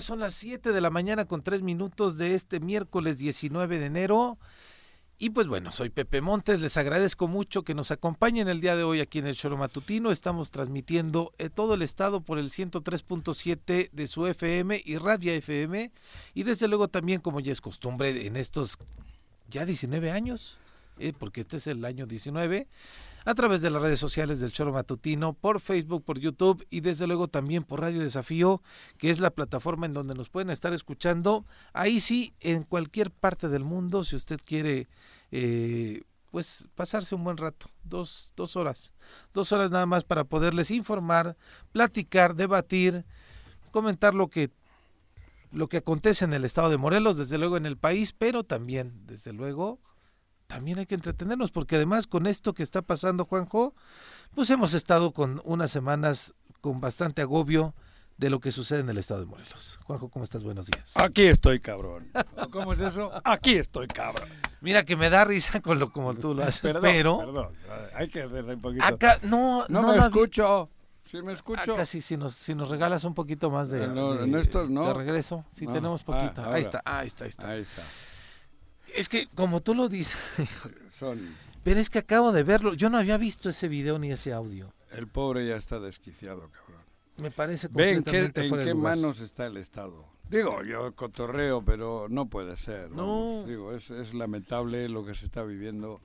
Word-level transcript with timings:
Son 0.00 0.20
las 0.20 0.34
7 0.34 0.70
de 0.70 0.80
la 0.80 0.90
mañana 0.90 1.24
con 1.24 1.42
3 1.42 1.62
minutos 1.62 2.16
de 2.16 2.36
este 2.36 2.60
miércoles 2.60 3.18
19 3.18 3.80
de 3.80 3.86
enero. 3.86 4.38
Y 5.18 5.30
pues 5.30 5.48
bueno, 5.48 5.72
soy 5.72 5.90
Pepe 5.90 6.20
Montes, 6.20 6.60
les 6.60 6.76
agradezco 6.76 7.26
mucho 7.26 7.64
que 7.64 7.74
nos 7.74 7.90
acompañen 7.90 8.46
el 8.46 8.60
día 8.60 8.76
de 8.76 8.84
hoy 8.84 9.00
aquí 9.00 9.18
en 9.18 9.26
el 9.26 9.34
Choro 9.34 9.56
Matutino. 9.56 10.12
Estamos 10.12 10.52
transmitiendo 10.52 11.32
en 11.38 11.50
todo 11.50 11.74
el 11.74 11.82
estado 11.82 12.20
por 12.20 12.38
el 12.38 12.50
103.7 12.50 13.90
de 13.90 14.06
su 14.06 14.24
FM 14.28 14.80
y 14.84 14.98
Radio 14.98 15.32
FM. 15.32 15.90
Y 16.32 16.44
desde 16.44 16.68
luego 16.68 16.86
también, 16.86 17.20
como 17.20 17.40
ya 17.40 17.50
es 17.50 17.60
costumbre 17.60 18.24
en 18.24 18.36
estos 18.36 18.78
ya 19.48 19.66
19 19.66 20.12
años, 20.12 20.58
eh, 21.00 21.12
porque 21.12 21.40
este 21.40 21.56
es 21.56 21.66
el 21.66 21.84
año 21.84 22.06
19, 22.06 22.68
a 23.24 23.34
través 23.34 23.62
de 23.62 23.70
las 23.70 23.82
redes 23.82 23.98
sociales 23.98 24.40
del 24.40 24.52
Choro 24.52 24.72
Matutino, 24.72 25.32
por 25.32 25.60
Facebook, 25.60 26.04
por 26.04 26.18
YouTube 26.18 26.66
y 26.70 26.80
desde 26.80 27.06
luego 27.06 27.28
también 27.28 27.64
por 27.64 27.80
Radio 27.80 28.00
Desafío, 28.00 28.62
que 28.98 29.10
es 29.10 29.20
la 29.20 29.30
plataforma 29.30 29.86
en 29.86 29.92
donde 29.92 30.14
nos 30.14 30.28
pueden 30.28 30.50
estar 30.50 30.72
escuchando. 30.72 31.46
Ahí 31.72 32.00
sí, 32.00 32.34
en 32.40 32.64
cualquier 32.64 33.10
parte 33.10 33.48
del 33.48 33.64
mundo, 33.64 34.04
si 34.04 34.16
usted 34.16 34.40
quiere, 34.44 34.88
eh, 35.30 36.02
pues 36.30 36.68
pasarse 36.74 37.14
un 37.14 37.24
buen 37.24 37.36
rato, 37.36 37.66
dos, 37.84 38.32
dos 38.36 38.56
horas, 38.56 38.94
dos 39.32 39.52
horas 39.52 39.70
nada 39.70 39.86
más 39.86 40.04
para 40.04 40.24
poderles 40.24 40.70
informar, 40.70 41.36
platicar, 41.72 42.34
debatir, 42.34 43.04
comentar 43.70 44.14
lo 44.14 44.28
que 44.28 44.50
lo 45.52 45.68
que 45.68 45.76
acontece 45.76 46.24
en 46.24 46.32
el 46.32 46.46
estado 46.46 46.70
de 46.70 46.78
Morelos, 46.78 47.18
desde 47.18 47.36
luego 47.36 47.58
en 47.58 47.66
el 47.66 47.76
país, 47.76 48.12
pero 48.12 48.42
también, 48.42 49.02
desde 49.06 49.34
luego, 49.34 49.78
también 50.52 50.78
hay 50.78 50.84
que 50.86 50.94
entretenernos, 50.94 51.50
porque 51.50 51.76
además 51.76 52.06
con 52.06 52.26
esto 52.26 52.52
que 52.52 52.62
está 52.62 52.82
pasando, 52.82 53.24
Juanjo, 53.24 53.74
pues 54.34 54.50
hemos 54.50 54.74
estado 54.74 55.12
con 55.12 55.40
unas 55.44 55.70
semanas 55.70 56.34
con 56.60 56.78
bastante 56.78 57.22
agobio 57.22 57.74
de 58.18 58.28
lo 58.28 58.38
que 58.38 58.52
sucede 58.52 58.80
en 58.80 58.90
el 58.90 58.98
estado 58.98 59.20
de 59.20 59.26
Morelos. 59.26 59.80
Juanjo, 59.84 60.10
¿cómo 60.10 60.24
estás? 60.24 60.44
Buenos 60.44 60.66
días. 60.66 60.94
Aquí 60.98 61.22
estoy, 61.22 61.58
cabrón. 61.60 62.10
¿Cómo 62.50 62.74
es 62.74 62.80
eso? 62.80 63.10
Aquí 63.24 63.54
estoy, 63.54 63.86
cabrón. 63.88 64.28
Mira 64.60 64.84
que 64.84 64.94
me 64.94 65.08
da 65.08 65.24
risa 65.24 65.60
con 65.62 65.78
lo 65.78 65.90
como 65.90 66.12
tú 66.14 66.34
lo 66.34 66.42
haces, 66.42 66.60
Perdón, 66.60 66.82
pero 66.82 67.18
perdón. 67.18 67.48
Hay 67.94 68.08
que 68.10 68.26
verle 68.26 68.54
un 68.56 68.60
poquito. 68.60 68.84
acá 68.84 69.18
no 69.22 69.64
no, 69.70 69.80
no 69.80 69.88
me 69.94 69.98
escucho. 70.00 70.68
Sí 71.10 71.22
me 71.22 71.32
escucho. 71.32 71.72
Acá 71.74 71.86
sí, 71.86 72.02
si 72.02 72.18
nos, 72.18 72.34
si 72.34 72.54
nos 72.54 72.68
regalas 72.68 73.04
un 73.04 73.14
poquito 73.14 73.50
más 73.50 73.70
de, 73.70 73.86
No, 73.88 74.14
de- 74.14 74.24
en 74.24 74.34
estos 74.36 74.68
no. 74.70 74.86
de 74.88 74.94
regreso, 74.94 75.44
sí 75.52 75.66
tenemos 75.66 76.02
Ah, 76.02 76.04
poquito. 76.04 76.44
ahí 76.44 76.62
está, 76.62 76.82
ahí 76.84 77.06
está, 77.06 77.24
ahí 77.24 77.30
está. 77.30 77.48
Ahí 77.48 77.60
está. 77.62 77.82
Es 78.94 79.08
que 79.08 79.26
como 79.34 79.60
tú 79.60 79.74
lo 79.74 79.88
dices, 79.88 80.16
Son... 80.90 81.20
pero 81.64 81.80
es 81.80 81.90
que 81.90 81.98
acabo 81.98 82.32
de 82.32 82.42
verlo, 82.42 82.74
yo 82.74 82.90
no 82.90 82.98
había 82.98 83.16
visto 83.18 83.48
ese 83.48 83.68
video 83.68 83.98
ni 83.98 84.12
ese 84.12 84.32
audio. 84.32 84.72
El 84.92 85.06
pobre 85.08 85.46
ya 85.48 85.56
está 85.56 85.78
desquiciado, 85.80 86.50
cabrón. 86.50 86.82
Me 87.16 87.30
parece 87.30 87.68
Ve 87.70 87.90
en 87.92 87.98
qué, 88.04 88.10
completamente 88.10 88.44
en 88.46 88.50
qué 88.68 88.74
lugar. 88.74 88.96
manos 88.96 89.20
está 89.20 89.46
el 89.46 89.56
Estado. 89.56 90.04
Digo, 90.30 90.62
yo 90.64 90.94
cotorreo, 90.94 91.62
pero 91.62 92.06
no 92.08 92.26
puede 92.26 92.56
ser. 92.56 92.88
vamos. 92.88 93.42
No. 93.42 93.46
Digo, 93.46 93.72
es, 93.74 93.90
es 93.90 94.14
lamentable 94.14 94.88
lo 94.88 95.04
que 95.04 95.14
se 95.14 95.26
está 95.26 95.42
viviendo 95.42 96.00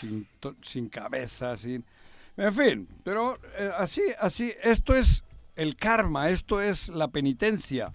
sin, 0.00 0.26
to- 0.40 0.54
sin 0.62 0.88
cabeza, 0.88 1.56
sin... 1.56 1.84
En 2.36 2.54
fin, 2.54 2.88
pero 3.02 3.36
eh, 3.58 3.70
así, 3.76 4.02
así, 4.20 4.52
esto 4.62 4.94
es 4.94 5.24
el 5.56 5.74
karma, 5.74 6.28
esto 6.30 6.60
es 6.62 6.88
la 6.88 7.08
penitencia. 7.08 7.92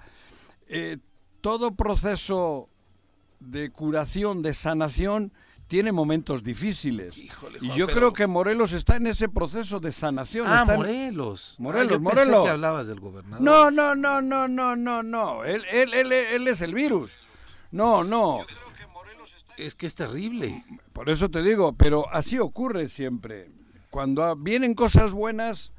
Eh, 0.68 0.98
todo 1.40 1.76
proceso 1.76 2.68
de 3.52 3.70
curación, 3.72 4.42
de 4.42 4.54
sanación, 4.54 5.32
tiene 5.68 5.92
momentos 5.92 6.44
difíciles. 6.44 7.18
Híjole, 7.18 7.58
y 7.62 7.68
Juan, 7.68 7.78
yo 7.78 7.86
pero- 7.88 7.98
creo 7.98 8.14
que 8.14 8.28
Morelos 8.28 8.74
está 8.74 8.98
en 8.98 9.08
ese 9.08 9.30
proceso 9.30 9.80
de 9.80 9.92
sanación. 9.92 10.46
Ah, 10.48 10.62
está 10.62 10.74
en- 10.74 10.80
Morelos. 10.80 11.56
Morelos, 11.60 11.88
Ah, 11.88 11.92
yo 11.94 12.04
pensé 12.04 12.16
Morelos. 12.26 12.44
que 12.46 12.50
hablabas 12.52 12.88
del 12.88 13.00
gobernador. 13.00 13.42
no, 13.42 13.72
no, 13.72 13.96
no, 13.96 14.22
no, 14.22 14.48
no, 14.48 14.76
no, 14.76 15.04
no. 15.04 15.44
Él, 15.46 15.64
él, 15.72 15.94
él, 15.94 16.12
él 16.12 16.48
es 16.48 16.62
el 16.62 16.74
virus. 16.74 17.12
No, 17.72 18.04
no. 18.04 18.46
Es 19.58 19.76
que 19.76 19.86
es 19.88 19.96
terrible. 19.96 20.64
Por 20.94 21.10
eso 21.10 21.30
te 21.30 21.42
digo, 21.42 21.74
pero 21.74 22.08
así 22.12 22.40
ocurre 22.40 22.90
siempre. 22.90 23.50
Cuando 23.90 24.36
vienen 24.36 24.74
cosas 24.74 25.12
buenas, 25.12 25.72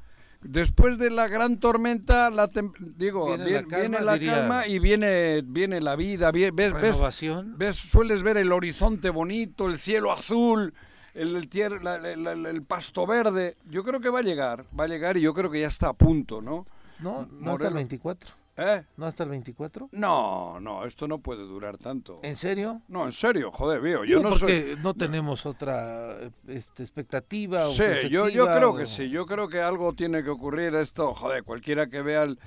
después 0.47 0.97
de 0.97 1.09
la 1.11 1.27
gran 1.27 1.59
tormenta, 1.59 2.29
la 2.29 2.49
tem- 2.49 2.73
digo, 2.97 3.27
Viene 3.27 3.43
viene, 3.45 3.61
la 3.61 3.67
calma, 3.67 3.79
viene 3.89 4.05
la 4.05 4.13
diría- 4.13 4.33
calma 4.33 4.67
y 4.67 4.79
viene, 4.79 5.41
viene 5.45 5.81
la 5.81 5.95
vida. 5.95 6.31
ves, 6.31 6.51
ves, 6.53 6.73
Renovación. 6.73 7.57
ves, 7.57 7.75
sueles 7.75 8.23
ver 8.23 8.37
el 8.37 8.51
horizonte 8.51 9.09
bonito, 9.09 9.67
el 9.67 9.77
cielo 9.77 10.11
azul, 10.11 10.73
el, 11.13 11.35
el, 11.35 11.49
tier- 11.49 11.81
la- 11.81 11.97
la- 11.97 12.35
la- 12.35 12.49
el 12.49 12.63
pasto 12.63 13.05
verde. 13.07 13.55
Yo 13.69 13.83
creo 13.83 13.99
que 13.99 14.09
va 14.09 14.19
a 14.19 14.23
llegar, 14.23 14.65
va 14.77 14.83
a 14.85 14.87
llegar 14.87 15.17
y 15.17 15.21
yo 15.21 15.33
creo 15.33 15.49
que 15.51 15.61
ya 15.61 15.67
está 15.67 15.89
a 15.89 15.93
punto, 15.93 16.41
¿no? 16.41 16.65
No, 16.99 17.11
no 17.21 17.21
hasta 17.21 17.33
el 17.33 17.41
Morelos. 17.45 17.73
24. 17.73 18.35
¿Eh? 18.57 18.83
No 18.95 19.05
hasta 19.05 19.23
el 19.23 19.29
24. 19.29 19.89
No, 19.91 20.59
no, 20.61 20.85
esto 20.85 21.07
no 21.09 21.17
puede 21.19 21.41
durar 21.43 21.77
tanto. 21.77 22.19
¿En 22.23 22.37
serio? 22.37 22.81
No, 22.87 23.05
en 23.05 23.11
serio, 23.11 23.51
joder, 23.51 23.81
veo, 23.81 24.05
yo 24.05 24.21
no 24.21 24.31
soy... 24.35 24.39
porque 24.39 24.77
no 24.81 24.93
tenemos 24.93 25.45
otra 25.45 26.17
este, 26.47 26.83
expectativa. 26.83 27.67
o 27.67 27.71
Sí, 27.73 27.83
yo, 27.83 28.29
yo 28.29 28.45
perspectiva, 28.45 28.55
creo 28.55 28.69
o- 28.71 28.77
que 28.77 28.85
sí, 28.85 29.09
yo 29.09 29.25
creo 29.25 29.49
que 29.49 29.59
algo 29.61 29.93
tiene 29.93 30.23
que 30.23 30.29
ocurrir 30.29 30.73
esto, 30.75 31.13
joder, 31.13 31.43
cualquiera 31.43 31.87
que 31.87 32.01
vea 32.01 32.23
el, 32.23 32.39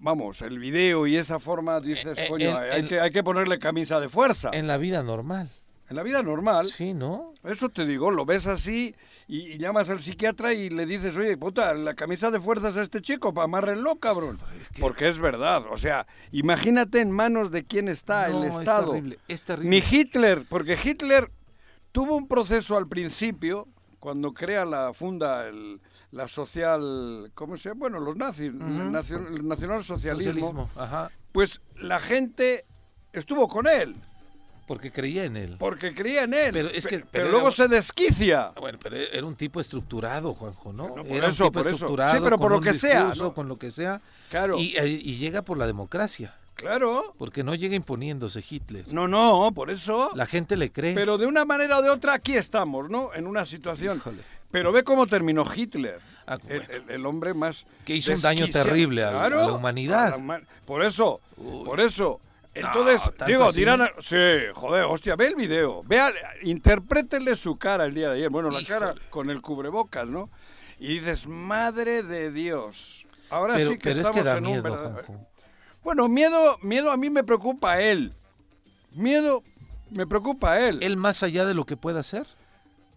vamos, 0.00 0.40
el 0.42 0.58
video 0.58 1.06
y 1.06 1.16
esa 1.16 1.38
forma 1.38 1.80
dices, 1.80 2.18
Eh, 2.18 2.24
eh, 2.24 2.28
coño, 2.28 2.48
en- 2.50 2.56
hay, 2.56 2.80
en- 2.80 2.88
que, 2.88 3.00
hay 3.00 3.10
que 3.10 3.22
ponerle 3.22 3.58
camisa 3.58 4.00
de 4.00 4.08
fuerza. 4.08 4.48
En, 4.52 4.60
En 4.60 4.66
la 4.66 4.78
vida 4.78 5.02
normal. 5.02 5.50
la 5.90 6.02
vida 6.02 6.22
normal, 6.22 6.68
Sí, 6.68 6.94
¿no? 6.94 7.34
eso 7.44 7.68
te 7.68 7.84
digo, 7.84 8.10
lo 8.10 8.24
ves 8.24 8.46
así 8.46 8.94
y, 9.28 9.52
y 9.52 9.58
llamas 9.58 9.88
al 9.90 9.98
psiquiatra 10.00 10.52
y 10.52 10.70
le 10.70 10.84
dices, 10.86 11.16
oye, 11.16 11.36
puta, 11.36 11.72
la 11.74 11.94
camisa 11.94 12.30
de 12.30 12.40
fuerzas 12.40 12.76
a 12.76 12.82
este 12.82 13.00
chico, 13.00 13.32
para 13.32 13.44
amárrenlo, 13.44 13.96
cabrón. 13.96 14.38
Porque 14.80 15.08
es 15.08 15.18
verdad, 15.18 15.62
o 15.70 15.76
sea, 15.78 16.06
imagínate 16.32 17.00
en 17.00 17.10
manos 17.10 17.50
de 17.50 17.64
quién 17.64 17.88
está 17.88 18.28
No, 18.28 18.42
el 18.44 18.50
es 18.50 18.58
Estado. 18.58 18.92
terrible, 18.92 19.18
es 19.28 19.42
terrible. 19.44 19.70
Ni 19.70 19.82
Hitler, 19.98 20.44
porque 20.48 20.78
Hitler 20.82 21.30
tuvo 21.92 22.16
un 22.16 22.26
proceso 22.28 22.76
al 22.76 22.88
principio, 22.88 23.68
cuando 24.00 24.32
crea 24.34 24.64
la 24.64 24.92
funda 24.92 25.46
el- 25.46 25.80
la 26.10 26.28
social, 26.28 27.30
¿cómo 27.34 27.56
se 27.56 27.68
llama? 27.70 27.78
Bueno, 27.80 28.00
los 28.00 28.16
nazis, 28.16 28.48
el, 28.52 28.58
nacio- 28.92 29.26
el 29.28 29.46
nacionalsocialismo, 29.48 30.32
Socialismo. 30.66 30.70
Ajá. 30.76 31.10
pues 31.32 31.60
la 31.76 32.00
gente 32.00 32.66
estuvo 33.14 33.48
con 33.48 33.66
él, 33.66 33.94
Porque 34.72 34.90
creía 34.90 35.24
en 35.24 35.36
él. 35.36 35.56
porque 35.58 35.94
creía 35.94 36.22
en 36.24 36.32
él, 36.32 36.50
Pero 36.52 36.68
es 36.68 36.86
que- 36.86 37.00
Pe- 37.00 37.06
pero 37.10 37.28
luego 37.30 37.48
era- 37.48 37.56
se 37.56 37.68
desquicia. 37.68 38.52
Bueno, 38.58 38.78
pero 38.82 38.96
era 38.96 39.26
un 39.26 39.34
tipo 39.36 39.60
estructurado, 39.60 40.32
Juanjo, 40.32 40.72
¿no? 40.72 40.88
No, 40.88 41.04
por 41.04 41.06
era 41.16 41.28
eso, 41.28 41.44
un 41.44 41.50
tipo 41.50 41.52
por 41.52 41.60
eso. 41.68 41.70
estructurado. 41.76 42.14
Sí, 42.14 42.20
pero 42.24 42.38
por 42.38 42.50
lo 42.52 42.60
que 42.62 42.72
sea, 42.72 43.12
¿no? 43.18 43.34
Con 43.34 43.48
lo 43.48 43.58
que 43.58 43.70
sea. 43.70 44.00
Claro, 44.30 44.58
Y, 44.58 44.74
eh, 44.78 44.88
y 44.88 45.16
llega 45.18 45.42
por 45.42 45.58
la 45.58 45.66
democracia. 45.66 46.34
claro. 46.54 47.14
Porque 47.18 47.44
no 47.44 47.54
llega 47.54 47.74
imponiéndose 47.76 48.42
Hitler. 48.48 48.86
No, 48.92 49.06
no, 49.08 49.52
por 49.54 49.68
eso. 49.70 50.10
La 50.14 50.24
gente 50.24 50.56
le 50.56 50.70
cree. 50.72 50.94
Pero 50.94 51.18
de 51.18 51.26
una 51.26 51.44
manera 51.44 51.78
o 51.78 51.82
de 51.82 51.90
otra 51.90 52.14
aquí 52.14 52.34
estamos, 52.34 52.88
¿no? 52.88 53.12
En 53.14 53.26
una 53.26 53.44
situación. 53.44 53.98
Híjole. 53.98 54.22
Pero 54.50 54.72
ve 54.72 54.82
cómo 54.84 55.06
terminó 55.06 55.44
Hitler. 55.54 55.98
Ah, 56.26 56.38
el, 56.48 56.60
bueno. 56.60 56.64
el- 56.72 56.90
el 56.94 57.06
hombre 57.06 57.34
más... 57.34 57.66
Que 57.84 57.96
hizo 57.96 58.12
un 58.12 58.20
daño 58.22 58.48
terrible 58.48 59.02
a 59.02 59.10
la- 59.10 59.24
a 59.24 59.28
la 59.28 59.52
humanidad. 59.52 60.06
a 60.06 60.10
la 60.10 60.16
huma- 60.18 60.42
por 60.64 60.82
eso, 60.84 61.20
Uy. 61.36 61.64
por 61.64 61.80
eso. 61.80 62.20
Entonces, 62.54 63.10
digo, 63.26 63.44
así. 63.44 63.60
dirán... 63.60 63.88
Sí, 64.00 64.16
joder, 64.54 64.84
hostia, 64.84 65.16
ve 65.16 65.28
el 65.28 65.34
video. 65.36 65.82
Vea, 65.84 66.12
interprétenle 66.42 67.34
su 67.36 67.56
cara 67.56 67.84
el 67.86 67.94
día 67.94 68.10
de 68.10 68.16
ayer. 68.16 68.30
Bueno, 68.30 68.50
la 68.50 68.62
cara 68.64 68.94
con 69.10 69.30
el 69.30 69.40
cubrebocas, 69.40 70.06
¿no? 70.06 70.28
Y 70.78 70.98
dices, 70.98 71.26
madre 71.26 72.02
de 72.02 72.30
Dios. 72.30 73.06
Ahora 73.30 73.54
pero 73.54 73.70
sí 73.70 73.78
que 73.78 73.90
es 73.90 73.96
estamos 73.98 74.20
que 74.20 74.24
da 74.26 74.36
en 74.36 74.44
un 74.46 74.52
miedo, 74.52 74.62
verdad- 74.64 75.04
Juanjo. 75.06 75.26
Bueno, 75.82 76.08
miedo, 76.08 76.58
miedo 76.62 76.90
a 76.92 76.96
mí 76.96 77.08
me 77.10 77.24
preocupa 77.24 77.72
a 77.72 77.80
él. 77.82 78.12
Miedo 78.92 79.42
me 79.90 80.06
preocupa 80.06 80.52
a 80.52 80.68
él. 80.68 80.82
Él 80.82 80.96
más 80.96 81.22
allá 81.22 81.46
de 81.46 81.54
lo 81.54 81.64
que 81.64 81.76
pueda 81.76 82.00
hacer. 82.00 82.26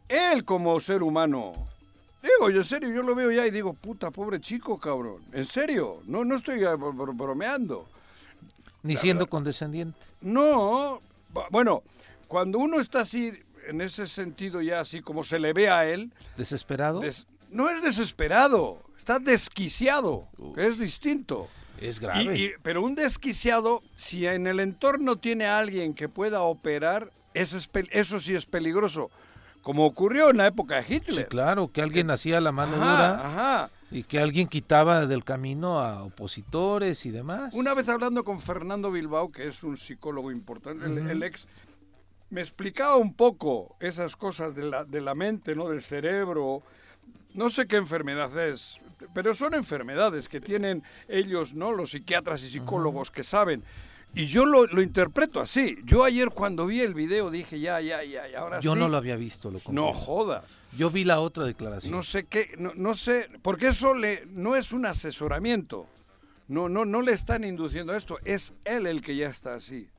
Él 0.10 0.44
como 0.46 0.80
ser 0.82 1.02
humano. 1.02 1.54
Digo, 2.22 2.50
yo 2.50 2.58
en 2.60 2.64
serio, 2.66 2.90
yo 2.94 3.02
lo 3.04 3.16
veo 3.16 3.32
ya 3.32 3.46
y 3.48 3.52
digo, 3.52 3.74
puta, 3.74 4.12
pobre 4.12 4.42
chico, 4.42 4.80
cabrón. 4.80 5.24
En 5.32 5.46
serio, 5.46 6.02
no, 6.08 6.26
no 6.26 6.36
estoy 6.36 6.60
eh, 6.64 6.76
bro- 6.76 6.94
bro- 6.94 7.14
bromeando. 7.14 7.88
Ni 8.86 8.96
siendo 8.98 9.28
condescendiente. 9.28 9.98
No, 10.22 11.02
bu- 11.34 11.48
bueno, 11.52 11.84
cuando 12.28 12.60
uno 12.60 12.80
está 12.80 13.02
así, 13.02 13.32
en 13.68 13.82
ese 13.82 14.08
sentido 14.08 14.62
ya 14.62 14.80
así 14.82 15.02
como 15.02 15.24
se 15.24 15.40
le 15.40 15.54
ve 15.54 15.70
a 15.70 15.86
él, 15.86 16.12
Desesperado. 16.38 17.00
des- 17.00 17.26
no 17.50 17.70
es 17.70 17.82
desesperado, 17.84 18.80
está 18.98 19.20
desquiciado, 19.20 20.28
que 20.56 20.68
es 20.68 20.78
distinto. 20.80 21.48
es 21.82 22.00
grave. 22.00 22.38
y- 22.38 22.52
pero 22.64 22.82
un 22.84 22.96
desquiciado, 22.96 23.84
si 23.96 24.26
en 24.26 24.48
el 24.48 24.60
entorno 24.62 25.18
tiene 25.18 25.46
a 25.46 25.58
alguien 25.58 25.94
que 25.94 26.08
pueda 26.08 26.42
operar, 26.42 27.12
eso, 27.34 27.58
es 27.58 27.70
eso 27.92 28.20
sí 28.22 28.34
es 28.36 28.46
peligroso. 28.46 29.10
Como 29.62 29.86
ocurrió 29.86 30.30
en 30.30 30.38
la 30.38 30.48
época 30.48 30.76
de 30.76 30.84
Sí, 30.84 30.94
Hitler. 30.96 31.28
claro, 31.28 31.70
que 31.72 31.82
alguien 31.82 32.12
hacía 32.12 32.40
la 32.40 32.52
mano 32.54 32.76
Ajá, 32.76 32.86
dura 32.86 33.28
ajá. 33.28 33.70
Y 33.96 34.04
que 34.04 34.20
alguien 34.20 34.48
quitaba 34.48 35.08
del 35.08 35.24
camino 35.24 35.80
a 35.80 36.04
opositores 36.04 37.06
y 37.06 37.12
demás. 37.12 37.54
Una 37.54 37.74
vez 37.74 37.88
hablando 37.88 38.26
con 38.26 38.42
Fernando 38.42 38.92
Bilbao, 38.92 39.32
que 39.32 39.48
es 39.48 39.64
un 39.64 39.78
psicólogo 39.78 40.34
importante, 40.34 40.86
el, 40.86 41.24
ex, 41.24 41.48
me 42.30 42.42
explicaba 42.42 42.98
un 42.98 43.14
poco 43.14 43.78
esas 43.80 44.18
cosas 44.18 44.54
de 44.54 44.64
la, 44.64 44.84
de 44.84 45.00
la 45.00 45.16
mente, 45.16 45.56
¿no? 45.56 45.70
Del 45.70 45.82
cerebro, 45.82 46.60
no 47.36 47.50
sé 47.50 47.68
qué 47.68 47.78
enfermedad 47.78 48.38
es, 48.38 48.82
pero 49.14 49.34
son 49.34 49.54
enfermedades 49.54 50.28
que 50.28 50.42
tienen 50.42 50.84
ellos, 51.08 51.54
¿no? 51.54 51.72
Los 51.72 51.92
psiquiatras 51.92 52.44
y 52.44 52.50
psicólogos 52.50 53.12
que 53.12 53.24
saben. 53.24 53.64
Y 54.16 54.28
yo 54.28 54.46
lo, 54.46 54.66
lo 54.68 54.82
interpreto 54.82 55.42
así. 55.42 55.78
Yo 55.84 56.04
ayer 56.04 56.30
cuando 56.30 56.66
vi 56.66 56.82
el 56.82 56.94
video 56.94 57.30
dije, 57.30 57.60
ya, 57.60 57.82
ya, 57.82 58.04
ya, 58.04 58.28
ya, 58.28 58.40
ahora 58.40 58.60
Yo 58.62 58.74
sí. 58.74 58.80
no 58.80 58.88
lo 58.88 58.98
había 58.98 59.18
visto, 59.18 59.52
lo 59.52 59.60
No 59.70 59.86
confieso. 59.88 59.94
joda. 59.94 60.44
Yo 60.78 60.90
vi 60.90 61.04
la 61.04 61.20
otra 61.20 61.44
declaración. 61.46 61.92
No 61.94 62.02
sé 62.02 62.26
qué, 62.26 62.56
no, 62.58 62.72
no 62.76 62.94
sé, 62.94 63.30
porque 63.42 63.68
eso 63.68 63.94
le, 63.94 64.26
no 64.28 64.56
es 64.56 64.72
un 64.72 64.86
asesoramiento. 64.86 65.86
No, 66.48 66.70
no, 66.70 66.86
no 66.86 67.02
le 67.02 67.12
están 67.14 67.44
induciendo 67.44 67.94
a 67.94 67.98
esto. 67.98 68.20
Es 68.24 68.54
él 68.66 68.88
el 68.88 69.02
que 69.02 69.16
ya 69.16 69.28
está 69.30 69.56
así. 69.56 69.90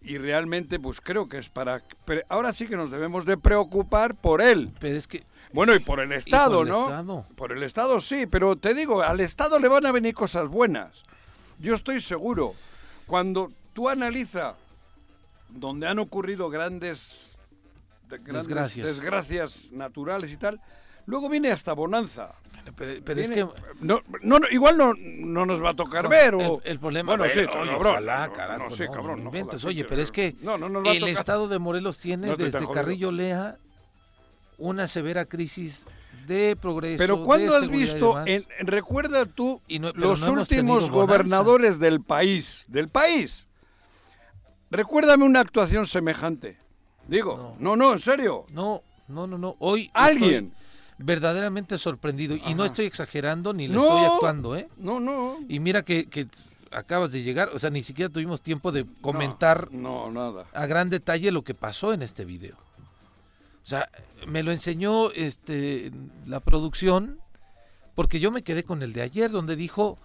Y 0.00 0.16
realmente, 0.16 0.78
pues 0.78 1.00
creo 1.00 1.28
que 1.28 1.38
es 1.38 1.48
para. 1.48 1.82
ahora 2.28 2.52
sí 2.52 2.68
que 2.68 2.76
nos 2.76 2.90
debemos 2.90 3.24
de 3.26 3.36
preocupar 3.36 4.14
por 4.14 4.40
él. 4.40 4.70
Pero 4.78 4.96
es 4.96 5.08
que 5.08 5.24
Bueno, 5.52 5.74
y 5.74 5.80
por 5.80 5.98
el 6.00 6.12
Estado, 6.12 6.62
el 6.62 6.68
¿no? 6.68 6.84
Estado. 6.84 7.26
Por 7.34 7.50
el 7.52 7.62
Estado 7.64 7.98
sí, 8.00 8.26
pero 8.26 8.54
te 8.56 8.74
digo, 8.74 9.02
al 9.02 9.18
Estado 9.20 9.58
le 9.58 9.66
van 9.68 9.86
a 9.86 9.92
venir 9.92 10.14
cosas 10.14 10.46
buenas. 10.48 11.02
Yo 11.58 11.74
estoy 11.74 12.00
seguro. 12.00 12.54
Cuando 13.08 13.50
tú 13.72 13.88
analizas 13.88 14.54
donde 15.48 15.88
han 15.88 15.98
ocurrido 15.98 16.48
grandes, 16.50 17.36
de- 18.08 18.18
grandes 18.18 18.46
Desgracias. 18.46 18.86
desgracias 18.86 19.72
naturales 19.72 20.30
y 20.30 20.36
tal, 20.36 20.60
luego 21.06 21.28
viene 21.28 21.50
hasta 21.50 21.72
bonanza. 21.72 22.32
pero, 22.76 23.00
pero 23.02 23.20
es 23.22 23.30
que 23.30 23.46
no, 23.80 24.02
no, 24.22 24.38
no, 24.38 24.46
igual 24.50 24.76
no, 24.76 24.92
no 24.94 25.46
nos 25.46 25.64
va 25.64 25.70
a 25.70 25.74
tocar 25.74 26.04
No, 26.04 26.10
ver. 26.10 26.34
O, 26.34 26.60
el, 26.62 26.72
el 26.72 26.78
problema 26.78 27.16
Bueno, 27.16 27.32
sí, 27.32 27.46
cabrón, 27.46 27.68
ojalá, 27.76 28.26
no, 28.26 28.32
carajo, 28.34 28.64
no, 28.68 28.76
sí, 28.76 28.84
cabrón, 28.92 29.24
no 29.24 29.30
Oye, 29.66 29.84
pero 29.86 30.02
es 30.02 30.12
que 30.12 30.36
el 30.84 31.08
estado 31.08 31.48
de 31.48 31.58
Morelos 31.58 31.98
tiene 31.98 32.36
desde. 32.36 32.68
Carrillo 32.70 33.10
Lea 33.10 33.56
una 34.58 34.86
severa 34.88 35.24
crisis 35.24 35.86
de 36.26 36.56
progreso. 36.60 36.98
Pero 36.98 37.16
de 37.18 37.24
¿cuándo 37.24 37.54
has 37.56 37.68
visto, 37.68 38.18
en, 38.26 38.42
en- 38.58 38.66
recuerda 38.66 39.24
tú, 39.26 39.60
Y 39.66 39.78
no- 39.78 39.92
pero 39.92 40.08
los 40.10 40.26
no 40.28 40.40
últimos 40.40 40.90
gobernadores 40.90 41.78
del 41.78 42.00
país, 42.02 42.64
del 42.68 42.88
país? 42.88 43.46
Recuérdame 44.70 45.24
una 45.24 45.40
actuación 45.40 45.86
semejante. 45.86 46.58
Digo, 47.06 47.56
no, 47.58 47.74
no, 47.76 47.92
en 47.94 47.98
serio. 47.98 48.44
No, 48.50 48.82
no, 49.08 49.26
no, 49.26 49.38
no. 49.38 49.56
Hoy 49.60 49.90
Alguien. 49.94 50.52
verdaderamente 50.98 51.78
sorprendido 51.78 52.36
y 52.36 52.54
no 52.54 52.64
estoy 52.64 52.84
exagerando 52.84 53.54
ni 53.54 53.66
le 53.68 53.74
No. 53.74 53.84
estoy 53.84 54.04
actuando, 54.14 54.56
¿eh? 54.56 54.68
No, 54.76 55.00
no. 55.00 55.36
Y 55.48 55.60
mira 55.60 55.82
que, 55.82 56.06
que 56.10 56.26
acabas 56.70 57.12
de 57.12 57.22
llegar, 57.22 57.48
o 57.54 57.58
sea, 57.58 57.70
ni 57.70 57.82
siquiera 57.82 58.12
tuvimos 58.12 58.42
tiempo 58.42 58.70
de 58.72 58.84
comentar 59.00 59.68
No, 59.72 60.10
nada. 60.10 60.44
a 60.52 60.66
gran 60.66 60.90
detalle 60.90 61.32
lo 61.32 61.42
que 61.44 61.54
pasó 61.54 61.94
en 61.94 62.02
este 62.02 62.26
video. 62.26 62.56
O 63.68 63.70
sea, 63.70 63.90
me 64.26 64.42
lo 64.42 64.50
enseñó 64.50 65.10
este 65.10 65.92
la 66.26 66.40
producción 66.40 67.18
porque 67.94 68.18
yo 68.18 68.30
me 68.30 68.40
quedé 68.40 68.62
con 68.62 68.82
el 68.82 68.94
de 68.94 69.02
ayer 69.02 69.30
donde 69.30 69.56
dijo, 69.56 69.98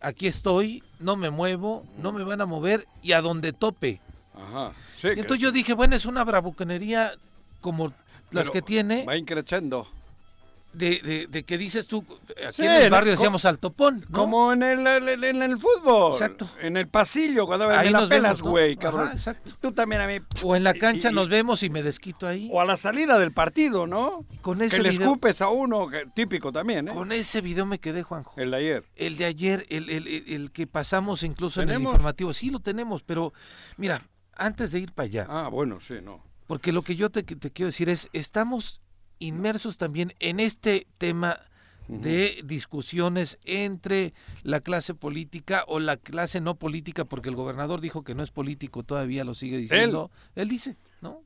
aquí 0.00 0.26
estoy, 0.26 0.82
no 0.98 1.14
me 1.14 1.30
muevo, 1.30 1.86
no 2.02 2.10
me 2.10 2.24
van 2.24 2.40
a 2.40 2.46
mover 2.46 2.84
y 3.04 3.12
a 3.12 3.20
donde 3.20 3.52
tope. 3.52 4.00
Ajá. 4.34 4.72
Sí, 5.00 5.06
Y 5.06 5.14
que 5.14 5.20
entonces 5.20 5.38
yo 5.40 5.52
dije, 5.52 5.72
bueno, 5.72 5.94
es 5.94 6.04
una 6.04 6.24
bravuconería 6.24 7.12
como 7.60 7.92
las 8.32 8.50
pero 8.50 8.52
que 8.54 8.62
tiene, 8.62 9.04
Va 9.04 9.16
increchendo. 9.16 9.86
De, 10.76 11.00
de- 11.00 11.26
de 11.26 11.44
que 11.44 11.58
dices 11.58 11.86
tú, 11.86 12.04
aquí 12.46 12.52
Sí, 12.52 12.62
en 12.62 12.82
el 12.82 12.90
barrio 12.90 13.12
decíamos 13.12 13.44
al 13.44 13.58
topón, 13.58 14.00
¿no? 14.08 14.18
Como 14.18 14.52
en 14.52 14.62
el, 14.62 14.86
el- 14.86 15.24
en 15.24 15.42
el 15.42 15.58
fútbol. 15.58 16.12
Exacto. 16.12 16.48
En 16.60 16.76
el 16.76 16.88
pasillo, 16.88 17.46
cuando 17.46 17.68
Ahí 17.70 17.90
la 17.90 18.00
nos 18.00 18.08
pelas, 18.08 18.42
güey, 18.42 18.72
Ajá, 18.72 18.80
cabrón. 18.82 19.08
exacto. 19.12 19.52
Tú 19.60 19.72
también 19.72 20.02
a 20.02 20.06
mí. 20.06 20.18
O 20.42 20.54
en 20.56 20.64
la 20.64 20.74
cancha 20.74 21.10
y- 21.10 21.14
nos 21.14 21.28
vemos 21.28 21.62
y 21.62 21.70
me 21.70 21.82
desquito 21.82 22.26
ahí. 22.26 22.48
O 22.52 22.60
a 22.60 22.64
la 22.64 22.76
salida 22.76 23.18
del 23.18 23.32
partido, 23.32 23.86
¿no? 23.86 24.24
Con 24.42 24.58
Que 24.58 24.66
ese 24.66 24.82
le 24.82 24.90
video, 24.90 25.06
escupes 25.08 25.40
a 25.42 25.48
uno, 25.48 25.88
que, 25.88 26.04
típico 26.14 26.52
también, 26.52 26.88
¿eh? 26.88 26.92
con 26.92 27.10
ese 27.12 27.40
video 27.40 27.66
me 27.66 27.78
quedé, 27.78 28.02
Juanjo. 28.02 28.34
El 28.36 28.50
de 28.50 28.56
ayer. 28.58 28.84
El 28.96 29.16
de 29.16 29.24
ayer, 29.24 29.66
el, 29.70 29.90
el- 29.90 30.06
el- 30.08 30.24
el 30.32 30.52
que 30.52 30.66
pasamos 30.66 31.22
incluso 31.22 31.62
en 31.62 31.70
el 31.70 31.80
informativo, 31.80 32.32
sí 32.32 32.50
lo 32.50 32.60
tenemos, 32.60 33.02
pero 33.02 33.32
mira, 33.76 34.02
antes 34.34 34.72
de 34.72 34.80
ir 34.80 34.92
para 34.92 35.06
allá, 35.06 35.26
Ah, 35.28 35.48
bueno, 35.50 35.80
sí, 35.80 35.94
no. 36.02 36.22
porque 36.46 36.70
lo 36.72 36.82
que 36.82 36.94
yo 36.96 37.10
te, 37.10 37.22
te 37.22 37.50
quiero 37.50 37.66
decir 37.68 37.88
es, 37.88 38.08
estamos 38.12 38.82
inmersos 39.18 39.78
también 39.78 40.14
en 40.20 40.40
este 40.40 40.86
tema 40.98 41.40
de 41.88 42.42
discusiones 42.44 43.38
entre 43.44 44.12
la 44.42 44.60
clase 44.60 44.94
política 44.94 45.64
o 45.68 45.78
la 45.78 45.96
clase 45.96 46.40
no 46.40 46.56
política, 46.56 47.04
porque 47.04 47.28
el 47.28 47.36
gobernador 47.36 47.80
dijo 47.80 48.02
que 48.02 48.14
no 48.14 48.22
es 48.22 48.30
político, 48.30 48.82
todavía 48.82 49.24
lo 49.24 49.34
sigue 49.34 49.56
diciendo. 49.56 50.10
Él, 50.34 50.48
dice, 50.48 50.76
¿no? 51.00 51.22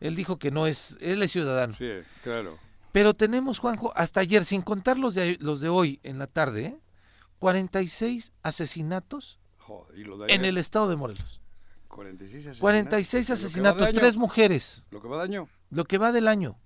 Él 0.00 0.16
dijo 0.16 0.38
que 0.38 0.50
no 0.50 0.66
es, 0.66 0.96
él 1.00 1.22
es 1.22 1.32
ciudadano. 1.32 1.74
Sí, 1.74 1.90
claro. 2.22 2.58
Pero 2.92 3.14
tenemos, 3.14 3.58
Juanjo, 3.58 3.92
hasta 3.94 4.20
ayer, 4.20 4.44
sin 4.44 4.62
contar 4.62 4.98
los 4.98 5.14
de, 5.14 5.36
los 5.40 5.60
de 5.60 5.68
hoy 5.68 6.00
en 6.02 6.18
la 6.18 6.26
tarde, 6.26 6.66
¿eh? 6.66 6.80
46 7.38 8.32
asesinatos 8.42 9.38
Joder, 9.58 9.98
y 9.98 10.04
lo 10.04 10.18
de 10.18 10.32
en 10.34 10.44
el 10.44 10.58
estado 10.58 10.88
de 10.88 10.96
Morelos. 10.96 11.40
46 11.88 12.46
asesinatos. 12.46 12.60
46 12.60 13.28
Lo 13.28 13.34
que 13.34 13.34
va 13.34 13.38
de 13.38 13.44
asesinatos, 13.44 13.92
tres 13.94 14.16
mujeres, 14.16 14.86
Lo 14.90 15.00
que 15.00 15.08
va 15.08 15.16
de 15.18 15.24
año. 15.24 15.48
lo 15.70 15.84
que 15.84 15.98
va 15.98 16.12
del 16.12 16.28
año. 16.28 16.58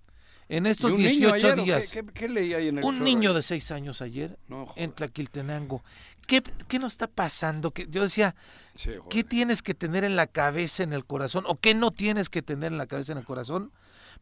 En 0.49 0.67
¿Y 0.67 0.71
estos 0.71 0.93
un 0.93 0.99
niño 0.99 1.33
18 1.33 1.35
ayer, 1.35 1.53
o 1.53 1.57
qué- 1.57 1.63
días. 1.63 1.91
¿Qué, 1.91 2.05
qué 2.13 2.29
leí 2.29 2.53
ahí 2.55 2.69
en 2.69 2.79
el 2.79 2.85
Un 2.85 2.95
chorro 2.95 3.05
niño 3.05 3.35
de 3.35 3.43
6 3.43 3.71
años 3.71 4.03
ayer 4.03 4.39
No, 4.49 4.67
en 4.77 4.93
Tlaquiltenango. 4.93 5.83
¿Qué, 6.27 6.43
¿Qué 6.69 6.79
nos 6.79 6.93
está 6.93 7.07
pasando? 7.07 7.71
Que 7.71 7.87
yo 7.89 8.03
decía, 8.03 8.35
Sí. 8.75 8.91
¿qué 9.11 9.25
tienes 9.25 9.63
que 9.63 9.75
tener 9.75 10.05
en 10.05 10.17
la 10.17 10.27
cabeza, 10.27 10.83
en 10.83 10.93
el 10.93 11.05
corazón? 11.05 11.45
¿O 11.47 11.57
qué 11.61 11.75
no 11.75 11.91
tienes 11.91 12.29
que 12.31 12.43
tener 12.43 12.73
en 12.73 12.79
la 12.79 12.87
cabeza, 12.87 13.13
en 13.13 13.19
el 13.19 13.25
corazón? 13.25 13.73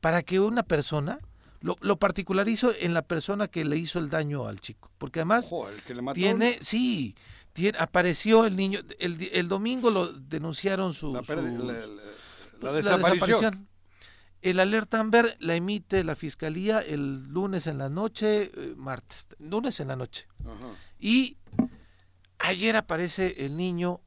Para 0.00 0.22
que 0.22 0.40
una 0.40 0.62
persona, 0.64 1.18
lo, 1.60 1.76
lo 1.80 1.96
particularizo 1.96 2.72
en 2.78 2.92
la 2.94 3.02
persona 3.02 3.46
que 3.48 3.64
le 3.64 3.76
hizo 3.76 3.98
el 4.00 4.10
daño 4.10 4.46
al 4.48 4.60
chico. 4.60 4.90
Porque 4.98 5.20
además 5.20 5.46
Joder, 5.48 5.74
el 5.76 5.82
que 5.82 5.94
le 5.94 6.02
mató 6.02 6.14
tiene, 6.14 6.58
sí, 6.60 7.14
tiene, 7.52 7.78
apareció 7.78 8.46
el 8.46 8.56
niño, 8.56 8.80
el, 8.98 9.30
el 9.32 9.48
domingo 9.48 9.90
lo 9.90 10.12
denunciaron 10.12 10.92
su, 10.92 11.12
la, 11.14 11.22
su- 11.22 11.26
pérdida- 11.34 11.58
la- 11.58 11.72
la- 11.72 11.86
la 11.86 12.70
la 12.70 12.72
desaparición. 12.72 13.68
El 14.42 14.58
alerta 14.60 14.98
Amber 14.98 15.36
la 15.40 15.54
emite 15.54 16.02
la 16.04 16.16
fiscalía 16.16 16.80
el 16.80 17.28
lunes 17.28 17.66
en 17.68 17.78
la 17.78 17.88
noche, 17.88 18.50
eh, 18.54 18.74
martes, 18.76 19.28
lunes 19.38 19.78
en 19.80 19.88
la 19.88 19.96
noche. 19.96 20.26
Ajá. 20.44 20.68
Y 20.98 21.36
ayer 22.40 22.74
aparece 22.76 23.44
el 23.44 23.56
niño 23.56 24.00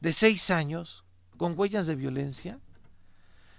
de 0.00 0.12
seis 0.12 0.50
años 0.50 1.04
con 1.36 1.58
huellas 1.58 1.86
de 1.86 1.96
violencia. 1.96 2.58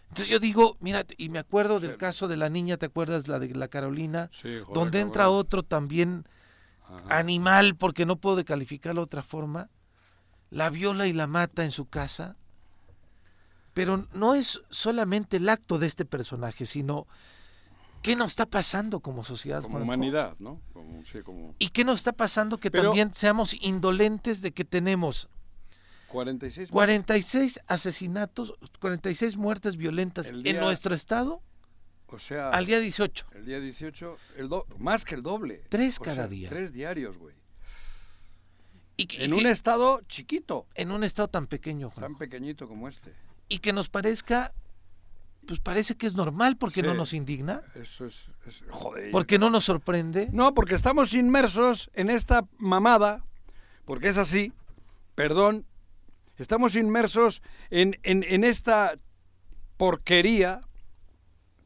Entonces 0.10 0.30
yo 0.30 0.40
digo, 0.40 0.78
mira, 0.80 1.06
y 1.18 1.30
me 1.30 1.40
acuerdo 1.40 1.80
del 1.80 1.92
Sí. 1.94 1.98
caso 1.98 2.28
de 2.28 2.38
la 2.38 2.50
niña, 2.50 2.78
¿te 2.78 2.88
acuerdas? 2.88 3.28
La 3.28 3.38
de 3.38 3.54
la 3.54 3.68
Carolina, 3.68 4.30
Sí, 4.32 4.60
joder, 4.62 4.74
donde 4.74 5.02
entra 5.02 5.24
cabrón. 5.26 5.40
otro 5.40 5.64
también 5.64 6.26
Ajá. 6.88 7.18
animal, 7.20 7.76
porque 7.76 8.06
no 8.06 8.16
puedo 8.16 8.44
calificarlo 8.46 9.02
de 9.02 9.06
otra 9.06 9.24
forma, 9.24 9.70
la 10.50 10.70
viola 10.70 11.06
y 11.08 11.14
la 11.14 11.28
mata 11.28 11.64
en 11.64 11.72
su 11.72 11.86
casa. 11.88 12.36
Pero 13.76 14.08
no 14.14 14.34
es 14.34 14.62
solamente 14.72 15.38
el 15.38 15.48
acto 15.50 15.78
de 15.78 15.86
este 15.86 16.06
personaje, 16.06 16.66
sino 16.66 17.06
qué 18.02 18.16
nos 18.16 18.30
está 18.32 18.46
pasando 18.48 19.02
como 19.02 19.24
sociedad. 19.24 19.62
Como 19.62 19.74
Juanjo? 19.74 19.86
humanidad, 19.86 20.36
¿no? 20.40 20.60
Como, 20.74 21.04
sí, 21.06 21.20
como 21.24 21.54
¿Y 21.60 21.70
qué 21.70 21.84
nos 21.84 22.00
está 22.00 22.14
pasando 22.14 22.58
que 22.58 22.72
Pero- 22.72 22.86
también 22.86 23.14
seamos 23.14 23.54
indolentes 23.62 24.42
de 24.42 24.52
que 24.54 24.64
tenemos 24.66 25.28
46. 26.08 26.70
46 26.72 27.60
asesinatos, 27.68 28.54
46 28.80 29.36
muertes 29.36 29.76
violentas 29.76 30.30
en 30.32 30.58
nuestro 30.62 30.96
estado 30.96 31.42
O 32.08 32.18
sea, 32.20 32.52
al 32.52 32.66
día 32.68 32.80
18? 32.80 33.26
el 33.34 33.46
día 33.46 33.60
18, 33.60 34.18
el 34.38 34.48
do- 34.48 34.66
más 34.78 35.04
que 35.04 35.16
el 35.16 35.22
doble. 35.24 35.64
Tres 35.68 36.00
O 36.00 36.04
cada 36.04 36.16
sea, 36.16 36.28
día. 36.30 36.48
Tres 36.48 36.72
diarios, 36.72 37.18
güey. 37.18 37.36
Y, 38.98 39.08
En 39.22 39.34
y 39.34 39.40
un 39.40 39.48
estado 39.48 40.00
chiquito, 40.08 40.68
en 40.76 40.92
un 40.92 41.04
estado 41.04 41.28
tan 41.28 41.48
pequeño, 41.48 41.90
Juan. 41.90 42.02
tan 42.02 42.18
pequeñito 42.18 42.70
como 42.70 42.88
este. 42.88 43.12
Y 43.50 43.60
que 43.60 43.74
nos 43.74 43.90
parezca, 43.90 44.54
pues 45.48 45.60
parece 45.60 45.96
que 45.96 46.08
es 46.08 46.16
normal 46.16 46.58
porque 46.58 46.82
no 46.82 46.94
nos 46.94 47.14
indigna, 47.14 47.62
Eso 47.76 48.06
es, 48.06 48.30
es- 48.48 48.64
joder. 48.70 49.12
porque 49.12 49.38
no 49.38 49.50
nos 49.50 49.66
sorprende. 49.66 50.30
No, 50.32 50.54
porque 50.54 50.76
estamos 50.76 51.14
inmersos 51.14 51.90
en 51.94 52.10
esta 52.10 52.46
mamada, 52.58 53.24
porque 53.86 54.08
es 54.08 54.18
así, 54.18 54.52
perdón, 55.14 55.66
estamos 56.38 56.76
inmersos 56.76 57.42
en, 57.70 58.00
en, 58.04 58.24
en 58.28 58.44
esta 58.44 58.98
porquería, 59.78 60.62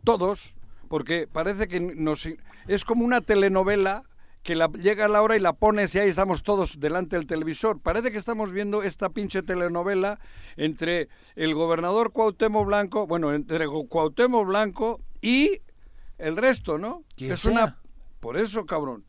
todos, 0.03 0.55
porque 0.88 1.27
parece 1.31 1.67
que 1.67 1.79
nos 1.79 2.27
es 2.67 2.83
como 2.86 3.05
una 3.05 3.21
telenovela 3.21 4.03
que 4.50 4.56
la, 4.56 4.68
llega 4.72 5.08
la 5.08 5.22
hora 5.22 5.38
y 5.38 5.39
la 5.39 5.53
pones 5.53 5.94
y 5.94 6.00
ahí 6.00 6.10
estamos 6.10 6.41
todos 6.41 6.79
delante 6.79 7.15
del 7.15 7.27
televisor. 7.27 7.79
Parece 7.79 8.12
que 8.12 8.18
estamos 8.18 8.51
viendo 8.51 8.82
esta 8.82 9.10
pinche 9.10 9.44
telenovela 9.44 10.20
entre 10.58 11.08
el 11.36 11.53
gobernador 11.53 12.12
Cuauhtémoc 12.12 12.65
Blanco, 12.65 13.06
bueno, 13.06 13.32
entre 13.32 13.68
Cuauhtémoc 13.68 14.48
Blanco 14.48 15.01
y 15.22 15.62
el 16.18 16.36
resto, 16.36 16.79
¿no? 16.79 17.03
Es 17.15 17.41
sea. 17.41 17.51
una 17.51 17.77
por 18.20 18.38
eso, 18.38 18.65
cabrón. 18.65 19.06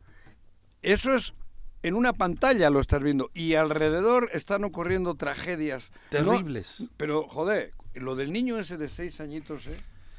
Eso 0.83 1.11
es 1.15 1.33
en 1.81 1.95
una 1.95 2.13
pantalla 2.13 2.69
lo 2.69 2.79
estás 2.79 3.01
viendo 3.01 3.31
y 3.33 3.55
alrededor 3.55 4.29
están 4.33 4.63
ocurriendo 4.63 5.15
tragedias 5.15 5.89
¿no? 6.11 6.33
Terribles. 6.33 6.83
Pero 6.97 7.27
joder, 7.27 7.73
lo 7.95 8.15
del 8.15 8.31
niño 8.31 8.59
ese 8.59 8.77
de 8.77 8.89
seis 8.89 9.19
añitos, 9.19 9.65
¿eh? 9.65 9.77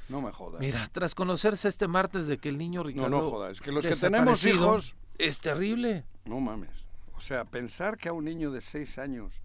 No 0.08 0.20
me 0.20 0.32
jodas. 0.32 0.60
Mira, 0.60 0.88
tras 0.90 1.14
conocerse 1.14 1.68
este 1.68 1.86
martes 1.86 2.26
de 2.26 2.38
que 2.38 2.48
el 2.48 2.58
niño 2.58 2.80
no, 2.80 2.88
Ricardo 2.88 3.08
no 3.08 3.30
jodas. 3.30 3.52
Es 3.52 3.60
que 3.60 3.70
los 3.70 3.86
que 3.86 3.94
tenemos 3.94 4.44
hijos, 4.44 4.96
es 5.18 5.40
terrible. 5.40 6.04
no 6.24 6.40
mames. 6.40 6.70
O 7.16 7.20
sea, 7.20 7.44
pensar 7.44 7.98
que 7.98 8.08
a 8.08 8.12
un 8.12 8.24
niño 8.24 8.50
de 8.50 8.60
seis 8.60 8.98
años 8.98 9.40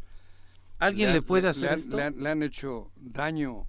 ¿Alguien 0.79 1.11
le, 1.13 1.21
puede 1.21 1.47
hacer 1.47 1.69
han- 1.73 1.79
esto? 1.79 1.95
le 1.97 2.03
han- 2.03 2.21
le 2.23 2.29
han 2.29 2.41
hecho 2.43 2.91
daño 2.95 3.67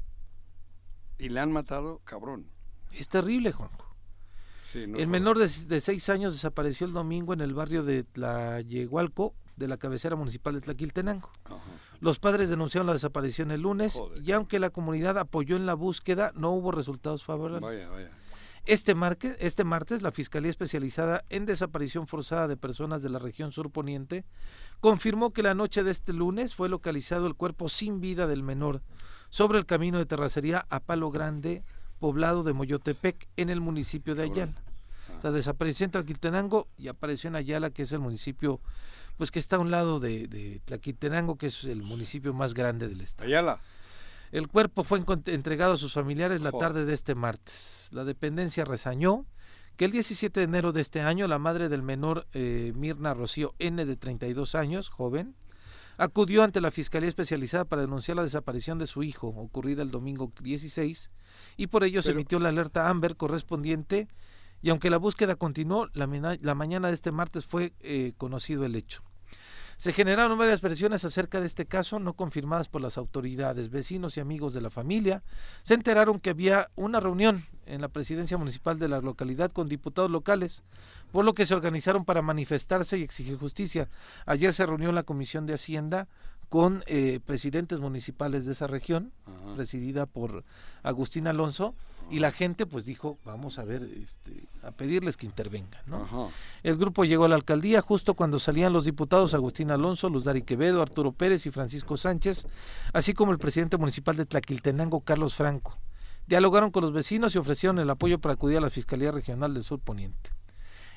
y 1.18 1.28
le 1.30 1.40
han 1.40 1.52
matado, 1.52 2.00
cabrón. 2.04 2.46
Es 2.92 3.08
terrible, 3.08 3.52
Juanjo. 3.52 3.94
Sí, 4.64 4.86
no 4.86 4.98
el 4.98 5.06
menor 5.08 5.38
de, 5.38 5.48
de 5.66 5.80
seis 5.80 6.08
años 6.10 6.32
desapareció 6.34 6.86
el 6.86 6.92
domingo 6.92 7.32
en 7.32 7.40
el 7.40 7.54
barrio 7.54 7.82
de 7.82 8.04
Tlayehualco, 8.04 9.34
de 9.56 9.66
la 9.68 9.76
cabecera 9.78 10.14
municipal 10.16 10.54
de 10.54 10.60
Tlaquiltenango. 10.60 11.30
Ajá. 11.44 11.56
Los 12.00 12.18
padres 12.18 12.48
denunciaron 12.50 12.86
la 12.86 12.92
desaparición 12.92 13.50
el 13.50 13.62
lunes 13.62 13.94
Joder. 13.94 14.22
y 14.22 14.32
aunque 14.32 14.58
la 14.58 14.70
comunidad 14.70 15.18
apoyó 15.18 15.56
en 15.56 15.66
la 15.66 15.74
búsqueda, 15.74 16.32
no 16.34 16.52
hubo 16.52 16.70
resultados 16.72 17.24
favorables. 17.24 17.62
Vaya, 17.62 17.90
vaya. 17.90 18.10
Este, 18.68 18.94
marque- 18.94 19.34
este 19.40 19.64
martes, 19.64 20.02
la 20.02 20.12
Fiscalía 20.12 20.50
Especializada 20.50 21.24
en 21.30 21.46
Desaparición 21.46 22.06
Forzada 22.06 22.48
de 22.48 22.56
Personas 22.58 23.02
de 23.02 23.08
la 23.08 23.18
región 23.18 23.50
surponiente 23.50 24.24
confirmó 24.80 25.32
que 25.32 25.42
la 25.42 25.54
noche 25.54 25.82
de 25.82 25.90
este 25.90 26.12
lunes 26.12 26.54
fue 26.54 26.68
localizado 26.68 27.26
el 27.26 27.34
cuerpo 27.34 27.70
sin 27.70 28.00
vida 28.00 28.26
del 28.26 28.42
menor 28.42 28.82
sobre 29.30 29.58
el 29.58 29.64
camino 29.64 29.96
de 29.96 30.04
terracería 30.04 30.66
a 30.68 30.80
Palo 30.80 31.10
Grande, 31.10 31.62
poblado 31.98 32.42
de 32.42 32.52
Moyotepec, 32.52 33.26
en 33.38 33.48
el 33.48 33.60
municipio 33.62 34.14
de. 34.14 34.24
Ayala. 34.24 34.52
O 35.18 35.22
sea, 35.22 35.30
desapareció 35.32 35.84
en 35.86 35.90
Tlaquiltenango 35.90 36.68
y 36.76 36.88
apareció 36.88 37.28
en 37.28 37.36
Ayala, 37.36 37.70
que 37.70 37.82
es 37.82 37.92
el 37.92 38.00
municipio, 38.00 38.60
pues 39.16 39.30
que 39.30 39.38
está 39.38 39.56
a 39.56 39.60
un 39.60 39.70
lado 39.70 39.98
de, 39.98 40.28
de 40.28 40.60
Tlaquiltenango, 40.66 41.36
que 41.38 41.46
es 41.46 41.64
el 41.64 41.82
municipio 41.82 42.34
más 42.34 42.52
grande 42.52 42.86
del 42.86 43.00
estado. 43.00 43.26
Ayala. 43.26 43.60
El 44.30 44.48
cuerpo 44.48 44.84
fue 44.84 45.02
entregado 45.26 45.74
a 45.74 45.78
sus 45.78 45.92
familiares 45.92 46.42
la 46.42 46.52
tarde 46.52 46.84
de 46.84 46.94
este 46.94 47.14
martes. 47.14 47.88
La 47.92 48.04
dependencia 48.04 48.64
resañó 48.64 49.26
que 49.76 49.86
el 49.86 49.92
17 49.92 50.40
de 50.40 50.44
enero 50.44 50.72
de 50.72 50.80
este 50.80 51.00
año 51.00 51.28
la 51.28 51.38
madre 51.38 51.68
del 51.68 51.82
menor 51.82 52.26
eh, 52.32 52.72
Mirna 52.74 53.14
Rocío 53.14 53.54
N 53.58 53.84
de 53.86 53.96
32 53.96 54.54
años, 54.54 54.88
joven, 54.88 55.34
acudió 55.96 56.42
ante 56.42 56.60
la 56.60 56.70
Fiscalía 56.70 57.08
Especializada 57.08 57.64
para 57.64 57.82
denunciar 57.82 58.16
la 58.16 58.22
desaparición 58.22 58.78
de 58.78 58.86
su 58.86 59.02
hijo, 59.02 59.28
ocurrida 59.28 59.82
el 59.82 59.90
domingo 59.90 60.32
16, 60.42 61.10
y 61.56 61.66
por 61.68 61.84
ello 61.84 62.02
se 62.02 62.10
emitió 62.10 62.38
la 62.38 62.50
alerta 62.50 62.88
Amber 62.88 63.16
correspondiente, 63.16 64.08
y 64.60 64.70
aunque 64.70 64.90
la 64.90 64.96
búsqueda 64.96 65.36
continuó, 65.36 65.88
la, 65.94 66.38
la 66.40 66.54
mañana 66.54 66.88
de 66.88 66.94
este 66.94 67.12
martes 67.12 67.46
fue 67.46 67.72
eh, 67.80 68.12
conocido 68.16 68.64
el 68.64 68.74
hecho. 68.74 69.02
Se 69.78 69.92
generaron 69.92 70.36
varias 70.36 70.60
versiones 70.60 71.04
acerca 71.04 71.40
de 71.40 71.46
este 71.46 71.64
caso, 71.64 72.00
no 72.00 72.14
confirmadas 72.14 72.66
por 72.66 72.80
las 72.82 72.98
autoridades. 72.98 73.70
Vecinos 73.70 74.16
y 74.16 74.20
amigos 74.20 74.52
de 74.52 74.60
la 74.60 74.70
familia 74.70 75.22
se 75.62 75.74
enteraron 75.74 76.18
que 76.18 76.30
había 76.30 76.68
una 76.74 76.98
reunión 76.98 77.44
en 77.64 77.80
la 77.80 77.86
presidencia 77.86 78.36
municipal 78.36 78.80
de 78.80 78.88
la 78.88 79.00
localidad 79.00 79.52
con 79.52 79.68
diputados 79.68 80.10
locales, 80.10 80.64
por 81.12 81.24
lo 81.24 81.32
que 81.32 81.46
se 81.46 81.54
organizaron 81.54 82.04
para 82.04 82.22
manifestarse 82.22 82.98
y 82.98 83.04
exigir 83.04 83.38
justicia. 83.38 83.88
Ayer 84.26 84.52
se 84.52 84.66
reunió 84.66 84.90
la 84.90 85.04
Comisión 85.04 85.46
de 85.46 85.54
Hacienda 85.54 86.08
con 86.48 86.82
eh, 86.86 87.20
presidentes 87.24 87.78
municipales 87.78 88.46
de 88.46 88.52
esa 88.54 88.66
región, 88.66 89.12
Ajá. 89.26 89.54
presidida 89.54 90.06
por 90.06 90.42
Agustín 90.82 91.28
Alonso, 91.28 91.72
y 92.10 92.18
la 92.20 92.30
gente 92.30 92.66
pues 92.66 92.86
dijo, 92.86 93.18
vamos 93.24 93.58
a 93.58 93.64
ver, 93.64 93.82
este, 93.82 94.48
a 94.62 94.70
pedirles 94.70 95.16
que 95.16 95.26
intervengan, 95.26 95.82
¿no? 95.86 96.02
Ajá. 96.04 96.28
El 96.62 96.76
grupo 96.76 97.04
llegó 97.04 97.24
a 97.24 97.28
la 97.28 97.34
alcaldía 97.34 97.80
justo 97.82 98.14
cuando 98.14 98.38
salían 98.38 98.72
los 98.72 98.84
diputados 98.84 99.34
Agustín 99.34 99.70
Alonso, 99.70 100.08
Luz 100.08 100.24
Dari 100.24 100.42
Quevedo, 100.42 100.82
Arturo 100.82 101.12
Pérez 101.12 101.46
y 101.46 101.50
Francisco 101.50 101.96
Sánchez, 101.96 102.46
así 102.92 103.14
como 103.14 103.32
el 103.32 103.38
presidente 103.38 103.76
municipal 103.76 104.16
de 104.16 104.26
Tlaquiltenango, 104.26 105.00
Carlos 105.00 105.34
Franco. 105.34 105.78
Dialogaron 106.26 106.70
con 106.70 106.82
los 106.82 106.92
vecinos 106.92 107.34
y 107.34 107.38
ofrecieron 107.38 107.78
el 107.78 107.88
apoyo 107.88 108.18
para 108.18 108.34
acudir 108.34 108.58
a 108.58 108.60
la 108.60 108.70
Fiscalía 108.70 109.10
Regional 109.10 109.54
del 109.54 109.64
Sur 109.64 109.80
Poniente. 109.80 110.30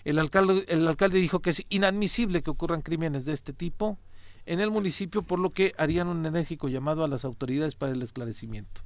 El 0.04 0.20
alcalde, 0.20 0.66
el 0.68 0.88
alcalde 0.88 1.20
dijo 1.20 1.42
que 1.42 1.52
es 1.52 1.64
inadmisible 1.70 2.42
que 2.42 2.50
ocurran 2.50 2.82
crímenes 2.82 3.26
de 3.26 3.34
este 3.34 3.54
tipo 3.54 3.98
en 4.46 4.60
el 4.60 4.72
municipio, 4.72 5.22
por 5.22 5.40
lo 5.40 5.52
que 5.52 5.74
harían 5.78 6.08
un 6.08 6.26
enérgico 6.26 6.68
llamado 6.68 7.04
a 7.04 7.08
las 7.08 7.26
autoridades 7.26 7.76
para 7.76 7.92
el 7.92 8.02
esclarecimiento. 8.02 8.82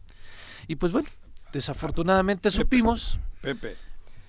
Y 0.67 0.75
pues 0.75 0.91
bueno, 0.91 1.07
desafortunadamente 1.55 2.51
supimos 2.51 3.17
Pepe. 3.41 3.77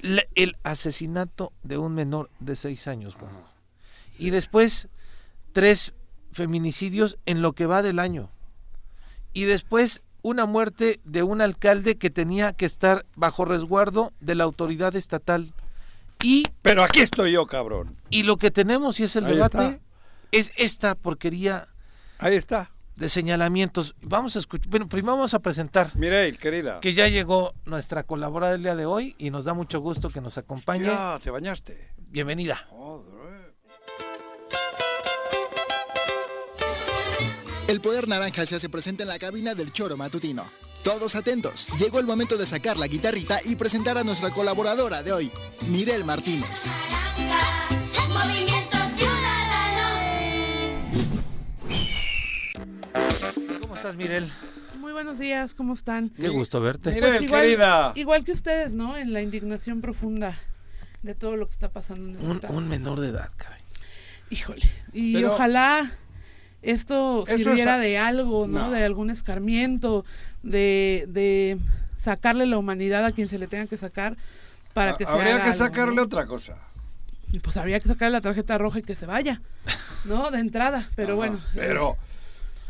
la- 0.01 0.25
el 0.37 0.57
asesinato 0.63 1.53
de 1.65 1.77
un 1.77 1.93
menor 1.93 2.31
de 2.39 2.55
seis 2.55 2.87
años. 2.87 3.17
Y 4.17 4.31
después 4.31 4.87
tres 5.53 5.93
feminicidios 6.31 7.19
en 7.27 7.43
lo 7.43 7.53
que 7.53 7.67
va 7.67 7.83
del 7.83 7.99
año. 7.99 8.31
Y 9.33 9.43
después 9.45 10.03
una 10.23 10.47
muerte 10.47 11.01
de 11.05 11.25
un 11.25 11.41
alcalde 11.41 11.97
que 11.99 12.11
tenía 12.11 12.53
que 12.53 12.65
estar 12.67 13.05
bajo 13.17 13.45
resguardo 13.45 14.13
de 14.21 14.37
la 14.37 14.45
autoridad 14.45 14.95
estatal. 14.95 15.53
Y, 16.23 16.45
Pero 16.63 16.85
aquí 16.85 17.01
estoy 17.01 17.33
yo, 17.33 17.47
cabrón. 17.47 17.97
y 18.09 18.23
lo 18.23 18.37
que 18.37 18.51
tenemos, 18.53 19.01
y 19.01 19.03
es 19.05 19.17
el 19.17 19.25
Ahí 19.27 19.35
debate, 19.35 19.59
está. 19.67 19.79
es 20.31 20.53
esta 20.57 20.95
porquería 20.95 21.67
Ahí 22.19 22.35
está. 22.37 22.71
De 22.97 23.09
señalamientos. 23.09 23.95
Vamos 24.03 24.37
a 24.37 24.39
escuchar, 24.41 24.69
bueno, 24.69 24.89
primero 24.89 25.15
vamos 25.17 25.35
a 25.35 25.39
presentar 25.39 25.95
Mireille, 25.97 26.39
querida. 26.39 26.81
que 26.81 26.95
ya 26.95 27.09
llegó 27.09 27.55
nuestra 27.65 28.03
colaboradora 28.03 28.53
del 28.53 28.63
día 28.63 28.77
de 28.77 28.87
hoy 28.87 29.15
y 29.19 29.31
nos 29.31 29.45
da 29.45 29.55
mucho 29.55 29.81
gusto 29.81 30.11
que 30.11 30.21
nos 30.21 30.39
acompañe. 30.39 30.87
Ya, 30.87 31.19
te 31.23 31.31
bañaste. 31.31 31.93
Bienvenida. 32.09 32.65
Joder. 32.71 33.17
El 37.69 37.81
poder 37.81 38.07
naranja 38.07 38.47
se 38.47 38.55
hace 38.55 38.69
presente 38.69 39.03
en 39.03 39.09
la 39.09 39.19
cabina 39.19 39.55
del 39.55 39.73
choro 39.73 39.97
matutino. 39.97 40.45
Todos 40.85 41.17
atentos, 41.17 41.67
llegó 41.81 41.99
el 41.99 42.07
momento 42.07 42.37
de 42.37 42.47
sacar 42.47 42.77
la 42.77 42.87
guitarrita 42.87 43.39
y 43.45 43.57
presentar 43.57 43.99
a 43.99 44.05
nuestra 44.05 44.31
colaboradora 44.31 45.03
de 45.03 45.13
hoy, 45.13 45.33
Mirel 45.69 46.05
Martínez. 46.05 46.67
Movimiento 48.09 48.56
estás, 53.89 53.97
Mirel? 53.97 54.29
Muy 54.81 54.93
buenos 54.93 55.19
días, 55.19 55.55
¿cómo 55.55 55.75
están? 55.75 56.11
Qué 56.11 56.29
gusto 56.29 56.61
verte. 56.61 56.91
Mire, 56.93 57.07
Pues 57.09 57.23
igual, 57.23 57.43
querida. 57.43 57.93
igual 57.95 58.25
que 58.25 58.33
ustedes, 58.33 58.73
¿no? 58.73 58.97
En 58.97 59.13
la 59.13 59.23
indignación 59.23 59.81
profunda 59.81 60.37
de 61.03 61.15
todo 61.15 61.37
lo 61.37 61.47
que 61.47 61.53
está 61.53 61.69
pasando 61.71 62.09
en 62.09 62.17
el 62.17 62.23
Un, 62.25 62.33
estado. 62.33 62.55
un 62.55 62.69
menor 62.69 63.01
de 63.01 63.09
edad, 63.11 63.31
caray. 63.37 63.61
Híjole. 64.31 64.69
Y 64.93 65.15
Pero- 65.15 65.35
ojalá 65.35 65.91
esto 66.63 67.25
es 67.29 67.37
sirviera 67.45 67.75
a- 67.75 67.79
de 67.79 67.99
algo, 67.99 68.47
¿no? 68.49 68.63
No. 68.67 68.71
De 68.73 68.83
algún 68.85 69.11
escarmiento, 69.11 70.05
de, 70.43 71.07
de 71.09 71.59
sacarle 71.99 72.47
la 72.47 72.59
humanidad 72.59 73.05
a 73.05 73.13
quien 73.13 73.29
se 73.29 73.39
le 73.39 73.47
tenga 73.47 73.67
que 73.67 73.77
sacar 73.77 74.17
para 74.73 74.97
que 74.97 75.05
se 75.05 75.11
Habría 75.11 75.35
haga 75.37 75.45
que 75.45 75.51
algo, 75.51 75.65
sacarle 75.65 75.95
¿no? 75.97 76.03
otra 76.03 76.27
cosa. 76.27 76.57
Y 77.33 77.39
pues 77.39 77.57
habría 77.57 77.79
que 77.81 77.89
sacarle 77.89 78.13
la 78.15 78.21
tarjeta 78.21 78.59
roja 78.59 78.81
y 78.81 78.83
que 78.83 78.95
se 78.97 79.07
vaya, 79.07 79.41
¿no? 80.05 80.31
De 80.31 80.39
entrada. 80.41 80.89
Pero 80.97 81.11
Ajá. 81.11 81.17
bueno. 81.17 81.41
Pero. 81.55 81.97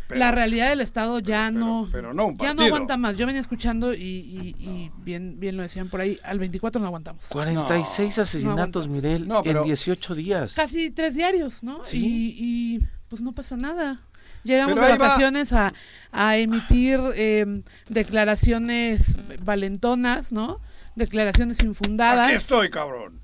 Pero- 0.08 0.18
la 0.20 0.30
realidad 0.32 0.68
del 0.70 0.80
Estado 0.80 1.18
ya 1.20 1.48
pero- 1.48 1.58
no 1.58 1.88
pero 1.92 2.14
no 2.14 2.34
ya 2.38 2.54
no 2.54 2.62
aguanta 2.62 2.96
más. 2.96 3.16
Yo 3.18 3.26
venía 3.26 3.40
escuchando 3.40 3.92
y, 3.94 3.98
y- 3.98 4.54
y 4.58 4.90
bien 4.98 5.38
bien 5.40 5.56
lo 5.56 5.62
decían 5.62 5.88
por 5.88 6.00
ahí, 6.00 6.16
al 6.22 6.38
24 6.38 6.80
no 6.80 6.86
aguantamos. 6.86 7.24
46 7.28 8.18
asesinatos, 8.18 8.86
aguantas. 8.86 8.88
Mirel, 8.88 9.26
No, 9.28 9.42
pero- 9.42 9.60
en 9.60 9.66
18 9.66 10.14
días. 10.14 10.54
Casi 10.54 10.90
tres 10.90 11.14
diarios, 11.14 11.62
¿no? 11.62 11.84
Sí. 11.84 11.98
Y, 12.04 12.36
y, 12.76 12.86
pues 13.08 13.22
no 13.22 13.32
pasa 13.32 13.56
nada. 13.56 14.00
Llegamos 14.44 14.76
de 14.76 14.80
va. 14.80 14.96
vacaciones 14.96 15.52
a, 15.52 15.72
a 16.12 16.36
emitir 16.36 17.00
eh, 17.16 17.62
declaraciones 17.88 19.16
valentonas, 19.44 20.32
¿no? 20.32 20.60
Declaraciones 20.94 21.62
infundadas. 21.62 22.28
Aquí 22.28 22.36
estoy, 22.36 22.70
cabrón. 22.70 23.20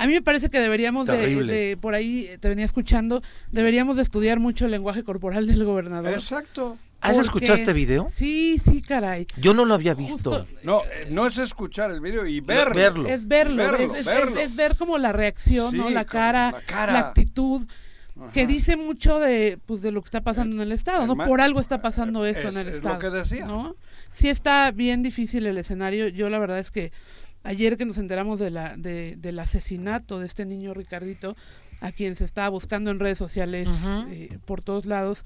A 0.00 0.06
mí 0.06 0.12
me 0.14 0.22
parece 0.22 0.48
que 0.48 0.58
deberíamos 0.60 1.06
de, 1.06 1.76
por 1.80 1.94
ahí 1.94 2.26
eh, 2.30 2.38
te 2.38 2.48
venía 2.48 2.64
escuchando, 2.64 3.22
deberíamos 3.52 3.96
de 3.96 4.02
estudiar 4.02 4.40
mucho 4.40 4.64
el 4.64 4.70
lenguaje 4.70 5.04
corporal 5.04 5.46
del 5.46 5.64
gobernador. 5.64 6.14
Exacto. 6.14 6.78
¿Has 7.02 7.12
porque- 7.16 7.26
escuchado 7.26 7.54
este 7.58 7.72
video? 7.72 8.06
Sí, 8.12 8.58
sí, 8.58 8.82
caray. 8.82 9.26
Yo 9.38 9.52
no 9.54 9.64
lo 9.64 9.74
había 9.74 9.94
visto. 9.94 10.30
Justo, 10.30 10.46
No, 10.64 10.82
no 11.10 11.26
es 11.26 11.38
escuchar 11.38 11.90
el 11.90 12.00
video 12.00 12.26
y 12.26 12.40
verlo. 12.40 12.74
verlo. 12.74 13.08
Es 13.08 13.26
verlo, 13.28 13.56
Verlo, 13.56 13.78
es, 13.94 14.00
es- 14.00 14.06
verlo. 14.06 14.38
es- 14.38 14.44
es 14.46 14.56
ver 14.56 14.76
como 14.76 14.98
la 14.98 15.12
reacción, 15.12 15.76
¿no? 15.76 15.88
La 15.90 16.04
cara, 16.04 16.52
la 16.52 16.60
cara. 16.62 16.92
la 16.94 16.98
actitud, 17.00 17.66
que 18.34 18.46
dice 18.46 18.76
mucho 18.76 19.18
de, 19.18 19.58
pues, 19.64 19.80
de 19.80 19.92
lo 19.92 20.02
que 20.02 20.06
está 20.06 20.20
pasando 20.22 20.54
en 20.56 20.60
el 20.60 20.72
Estado, 20.72 21.06
¿no? 21.06 21.16
Por 21.16 21.40
algo 21.40 21.58
está 21.60 21.80
pasando 21.80 22.26
esto 22.26 22.48
es- 22.48 22.54
en 22.56 22.60
el 22.60 22.68
es 22.68 22.74
lo 22.74 22.90
Estado. 22.90 22.98
que 22.98 23.10
decía. 23.10 23.46
¿no? 23.46 23.76
Sí 24.12 24.28
está 24.28 24.70
bien 24.72 25.02
difícil 25.02 25.46
el 25.46 25.56
escenario. 25.56 26.08
Yo 26.08 26.28
la 26.28 26.38
verdad 26.38 26.58
es 26.58 26.70
que 26.70 26.92
ayer 27.42 27.76
que 27.76 27.84
nos 27.86 27.98
enteramos 27.98 28.38
de 28.38 28.50
la, 28.50 28.76
de- 28.76 29.16
del 29.16 29.38
asesinato 29.38 30.18
de 30.18 30.26
este 30.26 30.44
niño 30.46 30.74
Ricardito, 30.74 31.36
a 31.80 31.92
quien 31.92 32.14
se 32.16 32.24
estaba 32.24 32.48
buscando 32.50 32.90
en 32.90 33.00
redes 33.00 33.18
sociales 33.18 33.68
eh, 34.10 34.38
por 34.44 34.60
todos 34.62 34.84
lados, 34.86 35.24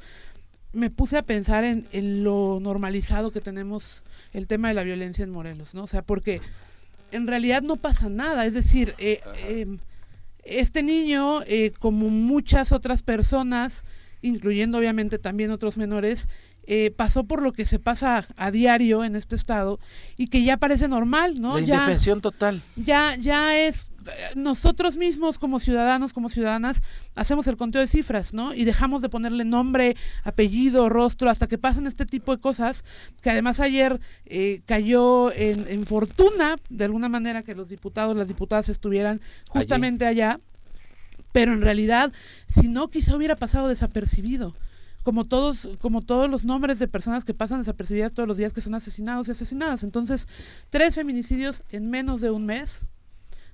me 0.73 0.91
puse 0.91 1.17
a 1.17 1.23
pensar 1.23 1.65
en, 1.65 1.87
en 1.93 2.25
lo 2.25 2.59
normalizado 2.61 3.31
que 3.33 3.41
tenemos 3.41 4.03
el 4.33 4.47
tema 4.47 4.69
de 4.69 4.75
la 4.75 4.83
violencia 4.83 5.23
en 5.25 5.31
Morelos, 5.31 5.75
¿no? 5.75 5.85
O 5.85 5.87
sea, 5.87 6.03
porque 6.03 6.41
en 7.13 7.27
realidad 7.27 7.63
no 7.63 7.77
pasa 7.77 8.09
nada, 8.09 8.45
es 8.47 8.55
decir, 8.55 8.95
eh, 8.99 9.21
em, 9.49 9.79
este 10.45 10.83
niño, 10.83 11.43
eh, 11.47 11.73
como 11.79 12.09
muchas 12.11 12.73
otras 12.73 13.03
personas, 13.03 13.85
incluyendo 14.21 14.79
obviamente 14.79 15.19
también 15.19 15.51
otros 15.53 15.77
menores, 15.77 16.29
eh, 16.67 16.91
pasó 16.91 17.25
por 17.25 17.43
lo 17.43 17.53
que 17.53 17.67
se 17.67 17.79
pasa 17.79 18.27
a 18.37 18.51
diario 18.51 19.05
en 19.05 19.17
este 19.17 19.37
estado 19.37 19.79
y 20.17 20.29
que 20.29 20.43
ya 20.45 20.57
parece 20.57 20.89
normal, 20.89 21.41
¿no? 21.41 21.59
La 21.59 21.65
ya, 21.65 21.75
indefensión 21.75 22.21
total. 22.21 22.63
ya, 22.77 23.17
ya 23.17 23.59
es 23.59 23.91
eh, 24.07 24.33
nosotros 24.35 24.97
mismos 24.97 25.39
como 25.39 25.61
ciudadanos, 25.61 26.13
como 26.13 26.29
ciudadanas, 26.29 26.81
hacemos 27.15 27.47
el 27.47 27.57
conteo 27.57 27.81
de 27.81 27.87
cifras, 27.87 28.33
¿no? 28.33 28.55
Y 28.55 28.65
dejamos 28.65 29.03
de 29.03 29.09
ponerle 29.09 29.45
nombre, 29.45 29.97
apellido, 30.23 30.89
rostro, 30.89 31.31
hasta 31.31 31.47
que 31.47 31.59
pasan 31.59 31.87
este 31.87 32.07
tipo 32.07 32.35
de 32.35 32.41
cosas, 32.41 32.85
que 33.21 33.31
además 33.31 33.61
ayer 33.61 34.01
eh, 34.27 34.63
cayó 34.67 35.33
en, 35.33 35.67
en 35.69 35.87
fortuna, 35.87 36.57
de 36.71 36.85
alguna 36.85 37.09
manera, 37.09 37.43
que 37.43 37.55
los 37.55 37.69
diputados, 37.69 38.17
las 38.17 38.29
diputadas 38.29 38.69
estuvieran 38.69 39.21
justamente 39.49 40.07
allá, 40.07 40.41
pero 41.33 41.53
en 41.53 41.63
realidad, 41.63 42.13
si 42.47 42.69
no, 42.69 42.89
quizá 42.89 43.17
hubiera 43.17 43.37
pasado 43.37 43.69
desapercibido 43.69 44.55
como 45.05 45.27
todos, 45.27 45.69
como 45.81 46.03
todos 46.03 46.29
los 46.29 46.45
nombres 46.45 46.79
de 46.81 46.89
personas 46.89 47.25
que 47.25 47.35
pasan 47.35 47.59
desapercibidas 47.59 48.13
todos 48.13 48.27
los 48.27 48.39
días 48.39 48.53
que 48.53 48.63
son 48.63 48.75
asesinados 48.75 49.29
y 49.29 49.31
asesinadas. 49.31 49.85
Entonces, 49.85 50.27
tres 50.71 50.97
feminicidios 50.97 51.63
en 51.71 51.91
menos 51.91 52.21
de 52.21 52.31
un 52.31 52.47
mes. 52.47 52.87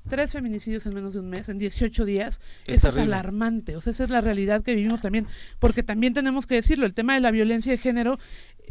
Tres 0.09 0.33
feminicidios 0.33 0.87
en 0.87 0.95
menos 0.95 1.13
de 1.13 1.21
un 1.21 1.29
mes, 1.29 1.51
en 1.51 1.59
18 1.59 2.05
días. 2.07 2.41
Es 2.67 2.79
Eso 2.79 2.89
es 2.89 2.97
alarmante. 2.97 3.77
O 3.77 3.83
sea, 3.83 3.93
esa 3.93 4.05
es 4.05 4.11
la 4.11 4.23
realidad 4.23 4.63
que 4.63 4.75
vivimos 4.75 5.03
también. 5.03 5.27
Porque 5.59 5.83
también 5.83 6.15
tenemos 6.15 6.47
que 6.47 6.55
decirlo, 6.55 6.87
el 6.87 6.95
tema 6.95 7.15
de 7.15 7.21
la 7.21 7.31
violencia 7.31 7.71
de 7.71 7.79
género 7.79 8.19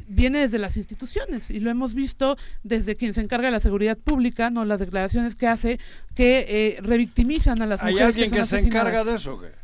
viene 0.08 0.40
desde 0.40 0.58
las 0.58 0.78
instituciones 0.78 1.52
y 1.52 1.60
lo 1.60 1.70
hemos 1.70 1.94
visto 1.94 2.38
desde 2.64 2.96
quien 2.96 3.14
se 3.14 3.22
encarga 3.22 3.48
de 3.48 3.52
la 3.52 3.60
seguridad 3.60 3.98
pública, 3.98 4.50
no 4.50 4.66
las 4.66 4.80
declaraciones 4.80 5.36
que 5.36 5.46
hace 5.46 5.80
que 6.16 6.46
eh, 6.48 6.82
revictimizan 6.82 7.62
a 7.62 7.68
las 7.68 7.84
¿Hay 7.84 7.94
mujeres 7.94 8.16
alguien 8.16 8.32
que, 8.32 8.38
que, 8.38 8.46
son 8.46 8.60
se 8.62 8.66
encarga 8.66 9.04
de 9.04 9.16
eso? 9.16 9.40
qué? 9.40 9.59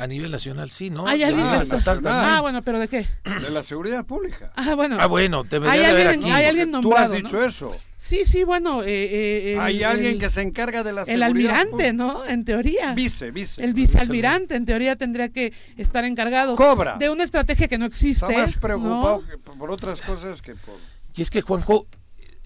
A 0.00 0.06
nivel 0.06 0.30
nacional 0.30 0.70
sí, 0.70 0.90
¿no? 0.90 1.08
¿Hay 1.08 1.24
alguien 1.24 1.44
Ah. 1.44 2.36
Ah, 2.36 2.40
bueno, 2.40 2.62
pero 2.62 2.78
¿de 2.78 2.86
qué? 2.86 3.08
De 3.24 3.50
la 3.50 3.64
seguridad 3.64 4.06
pública. 4.06 4.52
Ah, 4.54 4.74
bueno. 4.76 4.96
Ah, 5.00 5.06
bueno, 5.06 5.42
debería 5.42 5.72
Hay 5.72 5.84
alguien- 5.84 6.20
aquí. 6.22 6.30
hay 6.30 6.44
alguien 6.44 6.70
Tú 6.70 6.76
has 6.78 6.82
nombrado, 6.84 7.14
dicho 7.14 7.36
¿no? 7.36 7.42
eso. 7.44 7.76
Sí, 7.98 8.22
sí, 8.24 8.44
bueno. 8.44 8.84
eh, 8.84 8.86
eh, 8.88 9.52
el- 9.54 9.60
Hay 9.60 9.82
alguien 9.82 10.12
el- 10.14 10.18
que 10.20 10.30
se 10.30 10.42
encarga 10.42 10.84
de 10.84 10.92
la 10.92 11.00
El 11.00 11.06
seguridad 11.06 11.26
almirante, 11.26 11.70
pública. 11.70 11.92
¿no? 11.94 12.24
En 12.26 12.44
teoría. 12.44 12.94
Vice, 12.94 13.32
vice. 13.32 13.64
El 13.64 13.74
vicealmirante, 13.74 14.54
en 14.54 14.64
teoría, 14.66 14.94
tendría 14.94 15.30
que 15.30 15.52
estar 15.76 16.04
encargado 16.04 16.54
Cobra. 16.54 16.96
de 16.96 17.10
una 17.10 17.24
estrategia 17.24 17.66
que 17.66 17.76
no 17.76 17.84
existe. 17.84 18.24
Está 18.24 18.38
más 18.38 18.56
preocupado 18.56 19.24
por 19.58 19.72
otras 19.72 20.00
cosas 20.00 20.40
que 20.42 20.54
por... 20.54 20.76
Y 21.16 21.22
es 21.22 21.30
que, 21.30 21.42
Juanjo, 21.42 21.88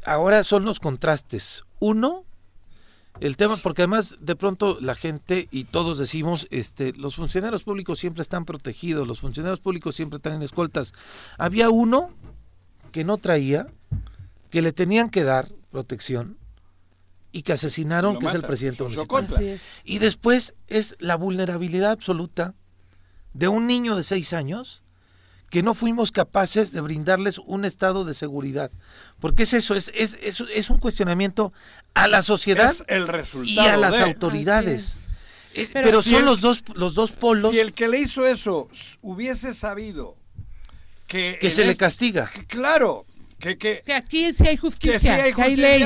ahora 0.06 0.42
son 0.42 0.64
los 0.64 0.80
contrastes. 0.80 1.64
Uno, 1.80 2.24
el 3.20 3.36
tema, 3.36 3.56
porque 3.56 3.82
además 3.82 4.16
de 4.20 4.36
pronto 4.36 4.78
la 4.80 4.94
gente 4.94 5.48
y 5.50 5.64
todos 5.64 5.98
decimos, 5.98 6.48
este, 6.50 6.92
los 6.94 7.16
funcionarios 7.16 7.62
públicos 7.62 7.98
siempre 7.98 8.22
están 8.22 8.44
protegidos, 8.44 9.06
los 9.06 9.20
funcionarios 9.20 9.60
públicos 9.60 9.94
siempre 9.94 10.16
están 10.16 10.34
en 10.34 10.42
escoltas. 10.42 10.92
Había 11.38 11.70
uno 11.70 12.10
que 12.90 13.04
no 13.04 13.18
traía, 13.18 13.66
que 14.50 14.62
le 14.62 14.72
tenían 14.72 15.10
que 15.10 15.24
dar 15.24 15.48
protección 15.70 16.36
y 17.32 17.42
que 17.42 17.52
asesinaron, 17.52 18.14
Lo 18.14 18.20
que 18.20 18.26
es 18.26 18.34
el 18.34 18.42
presidente 18.42 18.82
municipal. 18.82 19.60
Y 19.84 19.98
después 19.98 20.54
es 20.68 20.96
la 20.98 21.16
vulnerabilidad 21.16 21.92
absoluta 21.92 22.54
de 23.32 23.48
un 23.48 23.66
niño 23.66 23.96
de 23.96 24.02
seis 24.02 24.32
años 24.32 24.81
que 25.52 25.62
no 25.62 25.74
fuimos 25.74 26.10
capaces 26.12 26.72
de 26.72 26.80
brindarles 26.80 27.38
un 27.38 27.66
estado 27.66 28.06
de 28.06 28.14
seguridad. 28.14 28.70
Porque 29.20 29.42
es 29.42 29.52
eso, 29.52 29.74
es, 29.74 29.92
es, 29.94 30.18
es, 30.22 30.40
es 30.52 30.70
un 30.70 30.78
cuestionamiento 30.78 31.52
a 31.92 32.08
la 32.08 32.22
sociedad 32.22 32.70
Es 32.70 32.82
el 32.88 33.06
y 33.44 33.58
a 33.58 33.76
las 33.76 33.98
de- 33.98 34.02
autoridades. 34.02 34.96
Es- 35.52 35.68
Pero 35.70 35.84
pero 35.84 36.02
si 36.02 36.08
son 36.10 36.20
el- 36.20 36.24
los 36.24 36.40
dos 36.40 36.64
los 36.74 36.94
dos 36.94 37.12
polos 37.12 37.50
Si 37.50 37.58
el 37.60 37.74
que 37.74 37.86
le 37.86 38.00
hizo 38.00 38.26
eso 38.26 38.70
hubiese 39.02 39.52
sabido 39.52 40.16
que... 41.06 41.36
que 41.38 41.50
se 41.50 41.66
le 41.66 41.72
este- 41.72 41.84
castiga. 41.84 42.30
que 42.32 42.46
claro, 42.46 43.04
que, 43.38 43.58
que, 43.58 43.82
Que 43.84 43.92
aquí 43.92 44.32
sí 44.32 44.44
hay 44.48 44.54
que 44.56 44.60
justicia, 44.62 44.98
sí 44.98 45.08
hay 45.08 45.34
que 45.34 45.42
hay 45.42 45.56
ley. 45.56 45.84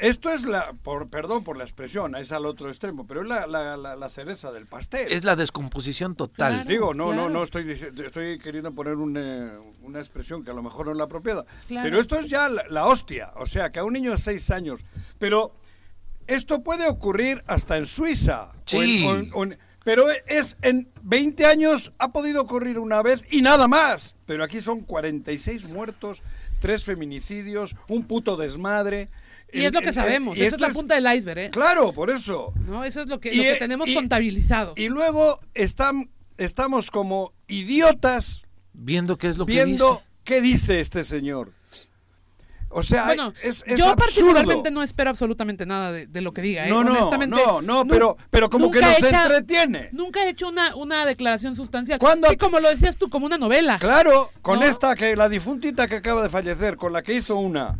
Esto 0.00 0.30
es 0.30 0.44
la, 0.44 0.72
por, 0.82 1.08
perdón 1.08 1.44
por 1.44 1.56
la 1.56 1.64
expresión, 1.64 2.16
es 2.16 2.32
al 2.32 2.46
otro 2.46 2.68
extremo, 2.68 3.06
pero 3.06 3.22
es 3.22 3.28
la, 3.28 3.46
la, 3.46 3.76
la- 3.76 3.96
la 3.96 4.08
cereza 4.08 4.52
del 4.52 4.66
pastel. 4.66 5.10
Es 5.12 5.24
la 5.24 5.36
descomposición 5.36 6.14
total. 6.14 6.52
Claro. 6.54 6.68
Digo, 6.68 6.94
no, 6.94 7.06
claro. 7.06 7.22
no, 7.22 7.28
no 7.30 7.42
estoy 7.42 7.64
diciendo, 7.64 8.04
estoy 8.04 8.38
queriendo 8.38 8.72
poner 8.72 8.94
un, 8.96 9.16
eh, 9.16 9.50
una 9.82 9.98
expresión 10.00 10.44
que 10.44 10.50
a 10.50 10.54
lo 10.54 10.62
mejor 10.62 10.86
no 10.86 10.92
es 10.92 10.98
la 10.98 11.04
apropiada. 11.04 11.44
Claro. 11.68 11.84
Pero 11.88 12.00
esto 12.00 12.18
es 12.18 12.28
ya 12.28 12.48
la, 12.48 12.64
la 12.68 12.86
hostia, 12.86 13.32
o 13.36 13.46
sea, 13.46 13.70
que 13.70 13.78
a 13.78 13.84
un 13.84 13.92
niño 13.92 14.10
de 14.12 14.18
seis 14.18 14.50
años. 14.50 14.80
Pero 15.18 15.54
esto 16.26 16.62
puede 16.62 16.86
ocurrir 16.88 17.42
hasta 17.46 17.76
en 17.76 17.86
Suiza. 17.86 18.50
o 18.52 18.52
Sí. 18.66 19.04
en- 19.04 19.06
o 19.06 19.16
en- 19.16 19.30
o 19.34 19.42
en- 19.44 19.58
pero 19.84 20.06
es 20.26 20.56
en 20.62 20.88
20 21.02 21.46
años 21.46 21.92
ha 21.98 22.10
podido 22.10 22.42
ocurrir 22.42 22.78
una 22.80 23.02
vez 23.02 23.22
y 23.30 23.40
nada 23.42 23.68
más. 23.68 24.16
Pero 24.26 24.42
aquí 24.42 24.60
son 24.60 24.80
46 24.80 25.64
muertos, 25.68 26.22
tres 26.60 26.82
feminicidios, 26.84 27.76
un 27.88 28.04
puto 28.04 28.36
desmadre. 28.36 29.08
Y 29.52 29.64
es 29.64 29.72
lo 29.72 29.80
que 29.80 29.92
sabemos, 29.92 30.36
y 30.36 30.40
esa 30.40 30.48
es 30.48 30.52
esto 30.54 30.66
la 30.68 30.72
punta 30.74 30.94
del 30.96 31.16
iceberg, 31.16 31.38
¿eh? 31.38 31.50
Claro, 31.50 31.92
por 31.92 32.10
eso. 32.10 32.52
¿No? 32.66 32.84
Eso 32.84 33.00
es 33.00 33.08
lo 33.08 33.20
que, 33.20 33.32
Y, 33.32 33.36
lo 33.36 33.42
que 33.44 33.52
eh, 33.52 33.56
tenemos 33.56 33.88
y- 33.88 33.94
contabilizado. 33.94 34.74
Y 34.76 34.88
luego 34.88 35.40
están, 35.54 36.10
estamos 36.36 36.90
como 36.90 37.32
idiotas 37.48 38.42
Viendo 38.78 39.16
qué 39.16 39.28
es 39.28 39.38
lo 39.38 39.46
que 39.46 39.52
viendo 39.52 39.90
dice. 39.92 40.04
qué 40.24 40.40
dice 40.42 40.80
este 40.80 41.02
señor. 41.04 41.52
O 42.68 42.82
sea, 42.82 43.06
bueno, 43.06 43.32
es, 43.42 43.64
es 43.66 43.78
yo 43.78 43.86
absurdo. 43.86 43.96
particularmente 43.96 44.70
no 44.70 44.82
espero 44.82 45.08
absolutamente 45.08 45.64
nada 45.64 45.92
de, 45.92 46.06
de 46.06 46.20
lo 46.20 46.32
que 46.34 46.42
diga, 46.42 46.66
¿eh? 46.66 46.68
No, 46.68 46.84
no, 46.84 46.92
Honestamente, 46.92 47.36
no, 47.36 47.62
no, 47.62 47.86
pero, 47.86 48.18
pero 48.28 48.50
como 48.50 48.70
que 48.70 48.80
nos 48.82 48.98
echa- 49.02 49.22
entretiene. 49.22 49.88
Nunca 49.92 50.24
he 50.24 50.28
hecho 50.30 50.48
una, 50.48 50.74
una 50.76 51.06
declaración 51.06 51.54
sustancial. 51.56 51.98
¿Cuándo? 51.98 52.28
Sí, 52.28 52.36
como 52.36 52.60
lo 52.60 52.68
decías 52.68 52.98
tú, 52.98 53.08
como 53.08 53.24
una 53.24 53.38
novela. 53.38 53.78
Claro, 53.78 54.28
con 54.42 54.58
No. 54.60 54.66
esta 54.66 54.94
que 54.94 55.16
la 55.16 55.30
difuntita 55.30 55.86
que 55.88 55.94
acaba 55.96 56.22
de 56.22 56.28
fallecer, 56.28 56.76
con 56.76 56.92
la 56.92 57.02
que 57.02 57.14
hizo 57.14 57.36
una. 57.36 57.78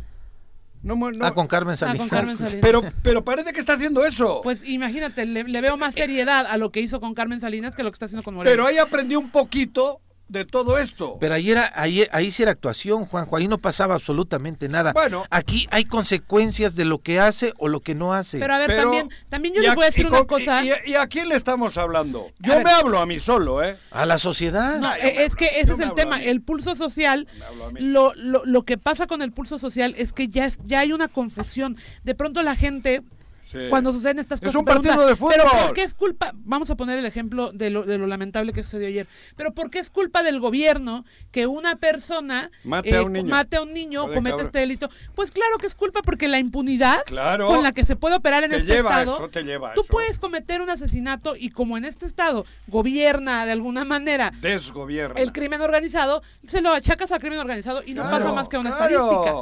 No, 0.83 0.95
no- 0.95 1.25
Ah, 1.25 1.33
con 1.33 1.47
Carmen 1.47 1.73
Ah, 1.73 1.77
Salinas. 1.77 1.99
con 1.99 2.09
Carmen 2.09 2.37
Salinas. 2.37 2.59
pero, 2.61 2.81
pero 3.03 3.25
parece 3.25 3.51
que 3.53 3.59
está 3.59 3.73
haciendo 3.73 4.05
eso. 4.05 4.41
Pues 4.43 4.63
imagínate, 4.63 5.25
le, 5.25 5.43
le 5.43 5.61
veo 5.61 5.75
más 5.77 5.93
seriedad 5.95 6.45
a 6.47 6.57
lo 6.57 6.71
que 6.71 6.81
hizo 6.81 6.99
con 6.99 7.13
Carmen 7.13 7.39
Salinas 7.39 7.75
que 7.75 7.83
lo 7.83 7.91
que 7.91 7.95
está 7.95 8.05
haciendo 8.05 8.23
con 8.23 8.35
Moreno. 8.35 8.51
pero 8.53 8.65
ahí 8.67 8.77
aprendió 8.77 9.19
un 9.19 9.31
poquito 9.31 9.99
de 10.29 10.45
todo 10.45 10.77
esto. 10.77 11.17
Pero 11.19 11.35
ahí 11.35 11.51
era, 11.51 11.71
ahí, 11.75 12.05
ahí 12.11 12.31
sí 12.31 12.43
era 12.43 12.51
actuación, 12.51 13.05
Juanjo, 13.05 13.37
ahí 13.37 13.47
no 13.47 13.57
pasaba 13.57 13.95
absolutamente 13.95 14.67
nada. 14.69 14.91
Bueno. 14.93 15.25
Aquí 15.29 15.67
hay 15.71 15.85
consecuencias 15.85 16.75
de 16.75 16.85
lo 16.85 16.99
que 16.99 17.19
hace 17.19 17.53
o 17.59 17.67
lo 17.67 17.79
que 17.81 17.95
no 17.95 18.13
hace. 18.13 18.39
Pero 18.39 18.53
a 18.53 18.57
ver, 18.57 18.67
Pero- 18.67 18.81
también, 18.83 19.09
también 19.29 19.53
yo 19.55 19.61
y 19.61 19.63
les 19.63 19.71
a- 19.71 19.75
voy 19.75 19.83
a 19.83 19.87
decir 19.87 20.05
y 20.05 20.09
una 20.09 20.23
cosa. 20.25 20.63
Y, 20.65 20.71
y 20.91 20.95
a 20.95 21.07
quién 21.07 21.29
le 21.29 21.35
estamos 21.35 21.77
hablando? 21.77 22.27
A 22.43 22.47
Yo 22.47 22.53
ver. 22.55 22.63
me 22.65 22.71
hablo 22.71 22.99
a 22.99 23.05
mí 23.05 23.19
solo, 23.19 23.63
¿eh? 23.63 23.77
a 23.91 24.05
la 24.05 24.17
sociedad. 24.17 24.79
No, 24.79 24.93
eh, 24.95 25.23
es 25.23 25.35
que 25.35 25.45
ese 25.61 25.73
es 25.73 25.79
el 25.79 25.93
tema. 25.93 26.21
El 26.21 26.41
pulso 26.41 26.75
social, 26.75 27.27
Me 27.39 27.45
hablo 27.45 27.65
a 27.67 27.71
mí. 27.71 27.79
lo, 27.81 28.13
lo, 28.15 28.43
lo 28.45 28.63
que 28.63 28.77
pasa 28.77 29.07
con 29.07 29.21
el 29.21 29.31
pulso 29.31 29.59
social 29.59 29.95
es 29.97 30.13
que 30.13 30.27
ya, 30.27 30.45
es- 30.45 30.59
ya 30.65 30.79
hay 30.81 30.91
una 30.93 31.07
confusión. 31.07 31.77
De 32.03 32.15
pronto 32.15 32.43
la 32.43 32.55
gente, 32.55 33.01
Sí. 33.47 33.59
cuando 33.69 33.93
suceden 33.93 34.19
estas 34.19 34.37
Es 34.41 34.45
cosas, 34.45 34.55
un 34.59 34.65
pregunta, 34.65 34.89
partido 34.89 35.07
de 35.07 35.15
fútbol. 35.15 35.33
Pero 35.37 35.49
¿por 35.65 35.73
qué 35.73 35.83
es 35.83 35.93
culpa? 35.93 36.31
Vamos 36.35 36.69
a 36.69 36.75
poner 36.75 36.97
el 36.97 37.05
ejemplo 37.05 37.51
de 37.53 37.69
lo, 37.69 37.83
de 37.83 37.97
lo 37.97 38.05
lamentable 38.07 38.51
que 38.51 38.63
sucedió 38.63 38.87
ayer. 38.87 39.07
Pero 39.35 39.53
¿por 39.53 39.69
qué 39.69 39.79
es 39.79 39.89
culpa 39.89 40.21
del 40.23 40.39
gobierno 40.39 41.05
que 41.31 41.47
una 41.47 41.75
persona 41.77 42.51
eh, 42.53 42.67
Mate 42.67 42.97
a 42.97 43.03
un 43.03 43.13
niño. 43.13 43.29
mate 43.29 43.57
a 43.57 43.61
un 43.61 43.73
niño, 43.73 44.01
Joder, 44.01 44.15
comete 44.15 44.31
cabrón. 44.31 44.45
este 44.47 44.59
delito? 44.59 44.89
Pues 45.15 45.31
claro 45.31 45.57
que 45.59 45.67
es 45.67 45.75
culpa 45.75 46.01
porque 46.01 46.27
la 46.27 46.39
impunidad 46.39 47.03
Claro. 47.05 47.47
con 47.47 47.63
la 47.63 47.71
que 47.71 47.85
se 47.85 47.95
puede 47.95 48.15
operar 48.15 48.43
en 48.43 48.49
Te 48.51 48.57
este 48.57 48.73
lleva 48.73 48.89
estado, 48.89 49.15
eso, 49.17 49.29
te 49.29 49.43
lleva 49.43 49.71
a 49.71 49.73
tú 49.73 49.81
eso. 49.81 49.91
puedes 49.91 50.19
cometer 50.19 50.61
un 50.61 50.69
asesinato 50.69 51.35
y 51.37 51.49
como 51.51 51.77
en 51.77 51.85
este 51.85 52.05
estado 52.05 52.45
gobierna 52.67 53.45
de 53.45 53.51
alguna 53.53 53.85
manera 53.85 54.31
Desgobierna. 54.41 55.19
el 55.19 55.31
crimen 55.31 55.61
organizado, 55.61 56.21
se 56.45 56.61
lo 56.61 56.71
achacas 56.73 57.11
al 57.11 57.19
crimen 57.19 57.39
organizado 57.39 57.81
y 57.85 57.93
no 57.93 58.03
pasa 58.03 58.31
más 58.33 58.49
que 58.49 58.57
una 58.57 58.75
claro, 58.75 58.95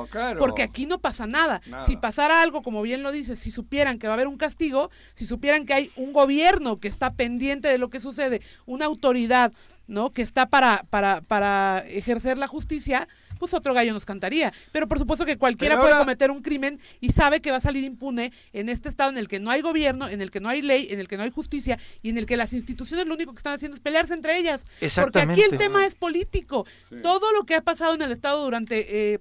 estadística. 0.07 0.37
Porque 0.37 0.63
aquí 0.63 0.85
no 0.85 0.99
pasa 0.99 1.27
nada. 1.27 1.61
Nada. 1.67 1.85
Si 1.85 1.97
pasara 1.97 2.41
algo, 2.41 2.61
como 2.61 2.81
bien 2.81 3.03
lo 3.03 3.11
dices, 3.11 3.39
si 3.39 3.51
supieran 3.51 3.94
que 3.99 4.07
va 4.07 4.13
a 4.13 4.15
haber 4.15 4.27
un 4.27 4.37
castigo, 4.37 4.89
si 5.13 5.25
supieran 5.25 5.65
que 5.65 5.73
hay 5.73 5.91
un 5.95 6.13
gobierno 6.13 6.79
que 6.79 6.87
está 6.87 7.13
pendiente 7.13 7.67
de 7.67 7.77
lo 7.77 7.89
que 7.89 7.99
sucede, 7.99 8.41
una 8.65 8.85
autoridad, 8.85 9.51
¿no? 9.87 10.11
Que 10.11 10.21
está 10.21 10.47
para, 10.47 10.83
para, 10.89 11.21
para 11.21 11.83
ejercer 11.87 12.37
la 12.37 12.47
justicia, 12.47 13.07
pues 13.39 13.53
otro 13.53 13.73
gallo 13.73 13.93
nos 13.93 14.05
cantaría. 14.05 14.53
Pero 14.71 14.87
por 14.87 14.99
supuesto 14.99 15.25
que 15.25 15.37
cualquiera 15.37 15.79
puede 15.79 15.97
cometer 15.97 16.31
un 16.31 16.41
crimen 16.41 16.79
y 17.01 17.11
sabe 17.11 17.41
que 17.41 17.51
va 17.51 17.57
a 17.57 17.61
salir 17.61 17.83
impune 17.83 18.31
en 18.53 18.69
este 18.69 18.89
estado 18.89 19.09
en 19.09 19.17
el 19.17 19.27
que 19.27 19.39
no 19.39 19.51
hay 19.51 19.61
gobierno, 19.61 20.07
en 20.07 20.21
el 20.21 20.31
que 20.31 20.39
no 20.39 20.49
hay 20.49 20.61
ley, 20.61 20.87
en 20.89 20.99
el 20.99 21.07
que 21.07 21.17
no 21.17 21.23
hay 21.23 21.31
justicia 21.31 21.77
y 22.01 22.09
en 22.09 22.17
el 22.17 22.25
que 22.25 22.37
las 22.37 22.53
instituciones 22.53 23.05
lo 23.05 23.13
único 23.13 23.33
que 23.33 23.39
están 23.39 23.53
haciendo 23.53 23.75
es 23.75 23.81
pelearse 23.81 24.13
entre 24.13 24.37
ellas. 24.37 24.65
Porque 24.95 25.19
aquí 25.19 25.41
el 25.41 25.57
tema 25.57 25.85
es 25.85 25.95
político. 25.95 26.65
Todo 27.01 27.31
lo 27.33 27.45
que 27.45 27.55
ha 27.55 27.61
pasado 27.61 27.93
en 27.93 28.01
el 28.01 28.11
estado 28.11 28.43
durante 28.43 29.13
eh, 29.13 29.19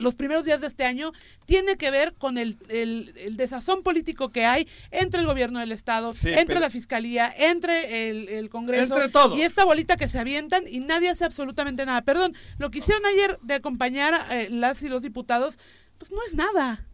los 0.00 0.16
primeros 0.16 0.44
días 0.44 0.60
de 0.60 0.66
este 0.66 0.84
año 0.84 1.12
tiene 1.46 1.76
que 1.76 1.90
ver 1.90 2.14
con 2.14 2.38
el, 2.38 2.58
el- 2.68 3.12
el 3.16 3.36
desazón 3.36 3.82
político 3.82 4.30
que 4.30 4.44
hay 4.46 4.66
entre 4.90 5.20
el 5.20 5.26
gobierno 5.26 5.60
del 5.60 5.70
estado, 5.72 6.12
Sí, 6.12 6.28
entre 6.30 6.46
pero- 6.46 6.60
la 6.60 6.70
fiscalía, 6.70 7.32
entre 7.36 8.10
el, 8.10 8.28
el 8.28 8.48
Congreso 8.50 8.94
Entre 8.96 9.08
todos. 9.10 9.38
y 9.38 9.42
esta 9.42 9.64
bolita 9.64 9.96
que 9.96 10.08
se 10.08 10.18
avientan 10.18 10.64
y 10.66 10.80
nadie 10.80 11.08
hace 11.10 11.24
absolutamente 11.24 11.86
nada. 11.86 12.02
Perdón, 12.02 12.34
lo 12.58 12.70
que 12.70 12.78
hicieron 12.80 13.04
ayer 13.06 13.38
de 13.42 13.54
acompañar 13.54 14.14
a 14.14 14.40
eh, 14.40 14.48
las 14.50 14.82
y 14.82 14.88
los 14.88 15.02
diputados, 15.02 15.58
pues 15.98 16.10
no 16.10 16.18
es 16.26 16.34
nada. 16.34 16.86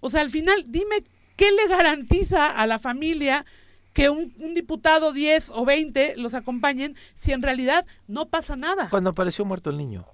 O 0.00 0.10
sea, 0.10 0.22
al 0.22 0.30
final, 0.30 0.64
dime 0.66 1.04
qué 1.36 1.52
le 1.52 1.68
garantiza 1.68 2.46
a 2.46 2.66
la 2.66 2.78
familia 2.78 3.44
que 3.92 4.08
un, 4.08 4.34
un 4.38 4.54
diputado 4.54 5.12
10 5.12 5.50
o 5.50 5.64
20 5.66 6.14
los 6.16 6.32
acompañen 6.34 6.96
si 7.14 7.32
en 7.32 7.42
realidad 7.42 7.84
no 8.08 8.28
pasa 8.30 8.56
nada. 8.56 8.88
Cuando 8.88 9.10
apareció 9.10 9.44
muerto 9.44 9.68
el 9.70 9.76
niño. 9.76 10.06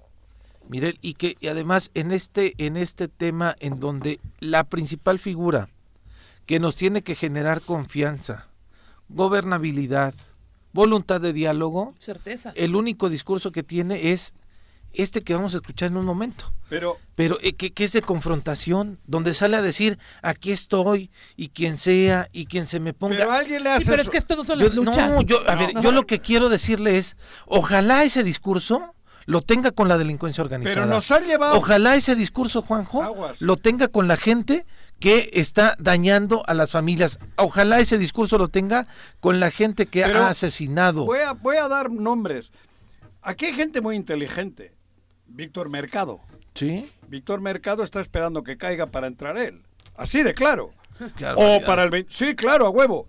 Mire, 0.69 0.95
y 1.01 1.15
que 1.15 1.35
y 1.41 1.47
además 1.47 1.91
en 1.95 2.11
este, 2.11 2.53
en 2.57 2.77
este 2.77 3.07
tema 3.07 3.55
en 3.59 3.79
donde 3.79 4.19
la 4.39 4.63
principal 4.63 5.19
figura 5.19 5.67
que 6.45 6.59
nos 6.59 6.75
tiene 6.75 7.01
que 7.01 7.15
generar 7.15 7.59
confianza, 7.61 8.47
gobernabilidad, 9.09 10.13
voluntad 10.71 11.19
de 11.21 11.33
diálogo, 11.33 11.93
Certeza. 11.99 12.53
el 12.55 12.75
único 12.75 13.09
discurso 13.09 13.51
que 13.51 13.63
tiene 13.63 14.11
es 14.11 14.33
este 14.93 15.21
que 15.21 15.35
vamos 15.35 15.53
a 15.53 15.57
escuchar 15.57 15.89
en 15.89 15.97
un 15.97 16.05
momento. 16.05 16.51
Pero 16.69 16.97
pero 17.15 17.37
eh, 17.41 17.53
que, 17.53 17.71
que 17.71 17.83
es 17.83 17.91
de 17.91 18.01
confrontación, 18.01 18.99
donde 19.05 19.33
sale 19.33 19.57
a 19.57 19.61
decir 19.61 19.97
aquí 20.21 20.51
estoy 20.51 21.09
y 21.35 21.49
quien 21.49 21.77
sea 21.79 22.29
y 22.31 22.45
quien 22.45 22.65
se 22.67 22.79
me 22.79 22.93
ponga. 22.93 23.17
pero 23.17 23.31
alguien 23.31 23.63
le 23.63 23.69
Sí, 23.71 23.75
hace 23.77 23.89
pero 23.91 24.01
es 24.03 24.09
que 24.09 24.17
esto 24.19 24.35
no 24.35 24.43
son 24.43 24.59
Yo- 24.59 24.65
las 24.67 24.75
luchas. 24.75 25.09
no, 25.11 25.21
yo, 25.23 25.47
a 25.49 25.55
ver, 25.55 25.73
No. 25.73 25.81
yo 25.81 25.91
lo 25.91 26.05
que 26.07 26.19
quiero 26.19 26.49
decirle 26.49 26.97
es, 26.99 27.17
ojalá 27.47 28.03
ese 28.03 28.23
discurso 28.23 28.93
lo 29.25 29.41
tenga 29.41 29.71
con 29.71 29.87
la 29.87 29.97
delincuencia 29.97 30.43
organizada. 30.43 30.75
pero 30.75 30.85
nos 30.87 31.11
ha 31.11 31.19
llevado 31.19 31.55
Ojalá 31.55 31.95
ese 31.95 32.15
discurso, 32.15 32.61
Juanjo, 32.61 33.03
Aguas. 33.03 33.41
lo 33.41 33.57
tenga 33.57 33.87
con 33.87 34.07
la 34.07 34.17
gente 34.17 34.65
que 34.99 35.29
está 35.33 35.75
dañando 35.79 36.43
a 36.47 36.53
las 36.53 36.71
familias. 36.71 37.19
Ojalá 37.37 37.79
ese 37.79 37.97
discurso 37.97 38.37
lo 38.37 38.49
tenga 38.49 38.87
con 39.19 39.39
la 39.39 39.49
gente 39.51 39.85
que 39.85 40.01
Pero 40.03 40.23
ha 40.23 40.29
asesinado. 40.29 41.05
Voy 41.05 41.19
a, 41.19 41.31
voy 41.33 41.57
a 41.57 41.67
dar 41.67 41.89
nombres. 41.89 42.51
Aquí 43.21 43.45
hay 43.45 43.53
gente 43.53 43.81
muy 43.81 43.95
inteligente. 43.95 44.73
Víctor 45.27 45.69
Mercado. 45.69 46.19
¿Sí? 46.55 46.89
Víctor 47.07 47.39
Mercado 47.39 47.83
está 47.83 48.01
esperando 48.01 48.43
que 48.43 48.57
caiga 48.57 48.87
para 48.87 49.07
entrar 49.07 49.37
él. 49.37 49.61
Así 49.95 50.23
de 50.23 50.33
claro. 50.33 50.71
O 51.37 51.61
para 51.65 51.83
el 51.83 51.89
20 51.91 52.11
Sí, 52.13 52.35
claro, 52.35 52.65
a 52.67 52.69
huevo. 52.69 53.07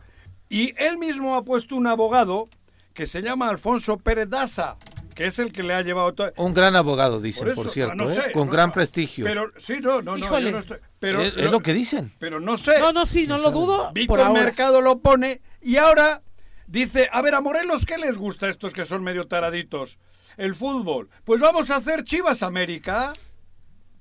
Y 0.49 0.75
él 0.81 0.99
mismo 0.99 1.35
ha 1.35 1.45
puesto 1.45 1.75
un 1.75 1.87
abogado 1.89 2.49
que 2.95 3.07
se 3.07 3.23
llama 3.23 3.49
Alfonso 3.49 3.97
Pérez 3.99 4.29
Daza, 4.29 4.77
que 5.15 5.27
es 5.27 5.39
el 5.39 5.53
que 5.53 5.63
le 5.63 5.75
ha 5.75 5.83
llevado 5.83 6.15
todo. 6.15 6.33
Un 6.37 6.55
gran 6.55 6.77
abogado, 6.77 7.21
dicen, 7.21 7.45
por, 7.45 7.53
eso, 7.53 7.71
cierto, 7.71 7.95
no 7.95 8.11
¿eh? 8.11 8.33
con 8.33 8.47
no, 8.47 8.53
gran 8.53 8.69
no, 8.69 8.73
prestigio. 8.73 9.25
Pero 9.25 9.51
sí, 9.59 9.81
no, 9.81 10.03
no, 10.03 10.17
no, 10.17 10.39
yo 10.39 10.51
no 10.51 10.59
estoy. 10.59 10.79
Pero, 10.99 11.21
es, 11.21 11.35
es 11.37 11.51
lo 11.51 11.61
que 11.61 11.73
dicen. 11.73 12.13
pero 12.19 12.41
no 12.41 12.57
sé. 12.57 12.79
No, 12.81 12.93
no, 12.93 13.07
sí, 13.07 13.27
no 13.27 13.39
lo 13.39 13.51
dudo. 13.51 13.85
por 13.85 13.95
Víctor. 13.95 14.33
Mercado 14.33 14.81
lo 14.81 15.01
pone 15.01 15.43
y 15.61 15.77
ahora 15.77 16.23
dice, 16.67 17.09
a 17.13 17.21
ver, 17.23 17.35
a 17.35 17.41
Morelos, 17.41 17.85
¿qué 17.85 17.99
les 17.99 18.17
gusta 18.17 18.47
a 18.47 18.51
estos 18.51 18.73
que 18.73 18.85
son 18.85 19.03
medio 19.03 19.25
taraditos? 19.25 19.99
El 20.37 20.55
fútbol. 20.55 21.11
Pues 21.25 21.41
vamos 21.41 21.71
a 21.71 21.77
hacer 21.77 22.05
Chivas 22.05 22.43
América. 22.43 23.13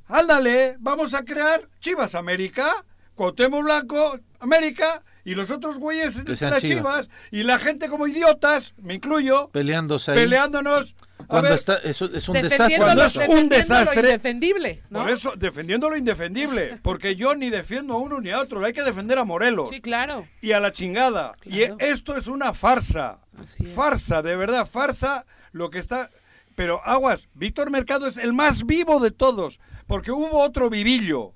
Ándale, 0.08 0.78
vamos 0.80 1.14
a 1.14 1.24
crear 1.24 1.62
Chivas 1.80 2.16
América, 2.16 2.86
Cuauhtémoc 3.16 3.64
Blanco, 3.64 4.20
América, 4.40 5.04
y 5.30 5.36
los 5.36 5.52
otros 5.52 5.78
güeyes 5.78 6.24
sean 6.36 6.50
las 6.50 6.62
Chivas. 6.62 7.02
Chivas, 7.04 7.10
y 7.30 7.44
la 7.44 7.60
gente 7.60 7.88
como 7.88 8.08
idiotas, 8.08 8.74
me 8.82 8.96
incluyo, 8.96 9.50
Peleándose 9.52 10.10
ahí. 10.10 10.18
peleándonos. 10.18 10.96
Cuando 11.28 11.50
ver, 11.50 11.60
está, 11.60 11.76
eso 11.76 12.06
es 12.06 12.28
un 12.28 12.42
desastre. 12.42 12.78
Cuando 12.78 13.04
es 13.04 13.16
un 13.16 13.22
defendiendo 13.22 13.56
desastre, 13.56 14.02
Lo 14.02 14.08
indefendible, 14.08 14.84
¿no? 14.90 15.02
Por 15.02 15.12
eso, 15.12 15.34
defendiendo 15.36 15.88
lo 15.88 15.98
indefendible, 15.98 16.80
porque 16.82 17.16
yo 17.16 17.36
ni 17.36 17.52
defiendo 17.52 17.94
a 17.94 17.98
uno 17.98 18.20
ni 18.20 18.32
a 18.32 18.40
otro, 18.40 18.66
hay 18.66 18.74
que 18.74 18.82
defender 18.82 19.20
a 19.20 19.24
Morelos. 19.24 19.70
Sí, 19.70 19.82
claro. 19.82 20.28
y 20.42 20.54
a 20.54 20.60
la 20.60 20.74
chingada. 20.74 21.36
Claro. 21.42 21.78
Y 21.78 21.84
esto 21.84 22.18
es 22.18 22.26
una 22.26 22.52
farsa. 22.56 23.20
Así 23.40 23.66
es. 23.66 23.70
Farsa, 23.70 24.24
de 24.24 24.36
verdad, 24.36 24.66
farsa 24.66 25.28
lo 25.52 25.70
que 25.70 25.78
está... 25.78 26.10
Pero 26.56 26.84
aguas, 26.84 27.30
Víctor 27.36 27.70
Mercado 27.70 28.08
es 28.08 28.18
el 28.18 28.34
más 28.34 28.66
vivo 28.66 29.00
de 29.00 29.12
todos, 29.12 29.60
porque 29.86 30.10
hubo 30.12 30.40
otro 30.42 30.72
vivillo, 30.72 31.34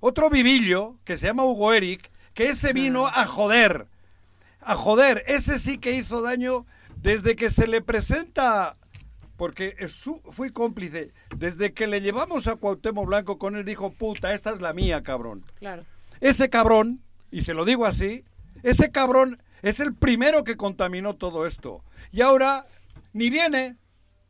otro 0.00 0.28
vivillo 0.28 0.96
que 1.04 1.16
se 1.16 1.28
llama 1.28 1.44
Hugo 1.44 1.72
Eric, 1.72 2.10
que 2.38 2.50
ese 2.50 2.72
vino 2.72 3.08
a 3.08 3.26
joder, 3.26 3.86
a 4.60 4.76
joder, 4.76 5.24
ese 5.26 5.58
sí 5.58 5.78
que 5.78 5.90
hizo 5.90 6.22
daño 6.22 6.66
desde 7.02 7.34
que 7.34 7.50
se 7.50 7.66
le 7.66 7.80
presenta, 7.82 8.76
porque 9.36 9.74
es 9.80 9.90
su- 9.92 10.22
fui 10.30 10.50
cómplice, 10.52 11.10
desde 11.36 11.72
que 11.72 11.88
le 11.88 12.00
llevamos 12.00 12.46
a 12.46 12.54
Cuauhtémoc 12.54 13.06
Blanco 13.06 13.38
con 13.38 13.56
él 13.56 13.64
dijo, 13.64 13.90
puta, 13.90 14.32
esta 14.34 14.50
es 14.50 14.60
la 14.60 14.72
mía, 14.72 15.02
cabrón. 15.02 15.44
Claro. 15.58 15.84
Ese 16.20 16.48
cabrón, 16.48 17.00
y 17.32 17.42
se 17.42 17.54
lo 17.54 17.64
digo 17.64 17.86
así, 17.86 18.22
ese 18.62 18.92
cabrón 18.92 19.42
es 19.62 19.80
el 19.80 19.92
primero 19.92 20.44
que 20.44 20.56
contaminó 20.56 21.16
todo 21.16 21.44
esto. 21.44 21.82
Y 22.12 22.20
ahora 22.20 22.66
ni 23.12 23.30
viene. 23.30 23.74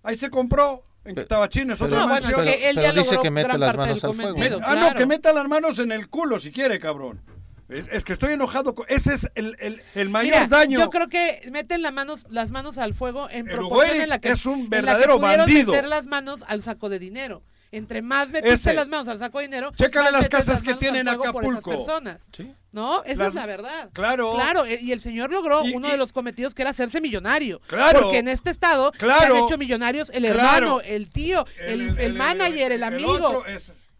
Ahí 0.03 0.16
se 0.16 0.31
compró 0.31 0.83
en 1.05 1.14
Pero- 1.14 1.27
Tabachín, 1.27 1.71
es 1.73 1.79
pero- 1.79 1.88
otra 1.94 2.07
No, 2.07 2.09
bueno, 2.09 2.29
es 2.31 2.35
que 2.57 2.71
él 2.71 2.77
pero 2.77 2.87
ya 2.88 2.92
dice 2.94 3.11
logró 3.16 3.23
que 3.23 3.31
mete 3.31 3.59
las 3.59 3.77
manos 3.77 4.03
al 4.05 4.14
fuego. 4.14 4.61
Ah, 4.64 4.77
no, 4.77 4.94
que 4.94 5.05
meta 5.05 5.33
las 5.35 5.47
manos 5.47 5.79
en 5.79 5.92
el 5.92 6.09
culo 6.09 6.40
si 6.40 6.51
quiere, 6.53 6.79
cabrón. 6.81 7.21
Es, 7.68 7.87
es 7.92 8.02
que 8.04 8.12
estoy 8.14 8.33
enojado. 8.33 8.74
con- 8.74 8.87
ese 8.88 9.14
es 9.14 9.28
el, 9.35 9.57
el- 9.61 9.83
el 9.94 10.09
mayor 10.11 10.35
Mira, 10.35 10.46
daño. 10.46 10.78
Yo 10.78 10.90
creo 10.90 11.09
que 11.09 11.40
meten 11.52 11.83
las 11.83 11.92
manos, 11.92 12.26
las 12.31 12.50
manos 12.50 12.78
al 12.78 12.94
fuego 12.94 13.28
en 13.31 13.48
El 13.48 13.57
proporción 13.57 14.00
en 14.00 14.09
la 14.09 14.18
que 14.20 14.31
es 14.31 14.46
un 14.46 14.61
en 14.61 14.64
la 14.64 14.68
que 14.70 14.76
verdadero 14.76 15.18
pudieron 15.18 15.38
bandido. 15.46 15.72
meter 15.72 15.88
las 15.88 16.07
manos 16.07 16.42
al 16.48 16.62
saco 16.62 16.88
de 16.88 16.98
dinero. 16.98 17.42
Entre 17.70 18.00
más 18.00 18.31
metiste 18.31 18.54
Ese. 18.54 18.72
las 18.72 18.88
manos 18.88 19.09
al 19.09 19.18
saco 19.18 19.40
de 19.40 19.44
dinero, 19.44 19.72
Chécale 19.76 20.11
las 20.11 20.31
casas 20.31 20.48
las 20.48 20.62
que 20.62 20.68
manos 20.70 20.81
tiene 20.81 21.00
al 21.00 21.09
en 21.09 21.14
fuego 21.16 21.33
por 21.35 21.42
esas 21.44 21.57
Acapulco. 21.59 21.85
personas. 21.85 22.26
Sí. 22.35 22.50
¿No? 22.72 23.04
Esa 23.04 23.24
Las- 23.24 23.28
es 23.28 23.35
la 23.35 23.44
verdad. 23.44 23.90
Claro. 23.92 24.33
Claro, 24.33 24.64
e- 24.64 24.81
y 24.81 24.92
el 24.92 25.02
señor 25.02 25.31
logró 25.31 25.62
Y- 25.66 25.74
uno 25.74 25.88
y- 25.88 25.90
de 25.90 25.98
los 25.98 26.14
cometidos 26.14 26.54
que 26.54 26.62
era 26.62 26.70
hacerse 26.70 27.02
millonario. 27.02 27.61
Claro. 27.66 28.00
Porque 28.04 28.18
en 28.20 28.28
este 28.28 28.48
estado 28.48 28.90
Claro. 28.92 29.20
se 29.35 29.38
han 29.40 29.44
hecho 29.44 29.59
millonarios 29.59 30.09
el 30.14 30.22
Claro. 30.24 30.38
hermano, 30.38 30.81
el 30.81 31.11
tío, 31.11 31.44
el, 31.61 31.98
el 31.98 32.14
manager, 32.14 32.72
el, 32.72 32.83
amigo. 32.83 33.44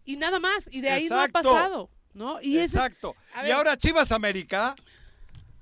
y 0.07 0.17
nada 0.17 0.41
más. 0.41 0.71
Y 0.71 0.81
de 0.81 0.89
ahí 0.91 1.09
no 1.11 1.21
ha 1.21 1.29
pasado. 1.29 1.91
¿No? 2.19 2.39
Y 2.43 2.57
ese 2.59 2.77
Exacto. 2.77 3.15
a 3.35 3.41
y 3.41 3.45
ver. 3.45 3.53
ahora 3.53 3.77
Chivas 3.79 4.13
América. 4.13 4.75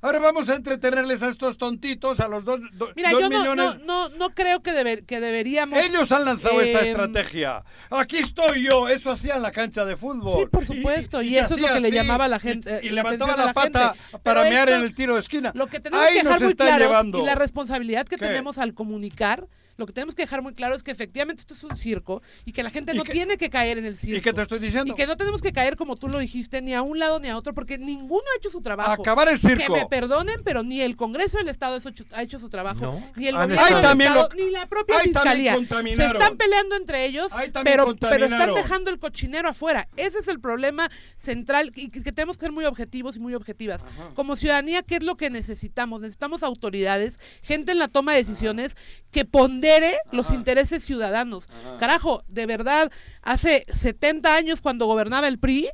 Ahora 0.03 0.19
vamos 0.21 0.49
a 0.51 0.55
entretenerles 0.55 1.23
a 1.23 1.29
estos 1.31 1.57
tontitos, 1.59 2.21
a 2.21 2.29
los 2.29 2.45
dos, 2.45 2.61
do- 2.75 2.91
Mira, 2.95 3.11
dos 3.11 3.21
yo 3.23 3.29
no, 3.31 3.39
millones. 3.41 3.79
no, 3.83 4.09
no, 4.11 4.17
no 4.17 4.31
creo 4.31 4.61
que, 4.63 4.71
debe- 4.73 5.05
que 5.05 5.21
deberíamos. 5.21 5.79
Ellos 5.81 6.13
han 6.13 6.25
lanzado 6.25 6.61
esta 6.61 6.81
eh, 6.81 6.91
estrategia. 6.91 7.65
Aquí 7.91 8.19
estoy 8.19 8.63
yo. 8.65 8.89
Eso 8.89 9.11
hacía 9.11 9.35
en 9.37 9.43
la 9.43 9.51
cancha 9.53 9.85
de 9.85 9.97
fútbol. 9.97 10.41
Sí, 10.45 10.47
por 10.51 10.67
supuesto, 10.67 11.23
y 11.23 11.33
te 11.33 11.39
eso 11.41 11.55
es 11.55 11.61
lo 11.61 11.69
que 11.69 11.81
le 11.81 11.89
así, 11.89 11.97
llamaba 11.97 12.27
a 12.27 12.29
la 12.29 12.39
gente- 12.39 12.81
Y, 12.83 12.87
y 12.87 12.91
la 12.91 13.03
levantaba 13.03 13.37
la, 13.37 13.47
la 13.47 13.53
pata 13.53 13.95
gente. 13.95 14.19
para 14.23 14.41
Pero 14.43 14.51
mear 14.55 14.69
esto- 14.69 14.79
en 14.79 14.85
el 14.87 14.95
tiro 14.95 15.15
de 15.15 15.21
esquina. 15.21 15.51
Lo 15.55 15.67
que 15.67 15.81
tenemos 15.81 16.07
Ahí 16.07 16.13
que 16.13 16.19
dejar 16.21 16.33
nos 16.35 16.43
muy 16.43 16.51
están 16.53 16.67
claro 16.69 16.85
llevando. 16.85 17.19
y 17.19 17.23
la 17.25 17.35
responsabilidad 17.35 18.07
que 18.07 18.17
¿Qué? 18.17 18.27
tenemos 18.27 18.59
al 18.59 18.75
comunicar, 18.75 19.47
lo 19.77 19.87
que 19.87 19.93
tenemos 19.93 20.15
que 20.15 20.23
dejar 20.23 20.43
muy 20.43 20.55
claro 20.55 20.75
es 20.75 20.83
que 20.83 20.91
efectivamente 20.91 21.41
esto 21.41 21.55
es 21.55 21.63
un 21.65 21.77
circo 21.77 22.23
y 22.45 22.53
que 22.53 22.63
la 22.63 22.71
gente 22.71 22.93
¿Y 22.95 22.97
no 22.99 23.05
tiene 23.05 23.37
que 23.37 23.51
caer 23.51 23.79
en 23.79 23.85
el 23.85 23.97
circo. 23.97 24.17
¿Y 24.19 24.21
qué 24.21 24.33
te 24.33 24.43
estoy 24.43 24.59
diciendo? 24.59 24.93
Y 24.93 24.97
que 24.97 25.07
no 25.07 25.17
tenemos 25.17 25.43
que 25.43 25.53
caer, 25.53 25.77
como 25.77 25.97
tú 25.97 26.09
lo 26.09 26.19
dijiste, 26.19 26.63
ni 26.63 26.75
a 26.75 26.83
un 26.83 26.99
lado 26.99 27.21
ni 27.21 27.29
a 27.29 27.37
otro, 27.37 27.53
porque 27.55 27.77
ninguno 27.79 28.23
ha 28.35 28.39
hecho 28.39 28.51
su 28.51 28.61
trabajo. 28.61 28.93
Acabar 29.03 29.29
el 29.29 29.39
circo. 29.39 29.73
Que 29.75 29.81
me 29.81 29.87
perdonen, 29.87 30.37
pero 30.45 30.63
ni 30.63 30.81
el 30.81 30.97
Congreso 30.97 31.39
del 31.39 31.49
Estado 31.49 31.79
ha 32.13 32.23
hecho 32.23 32.39
su 32.39 32.49
trabajo, 32.49 32.81
No. 32.81 33.13
ni 33.17 33.29
el 33.29 33.37
Han 33.37 33.43
gobierno 33.49 33.67
estado- 33.67 33.89
del 33.97 34.01
Estado, 34.07 34.29
lo- 34.35 34.45
ni 34.45 34.51
la 34.51 34.67
propia 34.67 34.99
Fiscalía. 35.01 35.57
Se 35.57 36.05
están 36.07 36.37
peleando 36.37 36.77
entre 36.77 37.05
ellos, 37.07 37.33
pero, 37.65 37.95
pero 38.01 38.25
están 38.27 38.55
dejando 38.55 38.91
el 38.91 38.99
cochinero 38.99 39.49
afuera. 39.49 39.89
Ese 39.97 40.19
es 40.21 40.29
el 40.29 40.41
problema 40.41 40.91
central 41.19 41.73
y 41.75 41.89
que, 41.91 42.03
que 42.03 42.13
tenemos 42.13 42.37
que 42.39 42.43
ser 42.47 42.53
muy 42.53 42.65
objetivos 42.65 43.17
y 43.17 43.21
muy 43.21 43.35
objetivas. 43.35 43.83
Como 44.15 44.37
ciudadanía, 44.37 44.83
¿qué 44.83 44.97
es 44.97 45.03
lo 45.03 45.17
que 45.17 45.31
necesitamos? 45.31 46.01
Necesitamos 46.01 46.43
autoridades, 46.43 47.21
gente 47.43 47.73
en 47.73 47.79
la 47.79 47.89
toma 47.89 48.13
de 48.13 48.19
decisiones 48.19 48.77
que 49.11 49.25
pondere 49.67 49.99
los 50.13 50.31
intereses 50.31 50.85
ciudadanos. 50.85 51.49
Carajo, 51.79 52.23
de 52.29 52.47
verdad, 52.47 52.91
hace 53.23 53.65
70 53.73 54.35
años 54.35 54.61
cuando 54.61 54.87
gobernaba 54.87 55.29
el 55.29 55.39
PRI, 55.39 55.69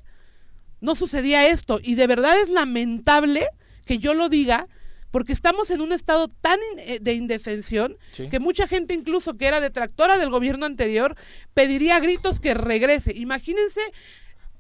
no 0.81 0.95
sucedía 0.95 1.47
esto. 1.49 1.79
Y 1.83 1.95
de 1.95 2.07
verdad 2.07 2.39
es 2.41 2.49
lamentable 2.51 3.47
que 3.85 3.99
yo 3.99 4.15
lo 4.15 4.29
diga, 4.29 4.67
porque 5.11 5.33
estamos 5.35 5.71
en 5.71 5.83
un 5.83 5.93
estado 5.93 6.29
tan 6.29 6.59
in- 6.73 6.79
eh, 6.79 6.99
de 7.01 7.13
indefensión 7.15 7.97
Sí. 8.13 8.29
que 8.31 8.41
mucha 8.41 8.67
gente 8.67 8.95
incluso 8.95 9.35
que 9.37 9.47
era 9.47 9.61
detractora 9.61 10.17
del 10.19 10.31
gobierno 10.31 10.65
anterior 10.65 11.17
pediría 11.55 11.97
a 11.97 12.01
gritos 12.01 12.41
que 12.41 12.55
regrese. 12.55 13.13
Imagínense 13.15 13.81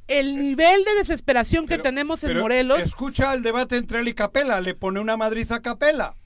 el 0.09 0.37
nivel 0.37 0.85
de 0.85 0.95
desesperación 0.97 1.67
que 1.67 1.79
tenemos 1.79 2.23
en 2.25 2.39
Morelos. 2.39 2.81
Escucha 2.81 3.33
el 3.33 3.43
debate 3.43 3.77
entre 3.79 4.01
él 4.01 4.09
y 4.09 4.15
Capela. 4.15 4.61
Le 4.61 4.75
pone 4.75 5.01
una 5.01 5.17
madriz 5.17 5.51
a 5.53 5.63
Capela. 5.63 6.17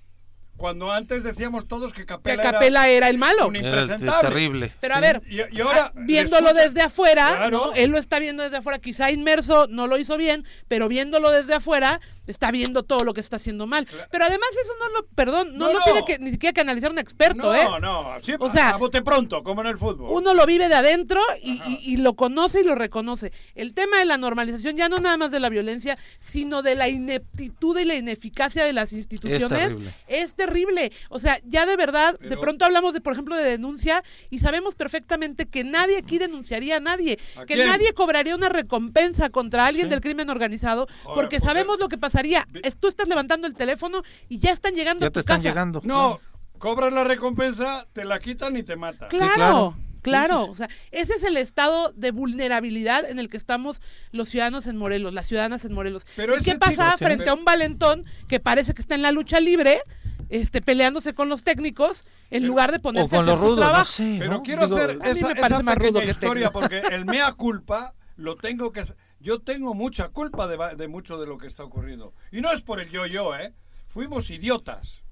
Cuando 0.57 0.91
antes 0.93 1.23
decíamos 1.23 1.69
todos 1.69 1.93
que 1.93 2.01
que 2.01 2.07
Capela, 2.07 2.43
Capela 2.43 2.89
era 2.89 3.09
el 3.09 3.19
malo. 3.19 3.49
un 3.49 3.57
impresentable. 3.57 4.29
terrible. 4.29 4.73
Pero 4.81 4.95
a 4.95 5.01
ver, 5.01 5.23
Y, 5.29 5.41
y 5.57 5.61
ahora 5.61 5.87
ah, 5.87 5.93
viéndolo 5.95 6.55
desde 6.55 6.81
afuera, 6.83 7.35
Claro. 7.37 7.67
¿no? 7.67 7.73
él 7.75 7.91
lo 7.91 7.99
está 7.99 8.19
viendo 8.19 8.43
desde 8.43 8.57
afuera, 8.59 8.79
quizá 8.79 9.11
inmerso 9.11 9.67
no 9.69 9.87
lo 9.87 9.99
hizo 9.99 10.17
bien, 10.17 10.45
pero 10.69 10.89
viéndolo 10.89 11.31
desde 11.31 11.55
afuera 11.55 12.01
está 12.27 12.51
viendo 12.51 12.83
todo 12.83 13.05
lo 13.05 13.15
que 13.15 13.21
está 13.21 13.37
haciendo 13.37 13.67
mal. 13.67 13.87
Pero 14.11 14.25
además 14.25 14.49
eso 14.63 14.73
no 14.81 14.89
lo, 14.91 15.07
perdón, 15.15 15.57
no, 15.57 15.67
No, 15.67 15.73
lo 15.75 15.79
no. 15.81 15.85
tiene 15.85 16.05
que 16.05 16.19
ni 16.19 16.31
siquiera 16.31 16.53
que 16.53 16.61
analizar 16.61 16.91
un 16.91 16.99
experto, 16.99 17.39
No, 17.43 17.55
¿eh? 17.55 17.81
no, 17.81 18.07
sí, 18.23 18.33
O 18.39 18.51
sea, 18.51 18.71
a 18.71 18.77
bote 18.77 19.03
pronto, 19.03 19.43
como 19.43 19.61
en 19.63 19.69
el 19.69 19.79
fútbol. 19.79 20.11
Uno 20.11 20.35
lo 20.35 20.47
vive 20.47 20.69
de 20.69 20.75
adentro 20.75 21.21
y, 21.43 21.53
y- 21.67 21.81
y 21.83 21.97
lo 21.99 22.15
conoce 22.15 22.61
y 22.61 22.65
lo 22.65 22.75
reconoce. 22.75 23.33
El 23.55 23.75
tema 23.75 23.99
de 23.99 24.05
la 24.05 24.17
normalización, 24.17 24.77
ya 24.77 24.89
no 24.89 24.99
nada 24.99 25.17
más 25.17 25.31
de 25.31 25.41
la 25.41 25.49
violencia, 25.49 25.99
sino 26.21 26.63
de 26.63 26.75
la 26.75 26.89
ineptitud 26.89 27.79
y 27.79 27.85
la 27.85 27.95
ineficacia 27.95 28.65
de 28.65 28.73
las 28.73 28.93
instituciones, 28.93 29.49
terrible. 29.49 29.95
es 30.09 30.35
terrible. 30.35 30.93
O 31.09 31.19
sea, 31.19 31.39
ya 31.45 31.67
de 31.67 31.77
verdad, 31.77 32.19
de 32.19 32.37
pronto 32.37 32.65
hablamos 32.65 32.93
de, 32.95 33.01
por 33.01 33.13
ejemplo, 33.13 33.37
de 33.37 33.45
denuncia 33.45 34.03
y 34.31 34.39
sabemos 34.41 34.75
perfectamente 34.75 35.47
que 35.47 35.65
nadie 35.65 35.99
aquí 35.99 36.19
denunciaría 36.19 36.77
a 36.77 36.81
nadie, 36.81 37.19
¿A 37.37 37.45
que 37.47 37.55
quién? 37.55 37.67
nadie 37.69 37.93
cobraría 37.93 38.35
una 38.35 38.49
recompensa 38.49 39.31
contra 39.31 39.67
alguien 39.67 39.87
Sí. 39.87 39.91
del 39.91 40.01
crimen 40.01 40.31
organizado, 40.31 40.87
Joder, 40.87 41.15
porque 41.15 41.37
porque- 41.37 41.41
sabemos 41.41 41.79
lo 41.79 41.89
que 41.89 41.99
pasaría 41.99 42.16
pasaría? 42.17 42.47
Es, 42.63 42.77
tú 42.77 42.89
estás 42.89 43.09
levantando 43.09 43.47
el 43.47 43.55
teléfono 43.55 44.03
y 44.29 44.39
ya 44.39 44.51
están 44.53 44.75
llegando 44.75 45.01
Ya 45.03 45.09
a 45.09 45.11
te 45.11 45.15
tu 45.15 45.21
están 45.21 45.37
casa. 45.39 45.49
llegando. 45.49 45.81
No, 45.85 46.21
cobras 46.59 46.93
la 46.93 47.05
recompensa, 47.05 47.87
te 47.93 48.05
la 48.05 48.19
quitan 48.19 48.57
y 48.57 48.63
te 48.63 48.77
matan. 48.77 49.09
Claro, 49.11 49.77
claro. 50.03 50.45
O 50.45 50.55
sea, 50.55 50.69
ese 50.91 51.15
es 51.15 51.23
el 51.25 51.37
estado 51.37 51.93
de 51.95 52.11
vulnerabilidad 52.13 53.09
en 53.09 53.19
el 53.19 53.29
que 53.29 53.37
estamos 53.37 53.81
los 54.13 54.29
ciudadanos 54.29 54.67
en 54.67 54.77
Morelos, 54.77 55.13
las 55.15 55.27
ciudadanas 55.27 55.65
en 55.65 55.73
Morelos. 55.75 56.07
Pero 56.17 56.37
¿Y 56.39 56.43
qué 56.43 56.55
pasa 56.57 56.93
chico- 56.93 56.99
frente 57.05 57.29
a 57.29 57.35
un 57.35 57.45
valentón 57.45 58.05
que 58.29 58.41
parece 58.41 58.73
que 58.75 58.81
está 58.83 58.95
en 58.95 59.03
la 59.03 59.13
lucha 59.13 59.41
libre, 59.41 59.81
este, 60.29 60.61
peleándose 60.63 61.15
con 61.15 61.29
los 61.29 61.45
técnicos, 61.45 62.05
en 62.31 62.47
lugar 62.47 62.73
de 62.73 62.79
O 62.79 62.83
ponerse 62.83 63.15
a 63.15 63.19
con 63.19 63.29
hacer 63.29 63.33
los 63.35 63.41
su 63.41 63.47
rudos, 63.47 63.59
trabajo? 63.61 63.79
no 63.81 63.85
sé. 63.85 64.17
Pero 64.19 64.31
¿no? 64.33 64.43
quiero 64.43 64.65
Digo, 64.67 64.77
hacer 64.77 64.91
a 64.91 64.95
mí 64.95 65.11
esa, 65.19 65.29
me 65.29 65.35
parece 65.37 65.55
esa 65.55 65.63
más 65.63 65.77
rudo 65.79 66.01
que 66.01 66.11
historia 66.11 66.51
técnico. 66.51 66.53
porque 66.61 66.79
el 66.95 67.05
mea 67.05 67.33
culpa 67.33 67.95
lo 68.17 68.37
tengo 68.37 68.73
que... 68.73 68.83
Yo 69.21 69.41
tengo 69.41 69.75
mucha 69.75 70.09
culpa 70.09 70.47
de, 70.47 70.89
mucho 70.89 71.19
de 71.19 71.27
lo 71.27 71.39
que 71.39 71.47
está 71.47 71.65
ocurriendo. 71.65 72.13
Y 72.31 72.41
no 72.41 72.53
es 72.53 72.63
por 72.63 72.81
el 72.81 72.91
yo-yo, 72.91 73.35
¿eh? 73.37 73.53
Fuimos 73.89 74.31
idiotas. 74.31 75.03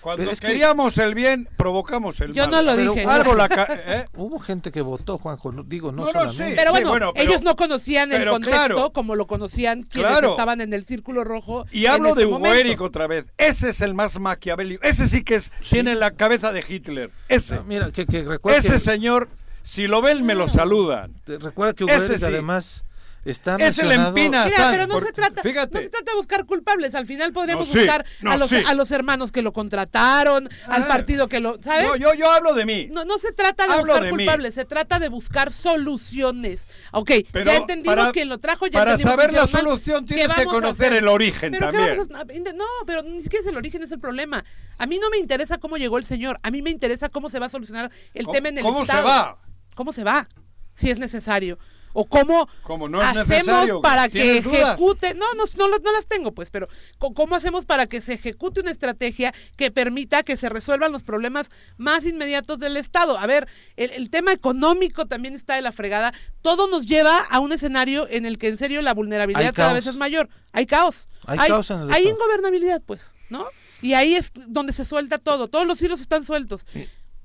Cuando 0.00 0.30
que- 0.30 0.36
queríamos 0.36 0.96
el 0.98 1.12
bien, 1.14 1.48
provocamos 1.56 2.20
el 2.20 2.32
Yo 2.32 2.44
mal. 2.44 2.50
no 2.52 2.62
lo 2.62 2.76
Pero 2.76 2.94
dije. 2.94 3.04
Algo 3.04 3.34
la 3.34 3.48
ca- 3.48 3.66
¿eh? 3.68 4.04
Hubo 4.16 4.38
gente 4.38 4.70
que 4.70 4.80
votó, 4.80 5.18
Juanjo. 5.18 5.50
no- 5.50 5.64
digo, 5.64 5.90
no, 5.90 6.04
No, 6.04 6.12
no, 6.12 6.32
sí. 6.32 6.44
Pero 6.54 6.70
bueno, 6.70 6.90
bueno, 6.90 7.12
pero- 7.12 7.28
ellos 7.28 7.42
no 7.42 7.56
conocían 7.56 8.12
el 8.12 8.28
contexto 8.30 8.64
claro. 8.74 8.92
como 8.92 9.16
lo 9.16 9.26
conocían 9.26 9.82
quienes 9.82 10.12
Claro. 10.12 10.30
estaban 10.30 10.60
en 10.60 10.72
el 10.72 10.84
círculo 10.84 11.24
rojo. 11.24 11.66
Y 11.72 11.86
hablo 11.86 12.14
de 12.14 12.26
Hugo. 12.26 12.46
Eric 12.46 12.80
otra 12.80 13.08
vez. 13.08 13.24
Ese 13.38 13.70
es 13.70 13.80
el 13.80 13.92
más 13.94 14.18
maquiavélico. 14.20 14.84
Ese 14.84 15.08
sí 15.08 15.24
que 15.24 15.34
es, 15.34 15.50
tiene 15.68 15.96
la 15.96 16.12
cabeza 16.12 16.52
de 16.52 16.64
Hitler. 16.66 17.10
Ese. 17.28 17.56
No, 17.56 17.64
mira, 17.64 17.90
que, 17.90 18.06
que 18.06 18.22
recuerda 18.22 18.60
Ese 18.60 18.74
que, 18.74 18.78
señor, 18.78 19.28
si 19.64 19.88
lo 19.88 20.00
ven, 20.00 20.24
me 20.24 20.36
lo 20.36 20.48
saludan. 20.48 21.12
te- 21.24 21.38
recuerda 21.38 21.74
que 21.74 21.82
Hugo 21.84 21.92
Eric, 21.92 22.18
sí. 22.20 22.24
además 22.24 22.84
está 23.24 23.58
le 23.58 23.64
mencionado- 23.64 24.08
empina. 24.08 24.44
Mira, 24.46 24.56
San, 24.56 24.72
pero 24.72 24.86
no 24.86 24.94
por- 24.94 25.04
se 25.06 25.12
trata, 25.12 25.42
fíjate. 25.42 25.74
no 25.74 25.80
se 25.82 25.88
trata 25.90 26.10
de 26.12 26.16
buscar 26.16 26.44
culpables. 26.46 26.94
Al 26.94 27.06
final 27.06 27.32
podríamos 27.32 27.66
No, 27.68 27.72
sí, 27.72 27.78
buscar 27.80 28.04
no, 28.22 28.32
a, 28.32 28.36
los, 28.36 28.48
sí. 28.48 28.62
a 28.66 28.74
los 28.74 28.90
hermanos 28.90 29.32
que 29.32 29.42
lo 29.42 29.52
contrataron, 29.52 30.48
al 30.66 30.86
partido 30.86 31.28
que 31.28 31.40
lo, 31.40 31.60
¿sabes? 31.62 31.86
No, 31.86 31.96
yo, 31.96 32.14
yo 32.14 32.30
hablo 32.30 32.54
de 32.54 32.64
mí. 32.64 32.88
No, 32.92 33.04
no 33.04 33.18
se 33.18 33.32
trata 33.32 33.66
de 33.66 33.72
Hablo 33.72 33.86
buscar 33.86 34.02
de 34.04 34.12
mí. 34.12 34.24
culpables, 34.24 34.54
se 34.54 34.64
trata 34.64 34.98
de 34.98 35.08
buscar 35.08 35.52
soluciones. 35.52 36.66
Ok, 36.92 37.10
Pero 37.32 37.50
ya 37.50 37.56
entendimos 37.56 37.96
para- 37.96 38.12
quién 38.12 38.28
lo 38.28 38.38
trajo, 38.38 38.66
ya 38.66 38.78
para 38.78 38.98
saber 38.98 39.30
que 39.30 39.36
la 39.36 39.46
solución 39.46 40.06
¿Qué 40.06 40.14
tienes 40.14 40.34
que 40.34 40.44
vamos 40.44 40.52
a 40.54 40.56
conocer 40.60 40.92
el 40.92 41.08
origen 41.08 41.52
¿Pero 41.52 41.70
qué 41.70 41.76
también. 41.78 41.98
vamos 42.08 42.20
a- 42.20 42.52
no, 42.54 42.64
pero 42.86 43.02
ni 43.02 43.20
siquiera 43.20 43.42
es 43.42 43.48
el 43.48 43.56
origen, 43.56 43.82
es 43.82 43.92
el 43.92 44.00
problema. 44.00 44.44
A 44.78 44.86
mí 44.86 44.98
no 44.98 45.10
me 45.10 45.18
interesa 45.18 45.58
cómo 45.58 45.76
llegó 45.76 45.98
el 45.98 46.04
señor, 46.04 46.38
a 46.42 46.50
mí 46.50 46.62
me 46.62 46.70
interesa 46.70 47.08
cómo 47.08 47.28
se 47.30 47.38
va 47.38 47.46
a 47.46 47.48
solucionar 47.48 47.90
el 48.14 48.24
¿Cómo- 48.24 48.34
tema 48.34 48.48
en 48.48 48.58
el 48.58 48.64
cómo 48.64 48.78
se 48.84 48.92
Estado. 48.92 49.06
va? 49.08 49.38
¿Cómo 49.74 49.92
se 49.92 50.04
va? 50.04 50.28
Si 50.74 50.90
es 50.90 50.98
necesario. 50.98 51.58
O 51.92 52.04
cómo 52.04 52.48
Como 52.62 52.88
no 52.88 53.00
hacemos 53.00 53.80
para 53.82 54.08
que 54.08 54.38
ejecute, 54.38 55.14
no, 55.14 55.26
no, 55.34 55.44
no, 55.56 55.68
las- 55.68 55.80
no 55.82 55.92
las 55.92 56.06
tengo 56.06 56.32
pues, 56.32 56.50
pero 56.50 56.68
¿cómo 56.98 57.34
hacemos 57.34 57.64
para 57.64 57.86
que 57.86 58.00
se 58.00 58.14
ejecute 58.14 58.60
una 58.60 58.70
estrategia 58.70 59.32
que 59.56 59.70
permita 59.70 60.22
que 60.22 60.36
se 60.36 60.48
resuelvan 60.48 60.92
los 60.92 61.02
problemas 61.04 61.50
más 61.76 62.04
inmediatos 62.06 62.58
del 62.58 62.76
Estado? 62.76 63.18
A 63.18 63.26
ver, 63.26 63.48
el, 63.76 63.90
el 63.92 64.10
tema 64.10 64.32
económico 64.32 65.06
también 65.06 65.34
está 65.34 65.54
de 65.54 65.62
la 65.62 65.72
fregada. 65.72 66.12
Todo 66.42 66.68
nos 66.68 66.86
lleva 66.86 67.20
a 67.20 67.40
un 67.40 67.52
escenario 67.52 68.06
en 68.10 68.26
el 68.26 68.38
que 68.38 68.48
en 68.48 68.58
serio 68.58 68.82
la 68.82 68.94
vulnerabilidad 68.94 69.46
Hay 69.48 69.52
cada 69.52 69.72
vez 69.72 69.86
es 69.86 69.96
mayor. 69.96 70.28
Hay 70.52 70.66
caos. 70.66 71.08
Hay 71.26 71.38
caos 71.48 71.70
en 71.70 71.80
el 71.82 71.90
Hay 71.92 72.02
Estado. 72.04 72.14
ingobernabilidad, 72.16 72.82
pues, 72.86 73.14
¿no? 73.28 73.46
Y 73.82 73.94
ahí 73.94 74.14
es 74.14 74.32
donde 74.48 74.72
se 74.72 74.84
suelta 74.84 75.18
todo. 75.18 75.48
Todos 75.48 75.66
los 75.66 75.80
hilos 75.82 76.00
están 76.00 76.24
sueltos. 76.24 76.66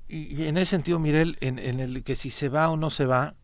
Y, 0.08 0.34
y 0.42 0.46
en 0.46 0.56
ese 0.58 0.70
sentido, 0.70 0.98
Mirel, 0.98 1.36
en, 1.40 1.58
en 1.58 1.80
el 1.80 2.02
que 2.04 2.14
si 2.16 2.30
se 2.30 2.48
va 2.48 2.68
o 2.70 2.76
no 2.76 2.90
se 2.90 3.06
va, 3.06 3.34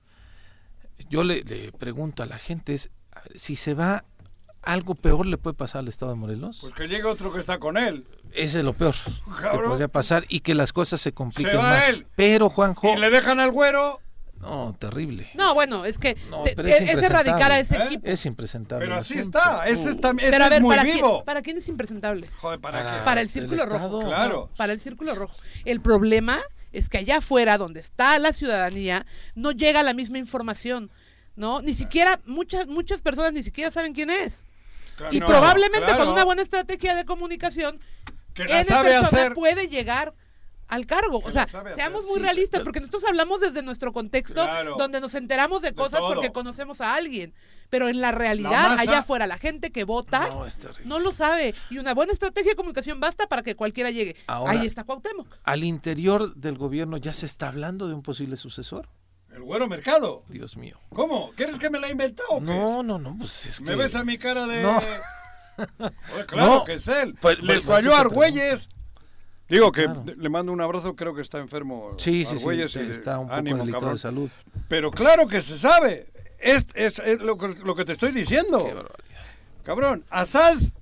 yo 1.08 1.24
le, 1.24 1.42
le 1.44 1.72
pregunto 1.72 2.22
a 2.22 2.26
la 2.26 2.38
gente, 2.38 2.74
es, 2.74 2.90
si 3.34 3.56
se 3.56 3.74
va, 3.74 4.04
¿algo 4.62 4.94
peor 4.94 5.26
le 5.26 5.38
puede 5.38 5.54
pasar 5.54 5.80
al 5.80 5.88
Estado 5.88 6.12
de 6.12 6.18
Morelos? 6.18 6.58
Pues 6.60 6.74
que 6.74 6.86
llegue 6.88 7.04
otro 7.04 7.32
que 7.32 7.40
está 7.40 7.58
con 7.58 7.76
él. 7.76 8.06
Ese 8.32 8.58
es 8.58 8.64
lo 8.64 8.74
peor 8.74 8.94
que 8.94 9.42
Cabrón. 9.42 9.70
podría 9.70 9.88
pasar 9.88 10.24
y 10.28 10.40
que 10.40 10.54
las 10.54 10.72
cosas 10.72 11.00
se 11.00 11.12
compliquen 11.12 11.52
Se 11.52 11.56
va 11.56 11.62
más. 11.64 11.88
él. 11.88 12.06
Pero, 12.14 12.48
Juanjo, 12.50 12.94
Y 12.94 13.00
le 13.00 13.10
dejan 13.10 13.40
al 13.40 13.50
güero. 13.50 14.00
no, 14.38 14.74
terrible. 14.78 15.28
No, 15.34 15.52
bueno, 15.54 15.84
es 15.84 15.98
que 15.98 16.16
No, 16.30 16.42
te- 16.44 16.52
es 16.52 16.96
es 16.96 17.02
erradicar 17.02 17.50
a 17.52 17.58
ese 17.58 17.76
¿Eh? 17.76 17.84
equipo. 17.86 18.06
Es 18.06 18.24
impresentable. 18.26 18.84
Pero 18.86 18.96
así 18.98 19.18
está. 19.18 19.66
Ese, 19.66 19.88
Uh, 19.88 19.90
es, 19.90 19.96
tam- 19.98 20.18
ese 20.20 20.30
Pero 20.30 20.44
a 20.44 20.48
ver, 20.48 20.58
es 20.58 20.62
muy 20.62 20.70
¿para 20.76 20.82
quién, 20.84 20.96
vivo. 20.96 21.24
¿para 21.24 21.42
quién 21.42 21.56
es 21.58 21.68
impresentable? 21.68 22.28
Joder, 22.40 22.60
¿para, 22.60 22.78
Para- 22.84 22.98
qué? 23.00 23.04
Para 23.04 23.20
el 23.20 23.28
círculo 23.28 23.66
rojo. 23.66 23.98
Claro. 24.00 24.50
Para 24.56 24.72
el 24.72 24.80
círculo 24.80 25.14
rojo. 25.14 25.34
El 25.64 25.80
problema 25.80 26.38
es 26.72 26.88
que 26.88 26.98
allá 26.98 27.18
afuera, 27.18 27.58
donde 27.58 27.80
está 27.80 28.18
la 28.18 28.32
ciudadanía, 28.32 29.06
no 29.34 29.52
llega 29.52 29.82
la 29.82 29.94
misma 29.94 30.18
información. 30.18 30.90
¿No? 31.36 31.62
Ni 31.62 31.72
siquiera, 31.72 32.20
muchas, 32.26 32.66
muchas 32.66 33.00
personas 33.00 33.32
ni 33.32 33.42
siquiera 33.42 33.70
saben 33.70 33.94
quién 33.94 34.10
es. 34.10 34.44
Claro, 34.96 35.14
Y 35.14 35.20
no, 35.20 35.26
probablemente 35.26 35.86
claro. 35.86 36.00
con 36.00 36.08
una 36.10 36.24
buena 36.24 36.42
estrategia 36.42 36.94
de 36.94 37.06
comunicación, 37.06 37.80
Que 38.34 38.46
sabe 38.64 38.90
persona 38.90 39.06
hacer. 39.22 39.34
puede 39.34 39.68
llegar 39.68 40.12
al 40.70 40.86
cargo. 40.86 41.20
O 41.24 41.30
sea, 41.30 41.46
seamos 41.46 42.04
muy 42.06 42.14
sí. 42.16 42.20
realistas, 42.20 42.62
porque 42.62 42.80
nosotros 42.80 43.04
hablamos 43.04 43.40
desde 43.40 43.62
nuestro 43.62 43.92
contexto, 43.92 44.34
Claro. 44.42 44.76
donde 44.78 45.00
nos 45.00 45.14
enteramos 45.14 45.60
de 45.62 45.74
cosas 45.74 46.00
porque 46.00 46.32
conocemos 46.32 46.80
a 46.80 46.94
alguien. 46.94 47.34
Pero 47.68 47.88
en 47.88 48.00
la 48.00 48.10
realidad, 48.12 48.50
La 48.50 48.68
masa- 48.70 48.82
allá 48.82 48.98
afuera, 48.98 49.26
la 49.26 49.38
gente 49.38 49.70
que 49.70 49.84
vota 49.84 50.28
No, 50.28 50.46
es 50.46 50.56
terrible. 50.56 50.86
no 50.86 50.98
lo 50.98 51.12
sabe. 51.12 51.54
Y 51.70 51.78
una 51.78 51.94
buena 51.94 52.12
estrategia 52.12 52.52
de 52.52 52.56
comunicación 52.56 52.98
basta 53.00 53.26
para 53.28 53.42
que 53.42 53.54
cualquiera 53.54 53.90
llegue. 53.90 54.16
Ahora- 54.26 54.52
Ahí 54.52 54.66
está 54.66 54.84
Cuauhtémoc. 54.84 55.28
Al 55.44 55.62
interior 55.64 56.34
del 56.34 56.56
gobierno 56.58 56.96
ya 56.96 57.12
se 57.12 57.26
está 57.26 57.48
hablando 57.48 57.86
de 57.88 57.94
un 57.94 58.02
posible 58.02 58.36
sucesor. 58.36 58.88
El 59.32 59.42
güero 59.42 59.68
mercado. 59.68 60.24
Dios 60.28 60.56
mío. 60.56 60.80
¿Cómo? 60.92 61.30
¿Quieres 61.36 61.58
que 61.60 61.70
me 61.70 61.78
la 61.78 61.86
he 61.86 61.92
inventado 61.92 62.28
o 62.30 62.38
qué? 62.40 62.46
No, 62.46 62.82
no, 62.82 62.98
no, 62.98 63.16
pues 63.16 63.46
es 63.46 63.60
¿Me 63.60 63.70
que... 63.70 63.76
ves 63.76 63.94
a 63.94 64.02
mi 64.02 64.18
cara 64.18 64.46
de.? 64.48 64.62
No. 64.62 64.76
Oye, 66.14 66.26
claro 66.26 66.54
No. 66.56 66.64
que 66.64 66.74
es 66.74 66.88
él. 66.88 67.14
Pues- 67.20 67.38
Les 67.40 67.62
pues- 67.62 67.64
falló 67.64 67.90
pues 67.90 68.00
Argüelles. 68.00 68.68
Digo 69.50 69.72
que 69.72 69.84
Claro. 69.84 70.04
le 70.16 70.28
mando 70.28 70.52
un 70.52 70.60
abrazo, 70.60 70.94
creo 70.96 71.14
que 71.14 71.20
está 71.22 71.38
enfermo. 71.38 71.94
Sí, 71.98 72.24
sí, 72.24 72.32
sí, 72.32 72.36
Argüelles, 72.36 72.74
y 72.76 72.78
está 72.78 73.18
un 73.18 73.26
poco 73.26 73.36
ánimo, 73.38 73.56
delicado 73.58 73.80
cabrón. 73.80 73.94
de 73.96 73.98
salud. 74.00 74.30
Pero 74.68 74.90
claro 74.90 75.26
que 75.26 75.42
se 75.42 75.58
sabe. 75.58 76.06
Es, 76.38 76.66
es, 76.74 76.98
es 77.00 77.20
lo, 77.20 77.36
que- 77.36 77.48
lo 77.48 77.74
que 77.74 77.84
te 77.84 77.92
estoy 77.92 78.12
diciendo. 78.12 78.64
Qué 78.64 78.72
barbaridad. 78.72 79.20
Cabrón, 79.64 80.04
a 80.08 80.24
Sanz 80.24 80.72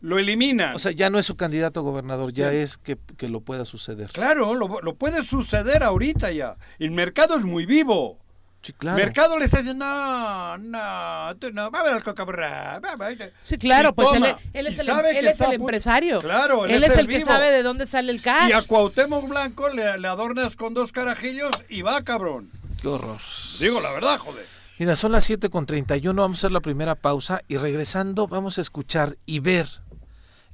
lo 0.00 0.18
eliminan. 0.18 0.74
O 0.74 0.78
sea, 0.78 0.92
ya 0.92 1.10
no 1.10 1.18
es 1.18 1.26
su 1.26 1.36
candidato 1.36 1.80
a 1.80 1.82
gobernador, 1.82 2.32
ya 2.32 2.52
es 2.52 2.78
que, 2.78 2.96
que 3.16 3.28
lo 3.28 3.40
pueda 3.40 3.64
suceder. 3.64 4.08
claro, 4.12 4.54
lo, 4.54 4.80
lo 4.80 4.94
puede 4.94 5.22
suceder 5.22 5.82
ahorita 5.82 6.30
ya. 6.30 6.56
El 6.78 6.90
mercado 6.92 7.36
es 7.36 7.44
muy 7.44 7.66
vivo. 7.66 8.18
Sí, 8.64 8.72
claro. 8.72 8.96
Mercado 8.96 9.38
le 9.38 9.44
está 9.44 9.58
diciendo, 9.58 9.84
no, 9.84 10.56
no, 10.58 11.36
tú 11.36 11.52
no, 11.52 11.70
va 11.70 11.80
a 11.80 11.82
ver 11.84 11.92
al 11.92 12.02
va". 12.02 13.10
Sí, 13.42 13.58
claro, 13.58 13.90
Y 13.90 13.92
pues 13.92 14.08
él, 14.14 14.22
toma. 14.22 14.38
él 14.54 14.66
es 14.66 14.78
el, 14.78 14.88
él 14.88 15.26
es 15.26 15.40
empresario. 15.40 16.20
Claro, 16.20 16.64
él 16.64 16.72
él 16.72 16.84
es 16.84 16.90
es 16.90 16.96
el 16.96 17.00
el 17.00 17.08
que 17.08 17.24
sabe 17.24 17.50
de 17.50 17.62
dónde 17.62 17.86
sale 17.86 18.10
el 18.10 18.22
cash. 18.22 18.48
Y 18.48 18.52
a 18.52 18.62
Cuauhtémoc 18.62 19.28
Blanco 19.28 19.68
le, 19.68 19.98
le 19.98 20.08
adornas 20.08 20.56
con 20.56 20.72
dos 20.72 20.92
carajillos 20.92 21.50
y 21.68 21.82
va, 21.82 22.02
cabrón. 22.02 22.50
Qué 22.80 22.88
horror. 22.88 23.18
Digo 23.60 23.80
la 23.80 23.92
verdad, 23.92 24.18
joder. 24.18 24.46
Mira, 24.78 24.96
son 24.96 25.12
las 25.12 25.24
7 25.24 25.50
con 25.50 25.66
31, 25.66 26.20
vamos 26.20 26.38
a 26.38 26.40
hacer 26.40 26.52
la 26.52 26.60
primera 26.60 26.96
pausa 26.96 27.42
y 27.46 27.58
regresando 27.58 28.26
vamos 28.26 28.58
a 28.58 28.60
escuchar 28.60 29.18
y 29.24 29.38
ver 29.38 29.68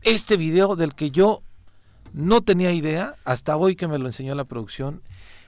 este 0.03 0.37
video 0.37 0.77
del 0.77 0.95
que 0.95 1.11
yo 1.11 1.43
no 2.13 2.43
tenía 2.43 2.73
idea, 2.73 3.15
hasta 3.25 3.57
hoy 3.57 3.77
que 3.77 3.89
me 3.89 3.99
lo 3.99 4.07
enseñó 4.07 4.35
la 4.35 4.45
producción, 4.45 5.03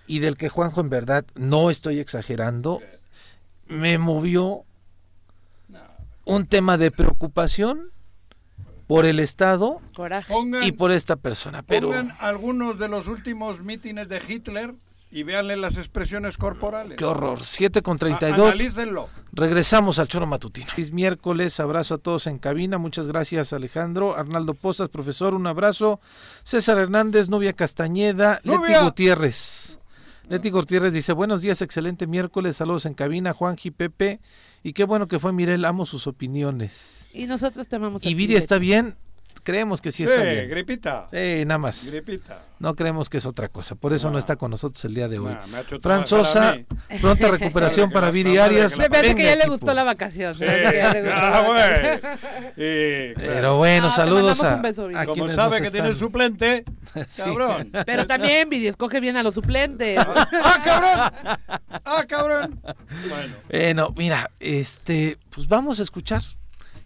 y 0.07 0.19
del 0.21 0.37
que 0.37 0.49
Juanjo 0.49 0.81
en 0.81 0.91
verdad 0.91 1.25
no 1.35 1.71
estoy 1.71 1.99
exagerando, 2.01 2.81
me 3.67 3.99
movió 3.99 4.65
un 6.25 6.47
tema 6.47 6.79
de 6.79 6.91
preocupación 6.91 7.91
por 8.87 9.07
el 9.07 9.21
Estado 9.21 9.81
Coraje. 9.95 10.33
Y 10.63 10.73
por 10.73 10.91
esta 10.93 11.17
persona. 11.17 11.63
Pero 11.63 11.89
pongan 11.89 12.15
algunos 12.21 12.79
de 12.79 12.89
los 12.89 13.07
últimos 13.09 13.61
mítines 13.63 14.09
de 14.09 14.21
Hitler 14.27 14.75
y 15.11 15.25
véanle 15.25 15.57
las 15.57 15.77
expresiones 15.77 16.37
corporales. 16.39 16.97
qué 16.97 17.05
horror. 17.05 17.41
7 17.43 17.83
con 17.83 17.97
A- 17.97 17.99
32. 17.99 18.39
Analícenlo. 18.55 19.09
Regresamos 19.33 19.99
al 19.99 20.09
Choro 20.09 20.27
Matutino. 20.27 20.69
Es 20.77 20.91
miércoles, 20.93 21.59
abrazo 21.61 21.95
a 21.95 21.99
todos 21.99 22.27
en 22.27 22.39
cabina. 22.39 22.79
Muchas 22.79 23.09
gracias, 23.09 23.53
Alejandro. 23.53 24.17
Arnaldo 24.17 24.55
Pozas, 24.55 24.89
profesor, 24.89 25.35
un 25.35 25.47
abrazo. 25.47 26.01
César 26.45 26.79
Hernández, 26.79 27.29
Novia 27.29 27.53
Castañeda, 27.53 28.41
Leti. 28.45 28.75
Gutiérrez. 28.83 29.79
Leti 30.33 30.49
Gutiérrez 30.49 30.95
dice, 30.95 31.13
buenos 31.13 31.43
días, 31.43 31.61
excelente 31.61 32.07
miércoles, 32.07 32.57
saludos 32.57 32.87
en 32.87 32.95
cabina, 32.95 33.35
Juanji, 33.35 33.71
Pepe. 33.71 34.19
Y 34.63 34.73
qué 34.73 34.85
bueno 34.85 35.07
que 35.07 35.19
fue 35.19 35.31
Mirel, 35.31 35.63
amo 35.67 35.85
sus 35.85 36.07
opiniones. 36.07 37.11
Y 37.13 37.27
nosotros 37.27 37.69
te 37.69 37.77
amamos. 37.77 38.03
¿Y 38.03 38.15
Betty. 38.15 38.37
está 38.37 38.57
bien? 38.57 38.97
Creemos 39.45 39.81
que 39.81 39.91
sí 39.91 40.07
Sí, 40.07 40.13
está 40.13 40.23
bien. 40.25 40.49
gripita. 40.49 41.07
Sí, 41.11 41.45
nada 41.47 41.59
más. 41.59 41.91
Gripita. 41.91 42.39
No 42.61 42.77
creemos 42.77 43.11
que 43.11 43.17
es 43.19 43.27
otra 43.27 43.49
cosa. 43.49 43.75
Por 43.75 43.93
eso 43.93 44.07
no, 44.07 44.13
No. 44.13 44.19
está 44.21 44.37
con 44.37 44.53
nosotros 44.53 44.85
el 44.85 44.95
día 44.95 45.09
de 45.09 45.19
hoy. 45.19 45.37
Fran 45.83 46.07
Sosa, 46.07 46.55
mí. 46.55 46.65
pronta 47.01 47.27
recuperación 47.29 47.91
para 47.91 48.13
Viri 48.13 48.39
Arias. 48.39 48.79
Me 48.79 48.89
parece 48.89 49.17
que 49.17 49.25
ya 49.25 49.35
le 49.37 49.47
gustó 49.49 49.75
la 49.75 49.83
vacación. 49.83 50.33
Sí. 50.35 50.45
Ah. 50.49 51.99
Y, 52.57 53.15
claro, 53.15 53.33
Pero 53.35 53.57
bueno, 53.57 53.87
Ah, 53.87 53.91
saludos 53.91 54.43
a, 54.43 54.61
a 54.97 55.07
como 55.07 55.29
sabe 55.31 55.63
que 55.63 55.71
tiene 55.71 55.95
suplente, 55.95 56.65
Sí. 57.09 57.23
cabrón. 57.23 57.71
Pero 57.87 58.07
también, 58.07 58.49
Viri, 58.49 58.69
escoge 58.69 59.01
bien 59.01 59.17
a 59.17 59.23
los 59.23 59.35
suplentes. 59.35 59.99
¡Ah, 59.99 60.61
cabrón! 60.65 61.49
¡Ah, 61.85 62.05
cabrón! 62.09 62.61
Bueno. 63.09 63.35
Bueno, 63.51 63.95
mira, 63.97 64.31
este, 64.39 65.19
pues 65.35 65.49
vamos 65.49 65.81
a 65.81 65.83
escuchar 65.83 66.23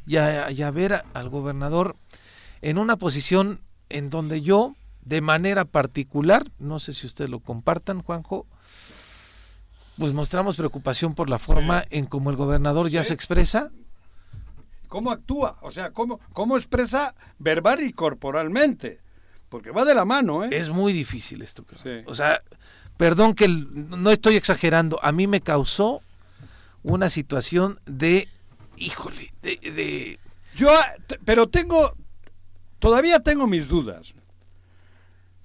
y 0.06 0.16
a, 0.16 0.50
y 0.50 0.62
a 0.62 0.70
ver 0.70 0.94
a- 0.94 1.04
al 1.14 1.28
gobernador 1.28 1.96
en 2.68 2.78
una 2.78 2.96
posición 2.96 3.60
en 3.90 4.10
donde 4.10 4.42
yo, 4.42 4.74
de 5.02 5.20
manera 5.20 5.64
particular, 5.64 6.44
no 6.58 6.80
sé 6.80 6.92
si 6.92 7.06
ustedes 7.06 7.30
lo 7.30 7.38
compartan, 7.38 8.02
Juanjo, 8.02 8.44
pues 9.96 10.12
mostramos 10.12 10.56
preocupación 10.56 11.14
por 11.14 11.30
la 11.30 11.38
forma 11.38 11.84
en 11.90 12.06
cómo 12.06 12.30
el 12.30 12.36
gobernador 12.36 12.88
ya 12.90 13.04
se 13.04 13.14
expresa. 13.14 13.70
¿Cómo 14.88 15.12
actúa? 15.12 15.58
O 15.62 15.70
sea, 15.70 15.90
¿cómo, 15.92 16.18
cómo 16.32 16.56
expresa 16.56 17.14
verbal 17.38 17.82
y 17.84 17.92
corporalmente? 17.92 18.98
Porque 19.48 19.70
va 19.70 19.84
de 19.84 19.94
la 19.94 20.04
mano, 20.04 20.42
¿eh? 20.44 20.48
Es 20.50 20.68
muy 20.70 20.92
difícil 20.92 21.42
esto. 21.42 21.64
Sí. 21.80 22.02
O 22.06 22.14
sea, 22.14 22.40
perdón 22.96 23.34
que 23.34 23.44
el- 23.44 23.88
no 23.90 24.10
estoy 24.10 24.34
exagerando, 24.34 24.98
a 25.04 25.12
mí 25.12 25.28
me 25.28 25.40
causó 25.40 26.02
una 26.82 27.10
situación 27.10 27.78
de, 27.86 28.28
híjole, 28.76 29.32
de, 29.42 29.56
de- 29.62 30.18
Yo, 30.56 30.68
pero 31.24 31.48
tengo, 31.48 31.94
todavía 32.78 33.20
tengo 33.20 33.46
mis 33.46 33.68
dudas. 33.68 34.14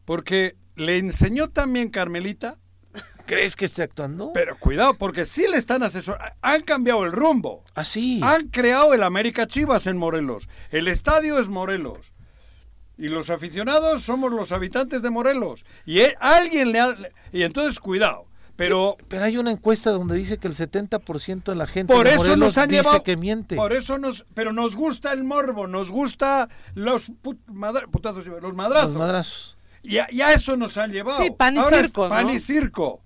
Porque 0.05 0.55
le 0.75 0.97
enseñó 0.97 1.47
también 1.47 1.89
Carmelita, 1.89 2.57
¿crees 3.25 3.55
que 3.55 3.65
esté 3.65 3.83
actuando? 3.83 4.31
pero 4.33 4.57
cuidado, 4.57 4.95
porque 4.97 5.25
sí 5.25 5.45
le 5.49 5.57
están 5.57 5.83
asesorando. 5.83 6.33
Han 6.41 6.63
cambiado 6.63 7.03
el 7.05 7.11
rumbo. 7.11 7.63
Así. 7.75 8.19
Han 8.23 8.47
creado 8.49 8.93
el 8.93 9.03
América 9.03 9.47
Chivas 9.47 9.87
en 9.87 9.97
Morelos. 9.97 10.49
El 10.71 10.87
estadio 10.87 11.39
es 11.39 11.49
Morelos. 11.49 12.13
Y 12.97 13.07
los 13.07 13.29
aficionados 13.29 14.03
somos 14.03 14.31
los 14.31 14.51
habitantes 14.51 15.01
de 15.01 15.09
Morelos. 15.09 15.65
Y 15.85 15.99
e- 16.01 16.15
alguien 16.19 16.71
le 16.71 16.79
ha... 16.81 16.95
Y 17.31 17.43
entonces, 17.43 17.79
cuidado. 17.79 18.25
Pero 18.55 18.97
Pero 19.07 19.23
hay 19.23 19.37
una 19.37 19.51
encuesta 19.51 19.91
donde 19.91 20.15
dice 20.15 20.37
que 20.37 20.47
el 20.47 20.53
70% 20.53 21.43
de 21.43 21.55
la 21.55 21.67
gente 21.67 21.93
por 21.93 22.05
de 22.07 22.13
eso 22.15 22.35
nos 22.35 22.57
han 22.57 22.69
dice 22.69 22.83
llevado... 22.83 23.03
que 23.03 23.17
miente. 23.17 23.55
Por 23.55 23.73
eso 23.73 23.97
nos... 23.97 24.25
Pero 24.33 24.53
nos 24.53 24.75
gusta 24.75 25.13
el 25.13 25.23
morbo, 25.23 25.67
nos 25.67 25.89
gusta 25.89 26.47
los 26.75 27.09
put- 27.11 27.39
madra- 27.47 27.87
putazos, 27.87 28.25
los 28.27 28.53
madrazos. 28.53 28.89
Los 28.89 28.97
madrazos. 28.97 29.57
Y 29.83 29.97
a, 29.97 30.07
y 30.11 30.21
a 30.21 30.33
eso 30.33 30.55
nos 30.57 30.77
han 30.77 30.91
llevado. 30.91 31.21
Sí, 31.23 31.31
pan 31.31 31.55
y 31.55 31.59
Ahora 31.59 31.77
es 31.79 31.87
circo, 31.87 32.07
pan 32.09 32.27
¿no? 32.27 32.33
y 32.33 32.39
circo. 32.39 33.01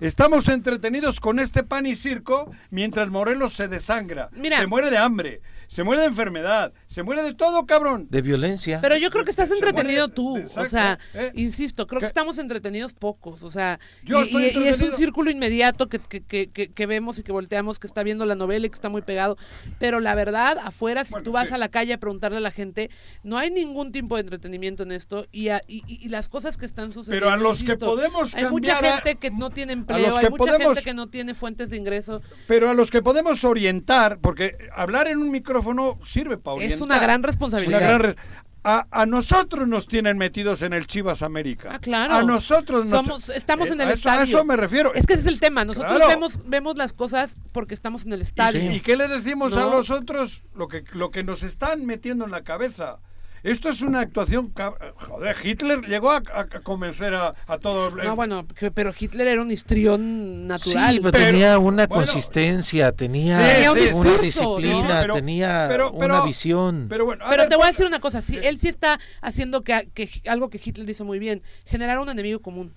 Estamos 0.00 0.48
entretenidos 0.48 1.20
con 1.20 1.38
este 1.40 1.62
pan 1.62 1.84
y 1.86 1.94
circo 1.96 2.50
mientras 2.70 3.08
Morelos 3.10 3.52
se 3.52 3.68
desangra. 3.68 4.30
Mira. 4.32 4.58
se 4.58 4.66
muere 4.66 4.90
de 4.90 4.96
hambre, 4.98 5.42
se 5.70 5.84
muere 5.84 6.00
de 6.02 6.08
enfermedad, 6.08 6.72
se 6.88 7.04
muere 7.04 7.22
de 7.22 7.32
todo, 7.32 7.64
cabrón. 7.64 8.08
De 8.10 8.22
violencia. 8.22 8.80
Pero 8.80 8.96
yo 8.96 9.08
creo 9.08 9.24
que 9.24 9.30
estás 9.30 9.52
entretenido 9.52 10.08
muere- 10.08 10.14
tú. 10.16 10.36
exacto, 10.36 10.62
O 10.66 10.68
sea, 10.68 10.98
¿eh? 11.14 11.30
insisto, 11.36 11.86
creo 11.86 12.00
que 12.00 12.06
¿Qué? 12.06 12.08
estamos 12.08 12.38
entretenidos 12.38 12.92
pocos. 12.92 13.44
O 13.44 13.52
sea, 13.52 13.78
Yo 14.02 14.18
y, 14.20 14.24
estoy 14.24 14.62
y- 14.62 14.64
y 14.64 14.68
es 14.68 14.80
un 14.82 14.90
círculo 14.94 15.30
inmediato 15.30 15.88
que, 15.88 16.00
que, 16.00 16.22
que, 16.22 16.48
que- 16.48 16.72
que 16.72 16.86
vemos 16.86 17.20
y 17.20 17.22
que 17.22 17.30
volteamos, 17.30 17.78
que 17.78 17.86
está 17.86 18.02
viendo 18.02 18.26
la 18.26 18.34
novela 18.34 18.66
y 18.66 18.68
que 18.70 18.74
está 18.74 18.88
muy 18.88 19.02
pegado. 19.02 19.36
Pero 19.78 20.00
la 20.00 20.16
verdad, 20.16 20.58
afuera, 20.64 21.04
si 21.04 21.12
Bueno, 21.12 21.22
tú 21.24 21.30
vas 21.30 21.46
sí. 21.50 21.54
a 21.54 21.58
la 21.58 21.68
calle 21.68 21.92
a 21.92 21.98
preguntarle 21.98 22.38
a 22.38 22.40
la 22.40 22.50
gente, 22.50 22.90
no 23.22 23.38
hay 23.38 23.52
ningún 23.52 23.92
tipo 23.92 24.16
de 24.16 24.22
entretenimiento 24.22 24.82
en 24.82 24.90
esto. 24.90 25.24
Y, 25.30 25.50
a- 25.50 25.62
y, 25.68 26.08
las 26.08 26.28
cosas 26.28 26.56
que 26.56 26.66
están 26.66 26.92
sucediendo. 26.92 27.26
Pero 27.26 27.32
a 27.32 27.36
los 27.36 27.58
que 27.58 27.66
insisto, 27.66 27.86
podemos 27.86 28.34
Hay 28.34 28.46
mucha 28.46 28.72
cambiar 28.72 29.02
gente 29.04 29.14
que 29.20 29.30
no 29.30 29.50
tiene 29.50 29.72
empleo, 29.74 29.98
que 30.18 30.26
hay 30.26 30.30
mucha 30.30 30.36
podemos- 30.36 30.66
gente 30.74 30.82
que 30.82 30.94
no 30.94 31.06
tiene 31.08 31.34
fuentes 31.34 31.70
de 31.70 31.76
ingreso. 31.76 32.20
Pero 32.48 32.68
a 32.68 32.74
los 32.74 32.90
que 32.90 33.02
podemos 33.02 33.44
orientar, 33.44 34.18
porque 34.20 34.56
hablar 34.74 35.06
en 35.06 35.18
un 35.18 35.30
micrófono 35.30 35.59
sirve 36.04 36.36
para 36.38 36.56
orientar. 36.56 36.76
Es 36.76 36.82
una 36.82 36.98
gran 36.98 37.20
Una 37.20 37.26
responsabilidad. 37.26 37.80
gran 37.80 38.00
re- 38.00 38.16
a, 38.62 38.86
a 38.90 39.06
nosotros 39.06 39.66
nos 39.66 39.86
tienen 39.86 40.18
metidos 40.18 40.60
en 40.60 40.74
el 40.74 40.86
Chivas 40.86 41.22
América. 41.22 41.70
Ah, 41.72 41.78
claro. 41.78 42.14
A 42.16 42.22
nosotros 42.22 42.84
nos- 42.86 42.90
Somos, 43.06 43.28
estamos 43.30 43.68
Eh, 43.68 43.72
en 43.72 43.80
el 43.80 43.88
a 43.88 43.92
eso, 43.92 44.10
a 44.10 44.12
estadio. 44.14 44.36
eso 44.36 44.44
me 44.44 44.54
refiero. 44.56 44.92
Es 44.94 45.06
que 45.06 45.14
ese 45.14 45.22
es 45.22 45.28
el 45.28 45.40
tema. 45.40 45.64
Nosotros 45.64 45.92
Claro. 45.96 46.08
vemos, 46.08 46.40
vemos 46.46 46.76
las 46.76 46.92
cosas 46.92 47.40
porque 47.52 47.72
estamos 47.74 48.04
en 48.04 48.12
el 48.12 48.20
estadio. 48.20 48.70
¿Y 48.70 48.80
qué 48.80 48.96
le 48.98 49.08
decimos 49.08 49.54
a 49.54 49.60
No. 49.60 49.70
los 49.70 49.90
otros? 49.90 50.42
Lo 50.54 50.68
que, 50.68 50.84
lo 50.92 51.10
que 51.10 51.22
nos 51.22 51.42
están 51.42 51.86
metiendo 51.86 52.26
en 52.26 52.32
la 52.32 52.42
cabeza. 52.44 52.98
Esto 53.42 53.68
es 53.70 53.82
una 53.82 54.00
actuación... 54.00 54.52
Joder, 54.96 55.36
Hitler 55.42 55.80
llegó 55.86 56.10
a, 56.10 56.22
convencer 56.62 57.14
a, 57.14 57.34
a 57.46 57.58
todos... 57.58 57.94
No, 57.94 58.14
bueno, 58.16 58.46
pero 58.74 58.92
Hitler 58.98 59.28
era 59.28 59.42
un 59.42 59.50
histrión 59.50 60.46
natural. 60.46 60.92
Sí, 60.94 61.00
pero, 61.00 61.12
pero- 61.12 61.24
tenía 61.24 61.58
una 61.58 61.86
bueno. 61.86 62.04
consistencia, 62.04 62.92
tenía 62.92 63.36
Sí, 63.72 63.88
una 63.94 64.18
disciplina, 64.18 64.94
¿no? 64.94 65.00
Pero- 65.00 65.14
tenía 65.14 65.66
pero- 65.68 65.92
una 65.92 66.22
visión. 66.22 66.86
Pero 66.88 67.04
bueno, 67.04 67.24
Pero 67.28 67.42
ver, 67.42 67.48
te 67.48 67.56
voy 67.56 67.64
a 67.64 67.68
decir 67.70 67.86
una 67.86 68.00
cosa, 68.00 68.20
sí, 68.22 68.38
él 68.42 68.58
sí 68.58 68.68
está 68.68 69.00
haciendo 69.22 69.62
que, 69.62 69.88
que 69.94 70.10
algo 70.28 70.50
que 70.50 70.60
Hitler 70.62 70.88
hizo 70.88 71.04
muy 71.04 71.18
bien, 71.18 71.42
generar 71.64 71.98
un 71.98 72.08
enemigo 72.08 72.40
común. 72.40 72.74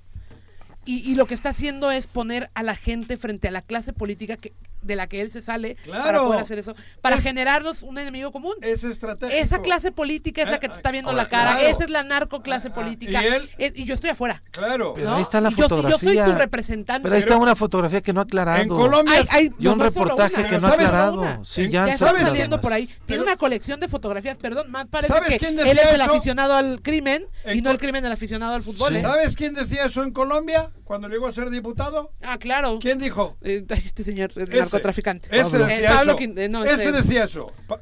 Y, 0.85 1.09
y 1.09 1.15
lo 1.15 1.25
que 1.27 1.33
está 1.33 1.49
haciendo 1.49 1.91
es 1.91 2.07
poner 2.07 2.49
a 2.55 2.63
la 2.63 2.75
gente 2.75 3.15
frente 3.17 3.47
a 3.47 3.51
la 3.51 3.61
clase 3.61 3.93
política 3.93 4.35
que, 4.37 4.53
de 4.83 4.95
la 4.95 5.07
que 5.07 5.21
él 5.21 5.29
se 5.29 5.41
sale 5.41 5.75
para 5.87 6.01
Claro. 6.03 6.25
poder 6.25 6.39
hacer 6.41 6.59
eso, 6.59 6.75
para 7.01 7.15
Es- 7.17 7.23
generarnos 7.23 7.83
un 7.83 7.97
enemigo 7.97 8.31
común. 8.31 8.53
Es 8.61 8.83
estratégico. 8.83 9.37
Esa 9.39 9.61
clase 9.61 9.91
política 9.91 10.41
es 10.43 10.49
la 10.49 10.57
Eh, 10.57 10.59
que 10.59 10.69
te 10.69 10.75
está 10.75 10.91
viendo 10.91 11.11
ahora, 11.11 11.23
la 11.23 11.29
cara, 11.29 11.51
claro. 11.57 11.67
esa 11.67 11.83
es 11.85 11.89
la 11.89 12.03
narcoclase 12.03 12.69
Ah, 12.69 12.73
política. 12.75 13.23
y 13.23 13.25
él- 13.27 13.49
Es- 13.57 13.77
y 13.77 13.85
yo 13.85 13.93
estoy 13.93 14.09
afuera. 14.11 14.43
Claro. 14.51 14.93
Pero 14.95 15.09
¿no? 15.09 15.15
ahí 15.15 15.21
está 15.21 15.41
la 15.41 15.49
Y 15.49 15.55
yo, 15.55 15.57
yo 15.63 15.69
fotografía. 15.69 16.23
soy 16.25 16.31
tu 16.33 16.37
representante. 16.37 17.03
Pero 17.03 17.15
ahí 17.15 17.19
está 17.19 17.33
Pero- 17.33 17.41
una 17.41 17.55
fotografía 17.55 18.01
que 18.01 18.13
no 18.13 18.21
ha 18.21 18.23
aclarado. 18.23 18.61
En 18.61 18.69
Colombia... 18.69 19.13
Hay- 19.15 19.27
hay- 19.31 19.51
Y 19.59 19.67
un 19.67 19.77
no, 19.77 19.83
no 19.85 19.91
solo 19.91 20.05
reportaje 20.05 20.33
una, 20.35 20.43
que 20.43 20.49
Pero 20.49 20.61
no 20.61 20.67
ha 20.67 20.71
¿sabes? 20.71 20.85
aclarado. 20.87 21.19
Una. 21.21 21.39
Sí, 21.45 21.63
ya 21.69 21.87
ya 21.87 21.93
está 21.93 22.07
¿sabes? 22.07 22.23
saliendo 22.23 22.61
por 22.61 22.73
ahí. 22.73 22.85
Tiene 22.87 23.01
Pero- 23.07 23.23
una 23.23 23.35
colección 23.37 23.79
de 23.79 23.87
fotografías, 23.87 24.37
perdón, 24.37 24.71
más 24.71 24.87
parece 24.87 25.13
¿Sabes 25.13 25.37
que 25.37 25.47
él 25.47 25.59
es 25.59 25.93
el 25.93 26.01
aficionado 26.01 26.55
al 26.55 26.81
crimen 26.81 27.25
En 27.45 27.57
y 27.57 27.61
no 27.61 27.71
el 27.71 27.77
crimen 27.79 28.03
del 28.03 28.11
aficionado 28.11 28.53
al 28.53 28.61
fútbol. 28.63 28.95
¿eh? 28.95 29.01
¿Sabes 29.01 29.35
quién 29.35 29.53
decía 29.53 29.85
eso 29.85 30.03
en 30.03 30.11
Colombia 30.11 30.69
cuando 30.83 31.07
llegó 31.07 31.27
a 31.27 31.31
ser 31.31 31.49
diputado? 31.49 32.11
Ah, 32.21 32.37
claro. 32.37 32.79
¿Quién 32.81 32.99
dijo? 32.99 33.37
Eh, 33.41 33.65
este 33.69 34.03
señor, 34.03 34.31
el 34.35 34.47
Ese. 34.49 34.57
narcotraficante. 34.59 35.29
Ese 35.37 35.57
decía 35.57 35.89
Pablo 35.91 36.17
eso. 36.19 36.39
Eh, 36.39 36.49
no, 36.49 36.63
Ese 36.63 36.73
este- 36.75 36.91
decía 36.91 37.23
eso. 37.25 37.51
Pa- 37.67 37.81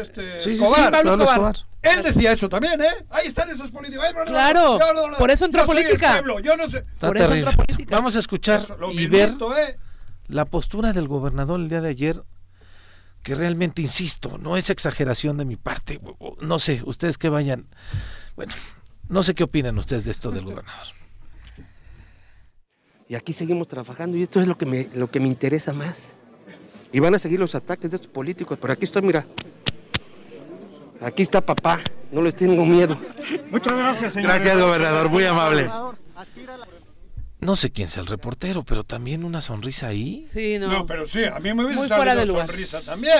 este, 0.00 0.40
Sí, 0.40 0.52
sí, 0.52 0.56
sí, 0.58 0.64
Escobar. 0.64 0.90
Pablo 0.92 1.10
Pablo 1.10 1.24
Escobar. 1.24 1.54
Escobar. 1.56 1.76
Él 1.98 2.02
decía 2.02 2.32
eso 2.32 2.48
también, 2.48 2.80
¿eh? 2.80 3.06
Ahí 3.10 3.26
están 3.26 3.50
esos 3.50 3.70
políticos. 3.70 4.04
Ay, 4.08 4.14
Claro, 4.26 4.78
por 5.18 5.30
eso 5.30 5.44
entró 5.44 5.62
Yo 5.62 5.66
soy 5.66 5.76
el 5.78 5.84
política. 5.84 6.12
pueblo, 6.12 6.40
Yo 6.40 6.56
no 6.56 6.68
sé. 6.68 6.78
Está 6.78 7.08
Por 7.08 7.16
eso 7.18 7.34
entra 7.34 7.52
política. 7.52 7.94
Vamos 7.96 8.16
a 8.16 8.18
escuchar 8.18 8.60
Eso, 8.62 8.76
y 8.90 9.06
ver 9.06 9.34
¿eh? 9.58 9.78
la 10.28 10.46
postura 10.46 10.92
del 10.92 11.06
gobernador 11.06 11.60
el 11.60 11.68
día 11.68 11.80
de 11.80 11.90
ayer, 11.90 12.22
que 13.22 13.34
realmente, 13.34 13.82
insisto, 13.82 14.38
no 14.38 14.56
es 14.56 14.70
exageración 14.70 15.36
de 15.36 15.44
mi 15.44 15.56
parte. 15.56 16.00
No 16.40 16.58
sé, 16.58 16.82
ustedes 16.84 17.18
que 17.18 17.28
vayan. 17.28 17.66
Bueno, 18.34 18.54
no 19.08 19.22
sé 19.22 19.34
qué 19.34 19.44
opinan 19.44 19.78
ustedes 19.78 20.06
de 20.06 20.10
esto 20.10 20.30
del 20.30 20.44
gobernador. 20.44 20.86
Y 23.08 23.14
aquí 23.14 23.32
seguimos 23.32 23.68
trabajando 23.68 24.16
y 24.16 24.22
esto 24.22 24.40
es 24.40 24.46
lo 24.48 24.58
que 24.58 24.66
me, 24.66 24.88
lo 24.94 25.10
que 25.10 25.20
me 25.20 25.28
interesa 25.28 25.72
más. 25.72 26.06
Y 26.92 27.00
van 27.00 27.14
a 27.14 27.18
seguir 27.18 27.38
los 27.38 27.54
ataques 27.54 27.90
de 27.90 27.96
estos 27.96 28.10
políticos. 28.10 28.58
Pero 28.60 28.72
aquí 28.72 28.84
estoy, 28.84 29.02
mira. 29.02 29.26
Aquí 31.00 31.22
está 31.22 31.40
papá. 31.40 31.80
No 32.10 32.22
les 32.22 32.34
tengo 32.34 32.64
miedo. 32.64 32.96
Gracias, 33.52 34.14
gobernador, 34.58 35.08
muy 35.10 35.24
amable. 35.24 35.68
No 37.40 37.54
sé 37.54 37.70
quién 37.70 37.88
sea 37.88 38.00
el 38.02 38.08
reportero, 38.08 38.64
pero 38.64 38.82
también 38.82 39.22
una 39.24 39.42
sonrisa 39.42 39.88
ahí. 39.88 40.24
Sí, 40.28 40.58
no. 40.58 40.68
No. 40.68 40.86
pero 40.86 41.04
sí, 41.06 41.24
a 41.24 41.38
mí 41.38 41.52
me 41.54 41.64
hubiese 41.64 41.78
Muy 41.80 41.88
fuera 41.88 42.12
salido 42.14 42.20
de 42.20 42.26
lugar. 42.26 42.46
sonrisa 42.46 42.80
también. 42.84 43.14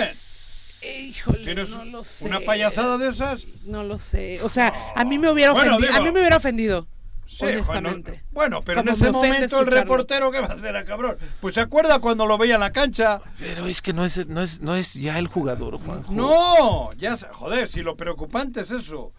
Eh, 0.82 1.00
híjole, 1.02 1.38
¿Tienes 1.44 1.70
no 1.70 1.84
lo 1.86 2.04
sé. 2.04 2.24
una 2.24 2.40
payasada 2.40 2.98
de 2.98 3.08
esas? 3.08 3.66
No 3.66 3.82
lo 3.84 3.98
sé. 3.98 4.40
O 4.42 4.48
sea, 4.48 4.72
a 4.94 5.04
mí 5.04 5.18
me 5.18 5.30
hubiera 5.30 5.52
Bueno, 5.52 5.76
ofendido. 5.76 5.96
a 5.96 6.04
mí 6.04 6.10
me 6.12 6.20
hubiera 6.20 6.36
ofendido. 6.38 6.86
Sí, 7.26 7.44
honestamente. 7.44 8.10
Bueno, 8.30 8.60
bueno, 8.60 8.62
pero 8.64 8.80
en 8.80 8.88
ese 8.88 9.10
momento 9.10 9.60
el 9.60 9.66
reportero, 9.66 10.30
¿qué 10.30 10.40
va 10.40 10.46
a 10.46 10.52
hacer, 10.52 10.76
a 10.76 10.84
cabrón? 10.84 11.16
Pues 11.40 11.54
se 11.54 11.60
acuerda 11.60 11.98
cuando 11.98 12.24
lo 12.26 12.38
veía 12.38 12.54
en 12.54 12.60
la 12.60 12.72
cancha. 12.72 13.20
Pero 13.38 13.66
es 13.66 13.82
que 13.82 13.92
no 13.92 14.04
es, 14.04 14.26
no 14.28 14.42
es, 14.42 14.60
no 14.60 14.74
es 14.76 14.94
ya 14.94 15.18
el 15.18 15.26
jugador, 15.26 15.78
Juanjo. 15.80 16.12
No, 16.12 16.92
ya, 16.94 17.16
se- 17.16 17.28
joder, 17.28 17.68
si 17.68 17.82
lo 17.82 17.96
preocupante 17.96 18.60
es 18.60 18.70
eso. 18.70 19.12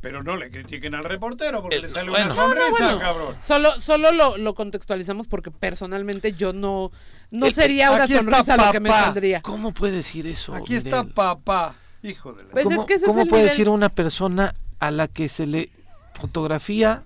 Pero 0.00 0.22
no 0.22 0.36
le 0.36 0.48
critiquen 0.52 0.94
al 0.94 1.02
reportero 1.02 1.60
porque 1.60 1.76
Eh, 1.78 1.82
le 1.82 1.88
sale 1.88 2.08
bueno. 2.10 2.32
una 2.32 2.34
No, 2.36 2.48
No, 2.48 2.54
no, 2.54 2.60
sonrisa, 2.60 2.84
bueno, 2.84 3.00
cabrón. 3.00 3.36
Solo, 3.42 3.72
solo 3.80 4.12
lo, 4.12 4.36
lo 4.38 4.54
contextualizamos 4.54 5.26
porque 5.26 5.50
personalmente 5.50 6.34
yo 6.34 6.52
no, 6.52 6.92
no 7.32 7.46
El- 7.46 7.54
sería 7.54 7.90
una 7.90 8.04
está 8.04 8.20
sonrisa 8.20 8.56
lo 8.56 8.70
que 8.70 8.78
me 8.78 8.90
saldría. 8.90 9.42
¿Cómo 9.42 9.74
puede 9.74 9.94
decir 9.96 10.28
eso? 10.28 10.54
Aquí 10.54 10.76
está 10.76 11.02
papá, 11.02 11.74
hijo 12.04 12.32
de 12.32 12.44
la... 12.44 12.50
Pues 12.50 12.66
¿Cómo, 12.66 12.80
es 12.82 12.86
que 12.86 12.94
el 12.94 13.00
puede 13.00 13.24
nivel- 13.24 13.42
decir 13.42 13.68
una 13.68 13.88
persona 13.88 14.54
a 14.78 14.92
la 14.92 15.08
que 15.08 15.28
se 15.28 15.48
le 15.48 15.70
fotografía 16.14 17.02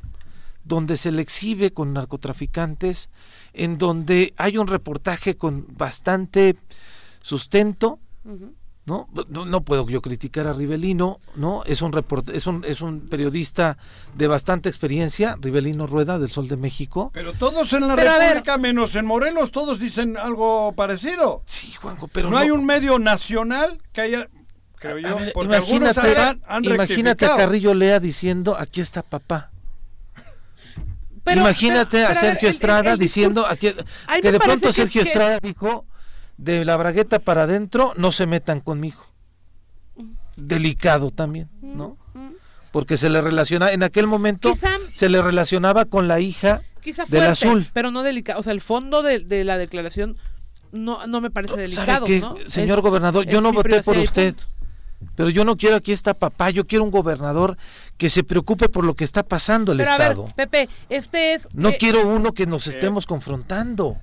donde 0.64 0.96
se 0.96 1.12
le 1.12 1.22
exhibe 1.22 1.72
con 1.72 1.92
narcotraficantes, 1.92 3.11
en 3.53 3.79
donde 3.79 4.35
hay 4.37 4.59
un 4.59 4.66
reportaje 4.66 5.37
con 5.37 5.66
bastante 5.77 6.57
sustento. 7.20 7.98
¿no? 8.85 9.09
No, 9.29 9.44
no 9.44 9.61
puedo 9.62 9.88
yo 9.88 10.03
criticar 10.03 10.46
a 10.46 10.53
Rivelino, 10.53 11.21
¿no? 11.37 11.63
Es 11.67 11.83
un 11.83 11.92
report, 11.92 12.29
es 12.31 12.46
un 12.46 12.65
es 12.65 12.81
un 12.81 13.08
periodista 13.08 13.79
de 14.15 14.27
bastante 14.27 14.69
experiencia, 14.69 15.37
Rivelino 15.40 15.87
Rueda 15.87 16.19
del 16.19 16.31
Sol 16.31 16.48
de 16.48 16.56
México. 16.56 17.10
Pero 17.15 17.33
todos 17.33 17.73
en 17.75 17.87
la 17.87 17.94
Pero. 17.94 18.19
República, 18.19 18.58
menos 18.58 18.96
en 18.96 19.06
Morelos, 19.06 19.52
todos 19.52 19.79
dicen 19.79 20.17
algo 20.17 20.73
parecido. 20.73 21.42
Sí, 21.44 21.73
Juanjo, 21.73 22.08
pero 22.08 22.31
no, 22.31 22.38
hay 22.38 22.50
un 22.50 22.65
medio 22.65 22.98
nacional 22.98 23.79
que 23.92 24.00
haya... 24.00 24.29
Yo, 24.83 24.90
A 24.90 25.15
ver, 25.15 25.33
imagínate, 25.44 26.17
han, 26.19 26.42
han 26.44 26.65
imagínate 26.65 27.27
a. 27.27 27.37
Carrillo 27.37 27.73
Lea 27.73 28.00
diciendo, 28.00 28.56
aquí 28.58 28.81
está 28.81 29.04
papá. 29.04 29.52
Pero- 31.25 31.40
Imagínate 31.40 31.98
pero- 31.98 32.08
a 32.08 32.14
Sergio 32.14 32.48
el- 32.48 32.54
Estrada 32.54 32.92
el 32.92 32.98
diciendo 32.98 33.46
aquí, 33.46 33.68
que 34.20 34.33
de 34.33 34.40
pronto 34.40 34.62
que 34.62 34.70
es 34.70 34.77
Sergio 34.77 35.02
que- 35.02 35.08
Estrada 35.08 35.38
dijo 35.40 35.87
de 36.37 36.64
la 36.64 36.77
bragueta 36.77 37.18
para 37.20 37.44
adentro 37.44 37.92
no 37.96 38.10
se 38.10 38.27
metan 38.27 38.60
conmigo. 38.60 39.06
delicado 40.37 41.10
también, 41.10 41.48
¿no? 41.60 41.96
Porque 42.73 42.96
se 42.96 43.10
le 43.10 43.20
relaciona, 43.20 43.73
en 43.73 43.83
aquel 43.83 44.06
momento 44.06 44.52
se 44.92 45.08
le 45.08 45.20
relacionaba 45.23 45.85
con 45.85 46.08
la 46.08 46.20
hija 46.20 46.62
del 47.08 47.27
azul. 47.27 47.68
Pero 47.75 47.90
no 47.90 48.02
delicado, 48.02 48.40
o 48.40 48.42
sea, 48.42 48.52
el 48.52 48.62
fondo 48.62 49.02
de, 49.02 49.44
la 49.44 49.58
declaración 49.58 50.16
no, 50.73 51.06
no 51.06 51.20
me 51.20 51.31
parece 51.31 51.56
delicado, 51.56 52.06
¿no? 52.08 52.37
Señor 52.46 52.81
gobernador, 52.81 53.27
yo 53.27 53.40
no 53.42 53.52
voté 53.52 53.83
por 53.83 53.96
usted. 53.98 54.35
Pero 55.15 55.29
yo 55.31 55.44
no 55.44 55.57
quiero 55.57 55.77
aquí 55.77 55.92
está 55.92 56.15
papá, 56.15 56.50
yo 56.50 56.67
quiero 56.67 56.85
un 56.85 56.90
gobernador 56.90 57.57
que 57.96 58.09
se 58.09 58.25
preocupe 58.25 58.69
por 58.69 58.85
lo 58.85 58.94
que 58.94 59.05
está 59.05 59.23
pasando 59.23 59.73
el 59.73 59.81
Estado. 59.81 60.27
Pepe, 60.37 60.69
este 60.88 61.35
es... 61.35 61.48
No 61.53 61.73
quiero 61.73 62.07
uno 62.07 62.33
que 62.33 62.46
nos 62.46 62.67
estemos 62.67 63.07
confrontando 63.07 63.98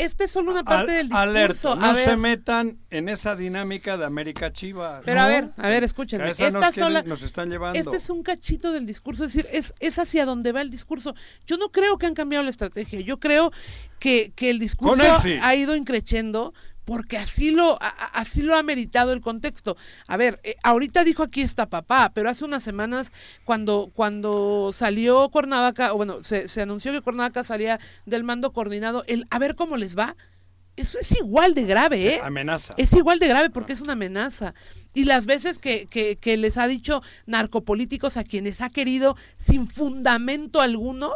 esta 0.00 0.24
es 0.24 0.30
solo 0.30 0.50
una 0.50 0.64
parte 0.64 0.92
del 0.92 1.08
discurso. 1.10 1.76
no 1.76 1.94
se 1.94 2.16
metan 2.16 2.78
en 2.90 3.08
esa 3.10 3.36
dinámica 3.36 3.98
de 3.98 4.06
América 4.06 4.50
Chiva. 4.52 5.02
Pero 5.04 5.20
a 5.20 5.26
ver, 5.26 5.50
a 5.58 5.68
ver, 5.68 5.84
escúchenme. 5.84 6.30
Esta 6.30 6.72
sola, 6.72 7.02
nos 7.02 7.22
están 7.22 7.50
llevando. 7.50 7.78
Este 7.78 7.96
es 7.96 8.08
un 8.08 8.22
cachito 8.22 8.72
del 8.72 8.86
discurso, 8.86 9.24
es 9.24 9.34
decir, 9.34 9.50
es, 9.52 9.74
es 9.78 9.98
hacia 9.98 10.24
donde 10.24 10.52
va 10.52 10.62
el 10.62 10.70
discurso. 10.70 11.14
Yo 11.46 11.58
no 11.58 11.70
creo 11.70 11.98
que 11.98 12.06
han 12.06 12.14
cambiado 12.14 12.42
la 12.42 12.50
estrategia. 12.50 13.00
Yo 13.00 13.20
creo 13.20 13.52
que, 13.98 14.32
que 14.34 14.48
el 14.48 14.58
discurso 14.58 15.02
ha 15.42 15.54
ido 15.54 15.76
increciendo 15.76 16.54
porque 16.90 17.18
así 17.18 17.52
lo, 17.52 17.78
así 18.14 18.42
lo 18.42 18.56
ha 18.56 18.64
meritado 18.64 19.12
el 19.12 19.20
contexto. 19.20 19.76
A 20.08 20.16
ver, 20.16 20.40
eh, 20.42 20.56
ahorita 20.64 21.04
dijo 21.04 21.22
aquí 21.22 21.40
está 21.40 21.68
papá, 21.68 22.10
pero 22.12 22.28
hace 22.28 22.44
unas 22.44 22.64
semanas 22.64 23.12
cuando, 23.44 23.92
cuando 23.94 24.72
salió 24.72 25.28
Cuernavaca, 25.28 25.92
o 25.94 25.98
bueno, 25.98 26.24
se, 26.24 26.48
se 26.48 26.62
anunció 26.62 26.90
que 26.90 27.00
Cuernavaca 27.00 27.44
salía 27.44 27.78
del 28.06 28.24
mando 28.24 28.52
coordinado, 28.52 29.04
el 29.06 29.24
a 29.30 29.38
ver 29.38 29.54
cómo 29.54 29.76
les 29.76 29.96
va, 29.96 30.16
eso 30.74 30.98
es 31.00 31.12
igual 31.12 31.54
de 31.54 31.62
grave, 31.62 32.14
¿eh? 32.16 32.20
Amenaza. 32.24 32.74
Es 32.76 32.92
igual 32.92 33.20
de 33.20 33.28
grave 33.28 33.50
porque 33.50 33.72
es 33.72 33.80
una 33.80 33.92
amenaza. 33.92 34.54
Y 34.92 35.04
las 35.04 35.26
veces 35.26 35.60
que, 35.60 35.86
que, 35.86 36.16
que 36.16 36.36
les 36.36 36.58
ha 36.58 36.66
dicho 36.66 37.04
narcopolíticos 37.26 38.16
a 38.16 38.24
quienes 38.24 38.60
ha 38.62 38.68
querido 38.68 39.16
sin 39.36 39.68
fundamento 39.68 40.60
alguno, 40.60 41.12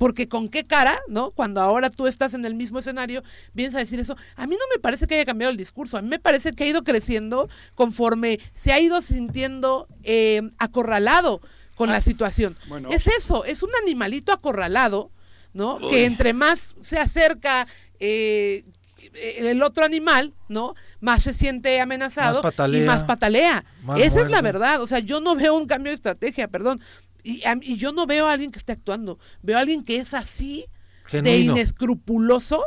porque 0.00 0.30
con 0.30 0.48
qué 0.48 0.64
cara, 0.64 0.98
¿no? 1.08 1.30
Cuando 1.32 1.60
ahora 1.60 1.90
tú 1.90 2.06
estás 2.06 2.32
en 2.32 2.46
el 2.46 2.54
mismo 2.54 2.78
escenario, 2.78 3.22
vienes 3.52 3.74
a 3.74 3.80
decir 3.80 4.00
eso. 4.00 4.16
A 4.34 4.46
mí 4.46 4.56
no 4.56 4.64
me 4.74 4.80
parece 4.80 5.06
que 5.06 5.14
haya 5.14 5.26
cambiado 5.26 5.50
el 5.50 5.58
discurso, 5.58 5.98
a 5.98 6.00
mí 6.00 6.08
me 6.08 6.18
parece 6.18 6.52
que 6.52 6.64
ha 6.64 6.66
ido 6.66 6.84
creciendo 6.84 7.50
conforme 7.74 8.40
se 8.54 8.72
ha 8.72 8.80
ido 8.80 9.02
sintiendo 9.02 9.88
eh, 10.02 10.40
acorralado 10.56 11.42
con 11.74 11.90
la 11.90 11.96
ah, 11.96 12.00
situación. 12.00 12.56
Es 12.88 13.08
eso, 13.08 13.44
es 13.44 13.62
un 13.62 13.68
animalito 13.82 14.32
acorralado, 14.32 15.10
¿no? 15.52 15.78
Que 15.78 16.06
entre 16.06 16.32
más 16.32 16.74
se 16.80 16.98
acerca 16.98 17.66
eh, 17.98 18.64
el 19.12 19.62
otro 19.62 19.84
animal, 19.84 20.32
¿no? 20.48 20.76
Más 21.00 21.24
se 21.24 21.34
siente 21.34 21.78
amenazado 21.78 22.40
y 22.72 22.80
más 22.80 23.04
patalea. 23.04 23.66
Esa 23.98 24.22
es 24.22 24.30
la 24.30 24.40
verdad. 24.40 24.80
O 24.80 24.86
sea, 24.86 25.00
yo 25.00 25.20
no 25.20 25.34
veo 25.34 25.54
un 25.54 25.66
cambio 25.66 25.90
de 25.90 25.96
estrategia, 25.96 26.48
perdón. 26.48 26.80
Y, 27.22 27.76
yo 27.76 27.92
no 27.92 28.06
veo 28.06 28.26
a 28.26 28.32
alguien 28.32 28.50
que 28.50 28.58
esté 28.58 28.72
actuando, 28.72 29.18
veo 29.42 29.56
a 29.56 29.60
alguien 29.60 29.84
que 29.84 29.96
es 29.96 30.14
así 30.14 30.66
de 31.10 31.38
inescrupuloso 31.38 32.64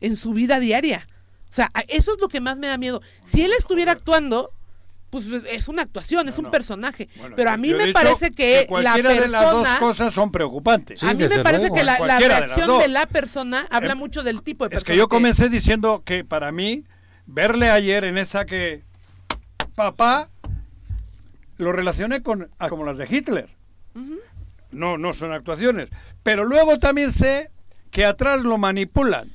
en 0.00 0.16
su 0.16 0.32
vida 0.32 0.60
diaria. 0.60 1.06
O 1.50 1.54
sea, 1.54 1.70
eso 1.88 2.12
es 2.12 2.20
lo 2.20 2.28
que 2.28 2.40
más 2.40 2.58
me 2.58 2.66
da 2.66 2.78
miedo. 2.78 3.02
Si 3.24 3.42
él 3.42 3.50
estuviera 3.58 3.92
actuando, 3.92 4.52
pues 5.10 5.26
es 5.26 5.68
una 5.68 5.82
actuación, 5.82 6.26
es 6.26 6.38
un 6.38 6.50
personaje. 6.50 7.10
pero 7.36 7.50
a 7.50 7.58
mí 7.58 7.74
me 7.74 7.92
parece 7.92 8.30
que, 8.30 8.66
la 8.70 8.94
persona. 8.94 9.20
de 9.20 9.28
las 9.28 9.50
dos 9.50 9.68
cosas 9.78 10.14
son 10.14 10.32
preocupantes. 10.32 11.02
a 11.02 11.12
mí 11.12 11.24
me 11.28 11.42
parece 11.42 11.68
que 11.70 11.84
la, 11.84 11.98
reacción 11.98 12.78
de, 12.78 12.88
la 12.88 13.04
persona 13.04 13.66
habla 13.70 13.92
em, 13.92 13.98
mucho 13.98 14.22
del 14.22 14.42
tipo 14.42 14.64
de 14.64 14.70
persona. 14.70 14.80
Es 14.80 14.90
que 14.90 14.96
yo 14.96 15.08
comencé 15.08 15.50
diciendo 15.50 16.02
que 16.06 16.24
para 16.24 16.50
mí, 16.50 16.84
verle 17.26 17.70
ayer 17.70 18.04
en 18.04 18.16
esa 18.16 18.46
que. 18.46 18.84
Papá, 19.74 20.30
lo 21.58 21.72
relacioné 21.72 22.22
con 22.22 22.50
como 22.70 22.86
las 22.86 22.96
de 22.96 23.06
Hitler. 23.08 23.50
No, 24.70 24.96
no 24.98 25.12
son 25.12 25.32
actuaciones. 25.32 25.88
Pero 26.22 26.44
luego 26.44 26.78
también 26.78 27.12
sé 27.12 27.50
que 27.90 28.04
atrás 28.04 28.42
lo 28.42 28.58
manipulan. 28.58 29.30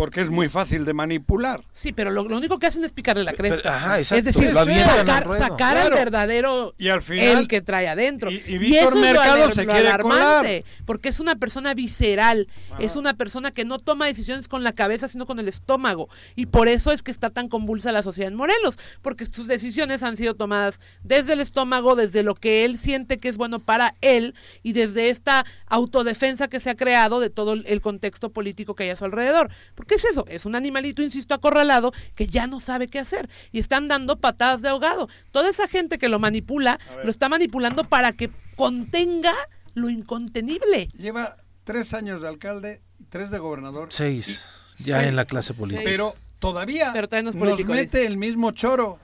Porque 0.00 0.22
es 0.22 0.30
muy 0.30 0.48
fácil 0.48 0.86
de 0.86 0.94
manipular. 0.94 1.62
Sí, 1.74 1.92
pero 1.92 2.10
lo, 2.10 2.22
único 2.22 2.58
que 2.58 2.66
hacen 2.66 2.82
es 2.84 2.90
picarle 2.90 3.22
la 3.22 3.34
cresta. 3.34 4.00
es 4.00 4.08
decir, 4.24 4.50
sacar, 4.50 5.76
al 5.76 5.90
verdadero 5.90 6.74
y 6.78 6.88
al 6.88 7.02
final, 7.02 7.40
el 7.40 7.48
que 7.48 7.60
trae 7.60 7.86
adentro. 7.86 8.30
Y, 8.30 8.56
Víctor 8.56 8.96
Mercado 8.96 9.50
se 9.50 9.66
quiere 9.66 9.90
alarmante, 9.90 10.64
Porque 10.86 11.10
es 11.10 11.20
una 11.20 11.36
persona 11.36 11.74
visceral, 11.74 12.48
es 12.78 12.96
una 12.96 13.12
persona 13.12 13.50
que 13.50 13.66
no 13.66 13.78
toma 13.78 14.06
decisiones 14.06 14.48
con 14.48 14.64
la 14.64 14.72
cabeza, 14.72 15.06
sino 15.06 15.26
con 15.26 15.38
el 15.38 15.48
estómago. 15.48 16.08
Y 16.34 16.46
por 16.46 16.68
eso 16.68 16.92
es 16.92 17.02
que 17.02 17.10
está 17.10 17.28
tan 17.28 17.50
convulsa 17.50 17.92
la 17.92 18.02
sociedad 18.02 18.32
en 18.32 18.38
Morelos, 18.38 18.78
porque 19.02 19.26
sus 19.26 19.48
decisiones 19.48 20.02
han 20.02 20.16
sido 20.16 20.34
tomadas 20.34 20.80
desde 21.02 21.34
el 21.34 21.40
estómago, 21.40 21.94
desde 21.94 22.22
lo 22.22 22.36
que 22.36 22.64
él 22.64 22.78
siente 22.78 23.18
que 23.18 23.28
es 23.28 23.36
bueno 23.36 23.58
para 23.58 23.94
él 24.00 24.34
y 24.62 24.72
desde 24.72 25.10
esta 25.10 25.44
autodefensa 25.66 26.48
que 26.48 26.58
se 26.58 26.70
ha 26.70 26.74
creado 26.74 27.20
de 27.20 27.28
todo 27.28 27.52
el 27.52 27.80
contexto 27.82 28.30
político 28.30 28.74
que 28.74 28.84
hay 28.84 28.90
a 28.90 28.96
su 28.96 29.04
alrededor. 29.04 29.50
¿Qué 29.90 29.96
es 29.96 30.04
eso? 30.04 30.24
Es 30.28 30.46
un 30.46 30.54
animalito, 30.54 31.02
insisto, 31.02 31.34
acorralado 31.34 31.92
que 32.14 32.28
ya 32.28 32.46
no 32.46 32.60
sabe 32.60 32.86
qué 32.86 33.00
hacer 33.00 33.28
y 33.50 33.58
están 33.58 33.88
dando 33.88 34.20
patadas 34.20 34.62
de 34.62 34.68
ahogado. 34.68 35.08
Toda 35.32 35.50
esa 35.50 35.66
gente 35.66 35.98
que 35.98 36.08
lo 36.08 36.20
manipula, 36.20 36.78
lo 37.02 37.10
está 37.10 37.28
manipulando 37.28 37.82
para 37.82 38.12
que 38.12 38.30
contenga 38.54 39.34
lo 39.74 39.90
incontenible. 39.90 40.86
Lleva 40.96 41.38
tres 41.64 41.92
años 41.92 42.20
de 42.20 42.28
alcalde, 42.28 42.82
tres 43.08 43.32
de 43.32 43.40
gobernador. 43.40 43.88
Seis, 43.90 44.44
ya 44.76 45.08
en 45.08 45.16
la 45.16 45.24
clase 45.24 45.54
política. 45.54 45.82
Pero 45.84 46.14
todavía, 46.38 46.94
nos 47.24 47.34
mete 47.34 48.06
el 48.06 48.16
mismo 48.16 48.52
choro. 48.52 49.00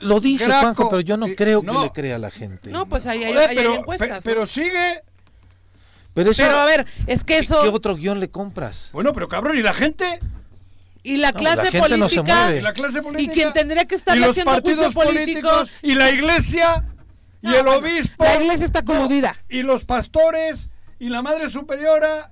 Lo 0.00 0.18
dice 0.18 0.46
Juanjo, 0.46 0.88
pero 0.88 1.02
yo 1.02 1.18
no 1.18 1.26
creo 1.36 1.60
que 1.60 1.72
le 1.72 1.92
crea 1.92 2.16
a 2.16 2.18
la 2.18 2.30
gente. 2.30 2.70
No, 2.70 2.88
pues 2.88 3.04
ahí 3.04 3.22
hay, 3.22 3.58
encuestas. 3.58 4.22
pero 4.24 4.46
sigue 4.46 5.02
pero, 6.14 6.58
a 6.58 6.64
ver, 6.64 6.86
es 7.06 7.24
que 7.24 7.38
eso... 7.38 7.62
¿Qué 7.62 7.68
otro 7.68 7.96
guion 7.96 8.20
le 8.20 8.30
compras? 8.30 8.90
Bueno, 8.92 9.12
pero 9.12 9.28
cabrón, 9.28 9.58
¿y 9.58 9.62
la 9.62 9.74
gente? 9.74 10.20
Y 11.02 11.16
la 11.16 11.32
clase 11.32 11.72
política. 11.72 12.54
¿Y 12.54 12.60
la 12.60 12.72
clase 12.72 13.02
política? 13.02 13.32
Y 13.32 13.34
quien 13.34 13.52
tendría 13.52 13.86
que 13.86 13.94
estar 13.94 14.16
haciendo 14.16 14.52
partidos 14.52 14.92
políticos. 14.92 15.70
Y 15.82 15.94
la 15.94 16.10
iglesia. 16.10 16.84
Y 17.42 17.54
el 17.54 17.66
obispo. 17.68 18.24
La 18.24 18.40
iglesia 18.40 18.66
está 18.66 18.82
coludida. 18.82 19.36
y 19.48 19.62
los 19.62 19.84
pastores. 19.84 20.68
Y 20.98 21.08
la 21.08 21.22
madre 21.22 21.48
superiora 21.48 22.30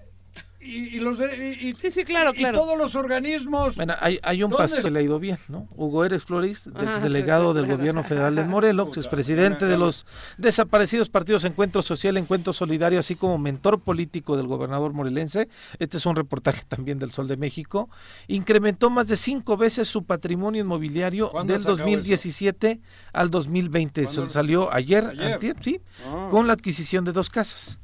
y, 0.61 0.99
los 0.99 1.19
de, 1.19 1.75
sí, 1.79 1.91
sí, 1.93 2.05
claro, 2.05 2.33
claro. 2.33 2.59
todos 2.59 2.77
los 2.77 2.97
organismos. 2.97 3.77
Bueno, 3.77 3.95
hay, 4.01 4.19
hay 4.23 4.43
un 4.43 4.51
paso 4.51 4.83
que 4.83 4.91
le 4.91 4.99
ha 4.99 5.03
ido 5.03 5.21
bien, 5.21 5.39
¿no? 5.49 5.69
Hugo 5.77 6.05
Eres 6.05 6.25
Flores, 6.25 6.69
delegado 7.03 7.55
del 7.55 7.67
gobierno 7.67 8.03
federal 8.03 8.35
de 8.35 8.45
Morelos, 8.45 8.97
expresidente 8.97 9.67
de 9.67 9.79
los 9.79 10.05
desaparecidos 10.37 11.11
partidos 11.11 11.45
Encuentro 11.45 11.81
Social, 11.83 12.17
Encuentro 12.17 12.53
Solidario, 12.53 12.99
así 12.99 13.15
como 13.15 13.39
mentor 13.39 13.81
político 13.81 14.37
del 14.37 14.49
gobernador 14.49 14.93
morelense. 14.93 15.49
Este 15.79 15.97
es 15.97 16.07
un 16.07 16.17
reportaje 16.17 16.65
también 16.67 16.99
del 16.99 17.13
Sol 17.13 17.29
de 17.29 17.37
México. 17.37 17.89
Incrementó 18.27 18.91
más 18.91 19.07
de 19.07 19.17
cinco 19.17 19.57
veces 19.57 19.87
su 19.87 20.05
patrimonio 20.05 20.63
inmobiliario 20.63 21.31
del 21.45 21.63
2017 21.63 22.81
al 23.13 23.31
2020. 23.31 24.07
Salió 24.29 24.73
ayer, 24.73 25.39
sí, 25.61 25.81
ah. 26.07 26.29
con 26.31 26.47
la 26.47 26.55
adquisición 26.55 27.05
de 27.05 27.13
dos 27.13 27.31
casas. 27.31 27.79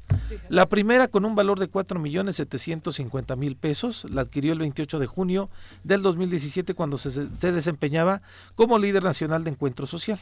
La 0.49 0.67
primera 0.67 1.07
con 1.07 1.25
un 1.25 1.35
valor 1.35 1.59
de 1.59 1.67
4 1.67 1.99
millones 1.99 2.37
750 2.37 3.35
mil 3.35 3.55
pesos, 3.55 4.05
la 4.09 4.21
adquirió 4.21 4.53
el 4.53 4.59
28 4.59 4.99
de 4.99 5.07
junio 5.07 5.49
del 5.83 6.01
2017 6.01 6.73
cuando 6.73 6.97
se, 6.97 7.11
se 7.11 7.51
desempeñaba 7.51 8.21
como 8.55 8.79
líder 8.79 9.03
nacional 9.03 9.43
de 9.43 9.51
encuentro 9.51 9.85
social. 9.85 10.19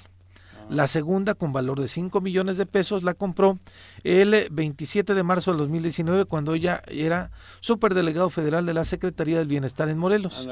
La 0.70 0.88
segunda, 0.88 1.36
con 1.36 1.54
valor 1.54 1.80
de 1.80 1.88
5 1.88 2.22
millones 2.22 2.58
de 2.58 2.66
pesos, 2.66 3.04
la 3.04 3.14
compró 3.14 3.60
el 4.04 4.48
27 4.52 5.14
de 5.14 5.24
marzo 5.24 5.52
del 5.52 5.60
2019 5.60 6.26
cuando 6.26 6.54
ella 6.54 6.82
era 6.88 7.32
superdelegado 7.60 8.30
federal 8.30 8.66
de 8.66 8.74
la 8.74 8.86
Secretaría 8.86 9.38
del 9.38 9.48
Bienestar 9.48 9.90
en 9.90 9.98
Morelos. 9.98 10.48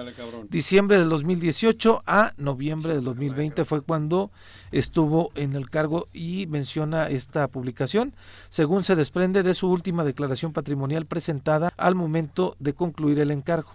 Diciembre 0.49 0.97
del 0.97 1.09
2018 1.09 2.03
a 2.05 2.33
noviembre 2.37 2.93
del 2.93 3.03
2020 3.03 3.65
fue 3.65 3.81
cuando 3.81 4.31
estuvo 4.71 5.31
en 5.35 5.55
el 5.55 5.69
cargo 5.69 6.07
y 6.13 6.45
menciona 6.47 7.07
esta 7.09 7.47
publicación, 7.47 8.15
según 8.49 8.83
se 8.83 8.95
desprende 8.95 9.43
de 9.43 9.53
su 9.53 9.69
última 9.69 10.03
declaración 10.03 10.53
patrimonial 10.53 11.05
presentada 11.05 11.71
al 11.77 11.95
momento 11.95 12.55
de 12.59 12.73
concluir 12.73 13.19
el 13.19 13.31
encargo. 13.31 13.71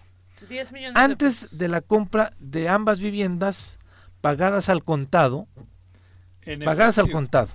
Antes 0.95 1.59
de 1.59 1.69
la 1.69 1.81
compra 1.81 2.35
de 2.39 2.69
ambas 2.69 3.01
viviendas 3.01 3.79
pagadas 4.21 4.69
al 4.69 4.85
contado, 4.85 5.49
pagadas 6.65 6.99
al 6.99 7.11
contado. 7.11 7.49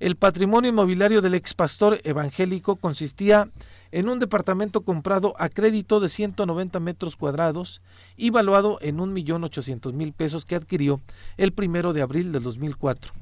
El 0.00 0.16
patrimonio 0.16 0.70
inmobiliario 0.70 1.22
del 1.22 1.34
ex 1.34 1.54
pastor 1.54 2.00
evangélico 2.04 2.74
consistía 2.76 3.48
en 3.92 4.08
un 4.08 4.18
departamento 4.18 4.80
comprado 4.80 5.34
a 5.38 5.48
crédito 5.48 6.00
de 6.00 6.08
190 6.08 6.80
metros 6.80 7.14
cuadrados 7.16 7.80
y 8.16 8.30
valuado 8.30 8.78
en 8.80 8.98
1.800.000 8.98 10.12
pesos 10.12 10.44
que 10.44 10.56
adquirió 10.56 11.00
el 11.36 11.52
primero 11.52 11.92
de 11.92 12.02
abril 12.02 12.32
del 12.32 12.42
2004. 12.42 13.12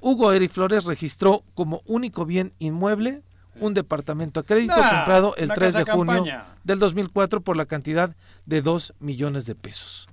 Hugo 0.00 0.32
Eric 0.32 0.50
Flores 0.50 0.84
registró 0.84 1.42
como 1.54 1.82
único 1.86 2.24
bien 2.24 2.52
inmueble 2.58 3.22
un 3.60 3.74
departamento 3.74 4.40
a 4.40 4.42
crédito 4.44 4.74
comprado 4.74 5.34
el 5.36 5.48
3 5.48 5.74
de 5.74 5.84
junio 5.84 6.24
del 6.64 6.78
2004 6.78 7.40
por 7.40 7.56
la 7.56 7.66
cantidad 7.66 8.14
de 8.44 8.62
2 8.62 8.94
millones 9.00 9.46
de 9.46 9.54
pesos. 9.54 10.08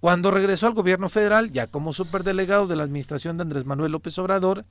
Cuando 0.00 0.30
regresó 0.30 0.66
al 0.66 0.74
gobierno 0.74 1.08
federal, 1.08 1.50
ya 1.50 1.66
como 1.66 1.92
superdelegado 1.92 2.66
de 2.66 2.76
la 2.76 2.82
administración 2.82 3.38
de 3.38 3.42
Andrés 3.42 3.64
Manuel 3.64 3.92
López 3.92 4.18
Obrador, 4.18 4.64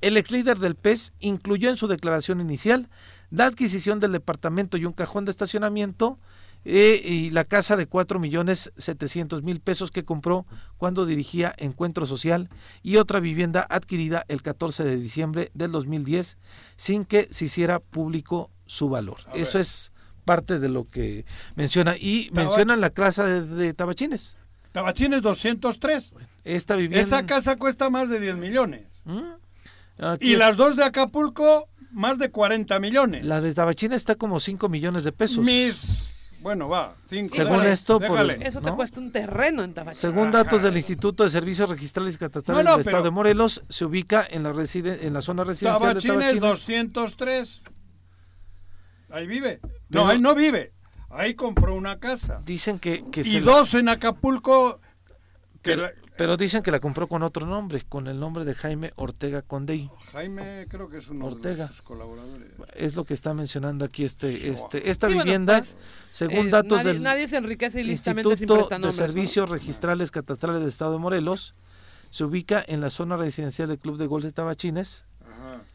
el 0.00 0.16
ex 0.16 0.30
líder 0.30 0.58
del 0.58 0.74
PES 0.74 1.12
incluyó 1.20 1.70
en 1.70 1.76
su 1.76 1.86
declaración 1.86 2.40
inicial 2.40 2.88
la 3.30 3.46
adquisición 3.46 4.00
del 4.00 4.12
departamento 4.12 4.76
y 4.76 4.84
un 4.84 4.92
cajón 4.92 5.24
de 5.24 5.30
estacionamiento 5.30 6.18
eh, 6.64 7.00
y 7.04 7.30
la 7.30 7.44
casa 7.44 7.76
de 7.76 7.86
cuatro 7.86 8.18
millones 8.18 8.72
setecientos 8.76 9.42
mil 9.42 9.60
pesos 9.60 9.90
que 9.90 10.04
compró 10.04 10.46
cuando 10.76 11.06
dirigía 11.06 11.54
Encuentro 11.58 12.06
Social 12.06 12.48
y 12.82 12.96
otra 12.96 13.20
vivienda 13.20 13.66
adquirida 13.68 14.24
el 14.28 14.42
14 14.42 14.84
de 14.84 14.96
diciembre 14.96 15.50
del 15.54 15.72
2010 15.72 16.38
sin 16.76 17.04
que 17.04 17.28
se 17.30 17.46
hiciera 17.46 17.80
público 17.80 18.50
su 18.66 18.88
valor. 18.88 19.18
Eso 19.34 19.58
es 19.58 19.92
parte 20.24 20.58
de 20.58 20.68
lo 20.68 20.84
que 20.84 21.24
menciona. 21.56 21.96
Y 21.96 22.30
mencionan 22.32 22.80
la 22.80 22.90
casa 22.90 23.26
de, 23.26 23.74
Tabachines. 23.74 24.36
Tabachines 24.70 25.20
203. 25.22 26.12
Esta 26.44 26.76
vivienda... 26.76 27.00
Esa 27.00 27.26
casa 27.26 27.56
cuesta 27.56 27.90
más 27.90 28.08
de 28.08 28.20
10 28.20 28.36
millones. 28.36 28.86
¿Mm? 29.04 29.32
Y 30.20 30.36
las 30.36 30.56
dos 30.56 30.76
de 30.76 30.84
Acapulco, 30.84 31.68
más 31.90 32.18
de 32.18 32.30
40 32.30 32.78
millones. 32.78 33.24
La 33.24 33.40
de 33.40 33.52
Tabachines 33.52 33.96
está 33.96 34.14
como 34.14 34.40
5 34.40 34.68
millones 34.68 35.04
de 35.04 35.12
pesos. 35.12 35.44
Mis 35.44 36.11
bueno, 36.42 36.68
va, 36.68 36.96
cinco. 37.06 37.34
Según 37.34 37.62
esto, 37.62 38.00
eso 38.40 38.60
te 38.60 38.72
cuesta 38.72 39.00
un 39.00 39.12
terreno 39.12 39.62
en 39.62 39.72
Tabachines. 39.74 40.00
Según 40.00 40.32
datos 40.32 40.62
del 40.62 40.76
Instituto 40.76 41.22
de 41.22 41.30
Servicios 41.30 41.70
Registrales 41.70 42.16
y 42.16 42.18
Catastrales 42.18 42.64
del 42.64 42.80
Estado 42.80 43.04
de 43.04 43.10
Morelos, 43.10 43.62
se 43.68 43.84
ubica 43.84 44.26
en 44.28 44.42
la 44.42 44.50
en 44.50 45.12
la 45.12 45.22
zona 45.22 45.44
residencial 45.44 45.94
de 45.94 46.00
Tabachines. 46.00 46.40
203. 46.40 47.62
Ahí 49.10 49.26
vive. 49.26 49.60
No, 49.90 50.08
ahí 50.08 50.20
no 50.20 50.34
vive. 50.34 50.72
Ahí 51.10 51.34
compró 51.34 51.74
una 51.74 51.98
casa. 51.98 52.38
Dicen 52.44 52.78
que, 52.78 53.04
que 53.10 53.20
y 53.20 53.40
dos 53.40 53.74
en 53.74 53.88
Acapulco. 53.88 54.80
Que 55.62 55.76
pero 55.76 55.88
dicen 56.38 56.62
que 56.62 56.70
la 56.70 56.80
compró 56.80 57.08
con 57.08 57.22
otro 57.22 57.46
nombre, 57.46 57.82
con 57.88 58.06
el 58.06 58.18
nombre 58.18 58.44
de 58.44 58.54
Jaime 58.54 58.92
Ortega 58.96 59.42
Condey. 59.42 59.90
Jaime 60.12 60.66
creo 60.68 60.88
que 60.88 60.98
es 60.98 61.08
uno 61.08 61.26
Ortega. 61.26 61.68
de 61.68 61.82
colaboradores. 61.82 62.48
Es 62.74 62.94
lo 62.94 63.04
que 63.04 63.14
está 63.14 63.34
mencionando 63.34 63.84
aquí 63.84 64.04
este 64.04 64.48
este 64.50 64.90
esta 64.90 65.08
vivienda, 65.08 65.58
pues, 65.58 65.78
según 66.10 66.48
eh, 66.48 66.50
datos 66.50 66.78
nadie, 66.78 66.92
del 66.92 67.02
nadie 67.02 67.28
se 67.28 67.36
enriquece 67.36 67.80
ilícitamente 67.80 68.30
Instituto 68.30 68.68
de 68.78 68.92
Servicios 68.92 69.48
Registrales 69.48 70.10
Catastrales 70.10 70.60
del 70.60 70.68
Estado 70.68 70.92
de 70.92 70.98
Morelos, 70.98 71.54
se 72.10 72.24
ubica 72.24 72.62
en 72.66 72.80
la 72.80 72.90
zona 72.90 73.16
residencial 73.16 73.68
del 73.68 73.78
Club 73.78 73.96
de 73.96 74.06
Golf 74.06 74.24
de 74.24 74.32
Tabachines. 74.32 75.06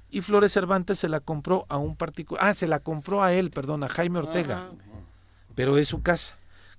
Y 0.09 0.21
Flores 0.21 0.53
Cervantes 0.53 0.99
se 0.99 1.09
la 1.09 1.19
compró 1.19 1.65
a 1.67 1.77
un 1.77 1.97
particular, 1.97 2.45
ah, 2.45 2.53
se 2.53 2.65
la 2.65 2.79
compró 2.79 3.23
a 3.23 3.33
él, 3.33 3.51
perdón, 3.51 3.83
a 3.83 3.89
Jaime 3.89 4.19
Ortega. 4.19 4.71
Pero 5.53 5.77
es 5.77 5.89
su 5.89 6.01
casa 6.01 6.37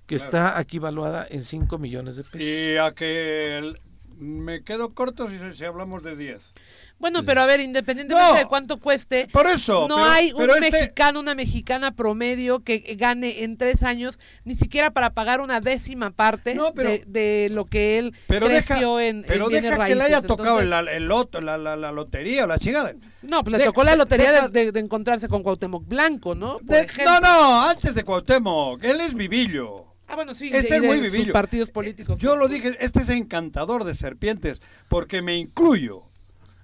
que 0.09 0.14
está 0.14 0.59
aquí 0.59 0.78
valuada 0.78 1.26
en 1.30 1.44
5 1.44 1.78
millones 1.78 2.16
de 2.16 2.24
pesos. 2.24 2.40
Y 2.40 2.78
a 2.78 2.94
que 2.94 3.74
me 4.16 4.64
quedo 4.64 4.94
corto 4.94 5.28
si, 5.28 5.38
si 5.54 5.64
hablamos 5.64 6.02
de 6.02 6.16
10. 6.16 6.54
Bueno, 6.98 7.22
pero 7.22 7.42
a 7.42 7.46
ver, 7.46 7.61
independientemente 7.61 8.38
de 8.38 8.46
cuánto 8.46 8.80
cueste, 8.80 9.28
por 9.30 9.46
eso, 9.46 9.86
no 9.86 10.04
hay 10.04 10.32
un 10.32 10.50
este 10.50 10.70
mexicano, 10.72 11.20
una 11.20 11.36
mexicana 11.36 11.94
promedio 11.94 12.64
que 12.64 12.78
gane 12.98 13.44
en 13.44 13.56
tres 13.56 13.84
años 13.84 14.18
ni 14.44 14.56
siquiera 14.56 14.90
para 14.90 15.11
pagar 15.11 15.40
una 15.40 15.61
décima 15.61 16.11
parte 16.11 16.59
de, 17.06 17.48
lo 17.52 17.66
que 17.66 17.98
él 17.98 18.14
creció 18.26 18.98
en, 18.98 19.24
pero 19.28 19.48
deja 19.48 19.86
que 19.86 19.94
le 19.94 20.02
haya 20.02 20.22
tocado 20.22 20.59
el, 20.61 21.04
loto, 21.04 21.40
la, 21.40 21.56
la, 21.56 21.76
la, 21.76 21.92
lotería, 21.92 22.48
la 22.48 22.59
chingada. 22.59 22.94
No, 23.22 23.44
pues 23.44 23.59
le 23.59 23.64
tocó 23.64 23.84
la 23.84 23.94
lotería 23.94 24.48
de, 24.48 24.72
encontrarse 24.74 25.28
con 25.28 25.44
Cuauhtémoc 25.44 25.86
Blanco, 25.86 26.34
¿no? 26.34 26.59
no, 27.04 27.20
no, 27.20 27.62
antes 27.62 27.94
de 27.94 28.02
Cuauhtémoc, 28.02 28.82
él 28.82 29.00
es 29.02 29.14
Vivillo. 29.14 29.88
Ah, 30.09 30.14
bueno, 30.14 30.34
sí, 30.34 30.50
este 30.52 30.76
es 30.76 30.82
muy 30.82 31.00
vivillo. 31.00 31.34
partidos 31.34 31.70
políticos. 31.70 32.16
Yo 32.18 32.34
lo 32.34 32.48
dije, 32.48 32.76
este 32.80 33.00
es 33.00 33.11
encantador 33.11 33.84
de 33.84 33.94
serpientes, 33.94 34.62
porque 34.88 35.20
me 35.20 35.36
incluyo, 35.36 36.02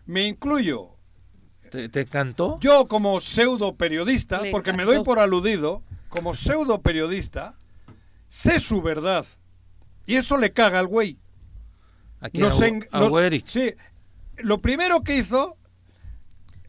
me 0.06 0.26
incluyo. 0.26 0.96
¿Te, 1.70 1.90
te 1.90 2.02
encantó? 2.02 2.58
Yo 2.60 2.88
como 2.88 3.20
pseudo 3.20 3.76
periodista, 3.76 4.40
porque 4.50 4.72
me 4.72 4.84
doy 4.84 5.04
por 5.04 5.18
aludido, 5.18 5.82
como 6.08 6.34
pseudo 6.34 6.80
periodista, 6.80 7.58
sé 8.30 8.60
su 8.60 8.80
verdad. 8.80 9.26
Y 10.06 10.16
eso 10.16 10.38
le 10.38 10.52
caga 10.52 10.78
al 10.78 10.86
güey. 10.86 11.18
Aquí 12.20 12.40
a, 12.42 12.50
Sí. 12.50 13.74
Lo 14.38 14.60
primero 14.62 15.02
que 15.02 15.16
hizo 15.16 15.58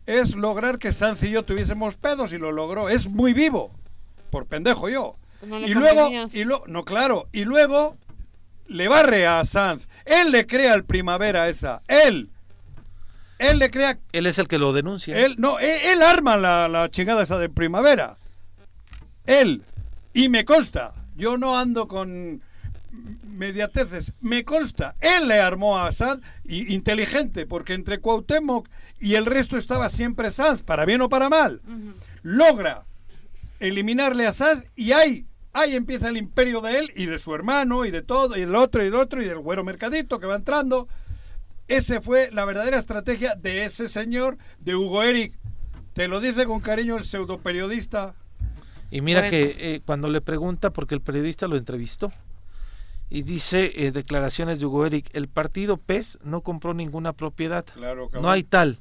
es 0.06 0.36
lograr 0.36 0.78
que 0.78 0.92
Sanz 0.92 1.24
y 1.24 1.30
yo 1.30 1.44
tuviésemos 1.46 1.96
pedos 1.96 2.34
y 2.34 2.38
lo 2.38 2.52
logró. 2.52 2.90
Es 2.90 3.08
muy 3.08 3.34
vivo. 3.34 3.72
Por 4.30 4.46
pendejo 4.48 4.90
yo 4.90 5.16
y 5.66 5.74
luego, 5.74 6.10
y 6.34 6.44
luego, 6.44 6.64
no 6.68 6.86
claro, 6.86 7.28
y 7.32 7.46
luego 7.46 7.98
le 8.68 8.88
barre 8.88 9.28
a 9.28 9.44
Sanz. 9.46 9.88
Él 10.06 10.32
le 10.32 10.46
crea 10.46 10.74
el 10.74 10.84
primavera 10.84 11.50
esa, 11.50 11.82
él. 11.88 12.30
Él 13.38 13.60
le 13.60 13.70
crea. 13.70 14.00
Él 14.12 14.26
es 14.28 14.40
el 14.40 14.48
que 14.48 14.58
lo 14.58 14.74
denuncia. 14.74 15.18
Él, 15.18 15.36
no, 15.38 15.60
él, 15.60 16.02
arma 16.02 16.38
la, 16.38 16.68
la, 16.68 16.90
chingada 16.90 17.24
esa 17.24 17.38
de 17.38 17.50
primavera. 17.50 18.18
Él. 19.26 19.64
Y 20.14 20.30
me 20.30 20.46
consta. 20.46 20.94
Yo 21.18 21.38
no 21.38 21.58
ando 21.58 21.88
con 21.88 22.42
mediateces. 23.24 24.14
Me 24.22 24.46
consta. 24.46 24.96
Él 25.02 25.28
le 25.28 25.40
armó 25.40 25.80
a 25.80 25.92
Sanz. 25.92 26.22
Y, 26.46 26.74
inteligente, 26.74 27.46
porque 27.46 27.74
entre 27.74 28.00
Cuauhtémoc 28.00 28.70
y 29.00 29.16
el 29.16 29.26
resto 29.26 29.58
estaba 29.58 29.90
siempre 29.90 30.32
Sanz, 30.32 30.62
para 30.62 30.86
bien 30.86 31.02
o 31.02 31.10
para 31.10 31.30
mal. 31.30 31.62
Logra 32.24 32.86
eliminarle 33.60 34.26
a 34.26 34.32
Sanz 34.32 34.72
y 34.76 34.94
hay 34.94 35.26
ahí 35.56 35.76
empieza 35.76 36.10
el 36.10 36.18
imperio 36.18 36.62
de 36.62 36.78
él 36.78 36.92
y 36.96 37.06
de 37.08 37.18
su 37.18 37.34
hermano 37.34 37.86
y 37.86 37.92
de 37.92 38.04
todo, 38.04 38.38
y 38.38 38.42
el 38.42 38.56
otro 38.56 38.84
y 38.84 38.88
el 38.88 38.96
otro 38.96 39.22
y 39.22 39.26
del 39.26 39.40
güero 39.40 39.64
mercadito 39.64 40.20
que 40.20 40.28
va 40.28 40.36
entrando. 40.36 40.88
Ese 41.68 42.02
fue 42.02 42.30
la 42.32 42.46
verdadera 42.46 42.78
estrategia 42.78 43.36
de 43.36 43.64
ese 43.64 43.88
señor, 43.88 44.38
de 44.60 44.76
Hugo 44.76 45.02
Eric. 45.02 45.34
Te 45.94 46.08
lo 46.08 46.20
dice 46.20 46.46
con 46.46 46.60
cariño 46.60 46.98
el 46.98 47.04
pseudo 47.04 47.40
periodista. 47.40 48.14
Y 48.92 49.02
mira 49.02 49.30
que 49.30 49.56
eh, 49.58 49.82
cuando 49.86 50.10
le 50.10 50.22
pregunta, 50.22 50.70
porque 50.72 50.94
el 50.94 51.02
periodista 51.02 51.48
lo 51.48 51.56
entrevistó, 51.56 52.12
y 53.10 53.24
dice 53.24 53.72
eh, 53.76 53.92
declaraciones 53.92 54.60
de 54.60 54.66
Hugo 54.66 54.86
Eric, 54.86 55.10
el 55.14 55.28
partido 55.28 55.78
PES 55.78 56.20
no 56.24 56.42
compró 56.42 56.74
ninguna 56.74 57.14
propiedad. 57.14 57.66
no 58.14 58.30
hay 58.30 58.44
tal. 58.44 58.80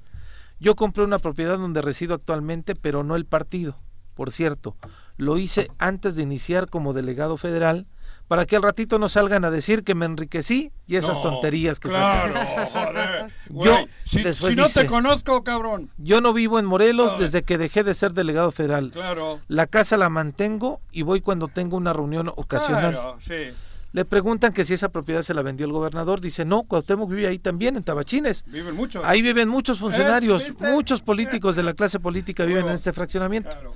Yo 0.61 0.75
compré 0.75 1.05
una 1.05 1.19
propiedad 1.19 1.59
donde 1.59 1.83
resido 1.83 2.15
actualmente, 2.15 2.75
pero 2.75 3.05
no 3.05 3.17
el 3.17 3.27
partido. 3.27 3.79
Por 4.15 4.31
cierto, 4.31 4.77
lo 5.17 5.39
hice 5.39 5.71
antes 5.79 6.17
de 6.17 6.23
iniciar 6.23 6.69
como 6.69 6.93
delegado 6.93 7.37
federal 7.37 7.87
para 8.29 8.47
que 8.47 8.57
al 8.57 8.63
ratito 8.63 8.99
no 8.99 9.09
salgan 9.09 9.45
a 9.45 9.51
decir 9.51 9.85
que 9.85 9.95
me 9.95 10.07
enriquecí 10.07 10.73
y 10.87 10.97
esas 10.97 11.21
tonterías 11.23 11.79
que 11.79 11.89
claro, 11.89 12.35
joder. 12.73 13.31
Yo 13.51 13.87
si, 14.05 14.23
no 14.57 14.69
te 14.69 14.87
conozco, 14.87 15.45
cabrón. 15.45 15.91
Yo 15.99 16.21
no 16.21 16.33
vivo 16.33 16.59
en 16.59 16.65
Morelos 16.65 17.19
desde 17.19 17.43
que 17.43 17.59
dejé 17.59 17.85
de 17.85 17.95
ser 17.95 18.15
delegado 18.15 18.51
federal. 18.51 18.91
Claro. 18.93 19.41
La 19.49 19.67
casa 19.67 19.97
la 19.97 20.09
mantengo 20.09 20.81
y 20.91 21.03
voy 21.03 21.21
cuando 21.21 21.49
tengo 21.49 21.77
una 21.77 21.93
reunión 21.93 22.33
ocasional. 22.35 22.93
Claro, 22.93 23.17
sí. 23.21 23.53
Le 23.93 24.05
preguntan 24.05 24.53
que 24.53 24.65
si 24.65 24.75
esa 24.75 24.89
propiedad 24.89 25.23
se 25.23 25.35
la 25.35 25.43
vendió 25.43 25.67
el 25.67 25.73
gobernador. 25.73 26.21
Dice, 26.21 26.45
no, 26.45 26.65
Cuauhtémoc 26.65 27.09
vive 27.09 27.29
ahí 27.29 27.39
también, 27.39 27.77
en 27.77 27.85
Tabachines. 27.85 28.43
Viven 28.49 28.75
muchos. 28.75 29.05
Ahí 29.05 29.23
viven 29.23 29.49
muchos 29.49 29.79
funcionarios, 29.79 30.59
muchos 30.59 31.01
políticos 31.03 31.55
de 31.55 31.63
la 31.63 31.75
clase 31.75 32.01
política 32.01 32.45
viven 32.45 32.67
en 32.67 32.73
este 32.73 32.93
fraccionamiento. 32.93 33.51
Claro. 33.51 33.75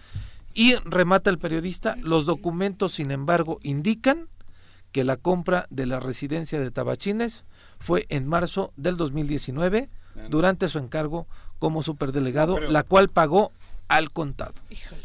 Y 0.59 0.75
remata 0.85 1.31
el 1.31 1.39
periodista, 1.39 1.97
los 2.03 2.27
documentos, 2.27 2.93
sin 2.93 3.13
embargo, 3.13 3.61
indican 3.63 4.27
que 4.91 5.05
la 5.05 5.17
compra 5.17 5.67
de 5.71 5.87
la 5.87 6.01
residencia 6.01 6.59
de 6.59 6.71
Tabachines 6.73 7.45
fue 7.79 8.07
en 8.09 8.27
marzo 8.27 8.73
del 8.77 8.97
2019, 8.97 9.89
durante 10.29 10.67
su 10.67 10.79
encargo 10.81 11.29
como 11.61 11.81
superdelegado, 11.83 12.55
No, 12.55 12.59
pero- 12.61 12.73
la 12.73 12.83
cual 12.83 13.09
pagó 13.09 13.53
al 13.87 14.11
contado. 14.11 14.53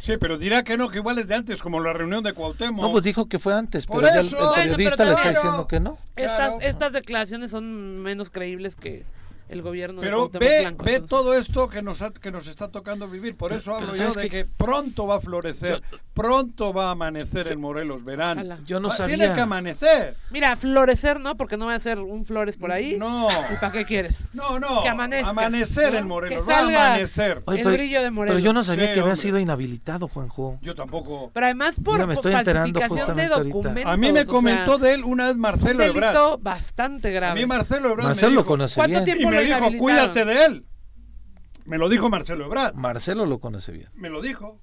Sí, 0.02 0.14
pero 0.20 0.40
dirá 0.40 0.64
que 0.64 0.76
no, 0.76 0.90
que 0.90 0.98
igual 0.98 1.20
es 1.20 1.28
de 1.28 1.36
antes, 1.36 1.62
como 1.62 1.80
la 1.80 1.94
reunión 1.94 2.24
de 2.24 2.34
Cuauhtémoc. 2.34 2.82
No, 2.84 2.92
pues 2.92 3.04
dijo 3.04 3.28
que 3.28 3.38
fue 3.38 3.54
antes, 3.54 3.86
pero 3.86 4.02
ya 4.02 4.20
el, 4.22 4.26
el 4.26 4.32
Bueno, 4.34 4.54
periodista 4.56 4.96
pero 4.98 5.10
le 5.10 5.16
está 5.16 5.22
claro. 5.22 5.40
diciendo 5.40 5.68
que 5.68 5.80
no. 5.80 5.98
Claro. 6.16 6.56
Estas, 6.56 6.64
estas 6.70 6.94
declaraciones 6.94 7.52
son 7.52 8.02
menos 8.02 8.32
creíbles 8.32 8.76
que 8.76 9.06
el 9.50 9.62
gobierno 9.62 10.02
de 10.02 10.08
Pero 10.08 10.18
Cuauhtémoc 10.30 10.42
ve, 10.50 10.62
Blanco, 10.62 10.86
ve 10.86 11.00
todo 11.02 11.34
esto 11.36 11.70
que 11.70 11.82
nos, 11.82 12.02
ha- 12.02 12.12
que 12.12 12.32
nos 12.32 12.48
está 12.48 12.70
tocando 12.70 13.08
vivir. 13.08 13.36
Por 13.36 13.54
eso 13.54 13.76
hablo 13.76 13.88
yo 13.88 13.94
¿sabes 13.94 14.16
de 14.16 14.30
que 14.30 14.46
pronto 14.46 15.06
va 15.08 15.18
a 15.18 15.20
florecer, 15.20 15.82
pronto 16.14 16.74
va 16.74 16.88
a 16.88 16.92
amanecer 16.92 17.48
en 17.48 17.60
Morelos, 17.60 18.04
verán. 18.04 18.38
Ojalá. 18.40 18.60
Yo 18.66 18.80
no 18.80 18.90
Va- 18.90 18.96
sabía. 18.96 19.16
Tiene 19.18 19.34
que 19.34 19.42
amanecer. 19.42 20.16
Mira, 20.32 20.56
florecer, 20.56 21.20
¿no? 21.20 21.36
Porque 21.38 21.58
no 21.58 21.68
va 21.68 21.76
a 21.76 21.80
ser 21.80 22.00
un 22.00 22.26
flores 22.26 22.58
por 22.58 22.72
ahí. 22.72 22.98
No. 22.98 23.28
¿Y 23.52 23.56
para 23.60 23.72
qué 23.72 23.86
quieres? 23.86 24.26
No, 24.34 24.60
no. 24.60 24.82
Que 24.84 24.90
amanezca, 24.90 25.30
Amanecer 25.30 25.94
¿no? 25.94 26.00
en 26.00 26.08
Morelos. 26.08 26.46
Que 26.46 26.52
Va 26.52 26.58
a 26.58 26.62
salga. 26.62 26.86
amanecer. 26.88 27.42
Oye, 27.46 27.60
El 27.60 27.64
pero, 27.66 27.76
brillo 27.78 27.98
de 28.00 28.04
pero 28.06 28.14
Morelos. 28.14 28.44
yo 28.44 28.54
no 28.54 28.64
sabía 28.64 28.88
Sí, 28.88 28.94
que 28.94 29.00
había 29.02 29.16
sido 29.16 29.40
inhabilitado, 29.40 30.08
Juanjo. 30.08 30.58
Yo 30.62 30.76
tampoco. 30.76 31.32
Pero 31.34 31.46
además 31.46 31.76
por, 31.84 31.94
Mira, 31.96 32.08
me 32.08 32.14
estoy 32.14 32.34
enterando 32.34 32.80
falsificación 32.80 33.18
de 33.18 33.28
documentos. 33.28 33.86
A 33.86 33.98
mí 33.98 34.12
me 34.12 34.22
o 34.22 34.24
sea, 34.24 34.32
comentó 34.32 34.78
de 34.78 34.94
él 34.94 35.04
una 35.04 35.26
vez 35.28 35.36
un 35.36 35.42
Marcelo 35.42 35.84
Ebrard. 35.84 36.14
delito 36.14 36.38
bastante 36.42 37.08
A 37.10 37.12
grave. 37.12 37.40
mí 37.40 37.46
Marcelo 37.46 37.92
Ebrard 37.92 38.08
Marcelo 38.08 38.30
me 38.30 38.36
lo 38.36 38.42
dijo, 38.42 38.48
conoce 38.52 38.76
¿Cuánto 38.76 39.04
tiempo 39.04 39.30
me 39.34 39.44
lo 39.60 39.70
dijo, 39.70 39.78
cuídate 39.80 40.26
de 40.26 40.46
él. 40.46 40.66
Me 41.66 41.78
lo 41.78 41.90
dijo 41.90 42.10
Marcelo 42.10 42.46
Ebrard. 42.46 42.76
Marcelo 42.76 43.26
lo 43.26 43.40
conoce 43.40 43.72
bien. 43.72 43.90
Me 43.94 44.10
lo 44.10 44.22
dijo. 44.22 44.60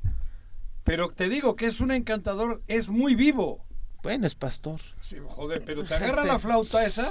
Pero 0.85 1.11
te 1.11 1.29
digo 1.29 1.57
que 1.57 1.67
es 1.67 1.81
un 1.81 1.91
encantador, 1.91 2.63
es 2.67 2.89
muy 2.89 3.15
vivo. 3.15 3.65
Bueno, 4.03 4.27
es 4.27 4.35
pastor. 4.35 4.81
Sí, 5.01 5.17
joder, 5.27 5.63
pero 5.65 5.85
te 5.85 5.95
agarra 5.97 6.23
Sí. 6.23 6.29
la 6.29 6.39
flauta 6.39 6.85
esa 6.85 7.09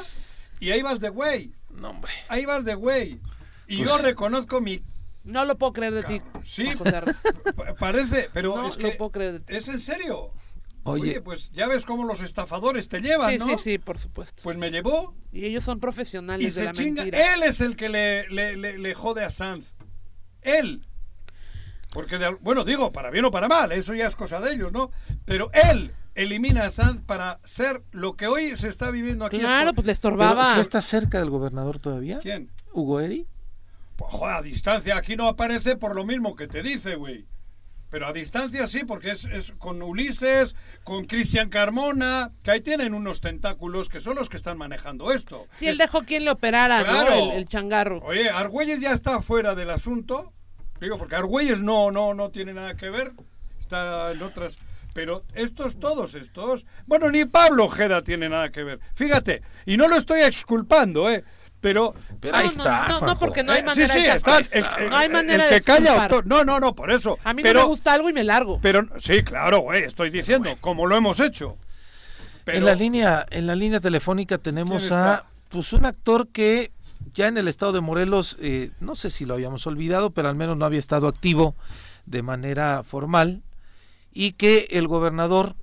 y 0.60 0.72
ahí 0.72 0.82
vas 0.82 1.00
de 1.00 1.10
güey. 1.10 1.54
No, 1.72 1.92
hombre. 1.92 2.12
Ahí 2.28 2.46
vas 2.46 2.66
de 2.66 2.76
güey. 2.76 3.20
Y 3.68 3.78
Pues- 3.78 3.90
yo 3.90 3.98
reconozco 4.00 4.60
mi... 4.62 4.82
No 5.24 5.46
lo 5.46 5.58
puedo 5.58 5.74
creer 5.74 5.94
de 5.94 6.04
ti. 6.04 6.22
Sí, 6.44 6.72
José 6.74 6.96
Arroz. 6.96 7.18
parece, 7.80 8.30
pero 8.34 8.56
No 8.56 8.68
es 8.68 8.78
lo 8.78 8.90
que... 8.90 8.96
puedo 8.96 9.12
creer 9.12 9.34
de 9.34 9.40
ti. 9.42 9.56
Es 9.56 9.68
en 9.68 9.80
serio. 9.80 10.32
Oye, 10.90 11.04
Oye, 11.12 11.22
pues 11.22 11.52
ya 11.52 11.68
ves 11.68 11.86
cómo 11.86 12.04
los 12.06 12.22
estafadores 12.22 12.88
te 12.90 13.00
llevan, 13.02 13.32
Sí, 13.32 13.38
¿no? 13.38 13.46
sí, 13.48 13.56
sí, 13.64 13.78
por 13.78 13.98
supuesto. 13.98 14.44
Pues 14.44 14.58
me 14.58 14.70
llevó 14.72 15.16
Y 15.32 15.46
ellos 15.46 15.64
son 15.64 15.78
y 15.78 15.82
profesionales 15.82 16.56
de 16.56 16.60
se 16.60 16.66
la 16.66 16.74
chinga. 16.74 17.04
mentira. 17.04 17.34
Él 17.36 17.44
es 17.44 17.62
el 17.62 17.76
que 17.76 17.90
le, 17.90 18.28
le, 18.30 18.56
le- 18.58 18.78
le 18.78 18.94
jode 18.94 19.24
a 19.24 19.30
Sanz. 19.30 19.76
Él. 20.42 20.86
Porque, 21.94 22.18
de 22.18 22.30
bueno, 22.42 22.64
digo, 22.64 22.92
para 22.92 23.10
bien 23.10 23.26
o 23.26 23.32
para 23.32 23.48
mal, 23.48 23.72
eso 23.72 23.94
ya 23.96 24.08
es 24.08 24.16
cosa 24.16 24.40
de 24.40 24.54
ellos, 24.54 24.72
¿no? 24.72 24.92
Pero 25.26 25.50
él 25.54 25.92
elimina 26.16 26.66
a 26.66 26.70
Sanz 26.72 27.02
para 27.02 27.40
ser 27.44 27.82
lo 27.92 28.16
que 28.16 28.28
hoy 28.28 28.56
se 28.56 28.68
está 28.68 28.92
viviendo 28.92 29.26
aquí. 29.26 29.40
Claro, 29.40 29.70
Es 29.70 29.76
pues 29.76 29.88
le 29.88 29.92
pero 29.92 29.94
estorbaba. 29.94 30.54
¿sí 30.54 30.60
está 30.62 30.82
cerca 30.82 31.20
del 31.20 31.30
gobernador 31.32 31.80
todavía? 31.80 32.20
¿Quién? 32.20 32.52
¿Hugo 32.74 33.00
Eri? 33.00 33.26
Pues, 33.96 34.12
joder, 34.14 34.36
a 34.36 34.42
distancia 34.42 34.96
aquí 34.98 35.16
no 35.16 35.28
aparece 35.28 35.76
por 35.78 35.96
lo 35.96 36.06
mismo 36.06 36.36
que 36.36 36.48
te 36.48 36.62
dice, 36.62 36.96
güey. 36.96 37.26
Pero 37.90 38.08
a 38.08 38.14
distancia 38.14 38.68
sí, 38.68 38.84
porque 38.86 39.12
es, 39.12 39.26
es 39.26 39.52
con 39.58 39.82
Ulises, 39.82 40.56
con 40.84 41.06
Cristian 41.06 41.50
Carmona, 41.50 42.32
que 42.44 42.52
ahí 42.52 42.62
tienen 42.62 42.94
unos 42.94 43.20
tentáculos 43.20 43.90
que 43.90 44.00
son 44.00 44.16
los 44.16 44.30
que 44.30 44.38
están 44.38 44.58
manejando 44.60 45.12
esto. 45.12 45.48
Si 45.52 45.66
él 45.68 45.74
Es- 45.74 45.78
dejó 45.80 46.04
quien 46.04 46.24
le 46.26 46.32
operara, 46.32 46.84
Claro. 46.84 47.10
¿no? 47.16 47.32
El, 47.32 47.38
el 47.40 47.48
changarro. 47.48 48.00
Oye, 48.04 48.30
Argüelles 48.30 48.80
ya 48.80 48.92
está 48.94 49.22
fuera 49.22 49.56
del 49.56 49.72
asunto. 49.72 50.34
Digo, 50.80 50.98
porque 50.98 51.16
Argüelles 51.16 51.62
no, 51.62 51.90
no, 51.92 52.14
no 52.14 52.30
tiene 52.30 52.54
nada 52.54 52.76
que 52.76 52.90
ver. 52.90 53.12
Está 53.60 54.12
en 54.12 54.22
otras. 54.22 54.58
Pero 54.94 55.24
estos, 55.34 55.80
todos 55.80 56.16
estos. 56.16 56.66
Bueno, 56.86 57.10
ni 57.12 57.26
Pablo 57.26 57.66
Ojeda 57.66 58.04
tiene 58.04 58.30
nada 58.30 58.50
que 58.52 58.64
ver. 58.64 58.80
Fíjate, 58.96 59.42
y 59.66 59.78
no 59.78 59.88
lo 59.88 59.96
estoy 59.98 60.22
exculpando, 60.22 61.10
¿eh? 61.10 61.24
Pero. 61.62 61.94
Ahí 62.32 62.46
no, 62.46 62.50
está. 62.50 62.88
no, 62.88 63.02
no, 63.02 63.20
porque 63.20 63.44
no 63.44 63.52
hay 63.52 63.60
eh, 63.60 63.64
manera 63.64 63.94
sí, 63.94 64.00
sí, 64.00 64.06
de 64.08 64.16
está. 64.16 64.40
exculpar. 64.40 64.78
El, 64.80 64.84
el- 64.86 64.90
No 64.90 64.98
hay 64.98 65.06
el- 65.08 65.12
manera 65.12 65.44
el 65.46 65.50
de 65.50 65.56
que 65.60 65.66
calla. 65.66 66.08
autor- 66.08 66.26
No, 66.26 66.44
no, 66.46 66.60
no, 66.60 66.74
por 66.76 66.92
eso. 66.92 67.18
A 67.24 67.34
mí 67.34 67.44
pero, 67.44 67.60
no 67.60 67.66
me 67.66 67.70
gusta 67.70 67.94
algo 67.94 68.10
y 68.10 68.14
me 68.14 68.24
largo. 68.24 68.60
Pero, 68.62 68.88
sí, 69.02 69.24
claro, 69.24 69.60
güey, 69.60 69.84
estoy 69.84 70.10
diciendo, 70.10 70.56
como 70.62 70.86
lo 70.86 70.96
hemos 70.96 71.20
hecho. 71.20 71.58
Pero, 72.46 72.60
En 72.60 72.66
la 72.66 72.76
línea, 72.76 73.26
en 73.30 73.46
la 73.46 73.56
línea 73.56 73.80
telefónica 73.80 74.38
tenemos 74.38 74.84
¿Quién 74.88 75.00
a 75.00 75.24
pues 75.50 75.74
un 75.74 75.86
actor 75.86 76.28
que 76.30 76.72
ya 77.14 77.28
en 77.28 77.38
el 77.38 77.48
estado 77.48 77.74
de 77.74 77.82
Morelos, 77.82 78.38
eh, 78.40 78.72
no 78.80 78.96
sé 78.96 79.10
si 79.10 79.26
lo 79.26 79.34
habíamos 79.34 79.68
olvidado, 79.68 80.12
pero 80.12 80.30
al 80.30 80.36
menos 80.36 80.56
no 80.58 80.66
había 80.66 80.80
estado 80.80 81.08
activo 81.08 81.56
de 82.06 82.22
manera 82.24 82.84
formal 82.84 83.42
y 84.14 84.32
que 84.34 84.68
el 84.72 84.88
gobernador 84.88 85.56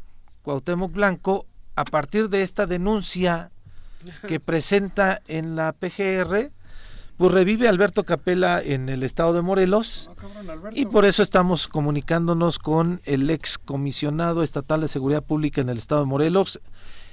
Cuauhtémoc 0.43 0.93
Blanco, 0.93 1.47
a 1.75 1.85
partir 1.85 2.29
de 2.29 2.43
esta 2.43 2.67
denuncia 2.67 3.51
que 4.27 4.41
presenta 4.41 5.23
en 5.29 5.57
la 5.57 5.73
PGR, 5.73 6.51
pues 7.17 7.33
revive 7.33 7.69
Alberto 7.69 8.05
Capela 8.05 8.61
en 8.63 8.89
el 8.89 9.03
estado 9.03 9.33
de 9.33 9.43
Morelos. 9.43 10.11
Cabrón, 10.17 10.51
Alberto. 10.51 10.79
Y 10.79 10.87
por 10.87 11.05
eso 11.07 11.23
estamos 11.23 11.67
comunicándonos 11.67 12.59
con 12.59 13.01
el 13.05 13.31
ex 13.31 13.59
comisionado 13.59 14.43
estatal 14.43 14.83
de 14.83 14.89
seguridad 14.89 15.23
pública 15.23 15.61
en 15.61 15.71
el 15.71 15.79
estado 15.79 16.03
de 16.03 16.07
Morelos, 16.09 16.61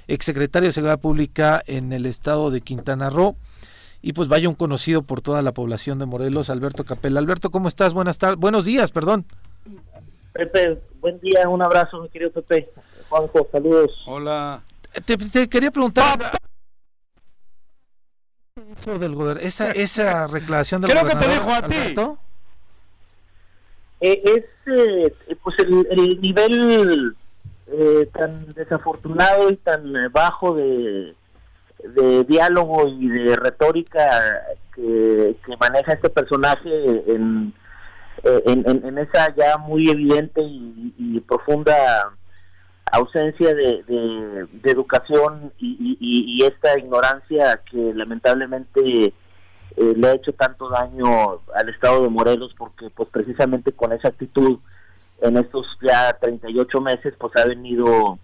ex 0.06 0.26
secretario 0.26 0.68
de 0.68 0.72
seguridad 0.72 1.00
pública 1.00 1.62
en 1.66 1.92
el 1.92 2.04
estado 2.04 2.50
de 2.50 2.60
Quintana 2.60 3.08
Roo. 3.08 3.36
Y 4.02 4.12
pues 4.12 4.28
vaya 4.28 4.50
un 4.50 4.54
conocido 4.54 5.00
por 5.00 5.22
toda 5.22 5.40
la 5.40 5.52
población 5.52 5.98
de 5.98 6.04
Morelos, 6.04 6.50
Alberto 6.50 6.84
Capela. 6.84 7.18
Alberto, 7.20 7.50
¿cómo 7.50 7.68
estás? 7.68 7.94
Buenas 7.94 8.18
tardes, 8.18 8.38
buenos 8.38 8.66
días, 8.66 8.90
perdón. 8.90 9.24
Pepe, 10.34 10.78
buen 11.00 11.18
día, 11.20 11.48
un 11.48 11.62
abrazo, 11.62 12.02
mi 12.02 12.10
querido 12.10 12.30
Pepe. 12.30 12.68
Juanjo, 13.08 13.48
saludos. 13.50 14.02
Hola. 14.04 14.60
Te, 15.06 15.16
te 15.16 15.48
quería 15.48 15.70
preguntar 15.70 16.38
eso 18.78 18.98
del 18.98 19.14
gober- 19.14 19.38
esa, 19.42 19.70
esa 19.72 20.26
declaración 20.32 20.80
del 20.82 20.90
Creo 20.90 21.04
que 21.04 21.10
te 21.10 21.24
gobernador, 21.26 21.44
dijo 21.44 21.54
a 21.54 21.68
ti. 21.68 22.18
Eh, 24.00 24.22
es 24.24 24.44
eh, 24.66 25.14
pues 25.42 25.58
el, 25.60 25.86
el 25.90 26.20
nivel 26.20 27.16
eh, 27.68 28.08
tan 28.12 28.52
desafortunado 28.54 29.50
y 29.50 29.56
tan 29.56 29.92
bajo 30.12 30.54
de, 30.54 31.14
de 31.82 32.24
diálogo 32.24 32.86
y 32.88 33.08
de 33.08 33.36
retórica 33.36 34.10
que, 34.74 35.36
que 35.46 35.56
maneja 35.56 35.92
este 35.94 36.10
personaje 36.10 36.68
en, 37.06 37.54
en, 38.24 38.68
en- 38.68 38.84
en 38.84 38.98
esa 38.98 39.34
ya 39.34 39.56
muy 39.58 39.88
evidente 39.88 40.42
y, 40.42 40.94
y 40.98 41.20
profunda 41.20 42.10
ausencia 42.92 43.54
de, 43.54 43.82
de- 43.84 44.70
educación 44.70 45.52
y, 45.58 46.42
esta 46.44 46.78
ignorancia 46.78 47.60
que 47.70 47.92
lamentablemente 47.94 49.06
eh, 49.06 49.12
le 49.96 50.08
ha 50.08 50.12
hecho 50.14 50.32
tanto 50.32 50.68
daño 50.68 51.40
al 51.54 51.68
estado 51.68 52.02
de 52.02 52.08
Morelos 52.10 52.54
porque 52.56 52.90
pues 52.90 53.08
precisamente 53.10 53.72
con 53.72 53.92
esa 53.92 54.08
actitud 54.08 54.58
en 55.22 55.36
estos 55.38 55.66
ya 55.80 56.12
38 56.20 56.80
meses 56.80 57.14
pues 57.18 57.34
ha 57.36 57.46
venido 57.46 58.18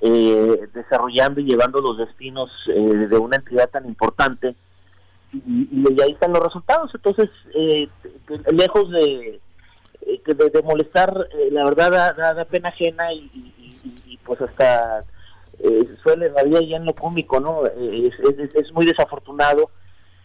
eh, 0.00 0.68
desarrollando 0.72 1.40
y 1.40 1.44
llevando 1.44 1.80
los 1.80 1.98
destinos 1.98 2.50
eh, 2.68 2.80
de 3.08 3.18
una 3.18 3.36
entidad 3.36 3.68
tan 3.68 3.86
importante. 3.86 4.54
Y, 5.32 5.68
y 5.72 6.02
ahí 6.02 6.12
están 6.12 6.32
los 6.32 6.42
resultados. 6.42 6.90
Entonces 6.94 7.28
eh, 7.54 7.88
lejos 8.52 8.90
de, 8.90 9.40
eh, 10.02 10.22
de, 10.24 10.50
de 10.50 10.62
molestar 10.62 11.12
la 11.50 11.64
verdad 11.64 12.14
da, 12.16 12.44
pena 12.46 12.70
ajena 12.70 13.12
y, 13.12 13.54
pues 14.30 14.40
hasta 14.42 15.04
eh, 15.58 15.88
suele 16.04 16.28
rabiar 16.28 16.62
ya 16.62 16.76
en 16.76 16.84
lo 16.84 16.94
cómico 16.94 17.40
no 17.40 17.66
Eh, 17.66 18.10
es, 18.12 18.54
es- 18.54 18.72
muy 18.72 18.86
desafortunado 18.86 19.70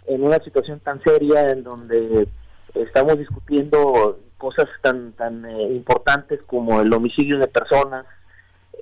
en 0.06 0.24
una 0.24 0.38
situación 0.44 0.80
tan 0.80 1.02
seria 1.02 1.50
en 1.50 1.64
donde 1.64 2.28
estamos 2.76 3.18
discutiendo 3.18 4.20
cosas 4.38 4.68
tan 4.84 5.14
tan 5.14 5.44
eh, 5.46 5.64
importantes 5.72 6.40
como 6.46 6.82
el 6.82 6.94
homicidio 6.94 7.40
de 7.40 7.48
personas, 7.48 8.06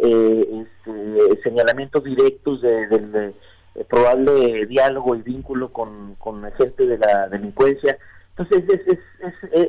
eh, 0.02 0.66
este, 0.66 1.42
señalamientos 1.44 2.04
directos 2.04 2.60
de- 2.62 2.88
del 2.88 3.16
eh, 3.76 3.86
probable 3.88 4.66
diálogo 4.66 5.16
y 5.16 5.22
vínculo 5.22 5.72
con, 5.72 6.16
con 6.16 6.44
gente 6.60 6.86
de 6.86 6.98
la 6.98 7.30
delincuencia. 7.30 7.98
Entonces 8.36 8.64
es, 8.68 8.82
es, 8.88 9.00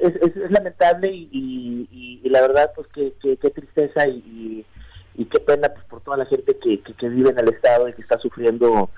es, 0.02 0.36
es, 0.36 0.50
lamentable 0.50 1.09
y, 1.12 1.86
y- 1.92 2.20
y 2.24 2.28
la 2.30 2.40
verdad 2.40 2.72
pues 2.74 2.88
que, 2.88 3.12
que- 3.22 3.36
qué 3.36 3.50
tristeza 3.50 4.09
y- 4.09 4.66
y 5.14 5.24
qué 5.26 5.40
pena 5.40 5.68
pues, 5.68 5.84
por 5.86 6.00
toda 6.00 6.16
la 6.16 6.26
gente 6.26 6.56
que, 6.58 6.80
que, 6.80 6.92
que 6.94 7.08
vive 7.08 7.30
en 7.30 7.38
el 7.38 7.48
estado 7.48 7.88
y 7.88 7.92
que 7.92 8.02
está 8.02 8.18
sufriendo 8.18 8.90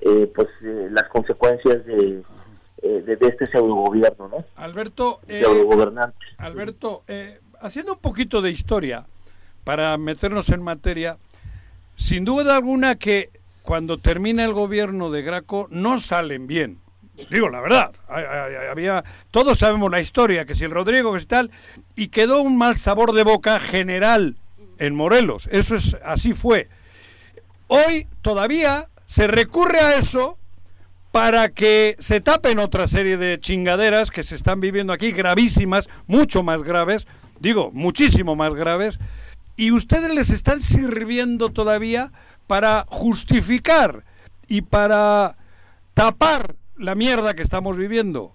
eh, 0.00 0.30
pues 0.34 0.48
eh, 0.62 0.88
las 0.90 1.08
consecuencias 1.08 1.84
de, 1.86 2.22
eh, 2.82 3.02
de, 3.06 3.16
de 3.16 3.28
este 3.28 3.46
pseudo 3.46 3.74
gobierno, 3.74 4.28
¿no? 4.28 4.44
Alberto, 4.56 5.20
eh, 5.26 5.42
gobernante. 5.42 6.18
Alberto, 6.36 7.02
eh, 7.08 7.40
haciendo 7.60 7.94
un 7.94 7.98
poquito 7.98 8.42
de 8.42 8.50
historia 8.50 9.06
para 9.64 9.96
meternos 9.96 10.50
en 10.50 10.62
materia, 10.62 11.16
sin 11.96 12.24
duda 12.26 12.56
alguna 12.56 12.96
que 12.96 13.30
cuando 13.62 13.98
termina 13.98 14.44
el 14.44 14.52
gobierno 14.52 15.10
de 15.10 15.22
Graco 15.22 15.66
no 15.70 15.98
salen 15.98 16.46
bien. 16.46 16.78
Digo 17.30 17.48
la 17.48 17.60
verdad, 17.60 17.94
había 18.70 19.04
todos 19.30 19.60
sabemos 19.60 19.90
la 19.90 20.00
historia, 20.00 20.44
que 20.44 20.54
si 20.54 20.64
el 20.64 20.72
Rodrigo 20.72 21.14
que 21.14 21.20
si 21.20 21.26
tal 21.26 21.50
y 21.94 22.08
quedó 22.08 22.42
un 22.42 22.58
mal 22.58 22.76
sabor 22.76 23.12
de 23.12 23.22
boca 23.22 23.60
general 23.60 24.36
en 24.78 24.94
Morelos. 24.94 25.48
Eso 25.50 25.76
es 25.76 25.96
así 26.04 26.34
fue. 26.34 26.68
Hoy 27.68 28.06
todavía 28.22 28.88
se 29.06 29.26
recurre 29.26 29.80
a 29.80 29.96
eso 29.96 30.38
para 31.12 31.50
que 31.50 31.94
se 32.00 32.20
tapen 32.20 32.58
otra 32.58 32.88
serie 32.88 33.16
de 33.16 33.38
chingaderas 33.38 34.10
que 34.10 34.24
se 34.24 34.34
están 34.34 34.58
viviendo 34.58 34.92
aquí, 34.92 35.12
gravísimas, 35.12 35.88
mucho 36.08 36.42
más 36.42 36.64
graves, 36.64 37.06
digo, 37.38 37.70
muchísimo 37.72 38.34
más 38.34 38.52
graves, 38.54 38.98
y 39.56 39.70
ustedes 39.70 40.12
les 40.12 40.30
están 40.30 40.60
sirviendo 40.60 41.50
todavía 41.50 42.10
para 42.48 42.84
justificar 42.88 44.02
y 44.48 44.62
para 44.62 45.36
tapar 45.94 46.56
la 46.76 46.96
mierda 46.96 47.34
que 47.34 47.42
estamos 47.42 47.76
viviendo. 47.76 48.34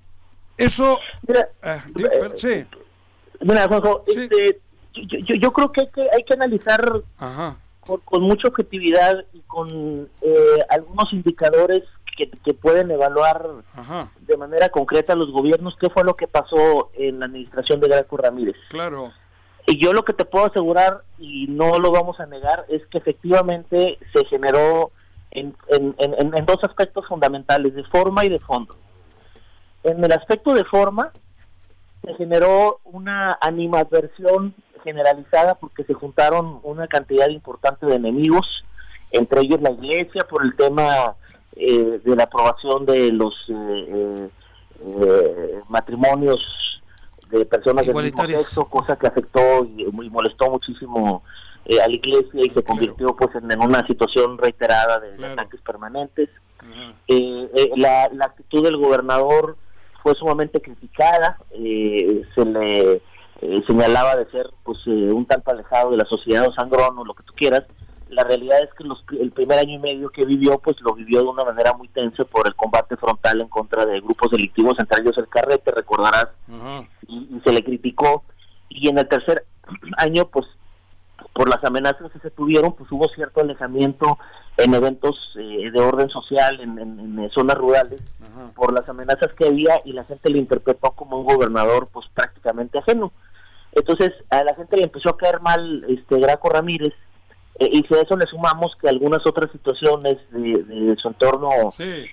Eso... 0.57 0.99
Mira, 1.27 1.49
eh, 1.63 1.81
eh, 1.97 2.31
sí. 2.37 2.65
Mira, 3.41 3.67
Juanjo, 3.67 4.05
este, 4.07 4.61
yo, 5.07 5.35
yo, 5.35 5.53
creo 5.53 5.71
que 5.71 5.81
hay 5.81 5.87
que, 5.87 6.01
hay 6.01 6.23
que 6.23 6.33
analizar 6.33 7.03
con 8.05 8.21
mucha 8.21 8.47
objetividad 8.47 9.25
y 9.33 9.39
con 9.41 10.09
eh, 10.21 10.65
algunos 10.69 11.11
indicadores 11.11 11.83
que, 12.43 12.53
pueden 12.53 12.91
evaluar 12.91 13.47
de 14.19 14.37
manera 14.37 14.69
concreta 14.69 15.15
los 15.15 15.31
gobiernos 15.31 15.77
qué 15.77 15.89
fue 15.89 16.03
lo 16.03 16.15
que 16.15 16.27
pasó 16.27 16.91
en 16.93 17.19
la 17.19 17.25
administración 17.27 17.79
de 17.79 17.87
Graco 17.87 18.17
Ramírez. 18.17 18.55
Claro. 18.69 19.11
Y 19.65 19.77
yo 19.77 19.93
lo 19.93 20.03
que 20.03 20.13
te 20.13 20.25
puedo 20.25 20.47
asegurar, 20.47 21.03
y 21.17 21.47
no 21.47 21.79
lo 21.79 21.91
vamos 21.91 22.19
a 22.19 22.25
negar, 22.25 22.65
es 22.69 22.85
que 22.87 22.97
efectivamente 22.97 23.99
se 24.13 24.25
generó 24.25 24.91
en, 25.31 25.55
en, 25.67 25.95
en, 25.99 26.45
dos 26.45 26.63
aspectos 26.63 27.07
fundamentales, 27.07 27.75
de 27.75 27.83
forma 27.83 28.25
y 28.25 28.29
de 28.29 28.39
fondo. 28.39 28.75
En 29.83 30.03
el 30.03 30.11
aspecto 30.11 30.53
de 30.53 30.65
forma, 30.65 31.11
se 32.03 32.13
generó 32.15 32.79
una 32.83 33.37
animadversión 33.41 34.55
generalizada 34.83 35.55
porque 35.55 35.83
se 35.83 35.93
juntaron 35.93 36.59
una 36.63 36.87
cantidad 36.87 37.29
importante 37.29 37.85
de 37.85 37.95
enemigos, 37.95 38.63
entre 39.11 39.41
ellos 39.41 39.61
la 39.61 39.71
iglesia 39.71 40.25
por 40.27 40.43
el 40.43 40.55
tema 40.55 41.15
eh, 41.55 41.99
de 42.03 42.15
la 42.15 42.23
aprobación 42.23 42.85
de 42.85 43.11
los 43.11 43.33
eh, 43.49 44.29
eh, 44.81 45.61
matrimonios 45.67 46.81
de 47.29 47.45
personas 47.45 47.85
del 47.85 47.95
mismo 47.95 48.25
sexo, 48.25 48.65
cosa 48.65 48.97
que 48.97 49.07
afectó 49.07 49.65
y, 49.65 49.85
molestó 50.09 50.49
muchísimo 50.49 51.23
a 51.69 51.87
la 51.87 51.93
iglesia 51.93 52.41
y 52.45 52.49
se 52.49 52.63
convirtió 52.63 53.15
pues 53.15 53.29
en, 53.35 53.59
una 53.61 53.85
situación 53.85 54.37
reiterada 54.37 54.99
de, 54.99 55.25
ataques 55.25 55.61
permanentes. 55.61 56.29
la, 57.07 58.09
la, 58.11 58.25
actitud 58.25 58.63
del 58.63 58.77
gobernador 58.77 59.57
fue 60.01 60.15
sumamente 60.15 60.61
criticada, 60.61 61.37
se 61.51 62.45
le 62.45 63.01
señalaba 63.67 64.15
de 64.15 64.29
ser 64.31 64.49
pues 64.63 64.85
un 64.87 65.25
tanto 65.25 65.51
alejado 65.51 65.91
de 65.91 65.97
la 65.97 66.05
sociedad 66.05 66.47
o 66.47 66.53
sangrón 66.53 66.97
o 66.97 67.05
lo 67.05 67.13
que 67.13 67.23
tú 67.23 67.33
quieras, 67.35 67.63
la 68.09 68.23
realidad 68.23 68.57
es 68.63 68.73
que 68.73 68.83
los, 68.83 69.03
el 69.19 69.31
primer 69.31 69.59
año 69.59 69.75
y 69.75 69.79
medio 69.79 70.09
que 70.09 70.25
vivió, 70.25 70.57
pues 70.59 70.81
lo 70.81 70.93
vivió 70.93 71.21
de 71.21 71.29
una 71.29 71.45
manera 71.45 71.73
muy 71.73 71.87
tensa 71.89 72.25
por 72.25 72.47
el 72.47 72.55
combate 72.55 72.97
frontal 72.97 73.41
en 73.41 73.47
contra 73.47 73.85
de 73.85 74.01
grupos 74.01 74.31
delictivos, 74.31 74.79
entre 74.79 75.01
ellos 75.01 75.17
el 75.17 75.27
Carrete, 75.27 75.71
recordarás, 75.71 76.29
y, 77.07 77.39
se 77.43 77.51
le 77.51 77.63
criticó. 77.63 78.23
Y 78.67 78.89
en 78.89 78.97
el 78.97 79.07
tercer 79.07 79.45
año, 79.97 80.25
pues 80.27 80.47
por 81.33 81.47
las 81.47 81.63
amenazas 81.63 82.11
que 82.11 82.19
se 82.19 82.31
tuvieron, 82.31 82.73
pues 82.73 82.91
hubo 82.91 83.07
cierto 83.09 83.41
alejamiento 83.41 84.17
en 84.57 84.73
eventos 84.73 85.35
eh, 85.39 85.69
de 85.71 85.79
orden 85.79 86.09
social 86.09 86.59
en, 86.59 87.29
zonas 87.31 87.57
rurales 87.57 88.01
por 88.55 88.73
las 88.73 88.89
amenazas 88.89 89.33
que 89.37 89.47
había 89.47 89.81
y 89.85 89.93
la 89.93 90.03
gente 90.05 90.29
le 90.29 90.39
interpretó 90.39 90.91
como 90.91 91.19
un 91.19 91.25
gobernador 91.25 91.87
pues 91.91 92.07
prácticamente 92.13 92.79
ajeno. 92.79 93.11
Entonces 93.79 94.11
a 94.29 94.43
la 94.43 94.55
gente 94.55 94.77
le 94.77 94.83
empezó 94.83 95.09
a 95.09 95.17
caer 95.17 95.41
mal 95.41 95.85
este 95.87 96.19
Graco 96.19 96.49
Ramírez 96.49 96.93
eh, 97.59 97.69
y 97.73 97.83
si 97.83 97.93
a 97.93 98.01
eso 98.01 98.15
le 98.15 98.25
sumamos 98.25 98.75
que 98.77 98.87
algunas 98.87 99.25
otras 99.27 99.51
situaciones 99.51 100.17
de, 100.31 100.95
su 100.97 101.09
entorno 101.09 101.49
eh, 101.77 102.09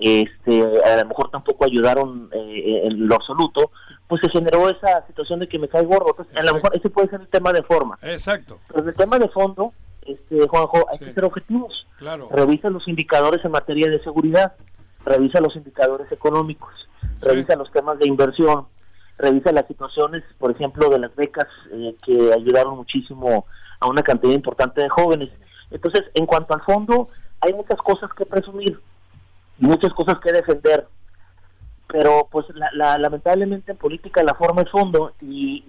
este, 0.00 0.62
a 0.84 0.96
lo 0.96 1.08
mejor 1.08 1.30
tampoco 1.30 1.64
ayudaron 1.64 2.28
eh, 2.32 2.82
en 2.84 3.06
lo 3.06 3.14
absoluto, 3.14 3.70
pues 4.08 4.20
se 4.20 4.28
generó 4.28 4.68
esa 4.68 5.06
situación 5.06 5.38
de 5.38 5.48
que 5.48 5.58
me 5.58 5.68
cae 5.68 5.84
gordo. 5.84 6.08
Entonces, 6.10 6.36
a 6.36 6.42
lo 6.42 6.54
mejor 6.54 6.74
ese 6.74 6.90
puede 6.90 7.08
ser 7.10 7.20
el 7.20 7.28
tema 7.28 7.52
de 7.52 7.62
forma. 7.62 7.96
Exacto. 8.02 8.58
Pero 8.66 8.82
en 8.82 8.88
el 8.88 8.94
tema 8.96 9.20
de 9.20 9.28
fondo, 9.28 9.72
este, 10.04 10.48
Juanjo, 10.48 10.86
hay 10.90 10.98
que 10.98 11.14
ser 11.14 11.24
objetivos. 11.24 11.86
Claro. 11.98 12.28
Revisa 12.32 12.68
los 12.68 12.88
indicadores 12.88 13.44
en 13.44 13.52
materia 13.52 13.88
de 13.88 14.02
seguridad, 14.02 14.54
revisa 15.04 15.40
los 15.40 15.54
indicadores 15.54 16.10
económicos, 16.10 16.88
revisa 17.20 17.54
los 17.54 17.70
temas 17.70 18.00
de 18.00 18.08
inversión, 18.08 18.66
revisa 19.18 19.52
las 19.52 19.66
situaciones, 19.66 20.22
por 20.38 20.50
ejemplo, 20.50 20.88
de 20.88 20.98
las 20.98 21.14
becas 21.14 21.48
que 22.04 22.32
ayudaron 22.32 22.76
muchísimo 22.76 23.46
a 23.80 23.86
una 23.88 24.02
cantidad 24.02 24.32
importante 24.32 24.80
de 24.80 24.88
jóvenes. 24.88 25.30
Entonces, 25.70 26.04
en 26.14 26.26
cuanto 26.26 26.54
al 26.54 26.62
fondo, 26.62 27.08
hay 27.40 27.52
muchas 27.52 27.78
cosas 27.78 28.10
que 28.14 28.26
presumir, 28.26 28.80
muchas 29.58 29.92
cosas 29.92 30.18
que 30.20 30.32
defender, 30.32 30.86
pero 31.88 32.28
pues 32.30 32.46
la, 32.74 32.98
lamentablemente 32.98 33.72
en 33.72 33.78
política 33.78 34.22
la 34.22 34.34
forma 34.34 34.62
es 34.62 34.70
fondo 34.70 35.14
y, 35.22 35.64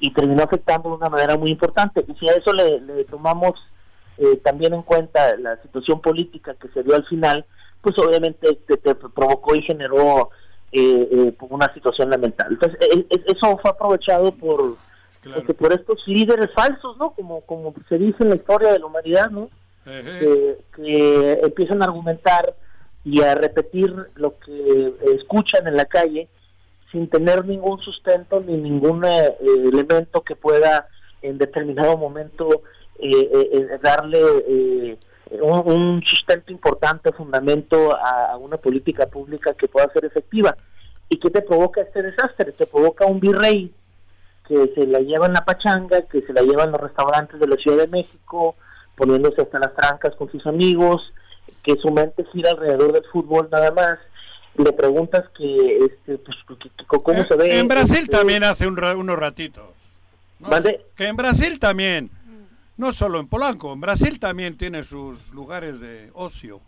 y, 0.00 0.10
terminó 0.12 0.42
afectando 0.42 0.88
de 0.88 0.96
una 0.96 1.10
manera 1.10 1.36
muy 1.36 1.50
importante. 1.50 2.04
Y 2.08 2.14
si 2.14 2.28
a 2.28 2.32
eso 2.32 2.52
le, 2.52 3.04
tomamos 3.04 3.52
eh, 4.16 4.40
también 4.42 4.72
en 4.72 4.82
cuenta 4.82 5.36
la 5.36 5.60
situación 5.62 6.00
política 6.00 6.54
que 6.54 6.68
se 6.68 6.82
dio 6.82 6.94
al 6.94 7.04
final, 7.04 7.44
pues 7.82 7.98
obviamente 7.98 8.54
te, 8.66 8.94
provocó 8.94 9.54
y 9.54 9.62
generó 9.62 10.30
eh, 10.72 11.08
eh, 11.10 11.34
una 11.40 11.72
situación 11.74 12.10
lamentable. 12.10 12.58
Entonces, 12.60 12.78
eso 13.26 13.58
fue 13.58 13.70
aprovechado 13.70 14.32
por 14.32 14.76
porque 15.34 15.52
por 15.52 15.70
estos 15.70 16.08
líderes 16.08 16.50
falsos, 16.54 16.96
¿no? 16.96 17.10
Como, 17.10 17.42
como 17.42 17.74
se 17.90 17.98
dice 17.98 18.16
en 18.20 18.30
la 18.30 18.36
historia 18.36 18.72
de 18.72 18.78
la 18.78 18.86
humanidad, 18.86 19.30
¿no? 19.30 19.50
Que, 19.84 21.40
empiezan 21.42 21.82
a 21.82 21.86
argumentar 21.86 22.54
y 23.04 23.20
a 23.20 23.34
repetir 23.34 23.94
lo 24.14 24.38
que 24.38 24.94
escuchan 25.14 25.66
en 25.66 25.76
la 25.76 25.84
calle 25.84 26.28
sin 26.90 27.08
tener 27.08 27.44
ningún 27.44 27.80
sustento 27.80 28.40
ni 28.40 28.56
ningún 28.56 29.04
eh, 29.04 29.36
elemento 29.40 30.22
que 30.22 30.36
pueda 30.36 30.88
en 31.22 31.38
determinado 31.38 31.96
momento 31.96 32.62
eh, 32.98 33.28
eh, 33.32 33.78
darle 33.82 34.98
un, 35.30 36.02
sustento 36.04 36.52
importante, 36.52 37.12
fundamento 37.12 37.96
a, 37.96 38.32
a, 38.32 38.36
una 38.36 38.56
política 38.56 39.06
pública 39.06 39.54
que 39.54 39.68
pueda 39.68 39.90
ser 39.92 40.04
efectiva. 40.04 40.56
¿Y 41.08 41.18
qué 41.18 41.30
te 41.30 41.42
provoca 41.42 41.80
este 41.80 42.02
desastre? 42.02 42.52
Te 42.52 42.66
provoca 42.66 43.06
un 43.06 43.20
virrey 43.20 43.72
que 44.50 44.72
se 44.74 44.86
la 44.86 44.98
llevan 44.98 45.32
la 45.32 45.44
pachanga, 45.44 46.02
que 46.02 46.22
se 46.22 46.32
la 46.32 46.42
llevan 46.42 46.72
los 46.72 46.80
restaurantes 46.80 47.38
de 47.38 47.46
la 47.46 47.56
Ciudad 47.56 47.78
de 47.78 47.86
México, 47.86 48.56
poniéndose 48.96 49.42
hasta 49.42 49.60
las 49.60 49.74
trancas 49.76 50.16
con 50.16 50.30
sus 50.30 50.44
amigos, 50.46 51.12
que 51.62 51.76
su 51.76 51.90
mente 51.90 52.24
gira 52.32 52.50
alrededor 52.50 52.92
del 52.92 53.04
fútbol 53.04 53.48
nada 53.50 53.70
más. 53.70 53.98
Le 54.56 54.72
preguntas 54.72 55.28
que, 55.36 55.78
este, 55.86 56.18
pues, 56.18 56.36
cómo 56.86 57.24
se 57.24 57.36
ve. 57.36 57.58
En 57.58 57.68
Brasil 57.68 58.00
este 58.00 58.16
también 58.16 58.42
hace 58.42 58.66
unos 58.66 59.18
ratitos. 59.18 59.64
Que 60.96 61.06
en 61.06 61.16
Brasil 61.16 61.58
también, 61.60 62.10
no 62.80 62.92
solo 62.92 63.20
en 63.20 63.28
Polanco, 63.28 63.72
en 63.72 63.80
Brasil 63.80 64.18
también 64.18 64.56
tiene 64.56 64.82
sus 64.82 65.32
lugares 65.32 65.80
de 65.80 66.10
ocio. 66.14 66.60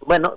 Bueno, 0.00 0.36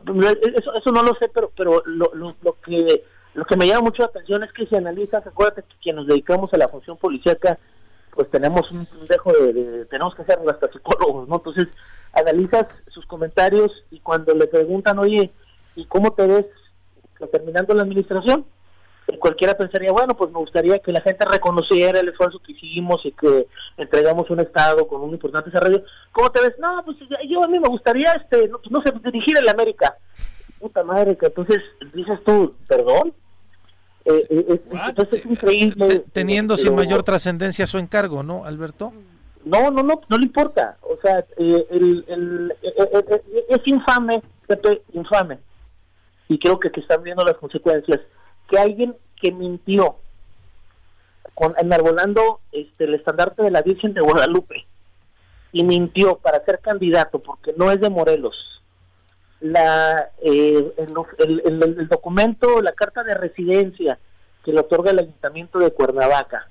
eso, 0.56 0.74
eso 0.74 0.92
no 0.92 1.04
lo 1.04 1.14
sé, 1.16 1.30
pero, 1.34 1.52
pero 1.56 1.84
lo, 1.86 2.12
lo, 2.14 2.36
lo 2.42 2.54
que 2.62 3.04
lo 3.34 3.46
que 3.46 3.56
me 3.56 3.68
llama 3.68 3.82
mucho 3.82 4.02
la 4.02 4.08
atención 4.08 4.44
es 4.44 4.52
que 4.52 4.66
si 4.66 4.76
analizas, 4.76 5.26
acuérdate 5.26 5.62
que 5.64 5.76
quienes 5.82 6.00
nos 6.00 6.08
dedicamos 6.08 6.54
a 6.54 6.58
la 6.58 6.68
función 6.68 6.98
policíaca, 6.98 7.60
pues 8.12 8.30
tenemos 8.32 8.72
un 8.72 8.88
dejo 9.08 9.32
de, 9.32 9.86
tenemos 9.86 10.16
que 10.16 10.24
ser 10.24 10.40
hasta 10.48 10.72
psicólogos, 10.72 11.28
¿no? 11.28 11.36
Entonces, 11.36 11.68
analizas 12.14 12.66
sus 12.88 13.06
comentarios 13.06 13.86
y 13.92 14.00
cuando 14.00 14.34
le 14.34 14.48
preguntan, 14.48 14.98
oye, 15.00 15.32
¿y 15.76 15.86
cómo 15.86 16.12
te 16.14 16.26
ves 16.26 16.46
terminando 17.32 17.74
la 17.74 17.84
administración? 17.84 18.46
Cualquiera 19.20 19.58
pensaría, 19.58 19.92
bueno, 19.92 20.16
pues 20.16 20.32
me 20.32 20.40
gustaría 20.40 20.80
que 20.80 20.92
la 20.92 21.02
gente 21.02 21.26
reconociera 21.26 22.00
el 22.00 22.10
esfuerzo 22.10 22.40
que 22.40 22.52
hicimos 22.52 23.06
y 23.06 23.12
que 23.12 23.48
entregamos 23.78 24.30
un 24.30 24.40
Estado 24.40 24.88
con 24.88 25.02
un 25.02 25.12
importante 25.12 25.50
desarrollo. 25.50 25.84
¿Cómo 26.12 26.32
te 26.32 26.42
ves? 26.42 26.54
No, 26.60 26.84
pues 26.86 26.98
yo 27.28 27.44
a 27.44 27.48
mí 27.48 27.60
me 27.60 27.70
gustaría, 27.70 28.12
este, 28.12 28.48
no, 28.48 28.60
no 28.70 28.82
sé, 28.82 28.92
dirigir 29.04 29.38
en 29.38 29.46
la 29.46 29.52
América 29.52 29.96
puta 30.60 30.84
madre, 30.84 31.18
que 31.18 31.28
entonces 31.28 31.62
dices 31.94 32.20
tú, 32.26 32.54
perdón. 32.68 33.14
Eh, 34.06 34.26
eh, 34.30 34.46
es, 34.50 34.88
entonces 34.88 35.22
es 35.22 35.26
increíble. 35.26 36.04
Teniendo 36.12 36.58
sin 36.58 36.76
mayor 36.76 37.04
trascendencia 37.04 37.66
su 37.66 37.78
encargo, 37.78 38.24
¿no, 38.24 38.46
Alberto? 38.46 38.94
No, 39.46 39.72
no, 39.72 39.82
no, 39.84 40.02
no 40.08 40.18
le 40.18 40.26
importa. 40.26 40.78
O 40.82 40.98
sea, 41.02 41.26
eh, 41.38 41.66
el, 41.72 42.06
el, 42.08 42.54
es 43.50 43.62
infame, 43.66 44.22
infame. 44.94 45.40
Y 46.28 46.38
creo 46.38 46.60
que, 46.60 46.72
que 46.72 46.82
están 46.82 47.02
viendo 47.02 47.24
las 47.24 47.38
consecuencias. 47.38 48.02
Que 48.50 48.58
alguien 48.58 48.96
que 49.22 49.32
mintió 49.32 49.98
con, 51.34 51.54
enarbolando 51.58 52.42
este, 52.52 52.86
el 52.86 52.96
estandarte 52.96 53.44
de 53.44 53.52
la 53.52 53.62
Virgen 53.62 53.94
de 53.94 54.02
Guadalupe, 54.02 54.66
y 55.52 55.64
mintió 55.64 56.18
para 56.18 56.44
ser 56.46 56.60
candidato 56.60 57.20
porque 57.20 57.54
no 57.58 57.72
es 57.72 57.80
de 57.80 57.90
Morelos, 57.90 58.62
la, 59.40 60.12
eh, 60.22 60.74
el, 60.78 61.42
el, 61.46 61.64
el, 61.64 61.88
documento, 61.88 62.62
la 62.62 62.74
carta 62.74 63.04
de 63.04 63.16
residencia 63.16 63.98
que 64.44 64.52
le 64.52 64.60
otorga 64.60 64.92
el 64.92 65.00
Ayuntamiento 65.00 65.60
de 65.60 65.72
Cuernavaca 65.72 66.48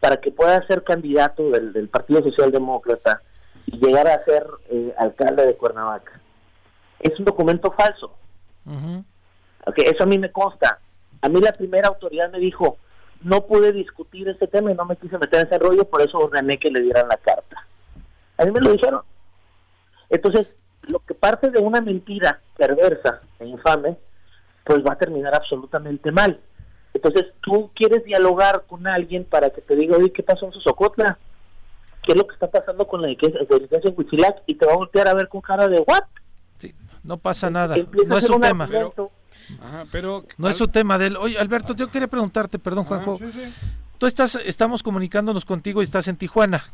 para 0.00 0.20
que 0.20 0.30
pueda 0.30 0.64
ser 0.66 0.84
candidato 0.84 1.50
del, 1.50 1.72
del 1.72 1.88
Partido 1.88 2.22
Socialdemócrata 2.22 3.22
y 3.66 3.78
llegar 3.78 4.06
a 4.06 4.24
ser 4.24 4.46
eh, 4.70 4.94
alcalde 4.98 5.46
de 5.46 5.56
Cuernavaca. 5.56 6.20
Es 7.00 7.18
un 7.18 7.24
documento 7.24 7.72
falso. 7.72 8.14
okay, 9.66 9.84
eso 9.86 10.04
a 10.04 10.06
mí 10.06 10.18
me 10.18 10.30
consta. 10.30 10.78
A 11.24 11.28
mí 11.30 11.40
la 11.40 11.52
primera 11.52 11.88
autoridad 11.88 12.30
me 12.30 12.38
dijo, 12.38 12.76
no 13.22 13.46
pude 13.46 13.72
discutir 13.72 14.28
este 14.28 14.46
tema 14.46 14.70
y 14.70 14.74
no 14.74 14.84
me 14.84 14.96
quise 14.96 15.16
meter 15.16 15.40
en 15.40 15.46
ese 15.46 15.58
rollo, 15.58 15.86
por 15.86 16.02
eso 16.02 16.18
ordené 16.18 16.58
que 16.58 16.70
le 16.70 16.82
dieran 16.82 17.08
la 17.08 17.16
carta. 17.16 17.66
A 18.36 18.44
mí 18.44 18.50
me 18.50 18.60
lo 18.60 18.70
dijeron. 18.70 19.00
Entonces, 20.10 20.48
lo 20.82 20.98
que 20.98 21.14
parte 21.14 21.48
de 21.48 21.60
una 21.60 21.80
mentira 21.80 22.42
perversa 22.58 23.22
e 23.38 23.46
infame, 23.46 23.96
pues 24.64 24.84
va 24.84 24.92
a 24.92 24.98
terminar 24.98 25.34
absolutamente 25.34 26.12
mal. 26.12 26.38
Entonces, 26.92 27.24
tú 27.40 27.70
quieres 27.74 28.04
dialogar 28.04 28.64
con 28.66 28.86
alguien 28.86 29.24
para 29.24 29.48
que 29.48 29.62
te 29.62 29.76
diga, 29.76 29.96
oye, 29.96 30.12
¿qué 30.12 30.22
pasó 30.22 30.44
en 30.44 30.52
Sosocotla? 30.52 31.18
¿Qué 32.02 32.12
es 32.12 32.18
lo 32.18 32.26
que 32.26 32.34
está 32.34 32.50
pasando 32.50 32.86
con 32.86 33.00
la 33.00 33.08
diligencia 33.08 33.40
en 33.40 33.94
Huitzilac? 33.96 34.42
Y 34.44 34.56
te 34.56 34.66
va 34.66 34.74
a 34.74 34.76
voltear 34.76 35.08
a 35.08 35.14
ver 35.14 35.28
con 35.28 35.40
cara 35.40 35.68
de, 35.68 35.80
¿what? 35.80 36.04
Sí, 36.58 36.74
no 37.02 37.16
pasa 37.16 37.48
nada. 37.48 37.76
No 38.06 38.18
es 38.18 38.26
su 38.26 38.38
tema. 38.38 38.68
Pero, 38.70 39.10
no 40.38 40.48
es 40.48 40.56
su 40.56 40.68
tema 40.68 40.98
de 40.98 41.06
él. 41.08 41.16
Oye, 41.16 41.38
Alberto, 41.38 41.74
yo 41.74 41.90
quería 41.90 42.08
preguntarte, 42.08 42.58
perdón, 42.58 42.84
Juanjo. 42.84 43.18
Tú 43.98 44.06
estás, 44.06 44.34
estamos 44.36 44.82
comunicándonos 44.82 45.44
contigo 45.44 45.80
y 45.80 45.84
estás 45.84 46.08
en 46.08 46.16
Tijuana. 46.16 46.64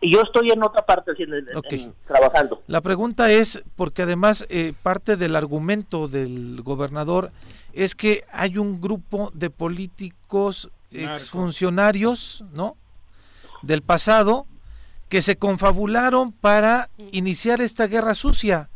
Y 0.00 0.12
yo 0.12 0.22
estoy 0.22 0.50
en 0.50 0.62
otra 0.62 0.86
parte 0.86 1.12
trabajando. 2.06 2.62
La 2.68 2.80
pregunta 2.80 3.32
es, 3.32 3.64
porque 3.74 4.02
además 4.02 4.46
eh, 4.48 4.72
parte 4.82 5.16
del 5.16 5.34
argumento 5.34 6.06
del 6.06 6.62
gobernador 6.62 7.32
es 7.72 7.94
que 7.94 8.24
hay 8.32 8.58
un 8.58 8.80
grupo 8.80 9.30
de 9.34 9.50
políticos 9.50 10.70
exfuncionarios, 10.92 12.44
¿no? 12.52 12.76
Del 13.62 13.82
pasado 13.82 14.46
que 15.08 15.22
se 15.22 15.36
confabularon 15.36 16.32
para 16.32 16.90
iniciar 17.10 17.60
esta 17.60 17.86
guerra 17.86 18.14
sucia. 18.14 18.68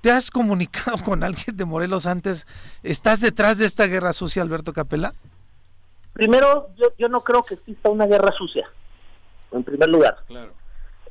¿Te 0.00 0.10
has 0.10 0.30
comunicado 0.30 0.98
con 1.04 1.22
alguien 1.22 1.56
de 1.56 1.64
Morelos 1.64 2.06
antes? 2.06 2.46
¿Estás 2.82 3.20
detrás 3.20 3.58
de 3.58 3.66
esta 3.66 3.86
guerra 3.86 4.12
sucia, 4.12 4.42
Alberto 4.42 4.72
Capela? 4.72 5.14
Primero, 6.12 6.70
yo, 6.76 6.88
yo 6.98 7.08
no 7.08 7.22
creo 7.22 7.42
que 7.42 7.54
exista 7.54 7.88
una 7.88 8.06
guerra 8.06 8.32
sucia 8.32 8.68
en 9.52 9.64
primer 9.64 9.88
lugar. 9.88 10.18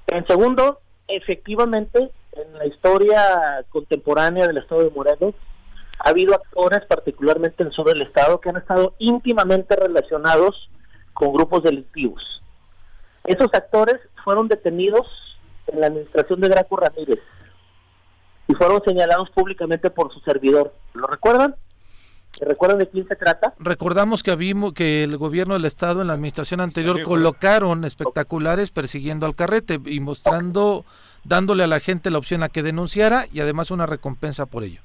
En 0.08 0.26
segundo, 0.28 0.80
efectivamente, 1.08 2.12
en 2.34 2.54
la 2.58 2.66
historia 2.66 3.66
contemporánea 3.70 4.48
del 4.48 4.58
Estado 4.58 4.84
de 4.84 4.90
Morelos, 4.92 5.36
ha 6.00 6.10
habido 6.10 6.34
actores, 6.34 6.86
particularmente 6.86 7.64
en 7.64 7.68
el 7.68 7.74
sur 7.74 7.88
del 7.88 8.02
Estado, 8.02 8.40
que 8.40 8.50
han 8.50 8.58
estado 8.58 8.96
íntimamente 9.00 9.76
relacionados 9.76 10.70
con 11.14 11.34
grupos 11.34 11.64
delictivos. 11.64 12.42
Esos 13.26 13.54
actores 13.54 13.98
fueron 14.24 14.48
detenidos 14.48 15.08
en 15.68 15.82
la 15.82 15.88
administración 15.88 16.40
de 16.40 16.48
Graco 16.48 16.78
Ramírez 16.78 17.20
y 18.50 18.56
fueron 18.56 18.82
señalados 18.84 19.30
públicamente 19.30 19.92
por 19.92 20.12
su 20.12 20.20
servidor. 20.22 20.74
¿Lo 20.96 21.06
recuerdan? 21.06 21.56
¿Recuerdan 22.42 22.80
de 22.80 22.90
quién 22.90 23.08
se 23.08 23.16
trata? 23.16 23.54
Recordamos 23.60 24.24
que 24.24 24.36
vimos 24.36 24.74
que 24.74 25.04
el 25.04 25.18
gobierno 25.18 25.54
del 25.54 25.66
estado 25.66 26.02
en 26.02 26.08
la 26.08 26.14
administración 26.14 26.60
anterior 26.60 27.04
colocaron 27.04 27.86
espectaculares 27.86 28.72
persiguiendo 28.72 29.28
al 29.28 29.36
carrete 29.36 29.80
y 29.86 30.00
mostrando, 30.00 30.84
dándole 31.24 31.64
a 31.64 31.68
la 31.68 31.80
gente 31.80 32.10
la 32.10 32.18
opción 32.18 32.42
a 32.42 32.50
que 32.50 32.64
denunciara 32.64 33.28
y 33.32 33.42
además 33.42 33.70
una 33.70 33.86
recompensa 33.86 34.48
por 34.48 34.64
ello. 34.64 34.82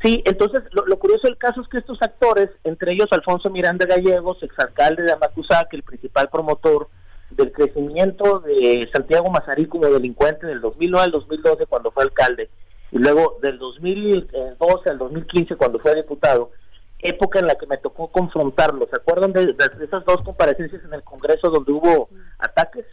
Sí, 0.00 0.22
entonces 0.24 0.62
lo, 0.72 0.98
curioso 0.98 1.26
del 1.26 1.36
caso 1.36 1.60
es 1.60 1.68
que 1.68 1.78
estos 1.78 2.00
actores, 2.00 2.48
entre 2.64 2.92
ellos 2.92 3.08
Alfonso 3.10 3.50
Miranda 3.50 3.84
Gallegos, 3.84 4.42
exalcalde 4.42 5.02
de 5.02 5.12
Amacuzac, 5.12 5.72
el 5.74 5.82
principal 5.82 6.30
promotor 6.30 6.88
del 7.30 7.52
crecimiento 7.52 8.40
de 8.40 8.88
Santiago 8.92 9.30
Mazarí 9.30 9.66
como 9.66 9.86
delincuente 9.86 10.46
del 10.46 10.60
2009 10.60 11.04
al 11.04 11.10
2012 11.12 11.66
cuando 11.66 11.90
fue 11.90 12.04
alcalde 12.04 12.48
y 12.92 12.98
luego 12.98 13.38
del 13.40 13.58
2012 13.58 14.90
al 14.90 14.98
2015 14.98 15.56
cuando 15.56 15.78
fue 15.78 15.94
diputado, 15.94 16.50
época 16.98 17.38
en 17.38 17.46
la 17.46 17.56
que 17.56 17.66
me 17.66 17.78
tocó 17.78 18.08
confrontarlo. 18.08 18.86
¿Se 18.88 18.96
acuerdan 18.96 19.32
de, 19.32 19.56
esas 19.82 20.04
dos 20.04 20.22
comparecencias 20.22 20.84
en 20.84 20.92
el 20.92 21.02
Congreso 21.02 21.50
donde 21.50 21.72
hubo 21.72 22.10
ataques? 22.38 22.84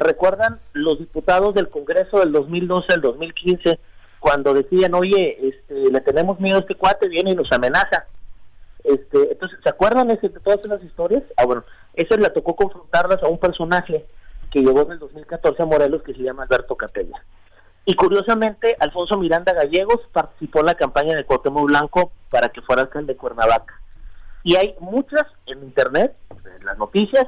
¿Recuerdan 0.00 0.60
los 0.72 0.98
diputados 0.98 1.54
del 1.54 1.68
Congreso 1.68 2.18
del 2.18 2.32
2012 2.32 2.92
al 2.92 3.00
2015 3.00 3.78
cuando 4.20 4.52
decían, 4.52 4.92
oye, 4.94 5.38
este, 5.48 5.90
le 5.90 6.00
tenemos 6.00 6.38
miedo 6.40 6.58
a 6.58 6.60
este 6.60 6.74
cuate, 6.74 7.08
viene 7.08 7.30
y 7.30 7.34
nos 7.34 7.50
amenaza? 7.52 8.06
Este, 8.84 9.32
entonces, 9.32 9.58
¿se 9.62 9.68
acuerdan 9.68 10.10
ese, 10.10 10.28
de 10.28 10.40
todas 10.40 10.64
esas 10.64 10.82
historias? 10.82 11.22
Ah, 11.36 11.46
bueno, 11.46 11.64
esa 11.94 12.16
le 12.16 12.28
tocó 12.30 12.54
confrontarlas 12.54 13.22
a 13.22 13.28
un 13.28 13.38
personaje 13.38 14.04
que 14.50 14.60
llegó 14.60 14.82
en 14.82 14.92
el 14.92 14.98
2014 14.98 15.62
a 15.62 15.66
Morelos 15.66 16.02
que 16.02 16.14
se 16.14 16.22
llama 16.22 16.42
Alberto 16.42 16.76
Capella. 16.76 17.22
Y 17.88 17.94
curiosamente, 17.94 18.76
Alfonso 18.80 19.16
Miranda 19.16 19.54
Gallegos 19.54 20.02
participó 20.12 20.60
en 20.60 20.66
la 20.66 20.74
campaña 20.74 21.16
de 21.16 21.24
Cuauhtémoc 21.24 21.68
Blanco 21.68 22.12
para 22.28 22.50
que 22.50 22.60
fuera 22.60 22.82
alcalde 22.82 23.14
de 23.14 23.18
Cuernavaca. 23.18 23.80
Y 24.44 24.56
hay 24.56 24.74
muchas 24.78 25.22
en 25.46 25.62
internet, 25.62 26.14
en 26.58 26.66
las 26.66 26.76
noticias, 26.76 27.26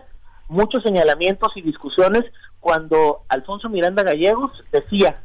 muchos 0.49 0.83
señalamientos 0.83 1.57
y 1.57 1.63
discusiones 1.63 2.25
cuando 2.61 3.23
Alfonso 3.31 3.71
Miranda 3.71 4.03
Gallegos 4.03 4.63
decía 4.71 5.23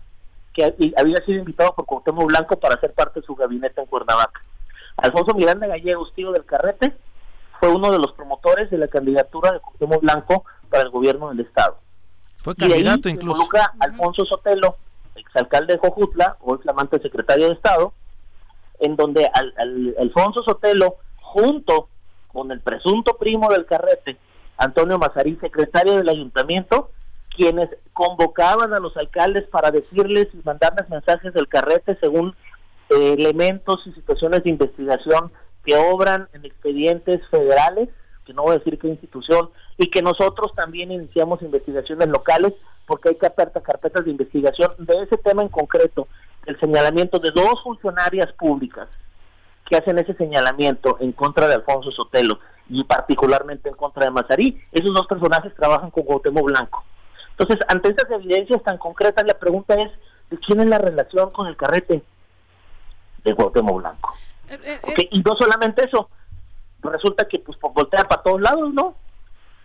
que 0.53 0.93
había 0.95 1.17
sido 1.25 1.39
invitado 1.39 1.75
por 1.75 1.85
Cuauhtémoc 1.85 2.27
Blanco 2.27 2.57
para 2.57 2.79
ser 2.79 2.93
parte 2.93 3.19
de 3.19 3.25
su 3.25 3.35
gabinete 3.35 3.81
en 3.81 3.87
Cuernavaca. 3.87 4.41
Alfonso 4.95 5.33
Miranda 5.33 5.67
Gallegos, 5.67 6.13
tío 6.13 6.31
del 6.31 6.45
Carrete, 6.45 6.95
fue 7.59 7.75
uno 7.75 7.91
de 7.91 7.99
los 7.99 8.13
promotores 8.13 8.71
de 8.71 8.77
la 8.77 8.87
candidatura 8.87 9.51
de 9.51 9.59
Cuauhtémoc 9.59 9.99
Blanco 9.99 10.45
para 10.69 10.83
el 10.83 10.91
gobierno 10.91 11.27
del 11.27 11.41
estado. 11.41 11.79
Fue 12.37 12.55
candidato 12.55 13.09
incluso. 13.09 13.49
Alfonso 13.79 14.23
Sotelo, 14.23 14.77
exalcalde 15.15 15.73
de 15.73 15.79
Jojutla, 15.79 16.37
o 16.41 16.57
flamante 16.57 16.99
secretario 16.99 17.47
de 17.47 17.53
Estado, 17.53 17.93
en 18.79 18.95
donde 18.95 19.29
al, 19.33 19.95
Alfonso 19.99 20.43
Sotelo, 20.43 20.97
junto 21.21 21.87
con 22.31 22.51
el 22.51 22.59
presunto 22.59 23.17
primo 23.17 23.49
del 23.49 23.65
carrete, 23.65 24.17
Antonio 24.57 24.97
Mazarí, 24.97 25.37
secretario 25.37 25.97
del 25.97 26.09
ayuntamiento, 26.09 26.91
quienes 27.35 27.69
convocaban 27.93 28.73
a 28.73 28.79
los 28.79 28.95
alcaldes 28.97 29.43
para 29.47 29.71
decirles 29.71 30.27
y 30.33 30.37
mandarles 30.43 30.89
mensajes 30.89 31.33
del 31.33 31.47
carrete 31.47 31.97
según 31.99 32.35
eh, 32.89 33.15
elementos 33.17 33.85
y 33.87 33.91
situaciones 33.91 34.43
de 34.43 34.51
investigación 34.51 35.31
que 35.65 35.75
obran 35.75 36.29
en 36.33 36.45
expedientes 36.45 37.25
federales, 37.29 37.89
que 38.25 38.33
no 38.33 38.43
voy 38.43 38.55
a 38.55 38.59
decir 38.59 38.79
qué 38.79 38.87
institución, 38.87 39.49
y 39.77 39.89
que 39.89 40.01
nosotros 40.01 40.53
también 40.55 40.91
iniciamos 40.91 41.41
investigaciones 41.41 42.07
locales 42.07 42.53
porque 42.85 43.09
hay 43.09 43.15
que 43.15 43.25
apertar 43.25 43.63
carpetas 43.63 44.05
de 44.05 44.11
investigación 44.11 44.73
de 44.77 45.03
ese 45.03 45.17
tema 45.17 45.41
en 45.41 45.49
concreto, 45.49 46.07
el 46.45 46.59
señalamiento 46.59 47.19
de 47.19 47.31
dos 47.31 47.61
funcionarias 47.63 48.31
públicas 48.33 48.87
que 49.65 49.75
hacen 49.75 49.97
ese 49.97 50.13
señalamiento 50.13 50.97
en 50.99 51.11
contra 51.11 51.47
de 51.47 51.55
Alfonso 51.55 51.91
Sotelo 51.91 52.39
y 52.69 52.83
particularmente 52.83 53.69
en 53.69 53.75
contra 53.75 54.05
de 54.05 54.11
Mazarí. 54.11 54.61
Esos 54.71 54.93
dos 54.93 55.07
personajes 55.07 55.53
trabajan 55.55 55.89
con 55.89 56.03
Cuauhtémoc 56.03 56.45
Blanco. 56.45 56.83
Entonces, 57.31 57.59
ante 57.67 57.89
esas 57.89 58.09
evidencias 58.11 58.63
tan 58.63 58.77
concretas, 58.77 59.25
la 59.25 59.37
pregunta 59.37 59.73
es, 59.75 59.91
¿de 60.29 60.37
quién 60.37 60.61
es 60.61 60.67
la 60.67 60.77
relación 60.77 61.31
con 61.31 61.47
el 61.47 61.57
carrete? 61.57 62.03
De 63.23 63.33
Cuauhtémoc 63.33 63.77
Blanco. 63.77 64.13
Eh, 64.49 64.59
eh, 64.63 64.79
eh. 64.83 65.07
Y 65.11 65.19
no 65.21 65.35
solamente 65.35 65.85
eso, 65.85 66.09
resulta 66.81 67.27
que 67.27 67.39
pues 67.39 67.57
voltea 67.59 68.03
para 68.03 68.21
todos 68.21 68.39
lados, 68.39 68.71
¿no? 68.73 68.95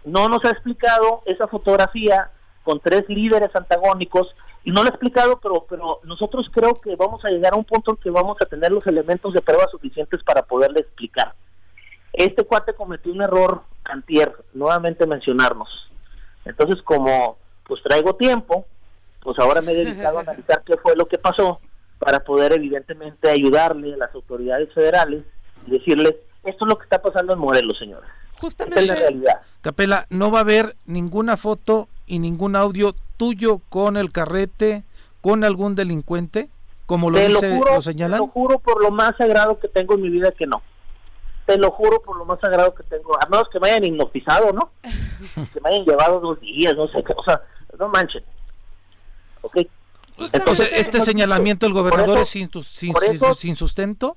No 0.05 0.29
nos 0.31 0.43
ha 0.47 0.51
explicado 0.51 1.23
esa 1.27 1.47
fotografía 1.47 2.31
con 2.63 2.81
tres 2.81 3.05
líderes 3.09 3.55
antagónicos 3.55 4.35
y 4.65 4.71
no 4.71 4.83
lo 4.83 4.89
he 4.89 4.91
explicado, 4.91 5.41
pero, 5.41 5.67
pero 5.69 6.01
nosotros 6.05 6.51
creo 6.53 6.81
que 6.81 6.95
vamos 6.97 7.25
a 7.25 7.31
llegar 7.31 7.55
a 7.55 7.57
un 7.57 7.65
punto 7.65 7.93
en 7.93 7.97
que 7.97 8.11
vamos 8.11 8.37
a 8.41 8.47
tener 8.47 8.71
los 8.71 8.87
elementos 8.87 9.33
de 9.33 9.41
prueba 9.41 9.67
suficientes 9.69 10.23
para 10.23 10.43
poderle 10.43 10.81
explicar. 10.81 11.35
Este 12.13 12.45
cuate 12.45 12.75
cometió 12.75 13.13
un 13.13 13.23
error 13.23 13.63
antier, 13.85 14.35
nuevamente 14.53 15.07
mencionarnos. 15.07 15.91
Entonces, 16.45 16.83
como 16.83 17.39
pues 17.65 17.83
traigo 17.83 18.17
tiempo, 18.17 18.67
pues 19.23 19.39
ahora 19.39 19.63
me 19.63 19.73
he 19.73 19.77
dedicado 19.77 20.19
a 20.19 20.21
analizar 20.27 20.63
qué 20.65 20.77
fue 20.77 20.97
lo 20.97 21.07
que 21.07 21.19
pasó 21.19 21.61
para 21.99 22.21
poder 22.21 22.53
evidentemente 22.53 23.31
ayudarle 23.31 23.95
a 23.95 23.97
las 23.97 24.15
autoridades 24.15 24.73
federales 24.75 25.23
y 25.67 25.71
decirles, 25.71 26.17
esto 26.45 26.65
es 26.65 26.69
lo 26.69 26.79
que 26.79 26.85
está 26.85 27.01
pasando 27.01 27.33
en 27.33 27.39
Morelos, 27.39 27.79
señores. 27.79 28.09
Justamente. 28.41 28.81
Esta 28.81 28.95
es 28.95 28.99
la 28.99 29.07
realidad. 29.09 29.41
Capela, 29.61 30.07
no 30.09 30.31
va 30.31 30.39
a 30.39 30.43
haber 30.43 30.77
ninguna 30.87 31.37
foto 31.37 31.89
y 32.11 32.19
ningún 32.19 32.57
audio 32.57 32.93
tuyo 33.17 33.61
con 33.69 33.97
el 33.97 34.11
carrete, 34.11 34.83
con 35.21 35.45
algún 35.45 35.77
delincuente, 35.77 36.51
como 36.85 37.09
lo 37.09 37.21
dice, 37.21 37.51
lo, 37.53 37.57
juro, 37.57 37.81
señalan? 37.81 38.19
Te 38.19 38.27
lo 38.27 38.33
juro 38.33 38.59
por 38.59 38.83
lo 38.83 38.91
más 38.91 39.17
sagrado 39.17 39.61
que 39.61 39.69
tengo 39.69 39.95
en 39.95 40.03
mi 40.03 40.11
vida 40.11 40.33
que 40.33 40.45
no. 40.45 40.61
Te 41.47 41.57
lo 41.57 41.71
juro 41.71 42.03
por 42.03 42.17
lo 42.17 42.25
más 42.25 42.41
sagrado 42.41 42.75
que 42.75 42.83
tengo, 42.83 43.17
a 43.17 43.29
menos 43.29 43.49
que 43.49 43.61
me 43.61 43.69
hayan 43.69 43.85
hipnotizado, 43.85 44.53
¿no? 44.53 44.73
que 44.83 45.61
me 45.61 45.71
hayan 45.71 45.85
llevado 45.85 46.19
dos 46.19 46.41
días, 46.41 46.75
no 46.75 46.89
sé 46.89 47.05
qué, 47.05 47.15
o 47.17 47.23
sea, 47.23 47.43
no 47.79 47.89
manchen. 47.89 48.25
¿ok? 49.43 49.59
Entonces, 50.33 50.69
¿este 50.73 50.99
señalamiento 50.99 51.65
del 51.65 51.75
gobernador 51.75 52.19
es 52.19 52.29
sin, 52.29 52.51
sin, 52.65 52.93
sin 53.37 53.55
sustento? 53.55 54.17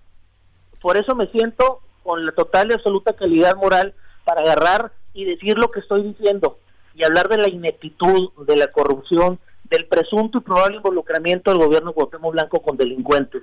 Por 0.82 0.98
eso 0.98 1.14
me 1.14 1.28
siento 1.28 1.82
con 2.02 2.26
la 2.26 2.32
total 2.32 2.72
y 2.72 2.74
absoluta 2.74 3.14
calidad 3.14 3.56
moral 3.56 3.94
para 4.26 4.42
agarrar 4.42 4.94
y 5.14 5.26
decir 5.26 5.60
lo 5.60 5.70
que 5.70 5.80
estoy 5.80 6.02
diciendo 6.02 6.58
y 6.96 7.04
hablar 7.04 7.28
de 7.30 7.38
la 7.38 7.48
ineptitud, 7.48 8.32
de 8.46 8.58
la 8.58 8.68
corrupción, 8.68 9.40
del 9.70 9.88
presunto 9.88 10.38
y 10.38 10.42
probable 10.42 10.78
involucramiento 10.78 11.52
del 11.52 11.60
gobierno 11.60 11.90
de 11.90 11.96
Cuauhtémoc 11.96 12.34
Blanco 12.34 12.62
con 12.62 12.78
delincuentes. 12.78 13.42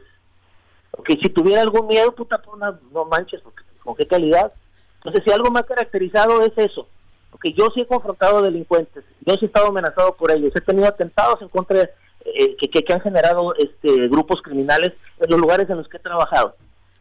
Porque 0.90 1.16
si 1.16 1.28
tuviera 1.28 1.62
algún 1.62 1.86
miedo, 1.86 2.14
puta, 2.14 2.40
pues, 2.40 2.60
no 2.92 3.04
manches, 3.04 3.40
porque, 3.40 3.62
¿con 3.82 3.96
qué 3.96 4.06
calidad? 4.06 4.52
Entonces, 4.96 5.22
si 5.24 5.32
algo 5.32 5.50
me 5.50 5.60
ha 5.60 5.64
caracterizado 5.64 6.42
es 6.42 6.52
eso, 6.56 6.86
porque 7.30 7.52
yo 7.52 7.68
sí 7.74 7.80
he 7.80 7.86
confrontado 7.86 8.42
delincuentes, 8.42 9.04
yo 9.24 9.34
sí 9.34 9.44
he 9.44 9.46
estado 9.46 9.68
amenazado 9.68 10.14
por 10.16 10.30
ellos, 10.30 10.52
he 10.54 10.60
tenido 10.60 10.86
atentados 10.86 11.40
en 11.40 11.48
contra 11.48 11.78
de, 11.78 11.90
eh, 12.24 12.56
que, 12.56 12.68
que, 12.68 12.92
han 12.92 13.00
generado 13.00 13.54
este 13.56 14.08
grupos 14.08 14.42
criminales 14.42 14.92
en 15.18 15.30
los 15.30 15.40
lugares 15.40 15.70
en 15.70 15.78
los 15.78 15.88
que 15.88 15.96
he 15.96 16.00
trabajado. 16.00 16.54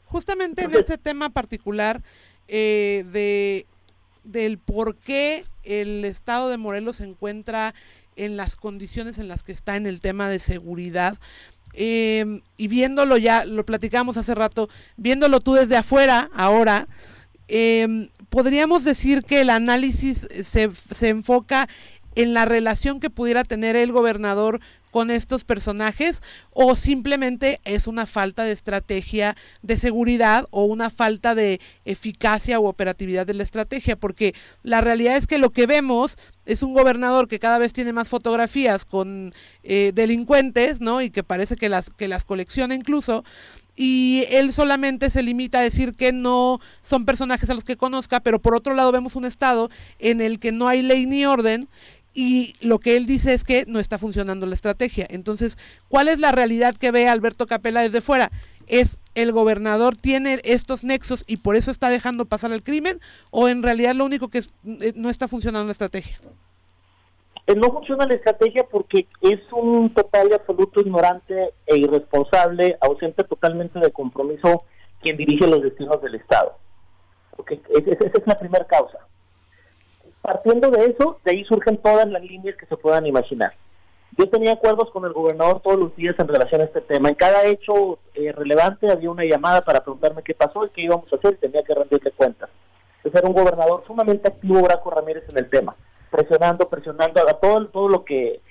Justamente 0.05 0.63
en 0.63 0.73
este 0.73 0.97
tema 0.97 1.29
particular 1.29 2.01
eh, 2.47 3.03
de 3.11 3.67
del 4.23 4.59
por 4.59 4.95
qué 4.95 5.43
el 5.69 6.03
estado 6.03 6.49
de 6.49 6.57
Morelos 6.57 6.97
se 6.97 7.05
encuentra 7.05 7.73
en 8.15 8.35
las 8.35 8.55
condiciones 8.55 9.19
en 9.19 9.27
las 9.27 9.43
que 9.43 9.51
está 9.51 9.77
en 9.77 9.85
el 9.87 10.01
tema 10.01 10.27
de 10.29 10.39
seguridad. 10.39 11.17
Eh, 11.73 12.41
y 12.57 12.67
viéndolo 12.67 13.17
ya, 13.17 13.45
lo 13.45 13.65
platicamos 13.65 14.17
hace 14.17 14.35
rato, 14.35 14.69
viéndolo 14.97 15.39
tú 15.39 15.53
desde 15.53 15.77
afuera, 15.77 16.29
ahora, 16.33 16.87
eh, 17.47 18.09
podríamos 18.29 18.83
decir 18.83 19.23
que 19.23 19.41
el 19.41 19.49
análisis 19.49 20.27
se, 20.43 20.71
se 20.73 21.07
enfoca 21.09 21.69
en 22.15 22.33
la 22.33 22.45
relación 22.45 22.99
que 22.99 23.09
pudiera 23.09 23.43
tener 23.43 23.75
el 23.75 23.91
gobernador 23.91 24.59
con 24.91 25.11
estos 25.11 25.43
personajes 25.43 26.21
o 26.51 26.75
simplemente 26.75 27.59
es 27.63 27.87
una 27.87 28.05
falta 28.05 28.43
de 28.43 28.51
estrategia 28.51 29.35
de 29.61 29.77
seguridad 29.77 30.47
o 30.51 30.65
una 30.65 30.89
falta 30.89 31.35
de 31.35 31.59
eficacia 31.85 32.59
u 32.59 32.67
operatividad 32.67 33.25
de 33.25 33.33
la 33.33 33.43
estrategia, 33.43 33.95
porque 33.95 34.33
la 34.63 34.81
realidad 34.81 35.17
es 35.17 35.27
que 35.27 35.37
lo 35.37 35.51
que 35.51 35.67
vemos 35.67 36.17
es 36.45 36.63
un 36.63 36.73
gobernador 36.73 37.27
que 37.27 37.39
cada 37.39 37.59
vez 37.59 37.73
tiene 37.73 37.93
más 37.93 38.07
fotografías 38.07 38.85
con 38.85 39.33
eh, 39.63 39.91
delincuentes, 39.93 40.81
¿no? 40.81 41.01
Y 41.01 41.11
que 41.11 41.23
parece 41.23 41.55
que 41.55 41.69
las, 41.69 41.89
que 41.91 42.07
las 42.07 42.25
colecciona 42.25 42.73
incluso, 42.73 43.23
y 43.81 44.25
él 44.29 44.51
solamente 44.51 45.09
se 45.09 45.23
limita 45.23 45.59
a 45.59 45.63
decir 45.63 45.93
que 45.93 46.11
no 46.11 46.59
son 46.81 47.05
personajes 47.05 47.49
a 47.49 47.53
los 47.53 47.63
que 47.63 47.77
conozca, 47.77 48.19
pero 48.19 48.41
por 48.41 48.53
otro 48.53 48.73
lado 48.73 48.91
vemos 48.91 49.15
un 49.15 49.23
estado 49.23 49.69
en 49.99 50.19
el 50.19 50.39
que 50.39 50.51
no 50.51 50.67
hay 50.67 50.81
ley 50.81 51.05
ni 51.05 51.25
orden 51.25 51.69
y 52.13 52.55
lo 52.61 52.79
que 52.79 52.97
él 52.97 53.05
dice 53.05 53.33
es 53.33 53.43
que 53.43 53.65
no 53.67 53.79
está 53.79 53.97
funcionando 53.97 54.45
la 54.45 54.55
estrategia. 54.55 55.05
Entonces, 55.09 55.57
¿cuál 55.87 56.07
es 56.07 56.19
la 56.19 56.31
realidad 56.31 56.75
que 56.75 56.91
ve 56.91 57.07
Alberto 57.07 57.45
Capela 57.45 57.81
desde 57.81 58.01
fuera? 58.01 58.31
¿Es 58.67 58.99
el 59.15 59.31
gobernador 59.31 59.95
tiene 59.95 60.39
estos 60.43 60.83
nexos 60.83 61.23
y 61.27 61.37
por 61.37 61.55
eso 61.55 61.71
está 61.71 61.89
dejando 61.89 62.25
pasar 62.25 62.51
el 62.51 62.63
crimen? 62.63 62.99
¿O 63.31 63.47
en 63.47 63.63
realidad 63.63 63.95
lo 63.95 64.05
único 64.05 64.29
que 64.29 64.39
eh, 64.39 64.93
no 64.95 65.09
está 65.09 65.27
funcionando 65.27 65.65
la 65.65 65.71
estrategia? 65.71 66.19
Eh, 67.47 67.55
no 67.55 67.71
funciona 67.71 68.05
la 68.05 68.13
estrategia 68.13 68.63
porque 68.69 69.07
es 69.21 69.39
un 69.51 69.91
total 69.93 70.29
y 70.29 70.33
absoluto 70.33 70.81
ignorante 70.81 71.53
e 71.65 71.77
irresponsable, 71.77 72.77
ausente 72.79 73.23
totalmente 73.23 73.79
de 73.79 73.91
compromiso 73.91 74.65
quien 75.01 75.17
dirige 75.17 75.47
los 75.47 75.63
destinos 75.63 76.01
del 76.01 76.15
Estado. 76.15 76.57
Okay. 77.37 77.61
Esa 77.69 78.05
es 78.05 78.27
la 78.27 78.37
primera 78.37 78.67
causa. 78.67 78.99
Partiendo 80.21 80.69
de 80.69 80.85
eso, 80.85 81.19
de 81.23 81.31
ahí 81.31 81.45
surgen 81.45 81.77
todas 81.77 82.07
las 82.07 82.21
líneas 82.21 82.55
que 82.57 82.65
se 82.65 82.77
puedan 82.77 83.05
imaginar. 83.05 83.53
Yo 84.17 84.29
tenía 84.29 84.53
acuerdos 84.53 84.91
con 84.91 85.05
el 85.05 85.13
gobernador 85.13 85.61
todos 85.61 85.79
los 85.79 85.95
días 85.95 86.15
en 86.19 86.27
relación 86.27 86.61
a 86.61 86.65
este 86.65 86.81
tema. 86.81 87.09
En 87.09 87.15
cada 87.15 87.45
hecho 87.45 87.99
eh, 88.15 88.33
relevante 88.33 88.91
había 88.91 89.11
una 89.11 89.23
llamada 89.23 89.61
para 89.61 89.81
preguntarme 89.81 90.23
qué 90.23 90.33
pasó 90.33 90.65
y 90.65 90.69
qué 90.71 90.81
íbamos 90.81 91.11
a 91.11 91.15
hacer 91.15 91.35
y 91.35 91.37
tenía 91.37 91.63
que 91.63 91.73
rendirle 91.73 92.11
cuentas. 92.11 92.49
Entonces 92.97 93.21
era 93.21 93.29
un 93.29 93.35
gobernador 93.35 93.83
sumamente 93.87 94.27
activo, 94.27 94.61
Braco 94.61 94.89
Ramírez, 94.89 95.23
en 95.29 95.37
el 95.37 95.49
tema, 95.49 95.75
presionando, 96.11 96.67
presionando 96.67 97.21
a 97.21 97.33
todo, 97.33 97.67
todo 97.67 97.87
lo 97.87 98.03
que 98.03 98.41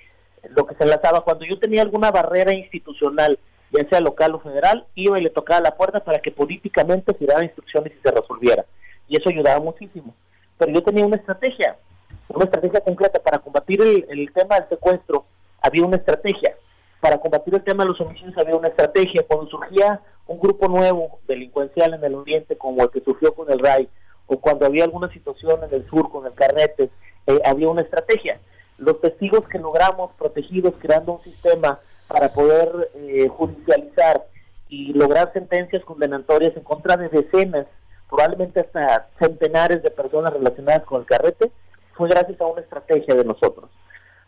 lo 0.49 0.65
que 0.65 0.73
se 0.75 0.85
enlazaba. 0.85 1.21
Cuando 1.21 1.45
yo 1.45 1.59
tenía 1.59 1.83
alguna 1.83 2.09
barrera 2.09 2.51
institucional, 2.53 3.37
ya 3.71 3.87
sea 3.89 3.99
local 3.99 4.33
o 4.33 4.39
federal, 4.39 4.87
iba 4.95 5.19
y 5.19 5.23
le 5.23 5.29
tocaba 5.29 5.61
la 5.61 5.77
puerta 5.77 5.99
para 5.99 6.19
que 6.19 6.31
políticamente 6.31 7.13
se 7.13 7.19
diera 7.19 7.43
instrucciones 7.43 7.93
y 7.93 8.01
se 8.01 8.09
resolviera. 8.09 8.65
Y 9.07 9.17
eso 9.17 9.29
ayudaba 9.29 9.59
muchísimo 9.59 10.15
pero 10.59 10.73
yo 10.73 10.83
tenía 10.83 11.05
una 11.05 11.15
estrategia, 11.15 11.77
una 12.27 12.43
estrategia 12.43 12.81
concreta 12.81 13.19
para 13.19 13.39
combatir 13.39 13.81
el, 13.81 14.31
tema 14.33 14.59
del 14.59 14.69
secuestro, 14.69 15.25
había 15.61 15.85
una 15.85 15.95
estrategia, 15.95 16.53
para 16.99 17.17
combatir 17.17 17.55
el 17.55 17.63
tema 17.63 17.83
de 17.83 17.89
los 17.89 18.01
homicidios 18.01 18.37
había 18.37 18.57
una 18.57 18.67
estrategia, 18.67 19.25
cuando 19.25 19.49
surgía 19.49 20.01
un 20.27 20.37
grupo 20.37 20.67
nuevo 20.67 21.21
delincuencial 21.27 21.93
en 21.93 22.03
el 22.03 22.13
oriente 22.13 22.57
como 22.57 22.83
el 22.83 22.89
que 22.91 22.99
surgió 22.99 23.33
con 23.33 23.49
el 23.49 23.59
RAI, 23.59 23.87
o 24.27 24.37
cuando 24.37 24.65
había 24.65 24.83
alguna 24.83 25.11
situación 25.11 25.63
en 25.63 25.73
el 25.73 25.89
sur 25.89 26.11
con 26.11 26.25
el 26.25 26.33
Carnetes, 26.33 26.89
eh, 27.25 27.41
había 27.45 27.69
una 27.69 27.81
estrategia. 27.81 28.37
Los 28.77 28.99
testigos 28.99 29.47
que 29.47 29.59
logramos 29.59 30.11
protegidos 30.19 30.75
creando 30.77 31.13
un 31.13 31.23
sistema 31.23 31.79
para 32.07 32.33
poder 32.33 32.91
eh, 32.95 33.29
judicializar 33.29 34.25
y 34.67 34.93
lograr 34.93 35.31
sentencias 35.31 35.83
condenatorias 35.85 36.55
en 36.55 36.63
contra 36.63 36.97
de 36.97 37.07
decenas 37.07 37.65
probablemente 38.09 38.59
hasta 38.59 39.07
centenares 39.19 39.83
de 39.83 39.91
personas 39.91 40.33
relacionadas 40.33 40.83
con 40.83 41.01
el 41.01 41.07
carrete, 41.07 41.51
fue 41.93 42.09
gracias 42.09 42.39
a 42.41 42.45
una 42.45 42.61
estrategia 42.61 43.13
de 43.13 43.23
nosotros. 43.23 43.69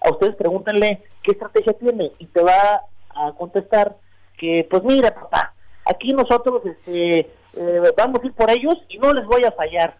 A 0.01 0.11
ustedes 0.11 0.35
pregúntenle 0.35 1.03
qué 1.23 1.31
estrategia 1.31 1.73
tiene 1.73 2.11
y 2.19 2.25
te 2.27 2.43
va 2.43 2.83
a 3.15 3.31
contestar 3.33 3.95
que, 4.37 4.67
pues 4.69 4.83
mira, 4.83 5.13
papá, 5.13 5.53
aquí 5.85 6.13
nosotros 6.13 6.61
este, 6.65 7.19
eh, 7.55 7.81
vamos 7.97 8.21
a 8.21 8.25
ir 8.25 8.33
por 8.33 8.49
ellos 8.51 8.75
y 8.89 8.97
no 8.97 9.13
les 9.13 9.25
voy 9.25 9.43
a 9.45 9.51
fallar. 9.51 9.97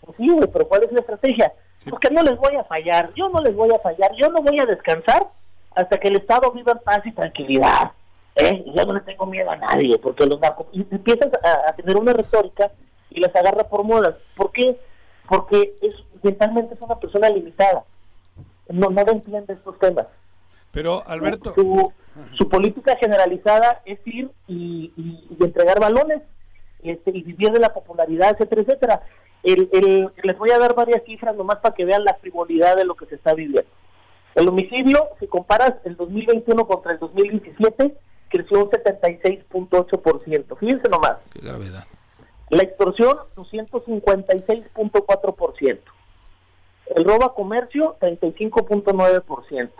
Pues 0.00 0.16
sí, 0.16 0.28
pero 0.52 0.68
¿cuál 0.68 0.84
es 0.84 0.92
la 0.92 1.00
estrategia? 1.00 1.52
Porque 1.88 2.10
no 2.10 2.22
les 2.22 2.36
voy 2.36 2.56
a 2.56 2.64
fallar, 2.64 3.12
yo 3.14 3.28
no 3.28 3.40
les 3.40 3.54
voy 3.54 3.70
a 3.74 3.78
fallar, 3.78 4.12
yo 4.16 4.28
no 4.28 4.42
voy 4.42 4.58
a 4.58 4.66
descansar 4.66 5.28
hasta 5.74 5.98
que 5.98 6.08
el 6.08 6.16
Estado 6.16 6.50
viva 6.52 6.72
en 6.72 6.78
paz 6.78 7.00
y 7.04 7.12
tranquilidad. 7.12 7.92
¿eh? 8.34 8.64
Yo 8.74 8.84
no 8.84 8.94
le 8.94 9.00
tengo 9.00 9.26
miedo 9.26 9.50
a 9.50 9.56
nadie, 9.56 9.98
porque 9.98 10.26
los 10.26 10.40
narcos... 10.40 10.66
Y 10.72 10.80
empiezas 10.90 11.30
a, 11.42 11.70
a 11.70 11.72
tener 11.74 11.96
una 11.96 12.12
retórica 12.12 12.70
y 13.10 13.20
las 13.20 13.34
agarra 13.34 13.64
por 13.64 13.84
modas. 13.84 14.16
¿Por 14.36 14.52
qué? 14.52 14.78
Porque 15.28 15.74
es, 15.82 15.94
mentalmente 16.22 16.74
es 16.74 16.80
una 16.80 16.98
persona 16.98 17.28
limitada. 17.28 17.84
No, 18.68 18.90
no 18.90 19.00
entiende 19.00 19.54
estos 19.54 19.78
temas. 19.78 20.06
Pero, 20.72 21.06
Alberto... 21.06 21.54
Su, 22.34 22.48
política 22.48 22.96
generalizada 22.96 23.80
es 23.84 24.00
ir 24.04 24.28
y, 24.48 24.92
entregar 25.38 25.78
balones 25.78 26.20
este, 26.82 27.12
y 27.16 27.22
vivir 27.22 27.52
de 27.52 27.60
la 27.60 27.72
popularidad, 27.72 28.32
etcétera, 28.32 28.62
etcétera. 28.62 29.02
El, 29.44 29.68
el, 29.72 30.10
les 30.24 30.36
voy 30.36 30.50
a 30.50 30.58
dar 30.58 30.74
varias 30.74 31.04
cifras 31.04 31.36
nomás 31.36 31.58
para 31.58 31.76
que 31.76 31.84
vean 31.84 32.02
la 32.02 32.14
frivolidad 32.14 32.76
de 32.76 32.84
lo 32.84 32.96
que 32.96 33.06
se 33.06 33.14
está 33.14 33.34
viviendo. 33.34 33.70
El 34.34 34.48
homicidio, 34.48 35.10
si 35.20 35.26
comparas 35.26 35.74
el 35.84 35.96
2021 35.96 36.66
contra 36.66 36.92
el 36.92 36.98
2017, 36.98 37.96
creció 38.28 38.64
un 38.64 38.70
76.8%. 38.70 40.58
Fíjense 40.58 40.88
nomás. 40.88 41.16
Qué 41.32 41.40
gravedad. 41.40 41.84
La 42.50 42.62
extorsión, 42.62 43.16
256.4%. 43.36 45.78
El 46.94 47.04
robo 47.04 47.24
a 47.24 47.34
comercio, 47.34 47.96
35.9%. 48.00 49.70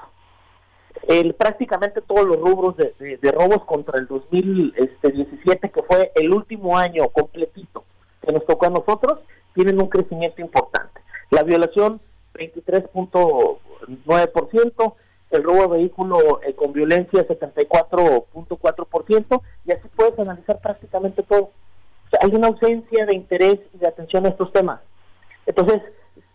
El, 1.06 1.34
prácticamente 1.34 2.00
todos 2.02 2.26
los 2.26 2.38
rubros 2.38 2.76
de, 2.76 2.92
robos 3.32 3.64
contra 3.64 3.98
el 3.98 4.06
2017, 4.06 5.70
que 5.70 5.82
fue 5.82 6.12
el 6.14 6.34
último 6.34 6.76
año 6.76 7.08
completito 7.08 7.84
que 8.20 8.30
nos 8.32 8.44
tocó 8.44 8.66
a 8.66 8.70
nosotros, 8.70 9.20
tienen 9.54 9.80
un 9.80 9.88
crecimiento 9.88 10.42
importante. 10.42 11.00
La 11.30 11.44
violación, 11.44 12.00
23.9%, 12.34 14.94
el 15.30 15.42
robo 15.42 15.62
de 15.62 15.68
vehículo 15.78 16.40
eh, 16.42 16.54
con 16.54 16.72
violencia, 16.72 17.26
74.4%, 17.26 19.42
y 19.64 19.72
así 19.72 19.88
puedes 19.94 20.18
analizar 20.18 20.60
prácticamente 20.60 21.22
todo 21.22 21.52
hay 22.20 22.34
una 22.34 22.48
ausencia 22.48 23.06
de 23.06 23.14
interés 23.14 23.58
y 23.74 23.78
de 23.78 23.88
atención 23.88 24.26
a 24.26 24.30
estos 24.30 24.52
temas. 24.52 24.80
Entonces, 25.46 25.82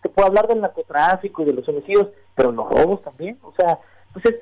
te 0.02 0.08
puedo 0.08 0.28
hablar 0.28 0.48
del 0.48 0.60
narcotráfico 0.60 1.42
y 1.42 1.46
de 1.46 1.54
los 1.54 1.68
homicidios, 1.68 2.08
pero 2.34 2.52
los 2.52 2.68
robos 2.68 3.02
también. 3.02 3.38
O 3.42 3.52
sea, 3.56 3.78
pues 4.12 4.24
es 4.26 4.34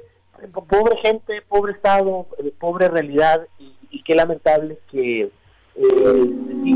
pobre 0.51 0.97
gente, 0.99 1.43
pobre 1.43 1.72
Estado, 1.72 2.26
eh, 2.39 2.53
pobre 2.59 2.89
realidad, 2.89 3.47
y, 3.59 4.03
qué 4.03 4.16
lamentable 4.16 4.78
que 4.91 5.30
eh, 5.76 6.30